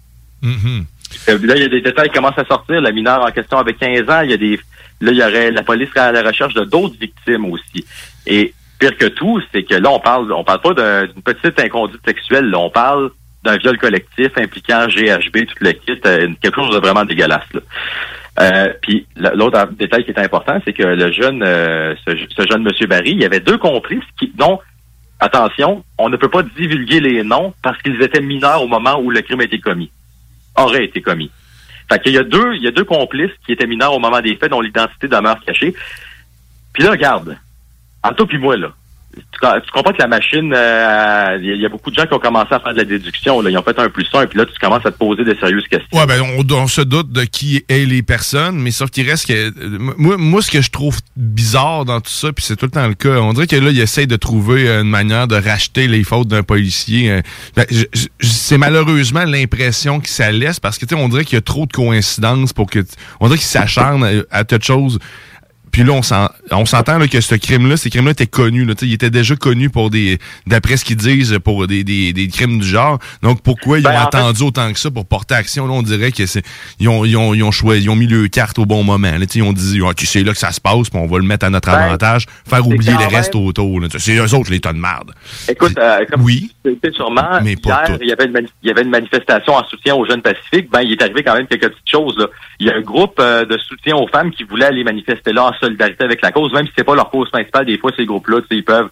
Euh, 1.29 1.39
Là, 1.43 1.55
il 1.57 1.63
y 1.63 1.65
a 1.65 1.69
des 1.69 1.81
détails 1.81 2.09
qui 2.09 2.15
commencent 2.15 2.39
à 2.39 2.45
sortir. 2.45 2.81
La 2.81 2.91
mineure 2.91 3.23
en 3.25 3.31
question 3.31 3.59
avait 3.59 3.75
15 3.75 4.09
ans. 4.11 4.21
Il 4.23 4.31
y 4.31 4.35
a 4.35 4.37
des, 4.37 4.59
là, 5.01 5.13
il 5.13 5.17
y 5.19 5.23
aurait, 5.23 5.51
la 5.53 5.63
police 5.63 5.89
serait 5.91 6.01
à 6.01 6.13
la 6.13 6.23
recherche 6.23 6.55
de 6.55 6.65
d'autres 6.65 6.97
victimes 7.01 7.45
aussi. 7.47 7.87
Et 8.27 8.53
pire 8.81 8.97
que 8.97 9.07
tout, 9.07 9.41
c'est 9.53 9.63
que 9.63 9.75
là, 9.75 9.91
on 9.91 10.01
parle, 10.01 10.33
on 10.33 10.43
parle 10.43 10.61
pas 10.61 10.75
d'un- 10.75 11.07
d'une 11.07 11.23
petite 11.23 11.59
inconduite 11.61 12.01
sexuelle. 12.05 12.47
Là, 12.51 12.59
on 12.59 12.71
parle 12.71 13.11
d'un 13.45 13.59
viol 13.59 13.79
collectif 13.79 14.31
impliquant 14.37 14.87
GHB, 14.89 15.47
tout 15.47 15.55
le 15.61 15.73
kit, 15.73 16.01
euh, 16.07 16.29
quelque 16.41 16.57
chose 16.57 16.75
de 16.75 16.81
vraiment 16.81 17.05
dégueulasse. 17.05 17.47
Là. 17.53 17.61
Euh, 18.41 18.73
puis 18.83 19.07
l'autre 19.17 19.69
détail 19.79 20.05
qui 20.05 20.11
est 20.11 20.19
important, 20.19 20.61
c'est 20.65 20.73
que 20.73 20.83
le 20.83 21.13
jeune, 21.13 21.43
euh, 21.43 21.95
ce, 22.05 22.17
ce 22.37 22.47
jeune 22.51 22.63
monsieur 22.63 22.87
Barry, 22.87 23.11
il 23.11 23.21
y 23.21 23.25
avait 23.25 23.41
deux 23.41 23.59
complices 23.59 24.03
qui, 24.19 24.33
dont, 24.35 24.59
attention, 25.21 25.85
on 25.99 26.09
ne 26.09 26.17
peut 26.17 26.29
pas 26.29 26.43
divulguer 26.43 27.01
les 27.01 27.23
noms 27.23 27.55
parce 27.63 27.81
qu'ils 27.83 28.03
étaient 28.03 28.21
mineurs 28.21 28.63
au 28.63 28.67
moment 28.67 28.99
où 28.99 29.11
le 29.11 29.21
crime 29.23 29.41
a 29.41 29.45
été 29.45 29.61
commis, 29.61 29.91
aurait 30.57 30.85
été 30.85 31.01
commis. 31.01 31.31
Fait 31.93 32.01
qu'il 32.01 32.13
y 32.13 32.19
a 32.19 32.25
deux, 32.25 32.55
il 32.55 32.63
y 32.63 32.67
a 32.67 32.73
deux 32.73 32.85
complices 32.85 33.31
qui 33.45 33.53
étaient 33.53 33.67
mineurs 33.67 33.93
au 33.93 33.99
moment 33.99 34.21
des 34.21 34.37
faits 34.37 34.51
dont 34.51 34.63
l'identité 34.63 35.07
demeure 35.07 35.39
cachée. 35.45 35.75
Puis 36.73 36.83
là, 36.83 36.93
regarde, 36.93 37.37
entre 38.03 38.17
toi 38.17 38.27
puis 38.27 38.39
moi, 38.39 38.57
là, 38.57 38.73
tu, 39.15 39.39
co- 39.41 39.61
tu 39.65 39.71
comprends 39.73 39.93
que 39.93 39.99
la 40.03 40.09
machine, 40.09 40.53
euh, 40.55 41.39
il 41.41 41.51
il 41.55 41.61
y 41.61 41.67
a 41.67 41.69
beaucoup 41.69 41.91
de 41.91 41.97
gens 41.97 42.07
qui 42.07 42.15
ont 42.15 42.19
commencé 42.19 42.53
à 42.53 42.61
faire 42.61 42.73
de 42.73 42.79
la 42.79 42.85
déduction. 42.85 43.41
Là. 43.41 43.51
Ils 43.51 43.59
ont 43.59 43.63
fait 43.63 43.79
un 43.79 43.89
plus 43.89 44.07
un, 44.15 44.27
puis 44.27 44.39
là, 44.39 44.45
tu 44.47 44.53
commences 44.61 44.85
à 44.85 44.91
te 44.91 44.99
poser 44.99 45.25
de 45.25 45.35
sérieuses 45.41 45.67
questions. 45.69 45.89
Ouais, 45.99 46.07
ben, 46.07 46.21
on, 46.51 46.67
se 46.67 46.81
doute 46.81 47.11
de 47.13 47.25
qui 47.25 47.65
est 47.69 47.85
les 47.87 48.03
personnes, 48.03 48.57
mais 48.59 48.71
sauf 48.71 48.91
qu'il 48.91 49.09
reste 49.09 49.27
que. 49.29 49.33
euh, 49.33 49.51
Moi, 49.97 50.17
moi, 50.19 50.43
ce 50.43 50.51
que 50.51 50.61
je 50.61 50.71
trouve 50.71 50.99
bizarre 51.17 51.85
dans 51.85 52.01
tout 52.01 52.11
ça, 52.11 52.33
puis 52.33 52.45
c'est 52.45 52.57
tout 52.57 52.67
le 52.67 52.71
temps 52.73 52.87
le 52.89 52.95
cas, 52.95 53.19
on 53.21 53.33
dirait 53.33 53.47
que 53.47 53.57
là, 53.57 53.71
il 53.71 53.81
essaye 53.81 54.07
de 54.07 54.17
trouver 54.17 54.69
euh, 54.69 54.83
une 54.83 54.91
manière 54.91 55.27
de 55.29 55.37
racheter 55.37 55.87
les 55.89 56.05
fautes 56.05 56.29
d'un 56.29 56.43
policier. 56.43 57.11
euh. 57.11 57.21
Ben, 57.57 57.65
c'est 58.21 58.59
malheureusement 58.59 59.25
l'impression 59.25 60.01
que 60.01 60.09
ça 60.09 60.31
laisse 60.33 60.61
parce 60.61 60.79
que, 60.79 60.87
tu 60.87 60.95
sais, 60.95 61.01
on 61.01 61.09
dirait 61.09 61.25
qu'il 61.25 61.37
y 61.37 61.39
a 61.39 61.43
trop 61.43 61.67
de 61.67 61.73
coïncidences 61.73 62.53
pour 62.53 62.69
que. 62.71 62.81
On 63.21 63.27
dirait 63.27 63.39
qu'il 63.39 63.47
s'acharne 63.47 64.05
à, 64.05 64.39
à 64.39 64.45
toute 64.45 64.65
chose. 64.65 64.99
Puis 65.75 65.83
là, 65.83 65.93
on 65.93 66.03
s'en- 66.03 66.29
on 66.53 66.67
s'entend 66.67 67.01
que 67.09 67.21
ce 67.21 67.35
crime-là, 67.35 67.77
ces 67.77 67.91
crimes-là 67.91 68.13
étaient 68.13 68.29
connus. 68.29 68.65
Là, 68.65 68.75
ils 68.83 68.93
étaient 68.93 69.11
déjà 69.11 69.35
connus 69.35 69.71
pour 69.71 69.91
des, 69.91 70.21
d'après 70.47 70.77
ce 70.77 70.85
qu'ils 70.85 70.95
disent, 70.95 71.37
pour 71.43 71.67
des, 71.67 71.83
des, 71.83 72.13
des 72.13 72.29
crimes 72.29 72.61
du 72.61 72.65
genre. 72.67 73.01
Donc 73.25 73.43
pourquoi 73.43 73.81
ils 73.81 73.83
Ben, 73.83 73.91
ont 73.91 73.95
fait- 73.95 74.07
attendu 74.19 74.43
autant 74.45 74.73
que 74.73 74.79
ça 74.79 74.89
pour 74.93 75.05
porter 75.05 75.35
action? 75.35 75.67
Là, 75.67 75.73
on 75.73 75.83
dirait 75.83 76.13
que 76.13 76.27
c'est 76.27 76.45
ils 76.79 76.89
ont 76.89 77.05
ils 77.05 77.17
ont 77.17 77.35
ils 77.35 77.43
ont 77.43 77.51
choisi, 77.51 77.83
ils 77.83 77.91
ont 77.91 77.97
mis 77.97 78.07
le 78.07 78.29
carte 78.29 78.57
au 78.61 78.67
bon 78.67 78.85
moment. 78.85 79.11
Là, 79.11 79.27
ils 79.35 79.43
ont 79.43 79.53
dit, 79.53 79.81
ah, 79.85 79.93
tu 79.95 80.07
sais 80.07 80.23
là 80.23 80.31
que 80.31 80.39
ça 80.39 80.53
se 80.53 80.61
passe, 80.61 80.91
puis 80.91 81.01
on 81.01 81.07
va 81.09 81.19
le 81.19 81.25
mettre 81.25 81.45
à 81.45 81.51
notre 81.51 81.69
Ben, 81.73 81.77
avantage, 81.79 82.27
faire 82.49 82.65
oublier 82.65 82.93
les 82.97 83.07
restes 83.07 83.35
autour. 83.35 83.81
C'est 83.99 84.15
eux 84.15 84.33
autres 84.33 84.53
les 84.53 84.61
tas 84.61 84.73
de 84.73 84.79
merde. 84.79 85.13
Écoute, 85.49 85.77
euh, 85.79 86.05
comme 86.09 86.23
oui, 86.23 86.53
tu 86.65 86.79
sais 86.85 86.93
sûrement, 86.93 87.41
mais 87.43 87.55
hier, 87.55 87.99
il 88.01 88.07
y, 88.09 88.13
avait 88.13 88.27
une 88.27 88.47
il 88.63 88.69
y 88.69 88.71
avait 88.71 88.83
une 88.83 88.91
manifestation 88.91 89.55
en 89.55 89.65
soutien 89.65 89.97
aux 89.97 90.07
jeunes 90.07 90.23
pacifiques. 90.23 90.71
Ben, 90.71 90.83
il 90.83 90.93
est 90.93 91.03
arrivé 91.03 91.25
quand 91.25 91.35
même 91.35 91.49
quelques 91.49 91.71
petites 91.71 91.91
choses. 91.91 92.17
Là. 92.17 92.27
Il 92.61 92.69
y 92.69 92.71
a 92.71 92.77
un 92.77 92.81
groupe 92.81 93.17
euh, 93.19 93.45
de 93.45 93.59
soutien 93.59 93.97
aux 93.97 94.07
femmes 94.07 94.31
qui 94.31 94.45
voulait 94.45 94.67
aller 94.67 94.85
manifester 94.85 95.33
là 95.33 95.47
en 95.47 95.53
solidarité 95.65 96.05
avec 96.05 96.23
la 96.23 96.33
cause, 96.33 96.53
même 96.53 96.67
si 96.67 96.73
c'est 96.77 96.85
pas 96.85 96.95
leur 96.95 97.11
cause 97.11 97.31
principale. 97.31 97.67
Des 97.67 97.79
fois, 97.79 97.91
ces 97.97 98.05
groupes-là, 98.05 98.41
tu 98.43 98.49
sais, 98.49 98.57
ils 98.57 98.65
peuvent 98.65 98.89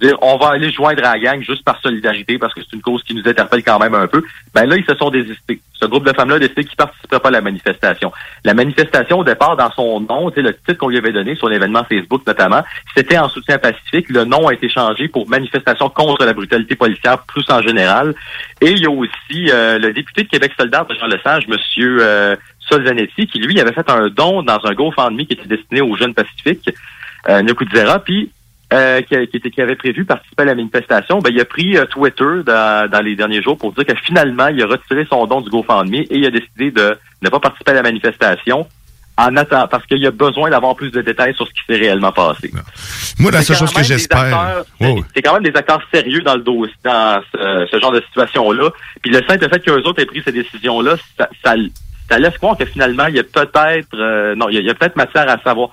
dire 0.00 0.16
on 0.22 0.36
va 0.36 0.48
aller 0.48 0.70
joindre 0.70 1.04
à 1.04 1.12
la 1.12 1.18
gang 1.18 1.42
juste 1.42 1.64
par 1.64 1.80
solidarité 1.80 2.38
parce 2.38 2.54
que 2.54 2.60
c'est 2.62 2.74
une 2.74 2.82
cause 2.82 3.02
qui 3.02 3.14
nous 3.14 3.26
interpelle 3.26 3.62
quand 3.62 3.78
même 3.78 3.94
un 3.94 4.06
peu. 4.06 4.22
Ben 4.54 4.66
là, 4.66 4.76
ils 4.76 4.84
se 4.84 4.94
sont 4.94 5.10
désistés. 5.10 5.60
Ce 5.78 5.84
groupe 5.84 6.06
de 6.06 6.12
femmes-là 6.12 6.36
a 6.36 6.38
décidé 6.38 6.64
qu'ils 6.64 6.76
participeraient 6.76 7.20
pas 7.20 7.28
à 7.28 7.32
la 7.32 7.40
manifestation. 7.42 8.10
La 8.44 8.54
manifestation, 8.54 9.18
au 9.18 9.24
départ, 9.24 9.56
dans 9.56 9.70
son 9.72 10.00
nom, 10.00 10.30
tu 10.30 10.36
sais, 10.36 10.42
le 10.42 10.54
titre 10.54 10.74
qu'on 10.74 10.88
lui 10.88 10.96
avait 10.96 11.12
donné 11.12 11.34
sur 11.36 11.48
l'événement 11.48 11.84
Facebook 11.84 12.22
notamment, 12.26 12.62
c'était 12.96 13.18
en 13.18 13.28
soutien 13.28 13.58
pacifique. 13.58 14.08
Le 14.08 14.24
nom 14.24 14.48
a 14.48 14.54
été 14.54 14.68
changé 14.68 15.08
pour 15.08 15.28
manifestation 15.28 15.88
contre 15.90 16.24
la 16.24 16.32
brutalité 16.32 16.76
policière 16.76 17.22
plus 17.24 17.44
en 17.50 17.60
général. 17.60 18.14
Et 18.60 18.70
il 18.70 18.78
y 18.78 18.86
a 18.86 18.90
aussi 18.90 19.50
euh, 19.50 19.78
le 19.78 19.92
député 19.92 20.22
de 20.22 20.28
Québec 20.28 20.52
solidaire 20.58 20.86
de 20.86 20.94
Jean 20.94 21.06
Lesage, 21.06 21.46
Monsieur 21.46 21.98
euh, 22.00 22.36
Solzanetti, 22.68 23.26
qui 23.26 23.38
lui 23.38 23.60
avait 23.60 23.72
fait 23.72 23.88
un 23.90 24.08
don 24.08 24.42
dans 24.42 24.60
un 24.64 24.74
GoFundMe 24.74 25.26
qui 25.26 25.34
était 25.34 25.46
destiné 25.46 25.80
aux 25.80 25.96
jeunes 25.96 26.14
pacifiques, 26.14 26.70
euh, 27.28 27.42
puis 28.04 28.30
euh, 28.72 29.00
qui, 29.02 29.28
qui, 29.28 29.36
était, 29.36 29.50
qui 29.50 29.62
avait 29.62 29.76
prévu 29.76 30.04
participer 30.04 30.42
à 30.42 30.46
la 30.46 30.54
manifestation, 30.56 31.20
ben, 31.20 31.30
il 31.32 31.40
a 31.40 31.44
pris 31.44 31.76
euh, 31.76 31.84
Twitter 31.86 32.42
dans, 32.44 32.90
dans 32.90 33.00
les 33.00 33.14
derniers 33.14 33.40
jours 33.40 33.56
pour 33.56 33.72
dire 33.72 33.86
que 33.86 33.94
finalement, 33.94 34.48
il 34.48 34.60
a 34.60 34.66
retiré 34.66 35.06
son 35.08 35.26
don 35.26 35.40
du 35.40 35.50
GoFundMe 35.50 35.94
et 35.94 36.06
il 36.10 36.26
a 36.26 36.30
décidé 36.30 36.72
de 36.72 36.98
ne 37.22 37.28
pas 37.28 37.38
participer 37.38 37.70
à 37.70 37.74
la 37.74 37.82
manifestation 37.82 38.66
en 39.18 39.34
attendant, 39.36 39.66
parce 39.68 39.86
qu'il 39.86 39.98
y 39.98 40.06
a 40.06 40.10
besoin 40.10 40.50
d'avoir 40.50 40.76
plus 40.76 40.90
de 40.90 41.00
détails 41.00 41.34
sur 41.34 41.46
ce 41.46 41.52
qui 41.52 41.60
s'est 41.66 41.78
réellement 41.78 42.12
passé. 42.12 42.50
Moi, 43.18 43.30
la 43.30 43.42
seule 43.42 43.56
chose 43.56 43.72
que 43.72 43.82
j'espère. 43.82 44.64
ouais. 44.80 44.96
C'est 45.14 45.22
quand 45.22 45.34
même 45.34 45.42
des 45.42 45.56
acteurs 45.56 45.80
sérieux 45.92 46.20
dans 46.20 46.34
le 46.34 46.42
dos, 46.42 46.66
dans 46.84 47.22
ce, 47.32 47.66
ce 47.70 47.80
genre 47.80 47.92
de 47.92 48.02
situation-là. 48.02 48.70
Puis 49.00 49.10
le 49.10 49.22
simple 49.26 49.48
fait 49.48 49.60
qu'eux 49.64 49.82
autres 49.82 50.02
aient 50.02 50.06
pris 50.06 50.22
ces 50.22 50.32
décisions-là, 50.32 50.96
ça, 51.16 51.30
ça, 51.42 51.54
ça 52.08 52.18
laisse 52.18 52.36
croire 52.38 52.56
que 52.56 52.64
finalement, 52.64 53.06
il 53.06 53.16
y 53.16 53.18
a 53.18 53.24
peut-être 53.24 53.88
euh, 53.94 54.34
non, 54.34 54.48
il 54.48 54.64
y 54.64 54.70
a, 54.70 54.74
peut-être 54.74 54.96
matière 54.96 55.28
à 55.28 55.38
savoir. 55.42 55.70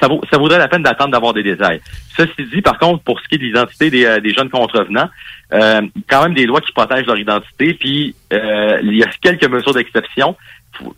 Ça, 0.00 0.08
vaut- 0.08 0.22
ça 0.30 0.38
vaudrait 0.38 0.58
la 0.58 0.68
peine 0.68 0.82
d'attendre 0.82 1.10
d'avoir 1.10 1.34
des 1.34 1.42
détails. 1.42 1.82
Ceci 2.16 2.46
dit, 2.50 2.62
par 2.62 2.78
contre, 2.78 3.02
pour 3.04 3.20
ce 3.20 3.28
qui 3.28 3.34
est 3.34 3.38
de 3.38 3.44
l'identité 3.44 3.90
des, 3.90 4.06
euh, 4.06 4.18
des 4.18 4.32
jeunes 4.32 4.48
contrevenants, 4.48 5.10
euh, 5.52 5.82
quand 6.08 6.22
même 6.22 6.32
des 6.32 6.46
lois 6.46 6.62
qui 6.62 6.72
protègent 6.72 7.04
leur 7.04 7.18
identité, 7.18 7.74
puis 7.74 8.14
euh, 8.32 8.78
il 8.82 8.96
y 8.96 9.02
a 9.02 9.08
quelques 9.20 9.46
mesures 9.46 9.74
d'exception. 9.74 10.34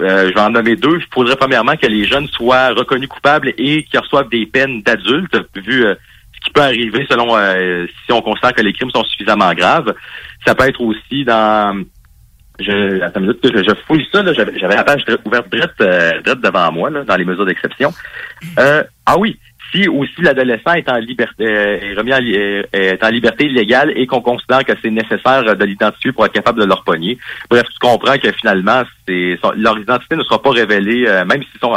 Euh, 0.01 0.29
je 0.29 0.35
vais 0.35 0.41
en 0.41 0.51
nommer 0.51 0.77
deux. 0.77 0.99
Il 1.01 1.07
faudrait 1.13 1.35
premièrement 1.35 1.77
que 1.77 1.87
les 1.89 2.05
jeunes 2.05 2.29
soient 2.29 2.69
reconnus 2.69 3.09
coupables 3.09 3.53
et 3.59 3.83
qu'ils 3.83 3.99
reçoivent 3.99 4.29
des 4.29 4.47
peines 4.47 4.81
d'adultes, 4.83 5.37
vu 5.57 5.85
euh, 5.85 5.95
ce 6.37 6.41
qui 6.47 6.51
peut 6.53 6.61
arriver 6.63 7.05
selon 7.11 7.37
euh, 7.37 7.87
si 8.07 8.13
on 8.13 8.21
considère 8.23 8.53
que 8.53 8.63
les 8.63 8.73
crimes 8.73 8.91
sont 8.95 9.03
suffisamment 9.05 9.53
graves. 9.55 9.93
Ça 10.47 10.55
peut 10.55 10.69
être 10.69 10.81
aussi 10.83 11.25
dans 11.25 11.83
je, 12.61 13.01
attends 13.03 13.21
une 13.21 13.27
minute, 13.27 13.41
je, 13.45 13.63
je 13.63 13.75
fouille 13.87 14.07
ça, 14.13 14.23
là, 14.23 14.33
j'avais, 14.33 14.59
j'avais 14.59 14.77
la 14.77 14.85
page 14.85 15.05
ouverte 15.25 15.49
drette, 15.51 15.81
euh, 15.81 16.21
drette 16.23 16.41
devant 16.41 16.71
moi, 16.73 16.91
là, 16.91 17.05
dans 17.05 17.17
les 17.17 17.25
mesures 17.25 17.47
d'exception. 17.47 17.93
Euh, 18.59 18.85
ah 19.07 19.19
oui, 19.19 19.39
si 19.73 19.89
aussi 19.89 20.21
l'adolescent 20.21 20.75
est 20.75 20.89
en 20.89 20.99
liberté 20.99 21.47
euh, 21.47 21.81
est 21.81 21.95
remis 21.95 22.13
en, 22.13 22.21
euh, 22.23 22.63
est 22.73 23.03
en 23.03 23.09
liberté 23.09 23.47
illégale 23.47 23.93
et 23.97 24.07
qu'on 24.07 24.21
considère 24.21 24.65
que 24.65 24.73
c'est 24.83 24.91
nécessaire 24.91 25.45
euh, 25.47 25.55
de 25.55 25.65
l'identifier 25.65 26.13
pour 26.13 26.27
être 26.27 26.33
capable 26.33 26.61
de 26.61 26.67
leur 26.67 26.85
pogner. 26.85 27.19
Bref, 27.49 27.65
tu 27.73 27.79
comprends 27.79 28.19
que 28.19 28.31
finalement, 28.33 28.83
c'est 29.09 29.39
leur 29.57 29.79
identité 29.79 30.17
ne 30.17 30.23
sera 30.25 30.43
pas 30.43 30.51
révélée, 30.51 31.07
euh, 31.07 31.25
même 31.25 31.43
si 31.43 31.59
sont, 31.59 31.75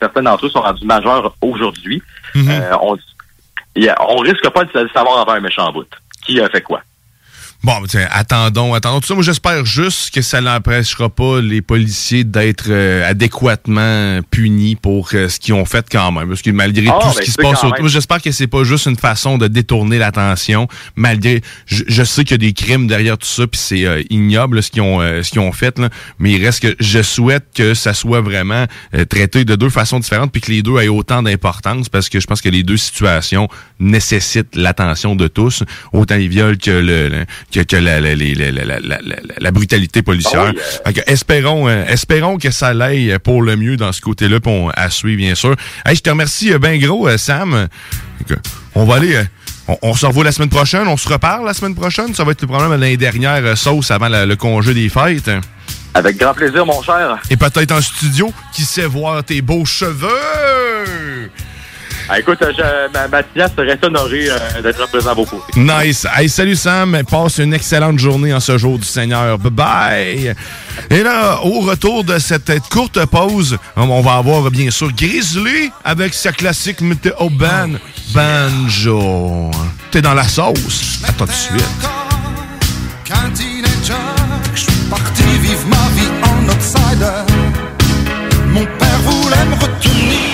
certains 0.00 0.22
d'entre 0.22 0.46
eux 0.46 0.48
sont 0.50 0.62
rendus 0.62 0.86
majeurs 0.86 1.34
aujourd'hui. 1.42 2.02
Euh, 2.36 2.76
on, 2.82 2.96
on 4.08 4.16
risque 4.16 4.48
pas 4.50 4.64
de 4.64 4.88
savoir 4.88 5.20
avant 5.20 5.32
un 5.32 5.40
méchant 5.40 5.70
bout. 5.70 5.86
Qui 6.24 6.40
a 6.40 6.48
fait 6.48 6.62
quoi? 6.62 6.80
Bon, 7.64 7.80
tiens, 7.88 8.06
attendons, 8.10 8.74
attendons. 8.74 9.00
Tout 9.00 9.06
ça, 9.06 9.14
moi, 9.14 9.22
j'espère 9.24 9.64
juste 9.64 10.12
que 10.12 10.20
ça 10.20 10.42
n'empêchera 10.42 11.08
pas 11.08 11.40
les 11.40 11.62
policiers 11.62 12.22
d'être 12.22 12.66
euh, 12.68 13.08
adéquatement 13.08 14.20
punis 14.30 14.76
pour 14.76 15.08
euh, 15.14 15.30
ce 15.30 15.40
qu'ils 15.40 15.54
ont 15.54 15.64
fait 15.64 15.86
quand 15.90 16.12
même. 16.12 16.28
Parce 16.28 16.42
que 16.42 16.50
malgré 16.50 16.88
Ah, 16.88 16.98
tout 17.00 17.08
ce 17.12 17.16
ben, 17.20 17.24
qui 17.24 17.30
se 17.30 17.38
passe 17.40 17.64
autour, 17.64 17.88
j'espère 17.88 18.20
que 18.20 18.30
c'est 18.32 18.48
pas 18.48 18.64
juste 18.64 18.84
une 18.84 18.98
façon 18.98 19.38
de 19.38 19.48
détourner 19.48 19.96
l'attention. 19.96 20.68
Malgré, 20.94 21.40
je, 21.64 21.84
je 21.88 22.02
sais 22.04 22.24
qu'il 22.24 22.32
y 22.32 22.34
a 22.34 22.38
des 22.48 22.52
crimes 22.52 22.86
derrière 22.86 23.16
tout 23.16 23.26
ça, 23.26 23.46
puis 23.46 23.58
c'est 23.58 23.86
euh, 23.86 24.02
ignoble 24.10 24.56
là, 24.56 24.62
ce 24.62 24.70
qu'ils 24.70 24.82
ont, 24.82 25.00
euh, 25.00 25.22
ce 25.22 25.30
qu'ils 25.30 25.40
ont 25.40 25.52
fait. 25.52 25.78
Là, 25.78 25.88
mais 26.18 26.32
il 26.32 26.44
reste 26.44 26.60
que 26.60 26.76
je 26.80 27.00
souhaite 27.00 27.44
que 27.54 27.72
ça 27.72 27.94
soit 27.94 28.20
vraiment 28.20 28.66
euh, 28.94 29.06
traité 29.06 29.46
de 29.46 29.56
deux 29.56 29.70
façons 29.70 30.00
différentes, 30.00 30.32
puis 30.32 30.42
que 30.42 30.52
les 30.52 30.60
deux 30.60 30.78
aient 30.80 30.88
autant 30.88 31.22
d'importance, 31.22 31.88
parce 31.88 32.10
que 32.10 32.20
je 32.20 32.26
pense 32.26 32.42
que 32.42 32.50
les 32.50 32.62
deux 32.62 32.76
situations 32.76 33.48
nécessitent 33.80 34.54
l'attention 34.54 35.16
de 35.16 35.28
tous, 35.28 35.62
autant 35.94 36.16
les 36.16 36.28
viols 36.28 36.58
que 36.58 36.70
le, 36.70 37.08
le- 37.08 37.24
que, 37.54 37.60
que 37.62 37.76
la, 37.76 38.00
la, 38.00 38.14
la, 38.14 38.34
la, 38.34 38.50
la, 38.50 38.78
la- 38.80 38.98
la- 39.02 39.16
la 39.38 39.50
brutalité 39.50 40.02
policière. 40.02 40.46
Ah 40.48 40.50
oui, 40.54 40.58
euh, 40.60 40.78
Fait 40.86 40.92
que 40.94 41.10
espérons, 41.10 41.68
euh, 41.68 41.84
espérons 41.86 42.36
que 42.38 42.50
ça 42.50 42.74
l'aille 42.74 43.16
pour 43.22 43.42
le 43.42 43.56
mieux 43.56 43.76
dans 43.76 43.92
ce 43.92 44.00
côté-là, 44.00 44.38
on 44.46 44.70
à 44.70 44.90
suivre, 44.90 45.18
bien 45.18 45.34
sûr. 45.34 45.54
Hey, 45.86 45.96
je 45.96 46.00
te 46.00 46.10
remercie 46.10 46.52
euh, 46.52 46.58
ben 46.58 46.78
gros, 46.80 47.08
euh, 47.08 47.16
Sam. 47.18 47.68
On 48.74 48.84
va 48.84 48.96
aller. 48.96 49.20
on, 49.68 49.78
on 49.82 49.94
se 49.94 50.04
revoit 50.06 50.24
la 50.24 50.32
semaine 50.32 50.48
prochaine. 50.50 50.86
On 50.88 50.96
se 50.96 51.08
reparle 51.08 51.46
la 51.46 51.54
semaine 51.54 51.74
prochaine. 51.74 52.14
Ça 52.14 52.24
va 52.24 52.32
être 52.32 52.42
le 52.42 52.48
problème 52.48 52.70
de 52.70 52.74
l'année 52.76 52.96
dernière 52.96 53.56
sauce 53.56 53.90
avant 53.90 54.08
la- 54.08 54.26
le 54.26 54.36
congé 54.36 54.74
des 54.74 54.88
fêtes. 54.88 55.30
Avec 55.96 56.16
grand 56.16 56.34
plaisir, 56.34 56.66
mon 56.66 56.82
cher. 56.82 57.18
Et 57.30 57.36
peut-être 57.36 57.70
en 57.70 57.80
studio, 57.80 58.32
qui 58.52 58.62
sait 58.62 58.86
voir 58.86 59.22
tes 59.22 59.40
beaux 59.42 59.64
cheveux? 59.64 61.30
Ah, 62.08 62.18
écoute, 62.20 62.38
euh, 62.42 62.52
je- 62.56 62.92
ma, 62.92 63.08
Mathias 63.08 63.50
serait 63.56 63.78
honoré 63.82 64.28
euh, 64.28 64.62
d'être 64.62 64.86
présent 64.88 65.10
à 65.10 65.14
vos 65.14 65.24
côtés. 65.24 65.58
Nice. 65.58 66.06
Hey, 66.14 66.28
salut 66.28 66.54
Sam. 66.56 66.98
Passe 67.10 67.38
une 67.38 67.54
excellente 67.54 67.98
journée 67.98 68.34
en 68.34 68.40
ce 68.40 68.58
jour 68.58 68.78
du 68.78 68.86
Seigneur. 68.86 69.38
Bye 69.38 69.50
bye. 69.52 70.34
Et 70.90 71.02
là, 71.02 71.40
au 71.44 71.60
retour 71.60 72.04
de 72.04 72.18
cette 72.18 72.52
courte 72.68 73.04
pause, 73.06 73.56
on 73.76 74.00
va 74.02 74.14
avoir 74.16 74.50
bien 74.50 74.70
sûr 74.70 74.92
Grizzly 74.92 75.70
avec 75.84 76.12
sa 76.14 76.32
classique 76.32 76.80
météo 76.82 77.30
band 77.30 77.70
Banjo. 78.12 79.50
T'es 79.90 80.02
dans 80.02 80.14
la 80.14 80.24
sauce. 80.24 81.00
Attends 81.08 81.24
tout 81.26 81.30
de 81.32 81.36
suite. 81.36 81.64
Je 84.54 84.60
suis 84.60 84.72
parti 84.90 85.22
vivre 85.42 85.66
ma 85.68 85.76
vie 85.94 86.08
en 86.22 86.48
outsider. 86.48 87.34
Mon 88.48 88.64
père 88.78 89.00
voulait 89.04 89.44
me 89.46 89.54
retenir. 89.54 90.33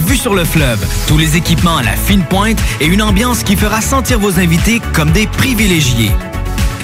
vue 0.00 0.16
sur 0.16 0.34
le 0.34 0.44
fleuve, 0.44 0.84
tous 1.06 1.18
les 1.18 1.36
équipements 1.36 1.76
à 1.76 1.82
la 1.82 1.96
fine 1.96 2.24
pointe 2.24 2.58
et 2.80 2.86
une 2.86 3.02
ambiance 3.02 3.42
qui 3.42 3.56
fera 3.56 3.80
sentir 3.80 4.18
vos 4.18 4.38
invités 4.38 4.80
comme 4.92 5.10
des 5.10 5.26
privilégiés. 5.26 6.12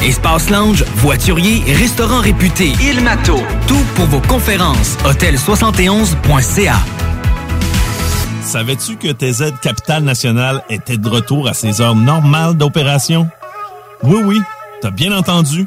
Espace 0.03 0.51
lounge, 0.51 0.85
voiturier, 0.97 1.63
restaurant 1.75 2.21
réputé, 2.21 2.73
Il 2.81 3.03
Mato, 3.03 3.37
tout 3.67 3.85
pour 3.95 4.07
vos 4.07 4.21
conférences. 4.21 4.97
Hôtel71.ca. 5.05 6.77
Savais-tu 8.43 8.97
que 8.97 9.13
TZ 9.13 9.55
Capital 9.61 10.05
National 10.05 10.63
était 10.71 10.99
de 10.99 11.09
retour 11.09 11.49
à 11.49 11.55
ses 11.55 11.81
heures 11.81 11.97
normales 11.97 12.55
d'opération? 12.55 13.29
Oui, 14.03 14.21
oui, 14.25 14.41
t'as 14.81 14.91
bien 14.91 15.17
entendu. 15.17 15.67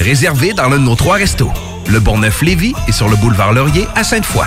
Réservé 0.00 0.52
dans 0.52 0.68
l'un 0.68 0.78
de 0.78 0.84
nos 0.84 0.94
trois 0.94 1.16
restos. 1.16 1.50
Le 1.88 2.00
Bourgneuf-Lévis 2.00 2.74
et 2.86 2.92
sur 2.92 3.08
le 3.08 3.16
boulevard 3.16 3.52
Laurier 3.52 3.86
à 3.94 4.04
Sainte-Foy. 4.04 4.46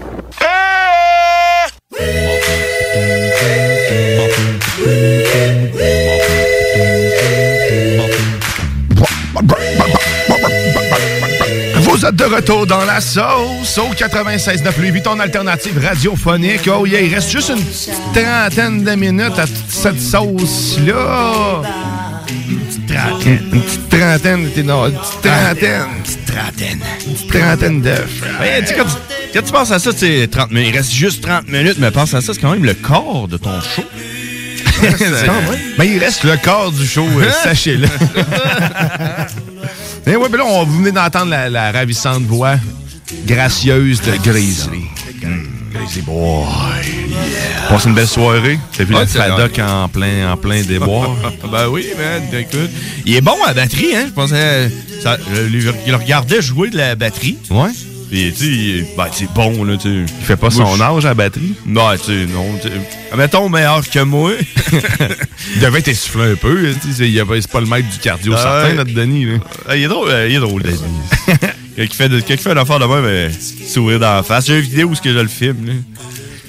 Vous 12.01 12.07
êtes 12.07 12.15
de 12.15 12.23
retour 12.23 12.65
dans 12.65 12.83
la 12.83 12.99
sauce 12.99 13.77
au 13.77 13.93
96.9 13.93 14.71
Louis 14.79 15.01
ton 15.03 15.19
alternative 15.19 15.79
radiophonique. 15.85 16.67
Oh 16.67 16.85
yeah, 16.87 17.01
il 17.01 17.13
reste 17.13 17.29
juste 17.29 17.49
une 17.49 17.63
trentaine 18.11 18.83
de 18.83 18.95
minutes 18.95 19.37
à 19.37 19.45
toute 19.45 19.69
cette 19.69 19.99
sauce-là. 19.99 21.61
Une 22.49 22.59
petite 22.59 22.87
trentaine. 22.87 23.39
Une 23.53 23.61
petite 23.61 23.89
trentaine, 23.89 24.49
non, 24.65 24.87
une 24.87 24.93
petite 24.93 25.21
trentaine. 25.21 25.85
Une 25.95 26.03
petite 26.03 26.25
trentaine. 26.25 26.83
Une 27.05 27.13
petite 27.13 27.29
trentaine 27.29 27.81
d'œufs. 27.81 28.21
Tu 29.31 29.37
quand, 29.37 29.43
tu, 29.43 29.45
tu 29.47 29.51
penses 29.53 29.71
à 29.71 29.79
ça, 29.79 29.91
c'est 29.95 30.27
30 30.29 30.51
minutes. 30.51 30.69
Il 30.73 30.77
reste 30.77 30.91
juste 30.91 31.23
30 31.23 31.47
minutes, 31.47 31.77
mais 31.79 31.89
pense 31.91 32.13
à 32.13 32.21
ça, 32.21 32.33
c'est 32.33 32.41
quand 32.41 32.51
même 32.51 32.65
le 32.65 32.73
corps 32.73 33.27
de 33.29 33.37
ton 33.37 33.61
show. 33.61 33.83
Ben, 35.77 35.83
il 35.85 35.99
reste 35.99 36.23
le 36.23 36.37
corps 36.37 36.71
du 36.71 36.85
show, 36.85 37.07
euh, 37.17 37.29
sachez-le. 37.43 37.87
Mais 40.07 40.15
ouais, 40.15 40.29
ben 40.29 40.37
là, 40.39 40.45
on, 40.45 40.65
vous 40.65 40.79
venez 40.79 40.91
d'entendre 40.91 41.29
la, 41.29 41.49
la 41.49 41.71
ravissante 41.71 42.23
voix 42.23 42.55
gracieuse 43.27 44.01
de 44.01 44.13
Grizzly. 44.17 44.85
Mm, 45.23 45.43
Grizzly 45.73 46.01
Boy. 46.01 46.45
Passe 47.69 47.85
une 47.85 47.93
belle 47.93 48.07
soirée. 48.07 48.59
T'as 48.75 48.83
vu 48.83 48.93
le 48.93 49.05
c'est 49.07 49.19
Fadoc 49.19 49.59
en 49.59 49.87
plein, 49.87 50.31
en 50.31 50.37
plein 50.37 50.63
déboire? 50.63 51.11
ben 51.51 51.67
oui, 51.69 51.85
man, 51.97 52.23
écoute. 52.33 52.71
Il 53.05 53.15
est 53.15 53.21
bon 53.21 53.35
à 53.45 53.49
la 53.49 53.53
batterie, 53.53 53.95
hein? 53.95 54.05
Je 54.07 54.13
pensais. 54.13 54.71
Ça, 55.03 55.17
je 55.33 55.41
le, 55.43 55.73
le 55.87 55.95
regardais 55.95 56.41
jouer 56.41 56.69
de 56.71 56.77
la 56.77 56.95
batterie. 56.95 57.37
Ouais. 57.51 57.69
Puis, 58.11 58.33
tu 58.33 58.39
sais, 58.39 58.45
il- 58.51 58.85
ben, 58.97 59.07
c'est 59.13 59.31
bon, 59.33 59.63
là, 59.63 59.77
tu 59.77 59.83
sais. 60.05 60.13
Il 60.19 60.25
fait 60.25 60.35
pas 60.35 60.49
Moi, 60.49 60.65
son 60.75 60.81
âge 60.81 61.05
à 61.05 61.09
la 61.09 61.13
batterie? 61.13 61.53
Non, 61.65 61.87
tu 61.95 62.03
sais, 62.11 62.25
non. 62.25 62.45
Mettons 63.17 63.47
meilleur 63.47 63.89
que 63.89 63.99
moi. 63.99 64.31
Il 65.55 65.61
devait 65.61 65.79
être 65.79 65.87
essoufflé 65.87 66.31
un 66.31 66.35
peu. 66.35 66.73
tu 66.81 66.91
sais, 66.93 67.09
C'est 67.41 67.51
pas 67.51 67.61
le 67.61 67.67
maître 67.67 67.87
du 67.89 67.97
cardio 67.99 68.33
Ah 68.35 68.37
certain, 68.41 68.63
ouais. 68.67 68.73
notre 68.75 68.93
Denis. 68.93 69.25
Là. 69.25 69.37
Ah, 69.67 69.77
il 69.77 69.83
est 69.83 69.87
drôle, 69.87 70.09
euh, 70.09 70.27
il 70.27 70.35
est 70.35 70.39
drôle, 70.39 70.61
Denis. 70.61 70.75
Il 71.77 71.87
fait, 71.87 72.09
de, 72.09 72.19
fait 72.19 72.51
une 72.51 72.57
affaire 72.57 72.79
de 72.79 72.85
même, 72.85 73.05
euh, 73.05 73.29
sourire 73.65 73.97
dans 73.99 74.15
la 74.15 74.23
face. 74.23 74.45
J'ai 74.47 74.55
une 74.55 74.61
vidéo 74.61 74.89
où 74.89 74.95
ce 74.95 75.01
que 75.01 75.11
je 75.13 75.17
le 75.17 75.27
filme, 75.29 75.65
là. 75.65 75.73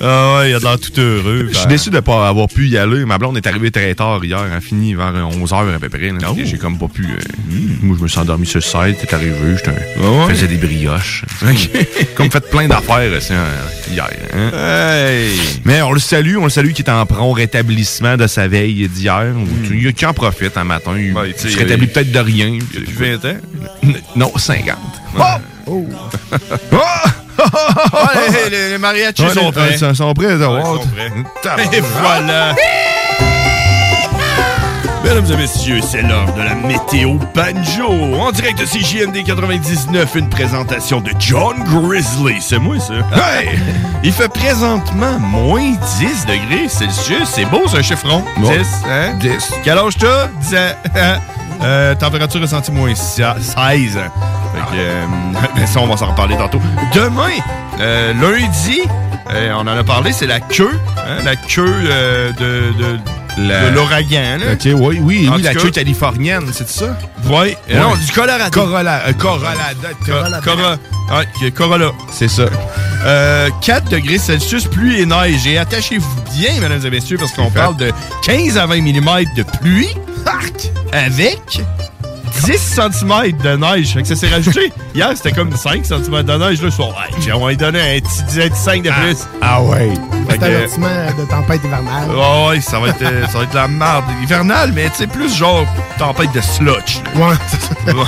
Ah 0.04 0.38
ouais, 0.38 0.50
il 0.50 0.54
a 0.54 0.58
l'air 0.58 0.80
tout 0.80 1.00
heureux. 1.00 1.48
Je 1.52 1.56
suis 1.58 1.66
déçu 1.68 1.90
de 1.90 1.94
ne 1.96 2.00
pas 2.00 2.28
avoir 2.28 2.48
pu 2.48 2.66
y 2.68 2.76
aller. 2.76 3.04
Ma 3.04 3.18
blonde 3.18 3.36
est 3.36 3.46
arrivée 3.46 3.70
très 3.70 3.94
tard 3.94 4.24
hier. 4.24 4.40
Elle 4.44 4.56
a 4.56 4.60
fini 4.60 4.94
vers 4.94 5.12
11h 5.12 5.74
à 5.74 5.78
peu 5.78 5.88
près. 5.88 6.10
Oh. 6.28 6.34
J'ai 6.42 6.58
comme 6.58 6.76
pas 6.78 6.88
pu. 6.88 7.04
euh, 7.04 7.18
Moi, 7.82 7.96
je 7.98 8.02
me 8.02 8.08
suis 8.08 8.18
endormi 8.18 8.44
sur 8.44 8.58
le 8.58 8.62
site. 8.62 8.98
T'es 9.00 9.14
arrivé. 9.14 9.32
Je 9.64 9.70
ouais? 10.02 10.28
faisais 10.28 10.48
des 10.48 10.56
brioches. 10.56 11.24
comme 12.16 12.30
fait 12.30 12.50
plein 12.50 12.66
d'affaires 12.66 13.12
hein, 13.30 13.44
hier. 13.92 14.08
hein. 14.34 14.50
Mais 15.64 15.80
on 15.82 15.92
le 15.92 16.00
salue. 16.00 16.36
On 16.36 16.44
le 16.44 16.50
salue 16.50 16.72
qui 16.72 16.82
est 16.82 16.90
en 16.90 17.06
prompt 17.06 17.32
rétablissement 17.32 18.16
de 18.16 18.26
sa 18.26 18.48
veille 18.48 18.88
d'hier. 18.88 19.26
Il 19.70 19.82
y 19.84 19.86
a 19.86 19.92
qui 19.92 20.04
en 20.04 20.14
profite 20.14 20.56
un 20.56 20.64
matin. 20.64 20.92
Il, 20.96 21.14
il 21.28 21.34
sais, 21.36 21.48
se 21.50 21.58
rétablit 21.58 21.86
il- 21.86 21.92
peut-être 21.92 22.10
de 22.10 22.18
rien. 22.18 22.58
Depuis 22.74 22.92
20 22.92 23.24
ans? 23.24 23.36
Non, 24.16 24.32
50. 24.36 24.76
Oh! 25.68 25.86
les, 28.44 28.50
les, 28.50 28.68
les 28.70 28.78
mariachis 28.78 29.22
Ouais, 29.22 29.32
sont 29.34 29.46
les- 29.46 29.52
prêts. 29.52 29.68
Ils 29.72 29.96
sont 29.96 30.14
prêts. 30.14 30.26
Ouais, 30.34 30.62
sont 30.62 30.88
prêts. 30.94 31.66
Et 31.72 31.80
voilà! 31.80 32.54
Mesdames 35.04 35.26
et 35.32 35.36
messieurs, 35.36 35.80
c'est 35.82 36.02
l'heure 36.02 36.32
de 36.32 36.42
la 36.42 36.54
météo 36.54 37.14
banjo. 37.34 37.88
En 38.20 38.30
direct 38.30 38.58
de 38.60 38.64
CJMD 38.64 39.24
99, 39.26 40.14
une 40.14 40.28
présentation 40.30 41.00
de 41.00 41.10
John 41.18 41.56
Grizzly. 41.64 42.40
C'est 42.40 42.58
moi, 42.60 42.76
ça. 42.78 42.94
Hey! 43.40 43.48
Il 44.04 44.12
fait 44.12 44.28
présentement 44.28 45.18
moins 45.18 45.72
10 45.98 46.26
degrés 46.26 46.68
Celsius. 46.68 47.28
C'est 47.28 47.44
beau, 47.46 47.62
c'est 47.68 47.78
un 47.78 47.82
chiffron. 47.82 48.24
10, 48.38 48.48
hein? 48.88 49.14
10. 49.20 49.52
Quel 49.64 49.78
âge 49.78 49.96
t'as? 49.98 50.28
10 50.40 50.54
ans. 50.54 50.58
Euh, 51.62 51.94
température 51.94 52.40
ressentie 52.40 52.72
moins 52.72 52.94
16. 52.94 53.54
Fait 53.54 54.60
que, 54.70 54.76
euh, 54.76 55.66
ça, 55.66 55.80
on 55.80 55.86
va 55.86 55.96
s'en 55.96 56.06
reparler 56.10 56.36
tantôt. 56.36 56.60
Demain, 56.94 57.30
euh, 57.80 58.12
lundi, 58.14 58.80
euh, 59.32 59.52
on 59.54 59.60
en 59.60 59.66
a 59.68 59.84
parlé, 59.84 60.12
c'est 60.12 60.26
la 60.26 60.40
queue. 60.40 60.78
hein, 60.98 61.22
la 61.24 61.36
queue 61.36 61.64
de, 62.38 62.72
de- 62.78 62.98
La- 63.38 63.70
de 63.70 63.74
l'ouragan, 63.74 64.38
là. 64.40 64.52
OK, 64.52 64.60
oui, 64.74 64.98
oui, 65.00 65.28
En 65.30 65.36
oui, 65.36 65.42
la 65.42 65.54
queue 65.54 65.70
californienne, 65.70 66.44
c'est 66.52 66.68
ça? 66.68 66.98
Oui, 67.24 67.32
Ouais. 67.32 67.56
non, 67.74 67.94
du 67.94 68.12
Colorado. 68.12 68.50
Corolla, 68.60 69.02
euh, 69.06 69.12
Corolla, 69.14 69.54
Corolla. 70.44 70.78
Corolla. 71.54 71.90
C'est 72.10 72.28
ça. 72.28 72.42
Euh, 73.04 73.48
4 73.62 73.88
degrés 73.88 74.18
Celsius, 74.18 74.66
pluie 74.66 75.00
et 75.00 75.06
neige. 75.06 75.46
Et 75.46 75.56
attachez-vous 75.58 76.14
bien, 76.36 76.60
mesdames 76.60 76.84
et 76.84 76.90
messieurs, 76.90 77.16
parce 77.18 77.32
qu'on 77.32 77.50
parle 77.50 77.76
de 77.76 77.90
15 78.24 78.58
à 78.58 78.66
20 78.66 78.80
mm 78.82 79.24
de 79.36 79.42
pluie 79.60 79.88
Arc! 80.26 80.70
avec 80.92 81.40
10 82.44 82.58
cm 82.58 83.32
de 83.42 83.56
neige. 83.56 83.92
Fait 83.94 84.02
que 84.02 84.08
ça 84.08 84.16
s'est 84.16 84.28
rajouté. 84.28 84.72
Hier, 84.94 85.10
c'était 85.14 85.32
comme 85.32 85.54
5 85.54 85.84
cm 85.86 86.22
de 86.22 86.32
neige. 86.32 86.60
Là, 86.62 86.68
je 86.68 86.70
suis 86.70 86.82
ouais, 86.82 87.32
on 87.34 87.44
va 87.44 87.50
lui 87.50 87.56
donner 87.56 87.80
un 87.80 88.00
petit, 88.00 88.42
un 88.42 88.48
petit 88.48 88.60
5 88.60 88.82
de 88.82 88.90
plus. 88.90 89.18
Ah, 89.40 89.62
ouais. 89.62 89.92
Fait 90.28 90.36
C'est 90.38 90.42
un 90.42 90.46
avertissement 90.46 90.88
de 91.18 91.24
tempête 91.30 91.60
hivernale. 91.64 92.10
Ouais, 92.10 92.48
ouais, 92.48 92.60
ça 92.60 92.78
va 92.80 92.88
être, 92.88 93.02
euh, 93.02 93.26
ça 93.28 93.38
va 93.38 93.44
être 93.44 93.54
la 93.54 93.68
merde 93.68 94.04
hivernale, 94.22 94.72
mais 94.74 94.88
tu 94.90 94.96
sais, 94.96 95.06
plus 95.06 95.34
genre 95.36 95.64
tempête 95.98 96.32
de 96.32 96.40
sludge. 96.40 96.98
Ouais, 97.14 97.34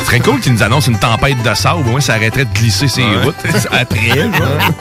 Ce 0.00 0.04
serait 0.06 0.20
cool 0.20 0.40
qu'ils 0.40 0.52
nous 0.52 0.62
annoncent 0.62 0.90
une 0.90 0.98
tempête 0.98 1.40
de 1.42 1.54
sable, 1.54 1.80
au 1.86 1.90
moins 1.90 2.00
ça 2.00 2.14
arrêterait 2.14 2.44
de 2.46 2.54
glisser 2.54 2.88
ses 2.88 3.02
Ouais. 3.02 3.22
routes. 3.24 3.36
Après, 3.72 4.16
genre. 4.16 4.72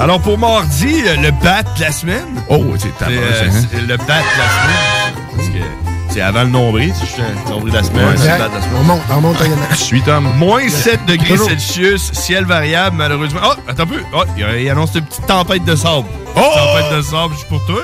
Alors, 0.00 0.20
pour 0.20 0.36
mardi, 0.38 1.02
euh, 1.06 1.16
le 1.16 1.30
bat 1.30 1.62
de 1.76 1.80
la 1.80 1.92
semaine. 1.92 2.42
Oh, 2.48 2.64
c'est 2.78 2.88
euh, 3.06 3.48
hein? 3.48 3.78
le 3.86 3.96
bat 3.96 4.04
de 4.04 4.08
la 4.08 4.48
semaine. 4.48 5.14
Parce 5.36 5.48
que 5.48 5.93
c'est 6.14 6.20
avant 6.20 6.44
le 6.44 6.50
nombril, 6.50 6.94
si 6.94 7.06
je 7.06 7.10
fais 7.10 7.22
le 7.22 7.50
nombril 7.50 7.72
de 7.72 7.78
la 7.78 7.82
semaine. 7.82 8.06
Ouais, 8.06 8.38
bat 8.38 8.48
de 8.48 8.54
la 8.54 8.60
semaine. 8.60 8.76
On 8.78 8.84
monte, 8.84 9.02
on 9.10 9.20
monte. 9.20 9.36
Je 9.70 9.74
suis 9.74 10.00
Tom. 10.00 10.28
Moins 10.36 10.68
7 10.68 11.06
degrés. 11.06 11.36
Celsius, 11.36 12.12
ciel 12.12 12.44
variable, 12.44 12.96
malheureusement. 12.96 13.40
Oh, 13.44 13.54
attends 13.66 13.82
un 13.82 13.86
peu. 13.86 14.00
Oh, 14.14 14.22
il, 14.36 14.70
annonce 14.70 14.94
une 14.94 15.02
petite 15.02 15.26
tempête 15.26 15.64
de 15.64 15.74
sable. 15.74 16.06
Oh! 16.36 16.40
Tempête 16.40 16.98
de 16.98 17.02
sable, 17.02 17.34
juste 17.34 17.48
pour 17.48 17.64
toi. 17.66 17.82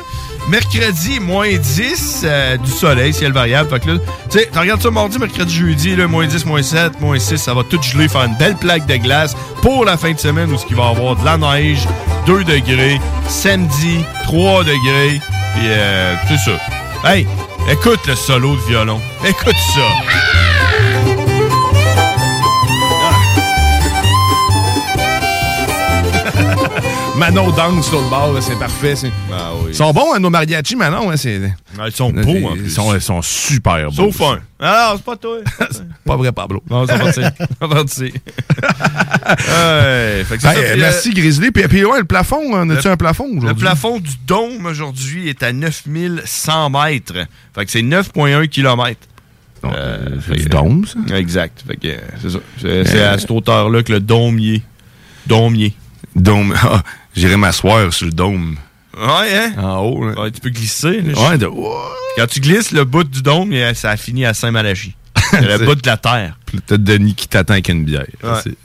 Mercredi, 0.49 1.19
moins 1.19 1.51
10, 1.51 2.23
euh, 2.23 2.57
du 2.57 2.71
soleil, 2.71 3.13
ciel 3.13 3.33
variable. 3.33 3.69
Fait 3.69 3.81
que 3.81 3.91
là, 3.91 3.99
tu 4.31 4.39
sais, 4.39 4.49
tu 4.53 4.59
regardes 4.61 4.81
ça 4.81 4.93
mardi, 4.93 5.19
mercredi, 5.19 5.53
jeudi, 5.53 5.97
là, 5.97 6.07
moins 6.07 6.27
10, 6.29 6.47
moins 6.47 6.63
7, 6.63 7.01
moins 7.01 7.19
6, 7.19 7.37
ça 7.37 7.53
va 7.53 7.65
tout 7.65 7.83
geler, 7.83 8.09
faire 8.09 8.25
une 8.25 8.37
belle 8.37 8.57
plaque 8.57 8.87
de 8.87 8.97
glace 8.97 9.37
pour 9.61 9.85
la 9.85 9.97
fin 9.97 10.13
de 10.13 10.19
semaine 10.21 10.53
où 10.53 10.57
ce 10.57 10.67
qui 10.67 10.75
va 10.75 10.87
avoir 10.87 11.17
de 11.17 11.25
la 11.25 11.37
neige, 11.37 11.85
2 12.27 12.45
degrés. 12.45 13.01
Samedi, 13.27 14.05
3 14.23 14.63
degrés. 14.63 15.21
Puis, 15.57 15.67
euh, 15.67 16.15
c'est 16.29 16.39
ça. 16.39 16.57
Hey, 17.05 17.27
écoute 17.71 18.07
le 18.07 18.17
solo 18.17 18.57
de 18.57 18.61
violon. 18.63 19.01
Écoute 19.25 19.57
ça. 19.75 20.50
Manon 27.21 27.51
danse 27.51 27.87
sur 27.87 28.01
le 28.01 28.09
bord, 28.09 28.35
c'est 28.41 28.59
parfait. 28.59 28.95
Ah 29.31 29.51
oui. 29.63 29.67
Ils 29.69 29.75
sont 29.75 29.93
bons, 29.93 30.15
hein, 30.15 30.19
nos 30.21 30.31
mariachis, 30.31 30.75
Manon. 30.75 31.11
Hein, 31.11 31.19
c'est... 31.19 31.39
ils 31.87 31.93
sont 31.93 32.09
beaux, 32.11 32.49
en 32.49 32.53
plus. 32.53 32.63
Ils 32.65 32.71
sont, 32.71 32.95
ils 32.95 33.01
sont 33.03 33.21
super 33.21 33.91
beaux. 33.91 34.11
Sauf 34.11 34.23
un. 34.23 34.39
Ah, 34.59 34.95
c'est 34.97 35.05
pas 35.05 35.17
toi. 35.17 35.37
Pas 36.07 36.17
vrai, 36.17 36.33
Pablo. 36.33 36.63
Non, 36.71 36.87
c'est 36.87 36.99
parti. 36.99 37.21
C'est 37.61 37.69
parti. 37.69 38.03
ouais, 38.05 38.13
fait 40.25 40.37
que 40.37 40.41
c'est 40.41 40.49
Hey, 40.49 40.51
ça, 40.55 40.55
euh, 40.63 40.77
merci, 40.79 41.11
Grizzly. 41.11 41.51
Puis, 41.51 41.69
puis 41.69 41.85
ouais, 41.85 41.99
le 41.99 42.05
plafond, 42.05 42.41
on 42.43 42.71
a-tu 42.71 42.87
Le- 42.87 42.93
un 42.93 42.97
plafond 42.97 43.25
aujourd'hui? 43.25 43.49
Le 43.49 43.55
plafond 43.55 44.01
du 44.01 44.13
dôme 44.27 44.65
aujourd'hui 44.65 45.29
est 45.29 45.43
à 45.43 45.53
9100 45.53 46.71
mètres. 46.71 47.27
Fait 47.55 47.67
que 47.67 47.71
c'est 47.71 47.83
9,1 47.83 48.49
km. 48.49 48.99
c'est 50.27 50.37
du 50.37 50.47
dôme, 50.47 50.87
ça? 50.87 50.99
Exact. 51.19 51.63
Fait 51.67 51.77
que 51.77 51.89
euh, 51.89 51.99
c'est 52.23 52.31
ça. 52.31 52.39
C'est 52.59 52.85
c'est 52.87 53.03
à 53.03 53.19
cette 53.19 53.31
hauteur-là 53.31 53.83
que 53.83 53.93
le 53.93 54.01
y 54.41 54.55
est. 54.55 54.63
Dôme. 55.27 56.55
Ah, 56.63 56.83
J'irai 57.15 57.37
m'asseoir 57.37 57.93
sur 57.93 58.07
le 58.07 58.13
dôme. 58.13 58.57
Ouais, 58.97 59.35
hein? 59.37 59.53
En 59.59 59.79
haut, 59.79 60.09
là. 60.09 60.21
Ouais, 60.23 60.31
tu 60.31 60.41
peux 60.41 60.51
glisser. 60.51 61.01
là. 61.01 61.31
Ouais, 61.31 61.39
de... 61.39 61.47
Quand 62.17 62.27
tu 62.27 62.41
glisses, 62.41 62.73
le 62.73 62.85
bout 62.85 63.05
du 63.05 63.23
dôme, 63.23 63.53
ça 63.75 63.91
a 63.91 63.97
fini 63.97 64.25
à 64.27 64.35
Saint-Malachie. 64.35 64.95
Le 65.33 65.65
bout 65.65 65.77
de 65.77 65.87
la 65.87 65.97
terre. 65.97 66.37
T'as 66.67 66.77
Denis 66.77 67.15
qui 67.15 67.29
t'attend 67.29 67.53
avec 67.53 67.69
une 67.69 67.85
bière. 67.85 68.05
Ouais. 68.23 68.31
C'est- 68.43 68.57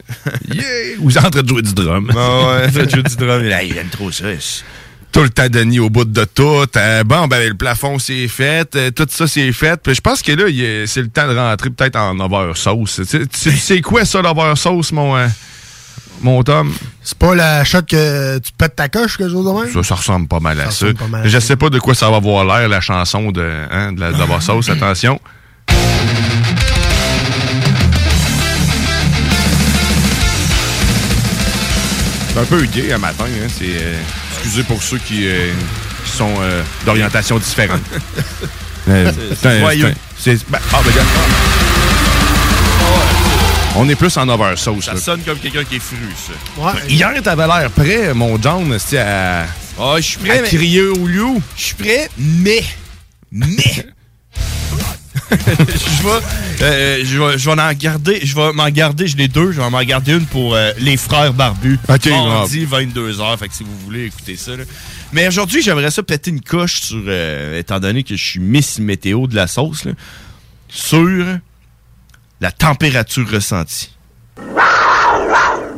Yeah! 0.55 0.97
Êtes 1.09 1.17
en 1.25 1.29
train 1.29 1.41
de 1.43 1.47
jouer 1.47 1.61
du 1.61 1.73
drum. 1.75 2.11
Ah 2.15 2.47
ouais, 2.61 2.71
fait 2.71 2.89
jouer 2.91 3.03
du 3.03 3.15
drum. 3.15 3.43
Là, 3.43 3.61
il 3.63 3.77
aime 3.77 3.89
trop 3.89 4.11
ça. 4.11 4.25
Tout 5.11 5.21
le 5.21 5.29
temps, 5.29 5.47
Denis, 5.47 5.79
au 5.79 5.89
bout 5.91 6.05
de 6.05 6.25
tout. 6.25 6.65
Euh, 6.75 7.03
bon, 7.03 7.27
ben, 7.27 7.47
le 7.47 7.53
plafond, 7.55 7.99
c'est 7.99 8.27
fait. 8.27 8.75
Euh, 8.75 8.89
tout 8.91 9.05
ça, 9.09 9.27
c'est 9.27 9.51
fait. 9.53 9.79
Puis 9.81 9.93
je 9.95 10.01
pense 10.01 10.21
que 10.23 10.31
là, 10.31 10.45
c'est 10.87 11.01
le 11.01 11.07
temps 11.09 11.27
de 11.31 11.37
rentrer 11.37 11.69
peut-être 11.69 11.97
en 11.97 12.19
sauce. 12.55 13.01
Tu 13.09 13.25
sais- 13.31 13.81
quoi, 13.81 14.03
ça, 14.03 14.21
sauce, 14.55 14.91
mon, 14.91 15.15
euh, 15.15 15.27
mon 16.21 16.41
Tom? 16.43 16.73
C'est 17.03 17.17
pas 17.17 17.35
la 17.35 17.63
shot 17.63 17.83
que 17.87 18.37
tu 18.39 18.51
pètes 18.57 18.75
ta 18.75 18.89
coche, 18.89 19.17
quelque 19.17 19.31
chose 19.31 19.45
de 19.45 19.51
même? 19.51 19.71
Ça, 19.73 19.83
ça 19.83 19.95
ressemble 19.95 20.27
pas 20.27 20.39
mal 20.39 20.59
à 20.59 20.71
ça. 20.71 20.87
mal 21.09 21.23
à 21.23 21.27
Je 21.27 21.39
sais 21.39 21.55
pas 21.55 21.69
de 21.69 21.79
quoi 21.79 21.93
ça 21.93 22.09
va 22.09 22.17
avoir 22.17 22.43
l'air, 22.45 22.67
la 22.69 22.81
chanson 22.81 23.31
de, 23.31 23.47
hein, 23.71 23.91
de 23.93 23.99
la, 24.01 24.11
de 24.11 24.17
la 24.17 24.39
sauce. 24.41 24.69
Attention. 24.69 25.19
C'est 32.33 32.39
un 32.41 32.45
peu 32.45 32.61
gay 32.65 32.91
un 32.91 32.97
matin. 32.97 33.25
Hein. 33.25 33.47
C'est, 33.49 33.65
euh, 33.65 33.99
excusez 34.33 34.63
pour 34.63 34.81
ceux 34.83 34.97
qui, 34.97 35.27
euh, 35.27 35.51
qui 36.05 36.11
sont 36.11 36.33
euh, 36.41 36.61
d'orientation 36.85 37.37
différente. 37.39 37.81
Euh, 38.87 39.11
C'est- 39.11 39.35
c'est 39.41 39.83
un- 39.83 39.93
c'est 40.15 40.47
ben, 40.47 40.59
ah, 40.71 40.77
ben, 40.85 40.91
regarde. 40.91 41.07
On 43.77 43.89
est 43.89 43.95
plus 43.95 44.15
en 44.17 44.27
oversauce. 44.29 44.85
Ça 44.85 44.93
là. 44.93 44.99
sonne 44.99 45.21
comme 45.21 45.37
quelqu'un 45.37 45.63
qui 45.65 45.75
est 45.75 45.79
fru, 45.79 45.97
ça. 46.15 46.73
Hier, 46.87 47.11
t'avais 47.21 47.45
l'air 47.45 47.69
prêt, 47.71 48.13
mon 48.13 48.41
John, 48.41 48.77
c'était 48.79 48.99
à, 48.99 49.45
Ah, 49.77 49.95
je 49.97 50.01
suis 50.01 50.17
prêt, 50.19 50.39
à 50.39 50.41
mais... 50.43 50.47
crier 50.47 50.81
au 50.83 51.05
loup. 51.05 51.41
Je 51.57 51.63
suis 51.63 51.75
prêt, 51.75 52.09
mais... 52.17 52.63
Mais... 53.31 53.85
je 55.31 56.03
vais, 56.03 56.61
euh, 56.61 57.01
je 57.03 57.19
vais, 57.19 57.37
je 57.37 57.49
vais 57.49 57.61
en 57.61 57.73
garder, 57.73 58.19
je 58.23 58.35
vais 58.35 58.53
m'en 58.53 58.69
garder, 58.69 59.07
je 59.07 59.17
l'ai 59.17 59.27
deux, 59.27 59.51
je 59.51 59.59
vais 59.59 59.69
m'en 59.69 59.83
garder 59.83 60.13
une 60.13 60.25
pour 60.25 60.53
euh, 60.55 60.71
les 60.77 60.97
frères 60.97 61.33
barbus. 61.33 61.79
Ok, 61.89 62.05
Mardi, 62.07 62.65
22h, 62.65 63.37
fait 63.37 63.47
que 63.47 63.53
si 63.55 63.63
vous 63.63 63.77
voulez 63.85 64.05
écouter 64.05 64.35
ça. 64.35 64.55
là. 64.55 64.63
Mais 65.11 65.27
aujourd'hui, 65.27 65.61
j'aimerais 65.61 65.89
ça 65.91 66.03
péter 66.03 66.29
une 66.29 66.41
coche 66.41 66.81
sur, 66.81 67.01
euh, 67.07 67.59
étant 67.59 67.79
donné 67.79 68.03
que 68.03 68.15
je 68.15 68.23
suis 68.23 68.39
Miss 68.39 68.79
Météo 68.79 69.27
de 69.27 69.35
la 69.35 69.47
sauce, 69.47 69.85
là, 69.85 69.93
sur 70.69 71.25
la 72.41 72.51
température 72.51 73.29
ressentie. 73.29 73.91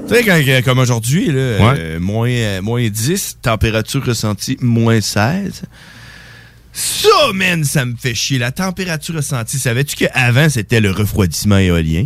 Tu 0.07 0.13
sais, 0.15 0.23
quand, 0.23 0.39
quand- 0.45 0.61
comme 0.63 0.79
aujourd'hui, 0.79 1.27
là, 1.27 1.59
euh, 1.77 1.99
moins, 1.99 2.29
euh, 2.29 2.61
moins 2.61 2.87
10, 2.87 3.37
température 3.41 4.03
ressentie 4.05 4.57
moins 4.61 5.01
16. 5.01 5.63
Ça, 6.73 7.09
man, 7.33 7.63
ça 7.63 7.85
me 7.85 7.95
fait 7.97 8.13
chier. 8.15 8.37
La 8.37 8.51
température 8.51 9.15
ressentie, 9.15 9.57
savais-tu 9.59 9.95
qu'avant, 9.95 10.47
c'était 10.49 10.79
le 10.79 10.91
refroidissement 10.91 11.57
éolien? 11.57 12.05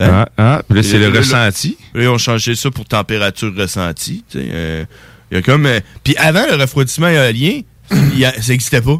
Ah, 0.00 0.28
ah, 0.38 0.62
puis 0.66 0.76
là, 0.76 0.82
c'est 0.82 0.98
le 0.98 1.08
ressenti. 1.18 1.76
Là, 1.94 2.02
ils 2.02 2.08
ont 2.08 2.18
changé 2.18 2.54
ça 2.54 2.70
pour 2.70 2.84
température 2.86 3.54
ressentie. 3.54 4.24
euh, 4.36 4.84
Il 5.30 5.34
y 5.36 5.38
a 5.38 5.42
comme. 5.42 5.66
euh, 5.66 5.80
Puis 6.02 6.16
avant 6.16 6.46
le 6.46 6.54
refroidissement 6.56 7.08
éolien, 7.08 7.60
a- 7.90 8.40
ça 8.40 8.48
n'existait 8.52 8.80
pas. 8.80 8.98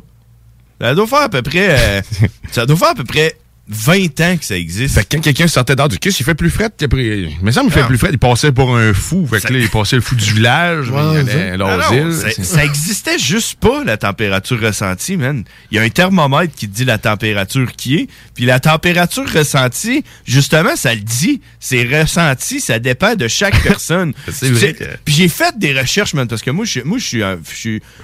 Ça 0.81 0.95
doit 0.95 1.07
faire 1.07 1.23
à 1.23 1.29
peu 1.29 1.43
près. 1.43 1.69
euh, 1.71 2.03
ça 2.53 2.67
doit 2.67 2.77
faire 2.77 2.91
à 2.91 2.95
peu 2.95 3.05
près 3.05 3.35
20 3.73 4.21
ans 4.21 4.37
que 4.37 4.45
ça 4.45 4.57
existe. 4.57 4.95
Fait 4.97 5.05
que 5.05 5.17
quand 5.17 5.23
quelqu'un 5.23 5.47
sortait 5.47 5.77
dehors 5.77 5.89
du 5.89 5.99
kiss, 5.99 6.19
il 6.19 6.25
fait 6.25 6.35
plus 6.35 6.51
frais. 6.51 6.69
Il 6.81 7.31
me 7.43 7.51
semble 7.53 7.67
qu'il 7.67 7.75
fait 7.75 7.85
Ah. 7.85 7.87
plus 7.87 7.99
frais. 7.99 8.09
Il 8.13 8.19
passait 8.19 8.51
pour 8.53 8.77
un 8.77 8.93
fou. 8.93 9.27
Fait 9.31 9.41
que 9.41 9.53
là, 9.53 9.59
il 9.61 9.69
passait 9.69 9.97
le 9.97 10.03
fou 10.03 10.17
du 10.17 10.33
village. 10.35 10.91
Ouais, 10.91 11.01
il 11.13 11.19
allait 11.31 11.51
ça. 11.51 11.57
non, 11.57 12.13
ça, 12.43 12.65
existait 12.65 13.19
juste 13.19 13.59
pas, 13.61 13.85
la 13.85 13.97
température 13.97 14.61
ressentie, 14.61 15.17
man. 15.17 15.45
Il 15.71 15.77
y 15.77 15.79
a 15.79 15.83
un 15.83 15.89
thermomètre 15.89 16.55
qui 16.55 16.67
dit 16.69 16.85
la 16.85 16.99
température 16.99 17.71
qui 17.77 17.97
est. 17.97 18.09
Puis 18.35 18.45
la 18.45 18.59
température 18.61 19.29
ressentie, 19.31 20.03
justement, 20.27 20.75
ça 20.75 20.95
le 20.95 21.01
dit. 21.01 21.41
C'est 21.61 21.85
ressenti, 21.85 22.61
ça 22.61 22.79
dépend 22.79 23.15
de 23.15 23.29
chaque 23.29 23.61
personne. 23.63 24.13
C'est 24.33 24.51
vrai 24.51 24.73
Puis- 24.73 24.85
que- 24.87 24.91
Puis 25.05 25.15
j'ai 25.15 25.29
fait 25.29 25.57
des 25.59 25.79
recherches, 25.79 26.15
man, 26.15 26.27
parce 26.27 26.43
que 26.43 26.51
moi, 26.51 26.65
je 26.65 26.71
suis- 26.71 26.83
moi, 26.85 26.99
je 26.99 27.05
suis, 27.05 27.23
un- 27.23 27.39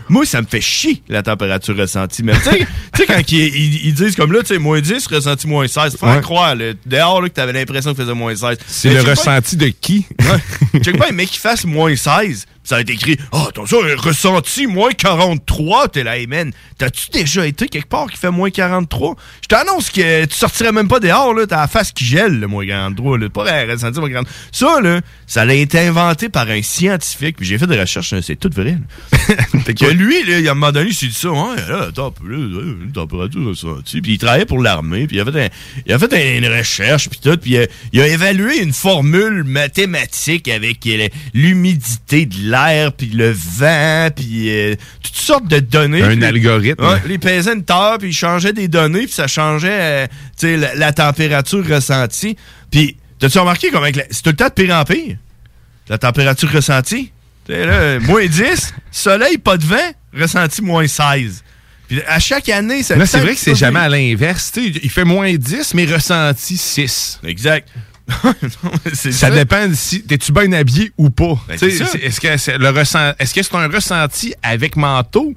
moi, 0.09 0.25
ça 0.27 0.41
me 0.43 0.47
fait 0.47 0.61
chier, 0.61 1.03
la 1.09 1.23
température 1.23 1.77
ressentie. 1.77 2.23
Mais 2.23 2.35
tu 2.39 2.43
sais, 2.45 2.59
tu 2.95 3.01
sais, 3.03 3.07
quand 3.07 3.33
ils, 3.33 3.39
ils- 3.39 3.87
ils 3.87 3.95
disent 3.95 4.15
comme 4.17 4.33
là, 4.33 4.41
tu 4.41 4.49
sais, 4.49 4.59
moins 4.59 4.81
10, 4.81 5.07
ressenti 5.09 5.47
moins 5.47 5.56
16, 5.67 5.97
faut 5.97 6.07
Ouais. 6.07 6.21
croire, 6.21 6.55
là, 6.55 6.73
dehors, 6.85 7.23
là, 7.23 7.29
que 7.29 7.35
t'avais 7.35 7.53
l'impression 7.53 7.95
qu'il 7.95 8.03
faisait 8.03 8.15
moins 8.15 8.35
16. 8.35 8.59
C'est 8.67 8.89
Mais 8.89 8.95
le 8.97 9.01
check 9.01 9.15
pas- 9.15 9.21
ressenti 9.37 9.57
de 9.57 9.69
qui? 9.69 10.05
Ouais. 10.21 10.81
Check 10.83 10.99
pas 10.99 11.09
un 11.09 11.13
mec 11.13 11.31
qui 11.31 11.39
fasse 11.39 11.65
moins 11.65 11.95
16, 11.97 12.47
ça 12.67 12.75
va 12.75 12.81
être 12.83 12.91
écrit 12.91 13.17
Ah, 13.33 13.47
attention, 13.49 13.79
un 13.83 13.97
ressenti 13.97 14.67
moins 14.67 14.91
43. 14.93 15.89
T'es 15.89 16.03
là, 16.03 16.19
hey 16.19 16.27
man, 16.27 16.53
t'as-tu 16.79 17.11
déjà 17.11 17.47
été 17.47 17.69
quelque 17.69 17.89
part 17.89 18.07
qui 18.11 18.17
fait 18.19 18.31
moins 18.31 18.51
43 18.51 19.15
Je 19.43 19.49
t'annonce 19.49 19.91
que 19.91 20.25
tu 20.27 20.37
sortirais 20.37 20.73
même 20.73 20.89
pas 20.89 21.01
dehors, 21.01 21.33
là, 21.33 21.47
t'as 21.47 21.61
la 21.61 21.69
face 21.69 21.93
qui 21.93 22.05
gèle, 22.05 22.41
le 22.41 22.47
moins 22.47 22.67
43. 22.67 23.19
Là. 23.19 23.29
Pas 23.31 23.65
ressenti 23.67 24.01
moins 24.01 24.11
43. 24.11 24.33
Ça, 24.53 24.81
là, 24.83 25.01
ça 25.27 25.43
a 25.43 25.53
été 25.53 25.79
inventé 25.79 26.29
par 26.29 26.49
un 26.51 26.61
scientifique, 26.63 27.37
puis 27.37 27.47
j'ai 27.47 27.57
fait 27.59 27.67
des 27.67 27.81
recherches, 27.81 28.15
c'est 28.21 28.37
tout 28.37 28.51
vrai. 28.53 28.77
là. 29.13 29.73
que 29.73 29.87
lui, 29.93 30.25
là, 30.25 30.39
il, 30.41 30.49
à 30.49 30.51
un 30.51 30.55
moment 30.55 30.73
donné, 30.73 30.91
il 30.91 30.95
s'est 30.95 31.07
dit 31.07 31.15
ça, 31.15 31.31
ouais, 31.31 31.57
là, 31.69 31.87
attends, 31.89 32.13
là, 32.27 32.37
une 32.37 32.93
température 32.93 33.45
ressentie. 33.47 34.01
Puis 34.01 34.15
il 34.15 34.19
travaillait 34.19 34.45
pour 34.47 34.61
l'armée, 34.61 35.07
puis 35.07 35.17
il 35.17 35.21
a 35.21 35.25
fait, 35.25 35.45
un- 35.47 35.49
il 35.87 35.93
a 35.93 35.99
fait 35.99 36.13
un- 36.13 36.39
une 36.39 36.59
recherche, 36.59 37.09
puis 37.09 37.21
tout, 37.23 37.37
puis 37.37 37.53
il 37.53 37.59
a, 37.59 37.67
il 37.93 38.01
a 38.01 38.09
évalué 38.09 38.61
une 38.63 38.73
formule 38.73 39.45
mathématique 39.45 40.49
avec 40.49 40.87
euh, 40.87 41.09
l'humidité 41.35 42.27
de 42.27 42.37
l'air, 42.51 42.56
puis 42.97 43.09
le 43.09 43.31
vent, 43.31 44.09
puis 44.15 44.51
euh, 44.51 44.75
toutes 45.03 45.17
sortes 45.17 45.49
de 45.49 45.59
données. 45.59 46.03
Un 46.03 46.23
algorithme. 46.23 46.85
Ouais, 46.85 47.01
il 47.09 47.19
pesait 47.19 47.53
une 47.55 47.65
terre, 47.65 47.97
puis 47.99 48.09
il 48.09 48.15
changeait 48.15 48.53
des 48.53 48.69
données, 48.69 49.05
puis 49.05 49.13
ça 49.13 49.27
changeait 49.27 50.07
euh, 50.43 50.57
la, 50.57 50.75
la 50.75 50.93
température 50.93 51.67
ressentie. 51.67 52.37
Puis, 52.71 52.97
t'as-tu 53.19 53.39
remarqué 53.39 53.71
comment 53.71 53.87
c'est 54.11 54.23
tout 54.23 54.31
le 54.31 54.37
temps 54.37 54.49
de 54.49 54.53
pire 54.53 54.75
en 54.75 54.85
pire? 54.85 55.17
La 55.89 55.99
température 55.99 56.51
ressentie? 56.51 57.13
Là, 57.49 57.99
moins 58.01 58.27
10, 58.27 58.75
soleil, 58.91 59.39
pas 59.39 59.57
de 59.57 59.65
vent, 59.65 59.93
ressenti 60.15 60.63
moins 60.63 60.87
16. 60.87 61.43
Puis 61.89 62.03
à 62.09 62.19
chaque 62.19 62.49
année, 62.49 62.83
ça 62.83 62.97
Là, 62.97 63.07
c'est 63.07 63.21
vrai 63.21 63.35
que 63.35 63.41
c'est 63.41 63.55
jamais 63.55 63.79
à 63.79 63.89
l'inverse. 63.89 64.53
Il 64.57 64.91
fait 64.91 65.05
moins 65.05 65.33
10, 65.33 65.75
mais 65.75 65.85
ressenti 65.85 66.57
6. 66.57 67.21
Exact. 67.25 67.69
Ça, 68.95 69.13
ça. 69.13 69.31
dépend 69.31 69.69
si 69.75 70.03
t'es-tu 70.03 70.33
bien 70.33 70.53
habillé 70.53 70.93
ou 70.97 71.11
pas. 71.11 71.39
Ben, 71.49 71.55
Est-ce 71.55 72.21
que 72.21 72.37
c'est 72.37 72.59
le 72.59 72.69
ressent- 72.71 73.13
est-ce 73.19 73.35
que 73.35 73.43
c'est 73.43 73.55
un 73.55 73.69
ressenti 73.69 74.35
avec 74.43 74.77
manteau 74.77 75.35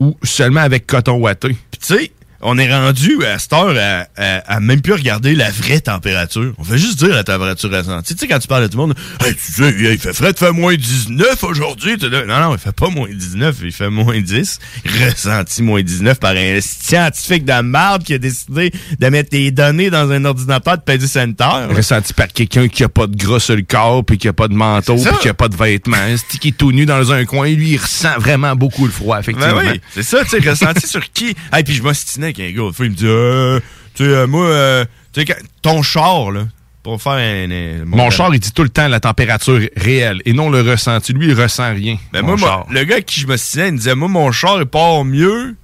ou 0.00 0.16
seulement 0.22 0.60
avec 0.60 0.86
coton 0.86 1.18
ouaté? 1.18 1.48
Puis 1.70 1.80
tu 1.80 1.94
sais, 1.94 2.12
on 2.48 2.56
est 2.58 2.72
rendu 2.72 3.24
à 3.24 3.38
cette 3.40 3.52
heure 3.52 3.74
à, 3.76 4.06
à- 4.16 4.54
à 4.56 4.60
même 4.60 4.80
plus 4.80 4.92
regarder 4.92 5.34
la 5.34 5.50
vraie 5.50 5.80
température. 5.80 6.52
On 6.58 6.64
fait 6.64 6.78
juste 6.78 6.98
dire 7.00 7.08
la 7.14 7.24
température 7.24 7.70
ressentie. 7.70 8.14
Tu 8.14 8.20
sais, 8.20 8.28
quand 8.28 8.38
tu 8.38 8.46
parles 8.46 8.62
à 8.64 8.68
tout 8.68 8.78
le 8.78 8.86
monde, 8.86 8.94
hey, 9.24 9.34
tu 9.34 9.52
sais, 9.52 9.74
il 9.78 9.98
fait 9.98 10.12
frais, 10.12 10.30
il 10.30 10.38
fait 10.38 10.52
moins 10.52 10.74
19 10.76 11.42
aujourd'hui. 11.42 11.98
T'es 11.98 12.08
Non, 12.08 12.24
non, 12.40 12.52
il 12.54 12.58
fait 12.58 12.70
pas 12.74 12.88
moins 12.88 13.08
19, 13.12 13.56
il 13.64 13.72
fait 13.72 13.90
moins 13.90 14.20
10. 14.20 14.58
Ressenti 15.04 15.62
moins 15.62 15.82
19 15.82 16.18
par 16.20 16.32
un 16.36 16.60
scientifique 16.60 17.44
de 17.44 17.60
marde 17.62 18.04
qui 18.04 18.14
a 18.14 18.18
décidé 18.18 18.70
de 18.98 19.06
mettre 19.08 19.30
des 19.30 19.50
données 19.50 19.90
dans 19.90 20.10
un 20.10 20.24
ordinateur 20.24 20.78
de 20.78 20.82
pédicure 20.82 21.10
sanitaire. 21.12 21.68
Ressenti 21.74 22.12
par 22.12 22.28
quelqu'un 22.28 22.68
qui 22.68 22.84
a 22.84 22.88
pas 22.88 23.06
de 23.06 23.16
gras 23.16 23.40
sur 23.40 23.56
le 23.56 23.62
corps, 23.62 24.04
puis 24.04 24.18
qui 24.18 24.28
a 24.28 24.32
pas 24.32 24.48
de 24.48 24.54
manteau, 24.54 24.96
puis 24.96 25.18
qui 25.20 25.28
a 25.28 25.34
pas 25.34 25.48
de 25.48 25.56
vêtements. 25.56 25.96
Qui 26.40 26.48
est 26.48 26.56
tout 26.56 26.72
nu 26.72 26.86
dans 26.86 27.12
un 27.12 27.24
coin, 27.24 27.48
lui, 27.48 27.70
il 27.72 27.76
ressent 27.78 28.18
vraiment 28.18 28.54
beaucoup 28.54 28.86
le 28.86 28.92
froid, 28.92 29.18
effectivement. 29.18 29.56
Ben 29.60 29.72
oui, 29.72 29.80
c'est 29.94 30.02
ça, 30.02 30.22
tu 30.24 30.30
sais, 30.40 30.48
ressenti 30.50 30.86
sur 30.86 31.10
qui? 31.12 31.34
Et 31.56 31.62
puis 31.64 31.74
je 31.74 31.82
m'ostinais 31.82 32.32
avec 32.38 32.52
un 32.52 32.56
gars. 32.56 32.62
L'autre 32.62 32.76
fois, 32.76 32.86
il 32.86 32.92
me 32.92 32.96
dit, 32.96 33.06
euh, 33.06 33.60
tu 33.94 34.04
sais, 34.04 34.10
euh, 34.10 34.26
moi, 34.26 34.46
euh, 34.46 34.84
tu 35.12 35.22
sais, 35.24 35.36
ton 35.62 35.82
char, 35.82 36.30
là, 36.30 36.46
pour 36.82 37.00
faire 37.02 37.12
un. 37.12 37.50
un- 37.50 37.84
Mon 37.84 38.10
char, 38.10 38.32
il 38.34 38.40
dit 38.40 38.52
tout 38.52 38.62
le 38.62 38.68
temps 38.68 38.86
la 38.88 39.00
température 39.00 39.60
réelle 39.76 40.22
et 40.24 40.32
non 40.32 40.50
le 40.50 40.60
ressenti. 40.62 41.12
Lui, 41.12 41.28
il 41.28 41.34
ressent 41.40 41.72
rien. 41.72 41.96
Ben 42.12 42.22
mon 42.22 42.36
moi, 42.36 42.66
le 42.70 42.84
gars 42.84 42.94
avec 42.94 43.06
qui 43.06 43.20
je 43.20 43.26
me 43.26 43.36
souviens, 43.36 43.66
il 43.66 43.72
me 43.72 43.78
disait, 43.78 43.94
moi, 43.94 44.08
mon 44.08 44.30
char, 44.32 44.58
il 44.60 44.66
part 44.66 45.04
mieux. 45.04 45.56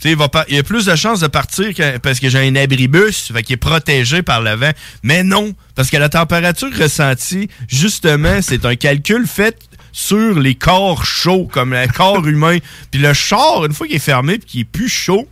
Tu 0.00 0.04
sais, 0.04 0.10
il, 0.12 0.16
va 0.16 0.28
par- 0.28 0.44
il 0.48 0.56
a 0.56 0.62
plus 0.62 0.86
de 0.86 0.94
chances 0.94 1.18
de 1.18 1.26
partir 1.26 1.74
que- 1.74 1.98
parce 1.98 2.20
que 2.20 2.28
j'ai 2.28 2.38
un 2.38 2.54
abribus, 2.54 3.32
fait 3.32 3.42
qu'il 3.42 3.54
est 3.54 3.56
protégé 3.56 4.22
par 4.22 4.40
le 4.40 4.54
vent. 4.54 4.70
Mais 5.02 5.24
non, 5.24 5.52
parce 5.74 5.90
que 5.90 5.96
la 5.96 6.08
température 6.08 6.68
ressentie, 6.78 7.48
justement, 7.66 8.40
c'est 8.40 8.64
un 8.64 8.76
calcul 8.76 9.26
fait 9.26 9.58
sur 9.90 10.38
les 10.38 10.54
corps 10.54 11.04
chauds, 11.04 11.48
comme 11.52 11.72
le 11.72 11.88
corps 11.92 12.24
humain. 12.28 12.58
Puis 12.92 13.00
le 13.00 13.12
char, 13.12 13.64
une 13.66 13.72
fois 13.72 13.88
qu'il 13.88 13.96
est 13.96 13.98
fermé 13.98 14.38
puis 14.38 14.46
qu'il 14.48 14.60
est 14.60 14.64
plus 14.64 14.88
chaud, 14.88 15.26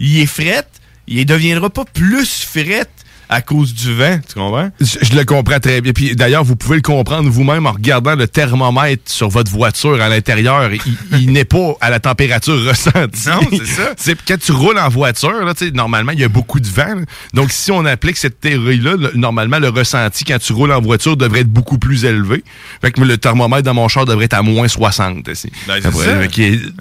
il 0.00 0.20
est 0.20 0.26
fret, 0.26 0.64
il 1.06 1.24
deviendra 1.26 1.70
pas 1.70 1.84
plus 1.84 2.44
fret 2.44 2.86
à 3.30 3.42
cause 3.42 3.74
du 3.74 3.92
vent, 3.94 4.18
tu 4.26 4.32
comprends? 4.36 4.70
Je, 4.80 4.96
je 5.02 5.14
le 5.14 5.22
comprends 5.26 5.60
très 5.60 5.82
bien. 5.82 5.92
Puis 5.92 6.16
d'ailleurs, 6.16 6.44
vous 6.44 6.56
pouvez 6.56 6.76
le 6.76 6.80
comprendre 6.82 7.28
vous-même 7.28 7.66
en 7.66 7.72
regardant 7.72 8.14
le 8.14 8.26
thermomètre 8.26 9.02
sur 9.04 9.28
votre 9.28 9.50
voiture 9.50 10.00
à 10.00 10.08
l'intérieur. 10.08 10.70
Il, 10.72 10.80
il 11.12 11.32
n'est 11.32 11.44
pas 11.44 11.74
à 11.82 11.90
la 11.90 12.00
température 12.00 12.54
ressentie. 12.64 13.28
Non, 13.28 13.40
c'est 13.50 13.66
ça. 13.66 13.92
C'est 13.98 14.16
quand 14.26 14.38
tu 14.40 14.52
roules 14.52 14.78
en 14.78 14.88
voiture, 14.88 15.44
là, 15.44 15.52
normalement, 15.74 16.12
il 16.12 16.20
y 16.20 16.24
a 16.24 16.28
beaucoup 16.30 16.58
de 16.58 16.66
vent. 16.68 16.94
là. 16.94 17.02
Donc, 17.34 17.50
si 17.52 17.70
on 17.70 17.84
applique 17.84 18.16
cette 18.16 18.40
théorie-là, 18.40 18.96
le- 18.96 19.12
normalement, 19.14 19.58
le 19.58 19.68
ressenti 19.68 20.24
quand 20.24 20.38
tu 20.38 20.54
roules 20.54 20.72
en 20.72 20.80
voiture 20.80 21.18
devrait 21.18 21.40
être 21.40 21.48
beaucoup 21.52 21.76
plus 21.76 22.06
élevé. 22.06 22.42
Fait 22.80 22.92
que 22.92 23.00
le 23.02 23.18
thermomètre 23.18 23.64
dans 23.64 23.74
mon 23.74 23.88
char 23.88 24.06
devrait 24.06 24.24
être 24.24 24.32
à 24.38 24.42
moins 24.42 24.68
60. 24.68 25.28
ici. 25.28 25.52
Ben, 25.66 25.74
c'est 25.82 25.90
Fait 25.92 25.98
ça. 25.98 26.10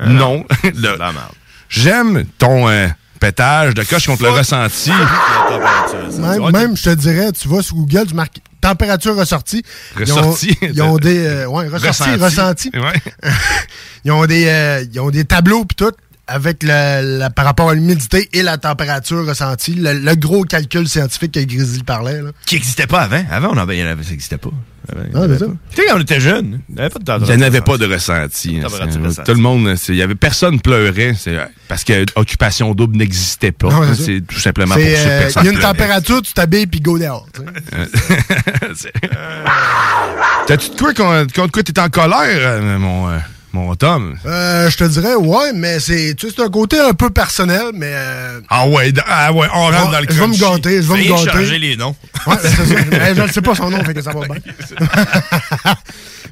euh, 0.02 0.08
non. 0.08 0.46
J'aime 1.70 2.24
ton 2.38 2.70
euh, 2.70 2.88
pétage 3.20 3.74
de 3.74 3.84
coche 3.84 4.06
contre 4.08 4.24
le 4.24 4.30
ressenti. 4.30 4.92
Même, 6.20 6.52
même, 6.52 6.78
je 6.78 6.84
te 6.84 6.90
dirais, 6.92 7.32
tu 7.32 7.48
vas 7.48 7.62
sur 7.62 7.76
Google, 7.76 8.06
tu 8.08 8.14
marques 8.14 8.38
température 8.62 9.16
ressortie. 9.16 9.64
Ils 10.00 10.12
ont- 10.12 10.16
Ressorti. 10.18 10.58
Ils 10.62 10.82
ont, 10.82 10.98
des. 10.98 11.26
euh, 11.26 11.46
ouais, 11.48 11.68
ressorti, 11.68 11.88
Ressenti. 12.18 12.24
ressenti. 12.24 12.72
Ouais. 12.74 13.02
ils, 14.06 14.12
ont 14.12 14.26
des, 14.26 14.48
euh, 14.48 14.84
ils 14.92 15.00
ont 15.00 15.10
des 15.10 15.26
tableaux 15.26 15.64
puis 15.66 15.76
tout 15.76 15.92
avec 16.28 16.64
le, 16.64 17.18
la- 17.20 17.30
par 17.30 17.46
rapport 17.46 17.70
à 17.70 17.74
l'humidité 17.76 18.30
et 18.34 18.44
la 18.44 18.58
température 18.58 19.26
ressentie. 19.26 19.74
Le, 19.76 19.94
le 19.94 20.16
gros 20.16 20.44
calcul 20.44 20.88
scientifique 20.88 21.34
que 21.34 21.40
Grizzly 21.44 21.84
parlait. 21.84 22.22
Là. 22.22 22.32
Qui 22.46 22.56
n'existait 22.56 22.88
pas 22.88 23.02
avant. 23.02 23.24
Avant, 23.32 23.50
on 23.54 23.58
avait, 23.58 23.78
il 23.78 23.82
y 23.82 23.84
en 23.84 23.88
avait- 23.92 24.04
ça 24.04 24.12
n'existait 24.12 24.38
pas. 24.38 24.50
Ah, 24.90 24.94
pas. 25.20 25.28
Tu 25.38 25.38
sais, 25.76 25.84
quand 25.90 25.98
on 25.98 26.00
était 26.02 26.22
jeunes, 26.22 26.62
il 26.70 26.76
n'y 26.76 26.80
avait 26.82 26.90
pas 26.90 27.00
de 27.00 27.04
Il 27.04 27.12
n'y 27.12 27.20
température 27.20 27.46
avait 27.46 27.62
pas 27.62 27.78
de 27.78 27.86
ressenti. 27.94 28.58
hein. 28.58 28.70
Température. 28.70 29.24
Tout 29.26 29.34
le 29.34 29.42
monde, 29.42 29.76
il 29.90 29.96
y 29.96 30.02
avait 30.02 30.16
personne 30.16 30.62
pleurait 30.62 31.14
parce 31.68 31.84
que 31.84 32.06
occupation 32.16 32.74
double 32.74 32.96
n'existait 32.96 33.52
pas. 33.52 33.70
C'est 33.96 34.22
tout 34.26 34.40
simplement 34.40 34.76
pour 34.76 34.84
euh, 34.86 35.20
personne 35.24 35.44
Il 35.44 35.46
y 35.48 35.50
a 35.50 35.52
une 35.52 35.60
température, 35.60 36.22
tu 36.22 36.32
t'habilles 36.32 36.68
puis 36.68 36.80
go 36.80 36.98
dehors. 36.98 37.28
tu 37.34 37.42
sais. 38.76 38.94
T'as-tu 40.48 40.70
de 40.70 40.76
quoi 40.78 40.94
contre 40.94 41.52
quoi 41.52 41.64
t'es 41.64 41.78
en 41.80 41.90
colère, 41.90 42.20
euh, 42.40 42.78
mon, 42.80 43.10
euh, 43.10 43.18
mon 43.58 43.76
Tom? 43.76 44.18
Euh, 44.26 44.70
je 44.70 44.78
te 44.78 44.84
dirais, 44.86 45.16
ouais, 45.16 45.52
mais 45.54 45.80
c'est 45.80 46.16
un 46.40 46.50
côté 46.50 46.80
un 46.80 46.94
peu 46.94 47.10
personnel, 47.10 47.64
mais. 47.74 47.92
euh, 47.92 48.40
Ah 48.50 48.68
ouais, 48.68 48.94
ah 49.06 49.32
ouais, 49.34 49.48
on 49.54 49.66
rentre 49.66 49.86
Ouais, 49.88 49.92
dans 49.92 50.00
le 50.00 50.06
je 50.10 50.20
vais 50.20 50.28
me 50.28 50.38
gâter, 50.38 50.82
je 50.82 50.92
vais 50.92 50.98
me 51.04 51.10
gâter. 51.10 51.32
changer 51.32 51.60
les 51.60 51.76
noms. 51.78 51.96
Ouais, 52.26 52.36
c'est 52.42 52.50
ça. 52.50 52.64
Mais 52.92 53.16
je 53.16 53.22
ne 53.22 53.28
sais 53.28 53.42
pas 53.42 53.56
son 53.56 53.70
nom, 53.70 53.84
fait 53.84 53.94
que 53.94 54.02
ça 54.02 54.12
va 54.14 54.22
bien. 54.26 54.42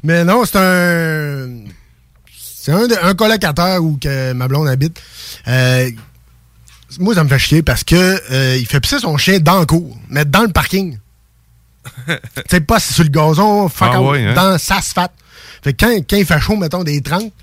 Mais 0.04 0.24
non, 0.24 0.44
c'est 0.46 0.58
un. 0.58 1.50
C'est 2.38 2.72
un, 2.72 2.88
un 3.04 3.14
colocataire 3.14 3.84
où 3.84 3.98
que 4.02 4.34
ma 4.34 4.48
blonde 4.48 4.68
habite. 4.68 5.00
Euh, 5.48 5.90
moi, 7.00 7.14
ça 7.14 7.24
me 7.24 7.30
fait 7.30 7.40
chier 7.40 7.62
parce 7.64 7.84
que 7.84 7.96
euh, 8.32 8.58
il 8.58 8.66
fait 8.66 8.80
pisser 8.80 9.00
son 9.00 9.18
chien 9.18 9.40
dans 9.40 9.60
le 9.60 9.66
cours, 9.66 9.96
mais 10.10 10.26
dans 10.26 10.42
le 10.42 10.48
parking. 10.50 10.98
tu 12.08 12.14
sais, 12.50 12.62
pas 12.62 12.80
sur 12.80 13.04
le 13.04 13.10
gazon, 13.10 13.70
fuck 13.70 13.90
Ah 13.94 14.02
out, 14.02 14.12
ouais, 14.12 14.26
hein? 14.26 14.34
dans 14.34 14.50
l'asphalte. 14.50 15.12
Fait 15.66 15.74
que 15.74 15.84
quand, 15.84 15.98
quand 16.08 16.18
il 16.18 16.26
fait 16.28 16.40
chaud, 16.40 16.56
mettons 16.58 16.84
des 16.84 17.02
30, 17.02 17.34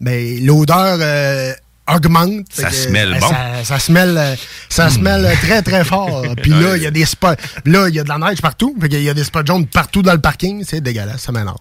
ben, 0.00 0.42
l'odeur 0.46 0.96
euh, 0.98 1.52
augmente. 1.94 2.46
Ça 2.50 2.70
que, 2.70 2.74
smelle 2.74 3.10
ben, 3.10 3.20
bon. 3.20 3.28
Ça, 3.28 3.64
ça 3.64 3.78
smelle, 3.78 4.16
euh, 4.16 4.34
ça 4.70 4.88
smelle 4.88 5.30
très, 5.42 5.60
très 5.60 5.84
fort. 5.84 6.24
Puis 6.42 6.52
là, 6.52 6.78
il 6.78 6.82
y 6.82 6.86
a 6.86 6.90
des 6.90 7.04
spots. 7.04 7.36
Là, 7.66 7.90
il 7.90 7.94
y 7.94 8.00
a 8.00 8.02
de 8.02 8.08
la 8.08 8.16
neige 8.16 8.40
partout. 8.40 8.74
Fait 8.80 8.88
qu'il 8.88 9.02
y 9.02 9.10
a 9.10 9.12
des 9.12 9.24
spots 9.24 9.44
jaunes 9.44 9.66
partout 9.66 10.00
dans 10.00 10.14
le 10.14 10.22
parking. 10.22 10.64
C'est 10.66 10.80
dégueulasse, 10.80 11.20
ça 11.20 11.32
m'énerve. 11.32 11.58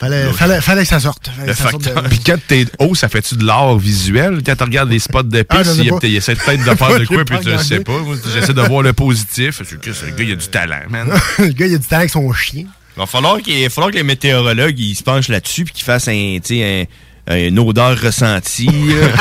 Fallait, 0.00 0.32
fallait, 0.32 0.60
fallait 0.60 0.82
que 0.82 0.88
ça 0.88 0.98
sorte. 0.98 1.28
Fallait 1.28 1.46
Le 1.46 1.52
que 1.52 1.58
ça 1.58 1.70
sorte 1.70 1.84
de-. 1.84 2.08
Puis 2.08 2.18
quand 2.26 2.38
t'es 2.48 2.66
haut, 2.80 2.96
ça 2.96 3.08
fait-tu 3.08 3.36
de 3.36 3.44
l'art 3.44 3.78
visuel? 3.78 4.42
Quand 4.44 4.56
tu 4.56 4.64
regardes 4.64 4.90
les 4.90 4.98
spots 4.98 5.22
de 5.22 5.46
Ah, 5.48 5.62
piste, 5.62 5.76
il, 6.02 6.16
essaie 6.16 6.34
peut-être 6.34 6.64
de 6.64 6.74
faire 6.74 6.98
de 6.98 7.04
quoi, 7.04 7.24
puis 7.24 7.36
je 7.40 7.56
sais 7.58 7.78
pas. 7.84 8.00
J'essaie 8.34 8.52
de 8.52 8.62
voir 8.62 8.82
le 8.82 8.92
positif. 8.92 9.62
Que 9.80 9.92
ce 9.92 10.06
gars, 10.06 10.24
il 10.24 10.32
a 10.32 10.34
du 10.34 10.48
talent, 10.48 10.82
man. 10.90 11.08
le 11.38 11.52
gars, 11.52 11.66
il 11.66 11.76
a 11.76 11.78
du 11.78 11.86
temps 11.86 11.98
avec 11.98 12.10
son 12.10 12.32
chien. 12.32 12.64
Il 12.96 13.00
va 13.00 13.06
falloir, 13.06 13.40
qu'il- 13.40 13.68
que 13.90 13.96
les 13.96 14.02
météorologues 14.04 14.78
ils 14.78 14.94
se 14.94 15.02
penchent 15.02 15.28
là-dessus 15.28 15.64
puis 15.64 15.74
qu'ils 15.74 15.84
fassent 15.84 16.08
un, 16.08 16.38
un- 16.62 16.84
une 17.30 17.58
odeur 17.58 17.98
ressentie. 18.00 18.68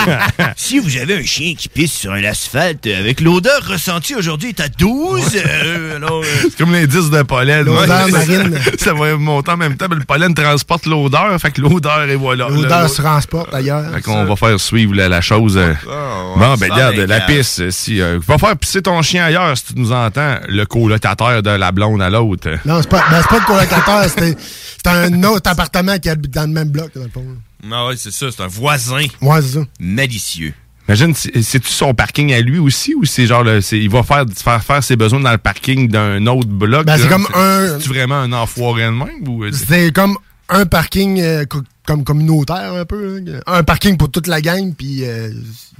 là. 0.07 0.53
si 0.57 0.79
vous 0.79 0.97
avez 0.97 1.17
un 1.17 1.23
chien 1.23 1.53
qui 1.57 1.69
pisse 1.69 1.93
sur 1.93 2.11
un 2.11 2.23
asphalte 2.23 2.85
euh, 2.87 2.99
avec 2.99 3.21
l'odeur 3.21 3.61
ressentie 3.65 4.13
aujourd'hui 4.15 4.49
est 4.49 4.59
à 4.59 4.67
12, 4.67 5.21
euh, 5.35 5.95
alors, 5.95 6.21
euh, 6.21 6.25
C'est 6.41 6.57
comme 6.57 6.73
l'indice 6.73 7.09
de 7.09 7.21
pollen. 7.23 7.63
L'odeur 7.65 8.05
Ouais. 8.05 8.11
marine. 8.11 8.59
Ça 8.77 8.93
va 8.93 9.15
monter 9.15 9.51
en 9.51 9.57
même 9.57 9.77
temps, 9.77 9.85
mais 9.89 9.95
le 9.95 10.03
pollen 10.03 10.33
transporte 10.33 10.85
l'odeur. 10.85 11.39
Fait 11.39 11.51
que 11.51 11.61
l'odeur, 11.61 12.03
et 12.09 12.15
voilà. 12.15 12.49
L'odeur 12.49 12.89
se 12.89 13.01
transporte 13.01 13.51
d'ailleurs. 13.51 13.93
Fait 13.93 14.01
qu'on 14.01 14.25
va 14.25 14.35
faire 14.35 14.59
suivre 14.59 14.93
la, 14.95 15.07
la 15.09 15.21
chose. 15.21 15.57
euh. 15.57 15.73
on 15.87 16.37
bon, 16.39 16.55
ben 16.55 16.71
regarde, 16.71 16.95
la 16.95 17.25
euh, 17.29 17.71
si, 17.71 18.01
euh, 18.01 18.19
va 18.27 18.37
faire 18.37 18.57
pisser 18.57 18.81
ton 18.81 19.01
chien 19.01 19.25
ailleurs 19.25 19.57
si 19.57 19.65
tu 19.65 19.73
nous 19.77 19.91
entends, 19.91 20.37
le 20.47 20.65
colocataire 20.65 21.41
de 21.41 21.49
la 21.51 21.71
blonde 21.71 22.01
à 22.01 22.09
l'autre. 22.09 22.49
Non, 22.65 22.81
c'est 22.81 22.89
pas, 22.89 23.03
ben, 23.09 23.21
c'est 23.21 23.29
pas 23.29 23.39
le 23.39 23.45
colocataire, 23.45 24.03
c'était 24.09 24.35
c'est 24.37 24.87
un 24.91 25.23
autre 25.23 25.49
appartement 25.49 25.97
qui 25.97 26.09
habite 26.09 26.33
dans 26.33 26.41
le 26.43 26.47
même 26.53 26.69
bloc, 26.69 26.91
dans 26.95 27.03
le 27.03 27.09
fond. 27.09 27.23
Ah 27.71 27.87
ouais, 27.87 27.95
c'est 27.97 28.11
ça, 28.11 28.27
c'est 28.31 28.41
un 28.43 28.47
voisin 28.47 29.05
c'est 29.21 29.59
ça. 29.59 29.65
malicieux. 29.79 30.53
Imagine, 30.87 31.13
c'est- 31.15 31.41
c'est-tu 31.41 31.69
son 31.69 31.93
parking 31.93 32.33
à 32.33 32.41
lui 32.41 32.59
aussi 32.59 32.93
ou 32.93 33.05
c'est 33.05 33.25
genre, 33.25 33.43
le- 33.43 33.61
c'est- 33.61 33.79
il 33.79 33.89
va 33.89 34.03
faire, 34.03 34.25
faire 34.35 34.61
faire 34.63 34.83
ses 34.83 34.97
besoins 34.97 35.21
dans 35.21 35.31
le 35.31 35.37
parking 35.37 35.87
d'un 35.87 36.25
autre 36.27 36.49
bloc? 36.49 36.85
Ben, 36.85 36.97
c'est 36.97 37.07
comme 37.07 37.27
un- 37.33 37.79
C'est-tu 37.79 37.89
vraiment 37.89 38.19
un 38.19 38.33
enfoiré 38.33 38.83
de 38.83 38.89
même? 38.89 39.25
Ou, 39.27 39.45
euh, 39.45 39.51
C'était 39.53 39.91
comme 39.93 40.17
un 40.49 40.65
parking 40.65 41.21
euh, 41.21 41.45
comme 41.85 42.03
communautaire 42.03 42.73
un 42.73 42.85
peu. 42.85 43.19
là. 43.19 43.39
Un 43.47 43.63
parking 43.63 43.97
pour 43.97 44.09
toute 44.11 44.27
la 44.27 44.41
gang, 44.41 44.73
puis 44.73 44.99
euh, 45.03 45.31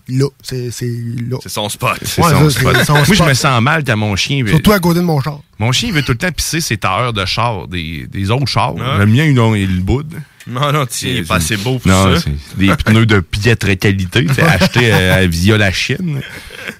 là, 0.09 0.27
c'est 0.41 0.69
c'est 0.71 0.85
là. 1.29 1.37
C'est 1.41 1.49
son 1.49 1.69
spot. 1.69 1.97
c'est 2.03 2.21
Ouais, 2.21 2.31
son 2.31 2.49
spot. 2.49 2.75
son 2.85 2.93
Moi, 2.93 3.03
je 3.13 3.23
me 3.23 3.33
sens 3.33 3.61
mal 3.61 3.83
quand 3.83 3.97
mon 3.97 4.15
chien... 4.15 4.45
Surtout 4.47 4.71
à 4.71 4.79
côté 4.79 4.99
de 4.99 5.05
mon 5.05 5.21
char. 5.21 5.39
Mon 5.59 5.71
chien, 5.71 5.89
il 5.89 5.95
veut 5.95 6.03
tout 6.03 6.11
le 6.13 6.17
temps 6.17 6.31
pisser 6.31 6.61
ses 6.61 6.77
tailleurs 6.77 7.13
de 7.13 7.25
char, 7.25 7.67
des, 7.67 8.05
des 8.07 8.31
autres 8.31 8.47
chars. 8.47 8.73
Ah. 8.79 8.97
Le 8.99 9.05
mien, 9.05 9.23
il, 9.25 9.39
a- 9.39 9.55
il 9.55 9.75
le 9.77 9.81
boude. 9.81 10.13
Non, 10.45 10.73
non, 10.73 10.85
tu- 10.85 11.07
il 11.07 11.17
est 11.19 11.23
pas 11.27 11.35
assez 11.35 11.55
beau 11.55 11.79
pour 11.79 11.89
non, 11.89 12.15
ça. 12.15 12.21
c'est 12.21 12.57
des 12.57 12.75
pneus 12.75 13.05
de 13.05 13.21
piètre 13.21 13.77
qualité, 13.79 14.27
achetés 14.41 14.91
euh, 14.93 15.25
via 15.29 15.57
la 15.57 15.71
Chine. 15.71 16.19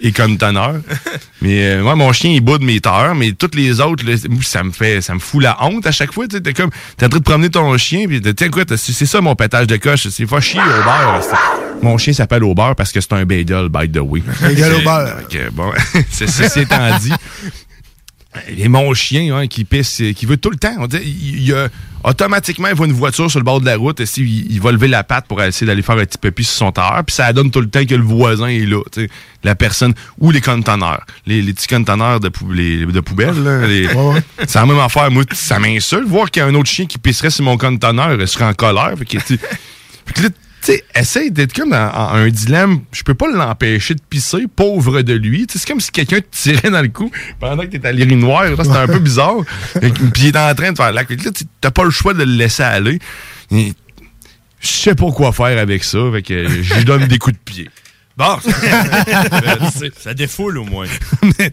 Éconne-tonneur. 0.02 0.76
mais 1.42 1.64
euh, 1.66 1.84
moi, 1.84 1.96
mon 1.96 2.12
chien, 2.14 2.32
il 2.32 2.42
boude 2.42 2.62
mes 2.62 2.80
tailleurs, 2.80 3.16
mais 3.16 3.32
toutes 3.32 3.56
les 3.56 3.80
autres, 3.80 4.06
là, 4.06 4.16
ça 4.42 4.64
me 4.64 4.72
fait, 4.72 5.02
ça 5.02 5.14
me 5.14 5.20
fout 5.20 5.42
la 5.42 5.64
honte 5.64 5.86
à 5.88 5.92
chaque 5.92 6.12
fois. 6.14 6.28
Tu 6.28 6.42
t'es 6.42 6.54
comme, 6.54 6.72
t'es 6.98 7.06
en 7.06 7.10
train 7.10 7.20
de 7.20 7.24
promener 7.24 7.50
ton 7.50 7.78
chien, 7.78 8.08
puis 8.08 8.22
tiens 8.22 8.50
quoi, 8.50 8.64
c'est 8.76 9.06
ça 9.06 9.22
mon 9.22 9.36
pétage 9.36 9.68
de 9.68 9.78
coche, 9.78 10.08
c'est 10.10 10.26
pas 10.26 10.42
chier 10.42 10.60
au 10.60 10.84
beurre. 10.84 11.22
Mon 11.82 11.98
chien 11.98 12.14
s'appelle 12.14 12.44
au 12.44 12.54
beurre 12.54 12.76
parce 12.76 12.92
que 12.92 13.02
c'est 13.02 13.14
un 13.14 13.26
bagel, 13.26 13.70
by 13.70 13.90
the 13.90 14.00
way. 14.00 14.24
Bagel 14.42 14.74
au 14.74 14.82
beurre. 14.82 15.28
Que, 15.30 15.50
bon, 15.50 15.72
c'est 16.12 16.58
étant 16.62 16.98
dit. 17.00 17.14
Et 18.58 18.68
mon 18.68 18.94
chien 18.94 19.36
hein, 19.36 19.48
qui 19.48 19.64
pisse, 19.66 20.02
euh, 20.02 20.14
qui 20.14 20.26
veut 20.26 20.38
tout 20.38 20.50
le 20.50 20.58
temps. 20.58 20.74
On 20.80 20.88
dirait, 20.88 21.04
il, 21.06 21.44
il, 21.44 21.54
euh, 21.54 21.68
automatiquement, 22.04 22.68
il 22.68 22.76
voit 22.76 22.88
une 22.88 22.94
voiture 22.94 23.30
sur 23.30 23.40
le 23.40 23.44
bord 23.44 23.62
de 23.62 23.66
la 23.66 23.78
route. 23.78 24.00
Et 24.00 24.06
si, 24.06 24.22
il, 24.22 24.52
il 24.52 24.62
va 24.62 24.72
lever 24.72 24.88
la 24.88 25.04
patte 25.04 25.28
pour 25.28 25.42
essayer 25.42 25.68
d'aller 25.68 25.82
faire 25.82 25.96
un 25.98 26.06
petit 26.06 26.18
pipi 26.18 26.44
sur 26.44 26.54
son 26.56 26.72
tailleur. 26.72 27.04
Puis 27.06 27.16
ça 27.16 27.32
donne 27.34 27.52
tout 27.52 27.62
le 27.62 27.70
temps 27.70 27.86
que 27.86 27.96
le 27.96 28.04
voisin 28.04 28.48
est 28.48 28.66
là. 28.66 28.82
tu 28.92 29.02
sais. 29.02 29.10
La 29.44 29.56
personne 29.56 29.94
ou 30.20 30.32
les 30.32 30.42
conteneurs. 30.42 31.06
Les, 31.26 31.42
les 31.42 31.54
petits 31.54 31.68
conteneurs 31.68 32.20
de, 32.20 32.30
pou- 32.30 32.52
les- 32.52 32.86
de 32.86 33.00
poubelle. 33.00 33.44
là, 33.44 33.68
les- 33.68 33.88
C'est 34.48 34.56
la 34.60 34.66
même 34.66 34.80
affaire. 34.80 35.12
Moi, 35.12 35.24
ça 35.34 35.60
m'insulte. 35.60 36.08
Voir 36.08 36.32
qu'il 36.32 36.42
y 36.42 36.44
a 36.46 36.48
un 36.48 36.56
autre 36.56 36.70
chien 36.70 36.86
qui 36.86 36.98
pisserait 36.98 37.30
sur 37.30 37.44
mon 37.46 37.58
conteneur, 37.58 38.20
je 38.20 38.26
serais 38.26 38.46
en 38.46 38.54
colère. 38.54 38.94
Fait 38.98 39.06
que, 39.06 39.18
là, 40.22 40.30
tu 40.66 40.72
sais, 40.72 40.84
essaye 40.96 41.32
d'être 41.32 41.54
comme 41.54 41.72
dans 41.72 41.92
un 41.94 42.30
dilemme. 42.30 42.82
Je 42.92 43.04
peux 43.04 43.14
pas 43.16 43.28
l'empêcher 43.30 43.96
de 43.96 44.02
pisser, 44.10 44.46
pauvre 44.54 45.02
de 45.02 45.14
lui. 45.14 45.46
C'est 45.50 45.66
comme 45.68 45.80
si 45.82 45.92
quelqu'un 45.92 46.20
te 46.22 46.26
tirait 46.32 46.70
dans 46.70 46.82
le 46.82 46.88
cou 46.88 47.12
pendant 47.40 47.64
que 47.64 47.68
t'es 47.78 47.86
à 47.86 47.92
l'urinoir. 47.92 48.46
C'était 48.58 48.78
un 48.78 48.88
peu 48.88 49.00
bizarre. 49.00 49.38
Puis 49.82 49.92
il 50.18 50.28
est 50.28 50.38
en 50.38 50.56
train 50.56 50.72
de 50.72 50.78
faire 50.78 50.92
la 50.92 51.02
Là, 51.04 51.06
tu- 51.08 51.46
t'as 51.60 51.72
pas 51.72 51.84
le 51.84 51.90
choix 51.92 52.14
de 52.14 52.20
le 52.20 52.26
laisser 52.34 52.64
aller. 52.64 53.00
Je 53.52 53.72
sais 54.62 54.96
pas 54.96 55.12
quoi 55.12 55.32
faire 55.34 55.58
avec 55.60 55.84
ça. 55.84 56.00
Fait 56.14 56.22
que 56.22 56.48
je 56.64 56.74
lui 56.76 56.86
donne 56.86 57.08
des 57.08 57.18
coups 57.18 57.36
de 57.36 57.42
pied. 57.44 57.70
Bon, 58.16 58.38
ça 59.98 60.14
défoule 60.14 60.60
au 60.60 60.66
moins. 60.66 60.86
Mais 61.38 61.52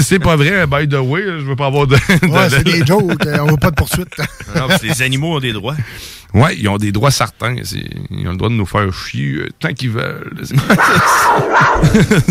c'est 0.00 0.20
pas 0.20 0.36
vrai, 0.36 0.64
by 0.66 0.88
the 0.88 0.94
way. 1.00 1.22
Je 1.24 1.44
veux 1.44 1.56
pas 1.56 1.66
avoir 1.66 1.86
de. 1.88 1.96
de- 1.96 2.26
Ouais, 2.28 2.48
c'est 2.50 2.62
des 2.62 2.86
jokes. 2.86 3.26
euh, 3.26 3.38
On 3.40 3.46
veut 3.50 3.56
pas 3.56 3.70
de 3.70 3.74
poursuite. 3.76 4.08
Non, 4.56 4.66
les 4.82 5.02
animaux 5.02 5.36
ont 5.36 5.40
des 5.40 5.52
droits. 5.52 5.76
Ouais, 6.34 6.56
ils 6.56 6.68
ont 6.68 6.76
des 6.78 6.92
droits 6.92 7.10
certains. 7.10 7.56
Ils 8.10 8.28
ont 8.28 8.30
le 8.32 8.36
droit 8.36 8.48
de 8.48 8.54
nous 8.54 8.64
faire 8.66 8.92
chier 8.92 9.32
euh, 9.38 9.48
tant 9.58 9.72
qu'ils 9.74 9.90
veulent. 9.90 10.32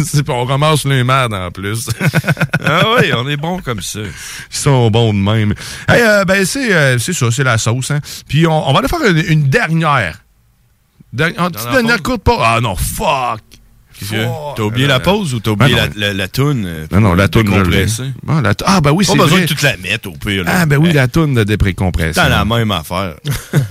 c'est 0.03 0.23
pas, 0.23 0.33
on 0.33 0.45
ramasse 0.45 0.85
les 0.85 1.03
merdes 1.03 1.33
en 1.33 1.51
plus. 1.51 1.89
ah 2.63 2.83
oui, 2.99 3.11
on 3.15 3.27
est 3.27 3.37
bon 3.37 3.59
comme 3.59 3.81
ça. 3.81 3.99
Ils 3.99 4.11
sont 4.57 4.89
bons 4.91 5.13
de 5.13 5.19
même. 5.19 5.53
Hey, 5.89 6.01
euh, 6.01 6.25
ben 6.25 6.45
c'est 6.45 6.73
euh, 6.73 6.97
c'est 6.99 7.13
ça, 7.13 7.29
c'est 7.31 7.43
la 7.43 7.57
sauce. 7.57 7.91
Hein. 7.91 7.99
Puis 8.27 8.47
on, 8.47 8.69
on 8.69 8.73
va 8.73 8.79
aller 8.79 8.87
faire 8.87 9.03
une, 9.05 9.17
une 9.27 9.49
dernière. 9.49 10.19
Der- 11.13 11.27
une 11.29 11.51
petite 11.51 11.71
dernière 11.71 12.03
courte 12.03 12.21
pause. 12.23 12.39
Ah 12.41 12.59
non, 12.61 12.75
fuck! 12.75 13.41
Que- 13.99 14.55
T'as 14.55 14.63
oublié 14.63 14.87
la 14.87 14.99
pause 14.99 15.33
ou 15.33 15.39
t'as 15.39 15.51
oublié 15.51 15.75
Ah, 15.79 15.87
la, 15.95 16.07
la, 16.07 16.13
la 16.13 16.27
toune? 16.27 16.65
euh, 16.65 16.85
Non, 16.91 17.01
non, 17.01 17.13
la 17.15 17.27
toune, 17.27 17.43
décompresser? 17.43 18.03
Ah, 18.27 18.41
la 18.41 18.53
ah, 18.65 18.81
ben 18.81 18.91
oui, 18.91 19.05
Pas 19.05 19.11
c'est 19.11 19.17
besoin 19.17 19.37
vrai. 19.37 19.41
de 19.41 19.47
toute 19.47 19.61
la 19.61 19.77
mettre 19.77 20.09
au 20.09 20.13
pire. 20.13 20.43
là. 20.43 20.51
Ah, 20.61 20.65
ben 20.65 20.77
oui, 20.77 20.93
la 20.93 21.07
toune 21.07 21.33
de 21.33 21.43
dépré-compression. 21.43 22.21
C'est 22.23 22.29
la 22.29 22.45
même 22.45 22.71
affaire. 22.71 23.15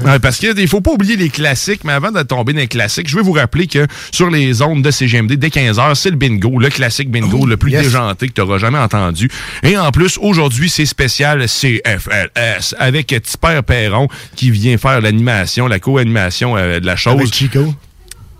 Ouais, 0.05 0.19
parce 0.19 0.39
qu'il 0.39 0.53
ne 0.55 0.67
faut 0.67 0.81
pas 0.81 0.93
oublier 0.93 1.17
les 1.17 1.29
classiques, 1.31 1.83
mais 1.85 1.93
avant 1.93 2.11
de 2.13 2.23
tomber 2.23 2.53
dans 2.53 2.59
les 2.61 2.67
classiques, 2.69 3.09
je 3.09 3.17
vais 3.17 3.23
vous 3.23 3.33
rappeler 3.33 3.67
que 3.67 3.87
sur 4.13 4.31
les 4.31 4.63
ondes 4.63 4.83
de 4.83 4.91
CGMD, 4.91 5.33
dès 5.35 5.49
15h, 5.49 5.95
c'est 5.95 6.11
le 6.11 6.17
bingo, 6.17 6.59
le 6.59 6.69
classique 6.69 7.11
bingo 7.11 7.47
le 7.47 7.57
plus 7.57 7.73
yes. 7.73 7.83
déjanté 7.85 8.29
que 8.29 8.33
tu 8.33 8.41
auras 8.41 8.59
jamais 8.59 8.79
entendu. 8.79 9.29
Et 9.63 9.77
en 9.77 9.91
plus, 9.91 10.19
aujourd'hui, 10.21 10.69
c'est 10.71 10.87
spécial 10.87 11.47
CFLS 11.49 12.75
avec 12.79 13.07
Tipper 13.23 13.61
Perron 13.67 14.09
qui 14.35 14.51
vient 14.51 14.77
faire 14.79 15.01
l'animation, 15.01 15.67
la 15.67 15.79
co-animation 15.81 16.57
euh, 16.57 16.81
de 16.81 16.87
la 16.87 16.97
chose. 16.97 17.15
Avec 17.15 17.35
Chico. 17.35 17.75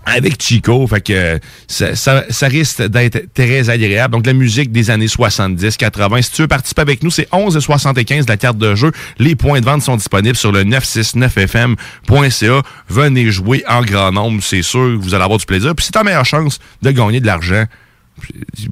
Avec 0.09 0.41
Chico, 0.41 0.87
fait 0.87 1.01
que 1.01 1.37
ça, 1.67 1.93
ça, 1.95 2.23
ça 2.29 2.47
risque 2.47 2.81
d'être 2.83 3.33
très 3.33 3.69
agréable. 3.69 4.13
Donc, 4.13 4.25
la 4.25 4.31
musique 4.33 4.71
des 4.71 4.89
années 4.89 5.09
70, 5.09 5.75
80. 5.75 6.21
Si 6.21 6.31
tu 6.31 6.41
veux 6.43 6.47
participer 6.47 6.81
avec 6.81 7.03
nous, 7.03 7.11
c'est 7.11 7.27
11,75 7.31 8.27
la 8.29 8.37
carte 8.37 8.57
de 8.57 8.73
jeu. 8.73 8.91
Les 9.19 9.35
points 9.35 9.59
de 9.59 9.65
vente 9.65 9.81
sont 9.81 9.97
disponibles 9.97 10.37
sur 10.37 10.51
le 10.53 10.63
969fm.ca. 10.63 12.61
Venez 12.89 13.31
jouer 13.31 13.63
en 13.67 13.81
grand 13.81 14.11
nombre, 14.11 14.41
c'est 14.41 14.61
sûr 14.61 14.79
que 14.79 14.95
vous 14.95 15.13
allez 15.13 15.23
avoir 15.23 15.39
du 15.39 15.45
plaisir. 15.45 15.75
Puis 15.75 15.85
c'est 15.85 15.91
ta 15.91 16.03
meilleure 16.03 16.25
chance 16.25 16.59
de 16.81 16.91
gagner 16.91 17.19
de 17.19 17.25
l'argent. 17.25 17.65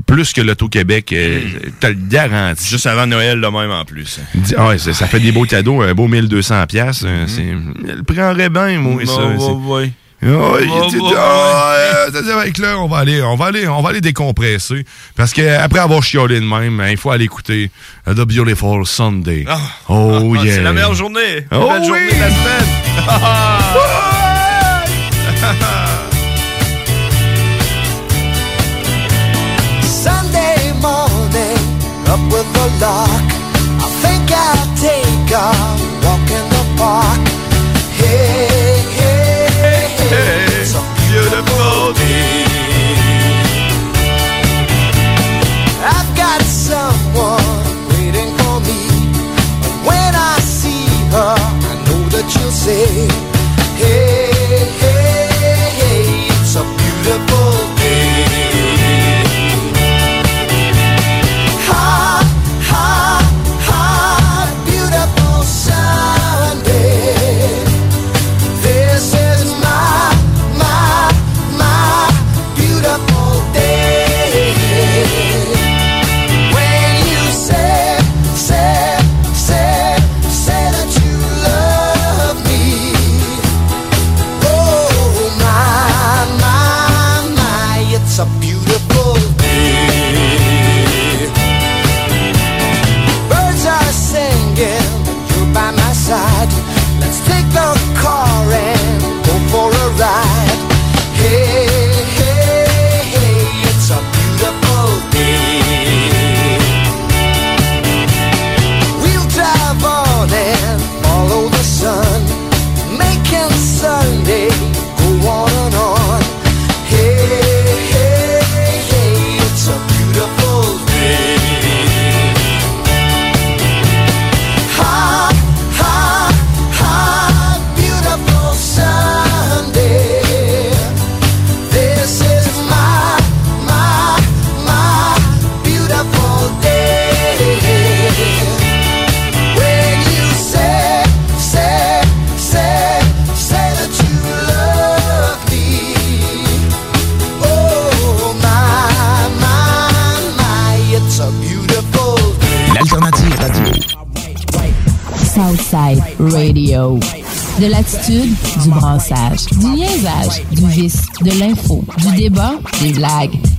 Plus 0.08 0.34
que 0.34 0.42
l'Auto-Québec, 0.42 1.14
euh, 1.14 1.40
t'as 1.80 1.90
le 1.90 1.98
garanti. 2.10 2.68
Juste 2.68 2.88
avant 2.88 3.06
Noël, 3.06 3.40
le 3.40 3.52
même 3.52 3.70
en 3.70 3.86
plus. 3.86 4.20
Ah 4.58 4.70
ouais, 4.70 4.78
ça, 4.80 4.92
ça 4.92 5.06
fait 5.06 5.20
des 5.20 5.32
beaux 5.32 5.46
cadeaux, 5.46 5.82
un 5.84 5.94
beau 5.94 6.08
1200 6.08 6.66
pièces. 6.66 7.04
Elle 7.06 8.04
prendrait 8.04 8.50
bien, 8.50 8.80
moi, 8.80 9.06
ça. 9.06 9.28
Ouais, 9.28 9.36
c'est- 9.38 9.52
ouais, 9.70 9.92
dit, 12.22 12.32
avec 12.32 12.58
là, 12.58 12.80
on 12.80 12.88
va 12.88 12.98
aller, 13.00 13.22
on 13.22 13.36
va 13.36 13.46
aller, 13.48 13.68
on 13.68 13.82
va 13.82 13.90
aller 13.90 14.02
décompresser. 14.02 14.86
Parce 15.16 15.34
que 15.34 15.58
après 15.60 15.80
avoir 15.80 16.02
chiolé 16.04 16.40
de 16.40 16.46
même, 16.46 16.80
hein, 16.80 16.90
il 16.90 16.98
faut 16.98 17.12
aller 17.12 17.26
écouter 17.26 17.70
uh, 18.08 18.12
The 18.16 18.22
Beautiful 18.22 18.86
Sunday. 18.86 19.46
Ah. 19.48 19.58
oh 19.90 20.34
Ah, 20.38 20.44
yeah. 20.44 20.56
C'est 20.56 20.62
la 20.64 20.74
meilleure 20.74 20.96
journée. 20.96 21.46
La 21.52 21.60
Oh 21.60 21.70
belle 21.70 21.82
oui. 21.82 21.88
journée 21.88 22.06
de 22.14 22.20
la 22.20 22.30
semaine. 22.30 24.06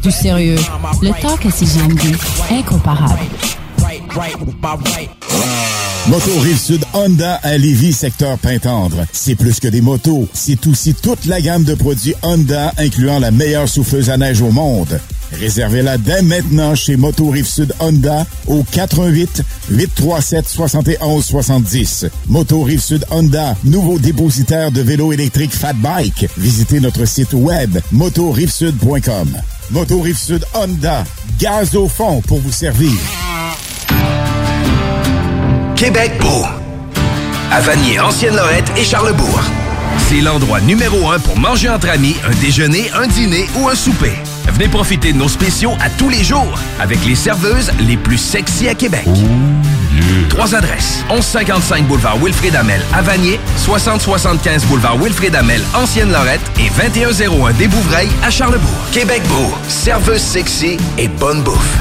du 0.06 0.12
sérieux. 0.12 0.56
Le 1.02 1.10
talk 1.20 1.46
à 1.46 1.50
CGMD, 1.50 2.16
incomparable. 2.50 3.18
Moto 6.06 6.30
Rive-Sud 6.38 6.84
Honda 6.94 7.40
à 7.42 7.58
Lévis, 7.58 7.92
secteur 7.92 8.38
Pintendre. 8.38 9.04
C'est 9.12 9.34
plus 9.34 9.58
que 9.58 9.66
des 9.66 9.80
motos, 9.80 10.28
c'est 10.32 10.64
aussi 10.68 10.94
toute 10.94 11.26
la 11.26 11.40
gamme 11.40 11.64
de 11.64 11.74
produits 11.74 12.14
Honda, 12.22 12.72
incluant 12.78 13.18
la 13.18 13.32
meilleure 13.32 13.68
souffleuse 13.68 14.08
à 14.08 14.16
neige 14.16 14.40
au 14.42 14.52
monde. 14.52 15.00
Réservez-la 15.32 15.98
dès 15.98 16.22
maintenant 16.22 16.76
chez 16.76 16.96
Moto 16.96 17.30
Rive-Sud 17.30 17.74
Honda 17.80 18.26
au 18.46 18.62
88 18.62 19.42
837 19.70 20.48
71 20.48 21.24
70. 21.24 22.06
Moto 22.28 22.62
Rive-Sud 22.62 23.04
Honda, 23.10 23.56
nouveau 23.64 23.98
dépositaire 23.98 24.70
de 24.70 24.82
vélos 24.82 25.12
électriques 25.12 25.54
Fat 25.54 25.72
Bike. 25.72 26.28
Visitez 26.38 26.78
notre 26.78 27.06
site 27.06 27.32
web 27.32 27.80
motorivesud.com. 27.90 29.36
Moto 29.70 30.00
Rive-Sud 30.00 30.44
Honda, 30.54 31.04
gaz 31.38 31.74
au 31.74 31.88
fond 31.88 32.20
pour 32.22 32.40
vous 32.40 32.52
servir. 32.52 32.92
Québec 35.74 36.12
beau. 36.20 36.44
À 37.50 37.60
Vanier, 37.60 37.98
Ancienne-Lorette 38.00 38.70
et 38.76 38.84
Charlebourg. 38.84 39.40
C'est 40.08 40.20
l'endroit 40.20 40.60
numéro 40.60 41.10
un 41.10 41.18
pour 41.18 41.36
manger 41.38 41.68
entre 41.68 41.88
amis, 41.88 42.16
un 42.28 42.34
déjeuner, 42.40 42.90
un 42.94 43.06
dîner 43.06 43.46
ou 43.58 43.68
un 43.68 43.74
souper. 43.74 44.12
Venez 44.52 44.68
profiter 44.68 45.12
de 45.12 45.18
nos 45.18 45.28
spéciaux 45.28 45.72
à 45.80 45.90
tous 45.90 46.08
les 46.08 46.22
jours 46.22 46.58
avec 46.80 47.04
les 47.04 47.16
serveuses 47.16 47.72
les 47.80 47.96
plus 47.96 48.18
sexy 48.18 48.68
à 48.68 48.74
Québec. 48.74 49.06
Trois 50.28 50.54
adresses. 50.54 51.04
1155 51.10 51.86
boulevard 51.86 52.18
Wilfrid 52.18 52.54
Amel 52.56 52.80
à 52.92 53.02
Vanier, 53.02 53.40
6075 53.56 54.64
boulevard 54.66 54.96
Wilfrid 54.98 55.34
Amel, 55.34 55.60
Ancienne-Lorette 55.74 56.40
et 56.58 56.70
2101 56.90 57.52
des 57.54 57.68
Bouvrailles 57.68 58.10
à 58.22 58.30
Charlebourg. 58.30 58.70
Québec 58.92 59.22
beau, 59.28 59.52
serveuse 59.68 60.20
sexy 60.20 60.76
et 60.98 61.08
bonne 61.08 61.42
bouffe. 61.42 61.78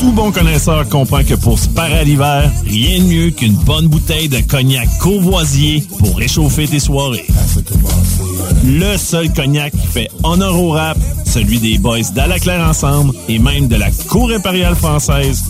Tout 0.00 0.12
bon 0.12 0.32
connaisseur 0.32 0.88
comprend 0.88 1.22
que 1.22 1.34
pour 1.34 1.58
se 1.58 1.68
parer 1.68 1.98
à 1.98 2.04
l'hiver, 2.04 2.50
rien 2.66 3.00
de 3.00 3.04
mieux 3.04 3.30
qu'une 3.30 3.52
bonne 3.52 3.86
bouteille 3.86 4.30
de 4.30 4.40
cognac 4.40 4.88
courvoisier 4.98 5.86
pour 5.98 6.16
réchauffer 6.16 6.66
tes 6.66 6.80
soirées. 6.80 7.26
Le 8.64 8.96
seul 8.96 9.30
cognac 9.32 9.72
qui 9.72 9.86
fait 9.86 10.08
honneur 10.22 10.58
au 10.58 10.70
rap, 10.70 10.96
celui 11.26 11.58
des 11.58 11.76
boys 11.76 12.00
d'Alaclaire 12.14 12.66
Ensemble 12.66 13.12
et 13.28 13.38
même 13.38 13.68
de 13.68 13.76
la 13.76 13.90
Cour 14.08 14.30
impériale 14.30 14.74
française. 14.74 15.49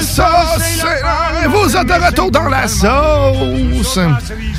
Ça, 0.00 0.56
c'est 0.58 1.46
vous 1.48 1.76
êtes 1.76 1.86
de 1.86 1.92
retour 1.92 2.30
dans 2.30 2.48
la 2.48 2.66
sauce. 2.68 3.98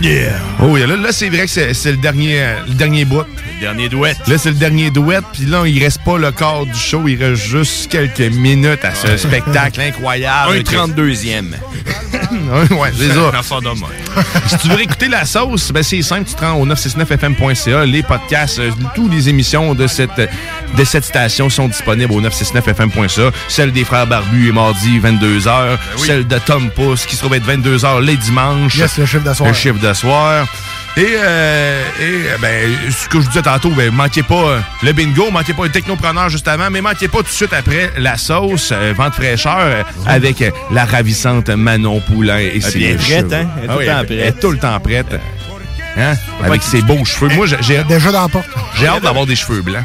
Yeah. 0.02 0.34
Oh, 0.62 0.78
yeah, 0.78 0.88
là, 0.88 0.96
là 0.96 1.12
c'est 1.12 1.30
vrai 1.30 1.46
que 1.46 1.74
c'est 1.74 1.92
le 1.92 1.98
dernier, 1.98 2.44
le 2.68 2.74
dernier 2.74 3.06
bout. 3.06 3.26
Le 3.62 3.68
dernier 3.68 3.90
douette. 3.90 4.18
Là, 4.28 4.40
c'est 4.40 4.50
le 4.50 4.56
dernier 4.56 4.90
douette. 4.90 5.24
Puis 5.34 5.46
là, 5.46 5.68
il 5.68 5.84
reste 5.84 6.02
pas 6.04 6.18
le 6.18 6.32
quart 6.32 6.66
du 6.66 6.74
show. 6.74 7.08
Il 7.08 7.24
reste 7.24 7.44
juste 7.44 7.92
quelques 7.92 8.34
minutes 8.34 8.84
à 8.84 8.96
ce 8.96 9.18
spectacle 9.18 9.82
incroyable. 9.82 10.54
Un 10.54 10.62
32e. 10.62 11.52
ouais, 12.72 12.92
c'est 12.98 13.10
ça. 13.10 13.60
si 14.48 14.58
tu 14.58 14.68
veux 14.68 14.82
écouter 14.82 15.10
la 15.10 15.26
sauce, 15.26 15.72
ben 15.72 15.84
c'est 15.84 16.02
simple, 16.02 16.28
tu 16.28 16.34
te 16.34 16.44
rends 16.44 16.54
au 16.54 16.66
969fm.ca. 16.66 17.86
Les 17.86 18.02
podcasts, 18.02 18.58
euh, 18.58 18.72
toutes 18.96 19.12
les 19.12 19.30
émissions 19.30 19.76
de 19.76 19.86
cette, 19.86 20.10
de 20.18 20.84
cette 20.84 21.06
station 21.06 21.52
sont 21.52 21.68
disponibles 21.68 22.14
au 22.14 22.22
969fm.ca. 22.22 23.30
Celle 23.48 23.72
des 23.72 23.84
frères 23.84 24.08
Barbus 24.08 24.50
est 24.50 24.54
mardi 24.54 25.00
22h. 25.00 25.78
Celle 25.98 26.26
de 26.26 26.40
Tom 26.40 26.72
Pouce 26.72 27.06
qui 27.06 27.16
se 27.16 27.22
trouve 27.22 27.36
être 27.36 27.48
22h 27.48 28.02
les 28.02 28.18
dimanches. 28.18 28.76
Yes, 28.78 28.98
le 28.98 29.06
chiffre 29.06 29.24
de 29.24 29.34
soir. 29.36 29.50
Le 29.50 29.54
chiffre 29.54 29.80
de 29.80 29.94
soir. 29.94 30.48
Et, 30.98 31.06
euh, 31.18 31.82
et 32.02 32.04
euh, 32.04 32.38
ben, 32.42 32.70
ce 32.92 33.08
que 33.08 33.20
je 33.20 33.24
vous 33.24 33.30
disais 33.30 33.42
tantôt, 33.42 33.70
ben, 33.70 33.92
manquez 33.94 34.24
pas 34.24 34.36
euh, 34.36 34.60
le 34.84 34.92
bingo, 34.92 35.32
manquez 35.32 35.54
pas 35.54 35.64
le 35.64 35.70
technopreneur 35.70 36.28
juste 36.30 36.48
avant, 36.50 36.70
mais 36.70 36.82
manquez 36.82 37.08
pas 37.08 37.20
tout 37.20 37.24
de 37.24 37.30
suite 37.30 37.54
après 37.54 37.92
la 37.98 38.18
sauce, 38.18 38.72
euh, 38.74 38.94
vente 38.96 39.14
fraîcheur, 39.16 39.58
euh, 39.60 39.84
avec 40.06 40.42
euh, 40.42 40.52
la 40.70 40.84
ravissante 40.84 41.48
Manon 41.50 42.02
Poulain. 42.02 42.40
Et 42.40 42.60
Ah, 42.62 42.70
ses 42.70 42.78
elle 42.80 42.84
est 42.92 42.96
prête, 42.96 43.08
cheveux. 43.30 43.34
hein? 43.36 43.48
Elle 43.58 43.64
est 43.64 43.68
tout 43.68 43.72
Ah 43.72 43.74
le 43.74 43.80
oui, 43.80 43.86
temps 43.86 44.00
elle- 44.02 44.06
prête. 44.06 44.20
Elle 44.20 44.28
est 44.28 44.40
tout 44.40 44.52
le 44.52 44.58
temps 44.58 44.80
prête. 44.82 45.16
Hein? 45.98 46.14
Avec 46.44 46.62
ses 46.64 46.82
beaux 46.82 47.06
cheveux. 47.06 47.30
Moi, 47.36 47.46
j'ai- 47.48 47.58
j'ai 47.62 47.84
Déjà 47.86 48.12
dans 48.12 48.22
la 48.24 48.28
porte. 48.30 48.48
j'ai 48.76 48.88
hâte 48.88 49.04
d'avoir 49.04 49.26
des 49.26 49.36
cheveux 49.36 49.62
blancs. 49.62 49.84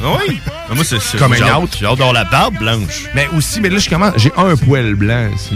Oui? 0.00 0.40
Moi, 0.74 0.84
c'est 0.84 1.18
Comme 1.18 1.32
un 1.34 1.56
autre. 1.56 1.76
J'ai 1.78 1.86
hâte 1.86 1.98
d'avoir 1.98 2.12
la 2.12 2.24
barbe 2.24 2.56
blanche. 2.58 3.04
Mais 3.14 3.28
aussi, 3.36 3.60
mais 3.60 3.68
là, 3.68 3.78
je 3.78 3.88
commence. 3.88 4.14
J'ai 4.16 4.32
un 4.36 4.56
poil 4.56 4.94
blanc. 4.94 5.28
ici. 5.34 5.54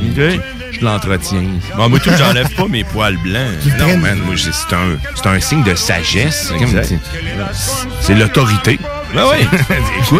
Je 0.72 0.84
l'entretiens. 0.84 1.44
Bon, 1.76 1.88
moi, 1.88 1.98
tout, 1.98 2.10
j'enlève 2.16 2.50
pas 2.54 2.68
mes 2.68 2.84
poils 2.84 3.16
blancs. 3.18 3.50
Non, 3.78 3.96
man, 3.96 4.18
moi, 4.24 4.34
c'est 4.36 4.74
un, 4.74 4.96
c'est 5.14 5.26
un 5.26 5.40
signe 5.40 5.62
de 5.64 5.74
sagesse. 5.74 6.52
C'est- 8.00 8.14
l'autorité. 8.14 8.78
Ben 9.14 9.24
oui. 9.30 9.46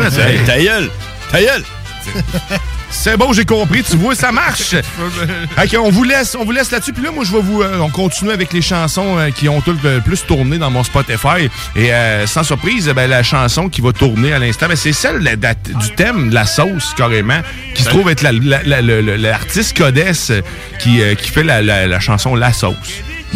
Hey, 0.18 0.38
ta 0.46 0.58
gueule. 0.58 0.90
Ta 1.30 1.40
gueule. 1.40 1.62
C'est 2.90 3.16
bon, 3.16 3.32
j'ai 3.32 3.44
compris. 3.44 3.82
Tu 3.82 3.96
vois, 3.96 4.14
ça 4.14 4.32
marche. 4.32 4.74
ok, 5.58 5.76
on 5.78 5.90
vous 5.90 6.02
laisse, 6.04 6.36
on 6.38 6.44
vous 6.44 6.52
laisse 6.52 6.70
là-dessus. 6.70 6.92
Puis 6.92 7.02
là, 7.04 7.10
moi, 7.12 7.24
je 7.24 7.32
vais 7.32 7.40
vous, 7.40 7.62
euh, 7.62 7.78
on 7.80 7.88
continue 7.90 8.30
avec 8.30 8.52
les 8.52 8.62
chansons 8.62 9.18
euh, 9.18 9.30
qui 9.30 9.48
ont 9.48 9.60
tout 9.60 9.76
le 9.82 10.00
plus 10.00 10.24
tourné 10.24 10.58
dans 10.58 10.70
mon 10.70 10.82
Spotify. 10.82 11.48
Et 11.74 11.92
euh, 11.92 12.26
sans 12.26 12.42
surprise, 12.42 12.88
ben, 12.94 13.08
la 13.08 13.22
chanson 13.22 13.68
qui 13.68 13.80
va 13.80 13.92
tourner 13.92 14.32
à 14.32 14.38
l'instant, 14.38 14.66
ben, 14.68 14.76
c'est 14.76 14.92
celle 14.92 15.18
la- 15.18 15.36
du 15.36 15.94
thème 15.96 16.30
de 16.30 16.34
la 16.34 16.46
sauce 16.46 16.94
carrément, 16.96 17.40
qui 17.74 17.82
se 17.82 17.88
trouve 17.88 18.08
être 18.10 18.22
la- 18.22 18.32
la- 18.32 18.62
la- 18.62 18.82
la- 18.82 19.02
la- 19.02 19.16
l'artiste 19.16 19.76
Codesse 19.76 20.30
euh, 20.30 20.40
qui, 20.80 21.00
euh, 21.02 21.14
qui 21.14 21.28
fait 21.30 21.44
la, 21.44 21.62
la- 21.62 21.86
la 21.86 22.00
chanson 22.00 22.34
La 22.34 22.52
sauce. 22.52 22.74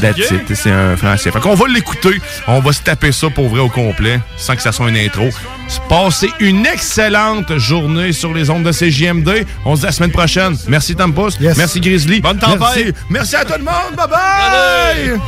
That's 0.01 0.19
it. 0.19 0.55
C'est 0.55 0.71
un 0.71 0.97
français. 0.97 1.31
Fait 1.31 1.41
qu'on 1.41 1.55
va 1.55 1.67
l'écouter. 1.69 2.21
On 2.47 2.61
va 2.61 2.73
se 2.73 2.83
taper 2.83 3.13
ça 3.13 3.29
pour 3.31 3.49
vrai 3.49 3.61
au 3.61 3.69
complet, 3.69 4.21
sans 4.37 4.57
que 4.57 4.63
ça 4.63 4.73
soit 4.73 4.89
une 4.89 4.97
intro. 4.97 5.29
Passez 5.89 6.31
une 6.41 6.67
excellente 6.67 7.57
journée 7.59 8.13
sur 8.13 8.35
les 8.35 8.51
ondes 8.51 8.65
de 8.65 8.73
CJMD. 8.73 9.47
On 9.65 9.77
se 9.77 9.81
dit 9.81 9.87
à 9.87 9.89
la 9.89 9.93
semaine 9.93 10.13
prochaine. 10.13 10.57
Merci 10.69 10.95
Tom 10.95 11.13
Pouce. 11.13 11.39
Merci 11.41 11.81
Grizzly. 11.81 12.21
Bonne 12.21 12.39
tempête. 12.39 12.59
Merci, 12.61 12.93
Merci 13.11 13.37
à 13.37 13.45
tout 13.45 13.59
le 13.59 13.65
monde. 13.65 13.95
Bye 13.97 14.09
bye. 14.09 15.21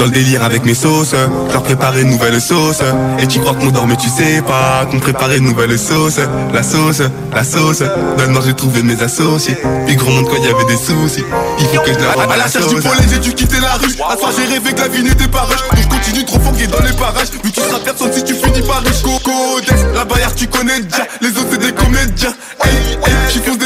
Dans 0.00 0.06
le 0.06 0.12
délire 0.12 0.42
avec 0.42 0.64
mes 0.64 0.74
sauces, 0.74 1.14
leur 1.52 1.62
préparer 1.62 2.00
une 2.00 2.10
nouvelle 2.10 2.40
sauce. 2.40 2.80
Et 3.18 3.26
tu 3.26 3.38
crois 3.38 3.54
qu'on 3.54 3.68
dort 3.68 3.86
mais 3.86 3.96
tu 3.96 4.08
sais 4.08 4.40
pas 4.40 4.86
qu'on 4.90 4.98
préparait 4.98 5.36
une 5.36 5.44
nouvelle 5.44 5.78
sauce. 5.78 6.18
La 6.54 6.62
sauce, 6.62 7.02
la 7.34 7.44
sauce, 7.44 7.80
dans 8.16 8.24
le 8.24 8.32
nord 8.32 8.42
j'ai 8.46 8.54
trouvé 8.54 8.82
mes 8.82 9.00
associés. 9.02 9.58
Puis 9.86 9.96
gros 9.96 10.10
monde 10.10 10.26
quand 10.26 10.36
il 10.36 10.44
y 10.44 10.48
avait 10.48 10.64
des 10.64 10.78
soucis, 10.78 11.22
il 11.58 11.66
faut 11.66 11.82
que 11.82 11.92
je 11.92 11.98
leur 11.98 12.18
À 12.18 12.36
la 12.36 12.48
cherche 12.48 12.68
du 12.68 12.76
pollen, 12.76 13.04
j'ai 13.10 13.18
dû 13.18 13.34
quitter 13.34 13.60
la 13.60 13.74
rue. 13.74 13.92
À 14.08 14.16
soir, 14.16 14.32
j'ai 14.34 14.50
rêvé 14.50 14.72
que 14.72 14.80
la 14.80 14.88
vie 14.88 15.02
n'était 15.02 15.28
pas 15.28 15.42
rush. 15.42 15.60
Donc 15.68 15.82
je 15.82 15.88
continue 15.88 16.24
trop 16.24 16.40
fort 16.40 16.52
dans 16.52 16.86
les 16.86 16.94
parages. 16.94 17.30
Vu 17.44 17.52
tu 17.52 17.60
seras 17.60 17.80
personne 17.80 18.12
si 18.12 18.24
tu 18.24 18.34
finis 18.34 18.62
par 18.66 18.80
riche. 18.80 19.02
Coco, 19.02 19.60
Dex, 19.60 19.84
la 19.94 20.06
barrière, 20.06 20.34
tu 20.34 20.46
connais 20.46 20.80
déjà. 20.80 21.04
Les 21.20 21.28
autres, 21.28 21.48
c'est 21.50 21.60
des 21.60 21.72
comédiens. 21.72 22.32
Hey, 22.64 22.98
hey, 23.04 23.20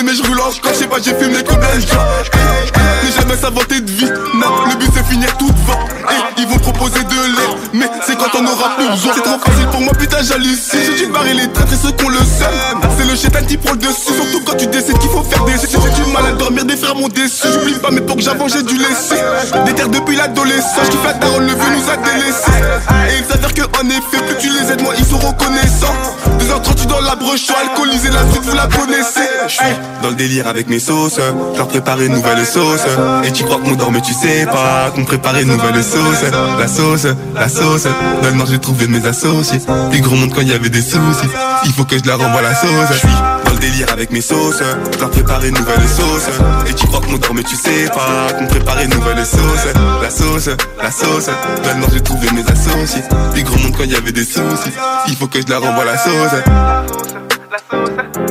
mais 0.04 0.14
je 0.14 0.22
roule 0.22 0.40
en 0.40 0.50
Quand 0.62 0.70
je 0.70 0.78
sais 0.78 0.86
pas 0.86 0.96
j'ai 1.02 1.14
fumé 1.14 1.42
de 1.42 1.48
gens 1.48 1.56
Ne 3.04 3.20
jamais 3.20 3.36
s'inventer 3.36 3.80
de 3.80 3.90
vie 3.90 4.10
Non 4.34 4.66
le 4.66 4.76
but 4.76 4.93
ils 6.44 6.50
vont 6.50 6.58
proposer 6.58 7.02
de 7.02 7.36
l'air. 7.36 7.56
Mais 7.72 7.86
c'est 8.06 8.16
quand 8.16 8.38
on 8.38 8.46
aura 8.46 8.76
plus 8.76 8.88
besoin. 8.88 9.12
C'est 9.14 9.22
trop 9.22 9.38
facile 9.38 9.66
pour 9.68 9.80
moi 9.80 9.92
putain 9.98 10.18
j'hallucine. 10.22 10.80
J'ai 10.96 11.06
dû 11.06 11.12
barrer 11.12 11.34
les 11.34 11.50
traîtres 11.50 11.72
et 11.72 11.76
ceux 11.76 11.92
qu'on 11.92 12.08
le 12.08 12.18
seum. 12.18 12.80
C'est 12.98 13.08
le 13.08 13.16
chétan 13.16 13.44
qui 13.46 13.56
prend 13.56 13.72
le 13.72 13.78
dessus. 13.78 14.14
Surtout 14.14 14.44
quand 14.44 14.56
tu 14.56 14.66
décides 14.66 14.98
qu'il 14.98 15.10
faut 15.10 15.22
faire 15.22 15.44
des 15.44 15.52
J'ai 15.52 16.02
du 16.04 16.12
mal 16.12 16.26
à 16.26 16.32
dormir 16.32 16.64
des 16.64 16.76
frères 16.76 16.94
m'ont 16.94 17.08
déçu. 17.08 17.48
J'oublie 17.52 17.78
pas 17.78 17.90
mais 17.90 18.00
pour 18.00 18.16
que 18.16 18.22
j'avance 18.22 18.52
j'ai 18.52 18.62
dû 18.62 18.76
laisser 18.76 19.20
Des 19.64 19.72
terres 19.72 19.88
depuis 19.88 20.16
l'adolescence. 20.16 20.88
Qui 20.90 20.96
fait 20.98 21.06
la 21.06 21.12
daronne 21.14 21.46
le 21.46 21.54
vieux 21.54 21.76
nous 21.76 21.90
a 21.90 21.96
délaissés 21.96 23.23
la 27.14 27.20
broche 27.20 27.46
la 27.48 28.30
suite 28.30 28.42
vous 28.42 28.56
la 28.56 28.66
connaissez 28.66 29.28
Je 29.46 29.52
suis 29.52 29.64
dans 30.02 30.08
le 30.10 30.14
délire 30.14 30.48
avec 30.48 30.68
mes 30.68 30.80
sauces, 30.80 31.18
je 31.18 31.56
leur 31.56 31.68
prépare 31.68 32.00
une 32.00 32.12
nouvelle 32.12 32.44
sauce. 32.44 32.84
Et 33.24 33.32
tu 33.32 33.44
crois 33.44 33.58
qu'on 33.58 33.72
dort 33.72 33.92
mais 33.92 34.00
tu 34.00 34.12
sais 34.12 34.46
pas 34.46 34.90
qu'on 34.94 35.04
prépare 35.04 35.36
une 35.38 35.48
nouvelle 35.48 35.82
sauce. 35.82 36.24
La 36.58 36.66
sauce, 36.66 37.06
la 37.34 37.48
sauce, 37.48 37.86
maintenant 38.22 38.46
j'ai 38.46 38.58
trouvé 38.58 38.86
mes 38.88 39.06
associés. 39.06 39.60
Plus 39.90 40.00
gros 40.00 40.16
monde 40.16 40.32
quand 40.34 40.40
il 40.40 40.48
y 40.48 40.54
avait 40.54 40.70
des 40.70 40.82
soucis, 40.82 41.28
il 41.64 41.72
faut 41.72 41.84
que 41.84 41.98
je 41.98 42.04
leur 42.04 42.18
renvoie 42.18 42.42
la 42.42 42.54
sauce. 42.54 43.02
Dans 43.44 43.52
le 43.52 43.53
avec 43.90 44.10
mes 44.10 44.20
sauces, 44.20 44.62
je 44.98 45.04
prépare 45.06 45.44
une 45.44 45.54
nouvelle 45.54 45.88
sauce. 45.88 46.28
Et 46.68 46.74
tu 46.74 46.86
crois 46.86 47.00
qu'on 47.00 47.16
dort 47.16 47.34
mais 47.34 47.42
tu 47.42 47.56
sais 47.56 47.88
pas 47.88 48.32
qu'on 48.36 48.46
prépare 48.46 48.80
une 48.80 48.90
nouvelle 48.90 49.24
sauce. 49.24 49.66
La 50.02 50.10
sauce, 50.10 50.50
la 50.82 50.90
sauce, 50.90 51.28
maintenant 51.64 51.86
j'ai 51.92 52.00
trouvé 52.00 52.28
mes 52.32 52.42
associés. 52.42 53.02
Plus 53.32 53.42
gros 53.42 53.58
monde 53.58 53.74
quand 53.76 53.84
il 53.84 53.92
y 53.92 53.96
avait 53.96 54.12
des 54.12 54.24
soucis, 54.24 54.72
il 55.08 55.16
faut 55.16 55.26
que 55.26 55.40
je 55.40 55.46
leur 55.48 55.62
renvoie 55.62 55.84
la 55.84 55.96
sauce. 55.96 56.42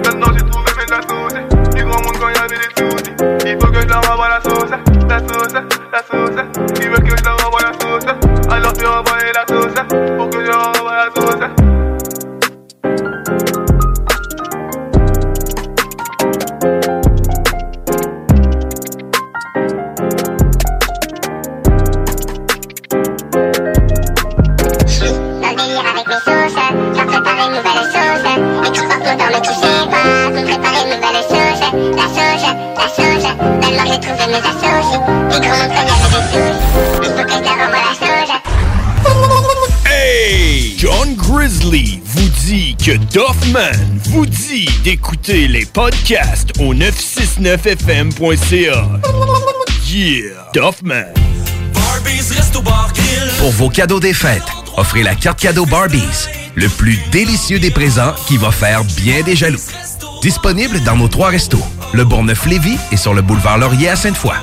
Maintenant 0.04 0.28
j'ai 0.36 0.46
trouvé 0.46 0.72
mes 0.78 0.94
associés 0.94 1.46
Du 1.76 1.84
grand 1.86 2.04
monde 2.04 2.18
quand 2.20 2.28
il 2.30 2.36
y 2.36 2.40
avait 2.40 2.58
des 2.58 2.72
soucis 2.78 3.14
Il 3.46 3.58
faut 3.60 3.72
que 3.72 3.82
je 3.82 3.88
leur 3.88 4.12
envoie 4.12 4.30
la 4.30 4.42
sauce 4.42 4.70
La 5.10 5.20
sauce, 5.20 5.54
la 5.54 6.04
sauce 6.12 6.38
Ils 6.82 6.90
veulent 6.90 7.04
que 7.04 7.18
je 7.18 7.24
leur 7.24 7.48
envoie 7.48 7.62
la 7.62 7.74
sauce? 7.80 8.06
Alors 8.50 8.74
tu 8.74 8.86
envoies 8.86 9.32
la 9.34 9.46
sauce 9.48 9.74
Pour 10.18 10.30
que 10.30 10.40
je 10.46 10.52
leur 10.52 10.68
envoie 10.70 10.96
la 10.96 11.10
sauce 11.16 11.23
mais 29.18 29.42
tu 29.42 29.50
sais 29.50 29.88
pas 29.90 30.30
qu'on 30.32 30.44
prépare 30.44 30.76
une 30.84 30.90
nouvelle 30.94 31.24
sauce. 31.30 31.64
La 31.96 32.08
sauce, 32.08 32.48
la 32.78 32.88
sauce, 32.88 33.28
maintenant 33.62 33.86
j'ai 33.86 34.00
trouvé 34.00 34.26
mes 34.28 34.38
associés. 34.38 35.00
Il 35.30 35.34
y 35.34 35.36
avait 35.48 35.70
des 35.70 35.88
soucis, 36.04 36.52
il 37.02 37.10
faut 37.10 37.24
que 37.24 37.32
je 37.32 37.40
leur 37.44 37.58
envoie 37.64 37.80
la 37.80 37.94
sauce. 38.00 38.34
Hey! 39.86 40.76
John 40.78 41.16
Grizzly 41.16 42.02
vous 42.04 42.30
dit 42.46 42.76
que 42.76 42.98
Doffman 43.14 43.72
vous 44.06 44.26
dit 44.26 44.68
d'écouter 44.84 45.48
les 45.48 45.66
podcasts 45.66 46.52
au 46.60 46.74
969fm.ca. 46.74 48.88
Yeah! 49.88 50.50
Doffman. 50.54 51.06
Pour 53.40 53.52
vos 53.52 53.70
cadeaux 53.70 54.00
des 54.00 54.14
fêtes, 54.14 54.42
offrez 54.78 55.04
la 55.04 55.16
carte 55.16 55.40
cadeau 55.40 55.66
Barbies, 55.66 56.28
le 56.56 56.68
plus 56.70 57.00
délicieux 57.12 57.60
des 57.60 57.72
présents 57.72 58.14
qui 58.28 58.38
va 58.38 58.52
faire 58.52 58.84
bien 58.98 59.22
des 59.22 59.36
jaloux. 59.36 59.60
Disponible 60.22 60.80
dans 60.84 60.96
nos 60.96 61.08
trois 61.08 61.30
restos, 61.30 61.64
le 61.94 62.06
Bourgneuf-Lévis 62.06 62.78
et 62.92 62.98
sur 62.98 63.14
le 63.14 63.22
boulevard 63.22 63.58
Laurier 63.58 63.90
à 63.90 63.96
Sainte-Foy. 63.96 64.34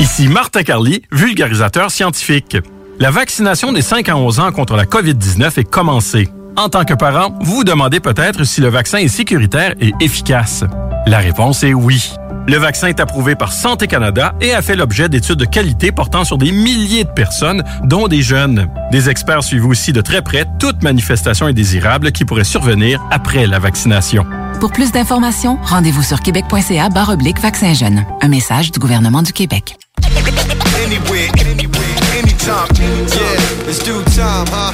Ici 0.00 0.28
Martin 0.28 0.62
Carly, 0.62 1.02
vulgarisateur 1.10 1.90
scientifique. 1.90 2.56
La 3.00 3.10
vaccination 3.10 3.72
des 3.72 3.82
5 3.82 4.08
à 4.08 4.16
11 4.16 4.40
ans 4.40 4.52
contre 4.52 4.76
la 4.76 4.84
COVID-19 4.84 5.60
est 5.60 5.70
commencée. 5.70 6.28
En 6.56 6.68
tant 6.68 6.84
que 6.84 6.94
parent, 6.94 7.36
vous 7.40 7.56
vous 7.56 7.64
demandez 7.64 8.00
peut-être 8.00 8.44
si 8.44 8.60
le 8.60 8.68
vaccin 8.68 8.98
est 8.98 9.08
sécuritaire 9.08 9.74
et 9.80 9.92
efficace. 10.00 10.64
La 11.06 11.18
réponse 11.18 11.62
est 11.62 11.74
oui. 11.74 12.12
Le 12.48 12.56
vaccin 12.56 12.86
est 12.86 12.98
approuvé 12.98 13.36
par 13.36 13.52
Santé 13.52 13.86
Canada 13.86 14.34
et 14.40 14.54
a 14.54 14.62
fait 14.62 14.74
l'objet 14.74 15.10
d'études 15.10 15.38
de 15.38 15.44
qualité 15.44 15.92
portant 15.92 16.24
sur 16.24 16.38
des 16.38 16.50
milliers 16.50 17.04
de 17.04 17.10
personnes, 17.10 17.62
dont 17.84 18.08
des 18.08 18.22
jeunes. 18.22 18.70
Des 18.90 19.10
experts 19.10 19.42
suivent 19.42 19.66
aussi 19.66 19.92
de 19.92 20.00
très 20.00 20.22
près 20.22 20.46
toute 20.58 20.82
manifestation 20.82 21.44
indésirable 21.44 22.10
qui 22.10 22.24
pourrait 22.24 22.44
survenir 22.44 23.04
après 23.10 23.46
la 23.46 23.58
vaccination. 23.58 24.24
Pour 24.60 24.72
plus 24.72 24.92
d'informations, 24.92 25.58
rendez-vous 25.62 26.02
sur 26.02 26.22
québec.ca 26.22 26.88
barre 26.88 27.10
oblique 27.10 27.38
vaccin 27.38 27.74
jeune. 27.74 28.06
Un 28.22 28.28
message 28.28 28.72
du 28.72 28.78
gouvernement 28.78 29.20
du 29.20 29.34
Québec. 29.34 29.76
Anywhere, 30.02 31.28
anywhere, 31.38 31.98
anytime. 32.16 32.66
Yeah, 32.78 33.68
it's 33.68 33.80
due 33.80 34.02
time, 34.16 34.46
huh? 34.50 34.72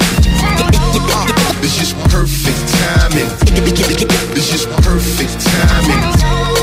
It's 1.61 1.77
just 1.77 1.97
perfect 2.09 2.69
timing. 2.69 3.27
It's 4.37 4.49
just 4.49 4.69
perfect 4.77 5.41
timing. 5.41 6.54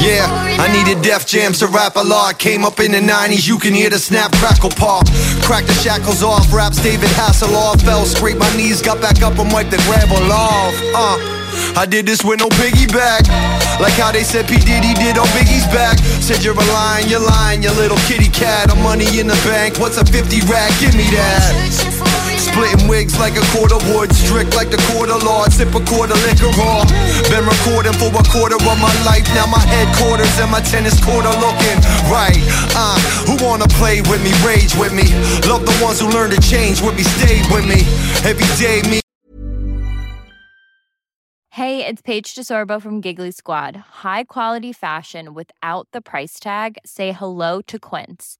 Yeah, 0.00 0.26
I 0.58 0.72
needed 0.72 1.02
Def 1.02 1.26
Jam 1.26 1.52
to 1.54 1.66
rap 1.66 1.96
a 1.96 2.02
lot. 2.02 2.38
Came 2.38 2.64
up 2.64 2.80
in 2.80 2.92
the 2.92 3.00
90s, 3.00 3.46
you 3.46 3.58
can 3.58 3.74
hear 3.74 3.90
the 3.90 3.98
snap, 3.98 4.32
crackle, 4.32 4.70
pop. 4.70 5.06
Crack 5.44 5.66
the 5.66 5.74
shackles 5.74 6.22
off, 6.22 6.52
raps 6.52 6.82
David 6.82 7.10
Hasselhoff. 7.10 7.82
Fell, 7.82 8.04
scraped 8.04 8.38
my 8.38 8.50
knees, 8.56 8.82
got 8.82 9.00
back 9.00 9.22
up 9.22 9.38
and 9.38 9.52
wiped 9.52 9.70
the 9.70 9.78
gravel 9.88 10.32
off. 10.32 10.74
Uh, 10.94 11.40
I 11.76 11.86
did 11.86 12.06
this 12.06 12.24
with 12.24 12.40
no 12.40 12.48
piggyback. 12.48 13.28
Like 13.80 13.94
how 13.94 14.12
they 14.12 14.24
said 14.24 14.48
P. 14.48 14.56
Diddy 14.56 14.94
did 14.94 15.18
on 15.18 15.26
Biggie's 15.28 15.66
back. 15.68 15.98
Said 16.20 16.44
you're 16.44 16.54
a 16.54 16.66
lying, 16.72 17.08
you're 17.08 17.20
lying, 17.20 17.62
you 17.62 17.70
little 17.72 17.98
kitty 18.08 18.28
cat. 18.28 18.70
I'm 18.70 18.82
money 18.82 19.20
in 19.20 19.26
the 19.26 19.38
bank, 19.44 19.78
what's 19.78 19.96
a 19.96 20.04
50 20.04 20.40
rack? 20.48 20.72
Give 20.80 20.94
me 20.94 21.04
that. 21.16 22.19
Splitting 22.50 22.88
wigs 22.88 23.18
like 23.18 23.36
a 23.38 23.44
quarter 23.54 23.78
wood, 23.94 24.12
strict 24.12 24.54
like 24.56 24.70
the 24.70 24.80
quarter 24.90 25.14
law. 25.24 25.46
Sip 25.46 25.70
a 25.70 25.80
quarter 25.86 26.18
liquor 26.26 26.50
raw. 26.58 26.82
Been 27.30 27.46
recording 27.46 27.94
for 27.94 28.10
a 28.10 28.24
quarter 28.26 28.56
of 28.58 28.78
my 28.82 28.90
life. 29.06 29.26
Now 29.34 29.46
my 29.46 29.62
headquarters 29.62 30.34
and 30.40 30.50
my 30.50 30.60
tennis 30.60 30.98
court 31.04 31.24
are 31.24 31.38
looking 31.38 31.78
right. 32.10 32.42
Uh, 32.74 32.98
who 33.26 33.38
wanna 33.44 33.68
play 33.78 34.02
with 34.02 34.22
me, 34.22 34.32
rage 34.44 34.74
with 34.74 34.92
me? 34.92 35.06
Love 35.46 35.64
the 35.64 35.76
ones 35.82 36.00
who 36.00 36.08
learn 36.10 36.30
to 36.30 36.40
change 36.40 36.82
with 36.82 36.96
me, 36.96 37.04
stay 37.04 37.38
with 37.54 37.66
me. 37.66 37.86
Every 38.26 38.48
day, 38.58 38.82
me. 38.90 39.00
Hey, 41.54 41.84
it's 41.84 42.02
Paige 42.02 42.34
DeSorbo 42.34 42.80
from 42.80 43.00
Giggly 43.00 43.32
Squad. 43.32 43.76
High 44.02 44.24
quality 44.24 44.72
fashion 44.72 45.34
without 45.34 45.88
the 45.92 46.00
price 46.00 46.40
tag. 46.40 46.78
Say 46.84 47.12
hello 47.12 47.60
to 47.62 47.78
Quince. 47.78 48.39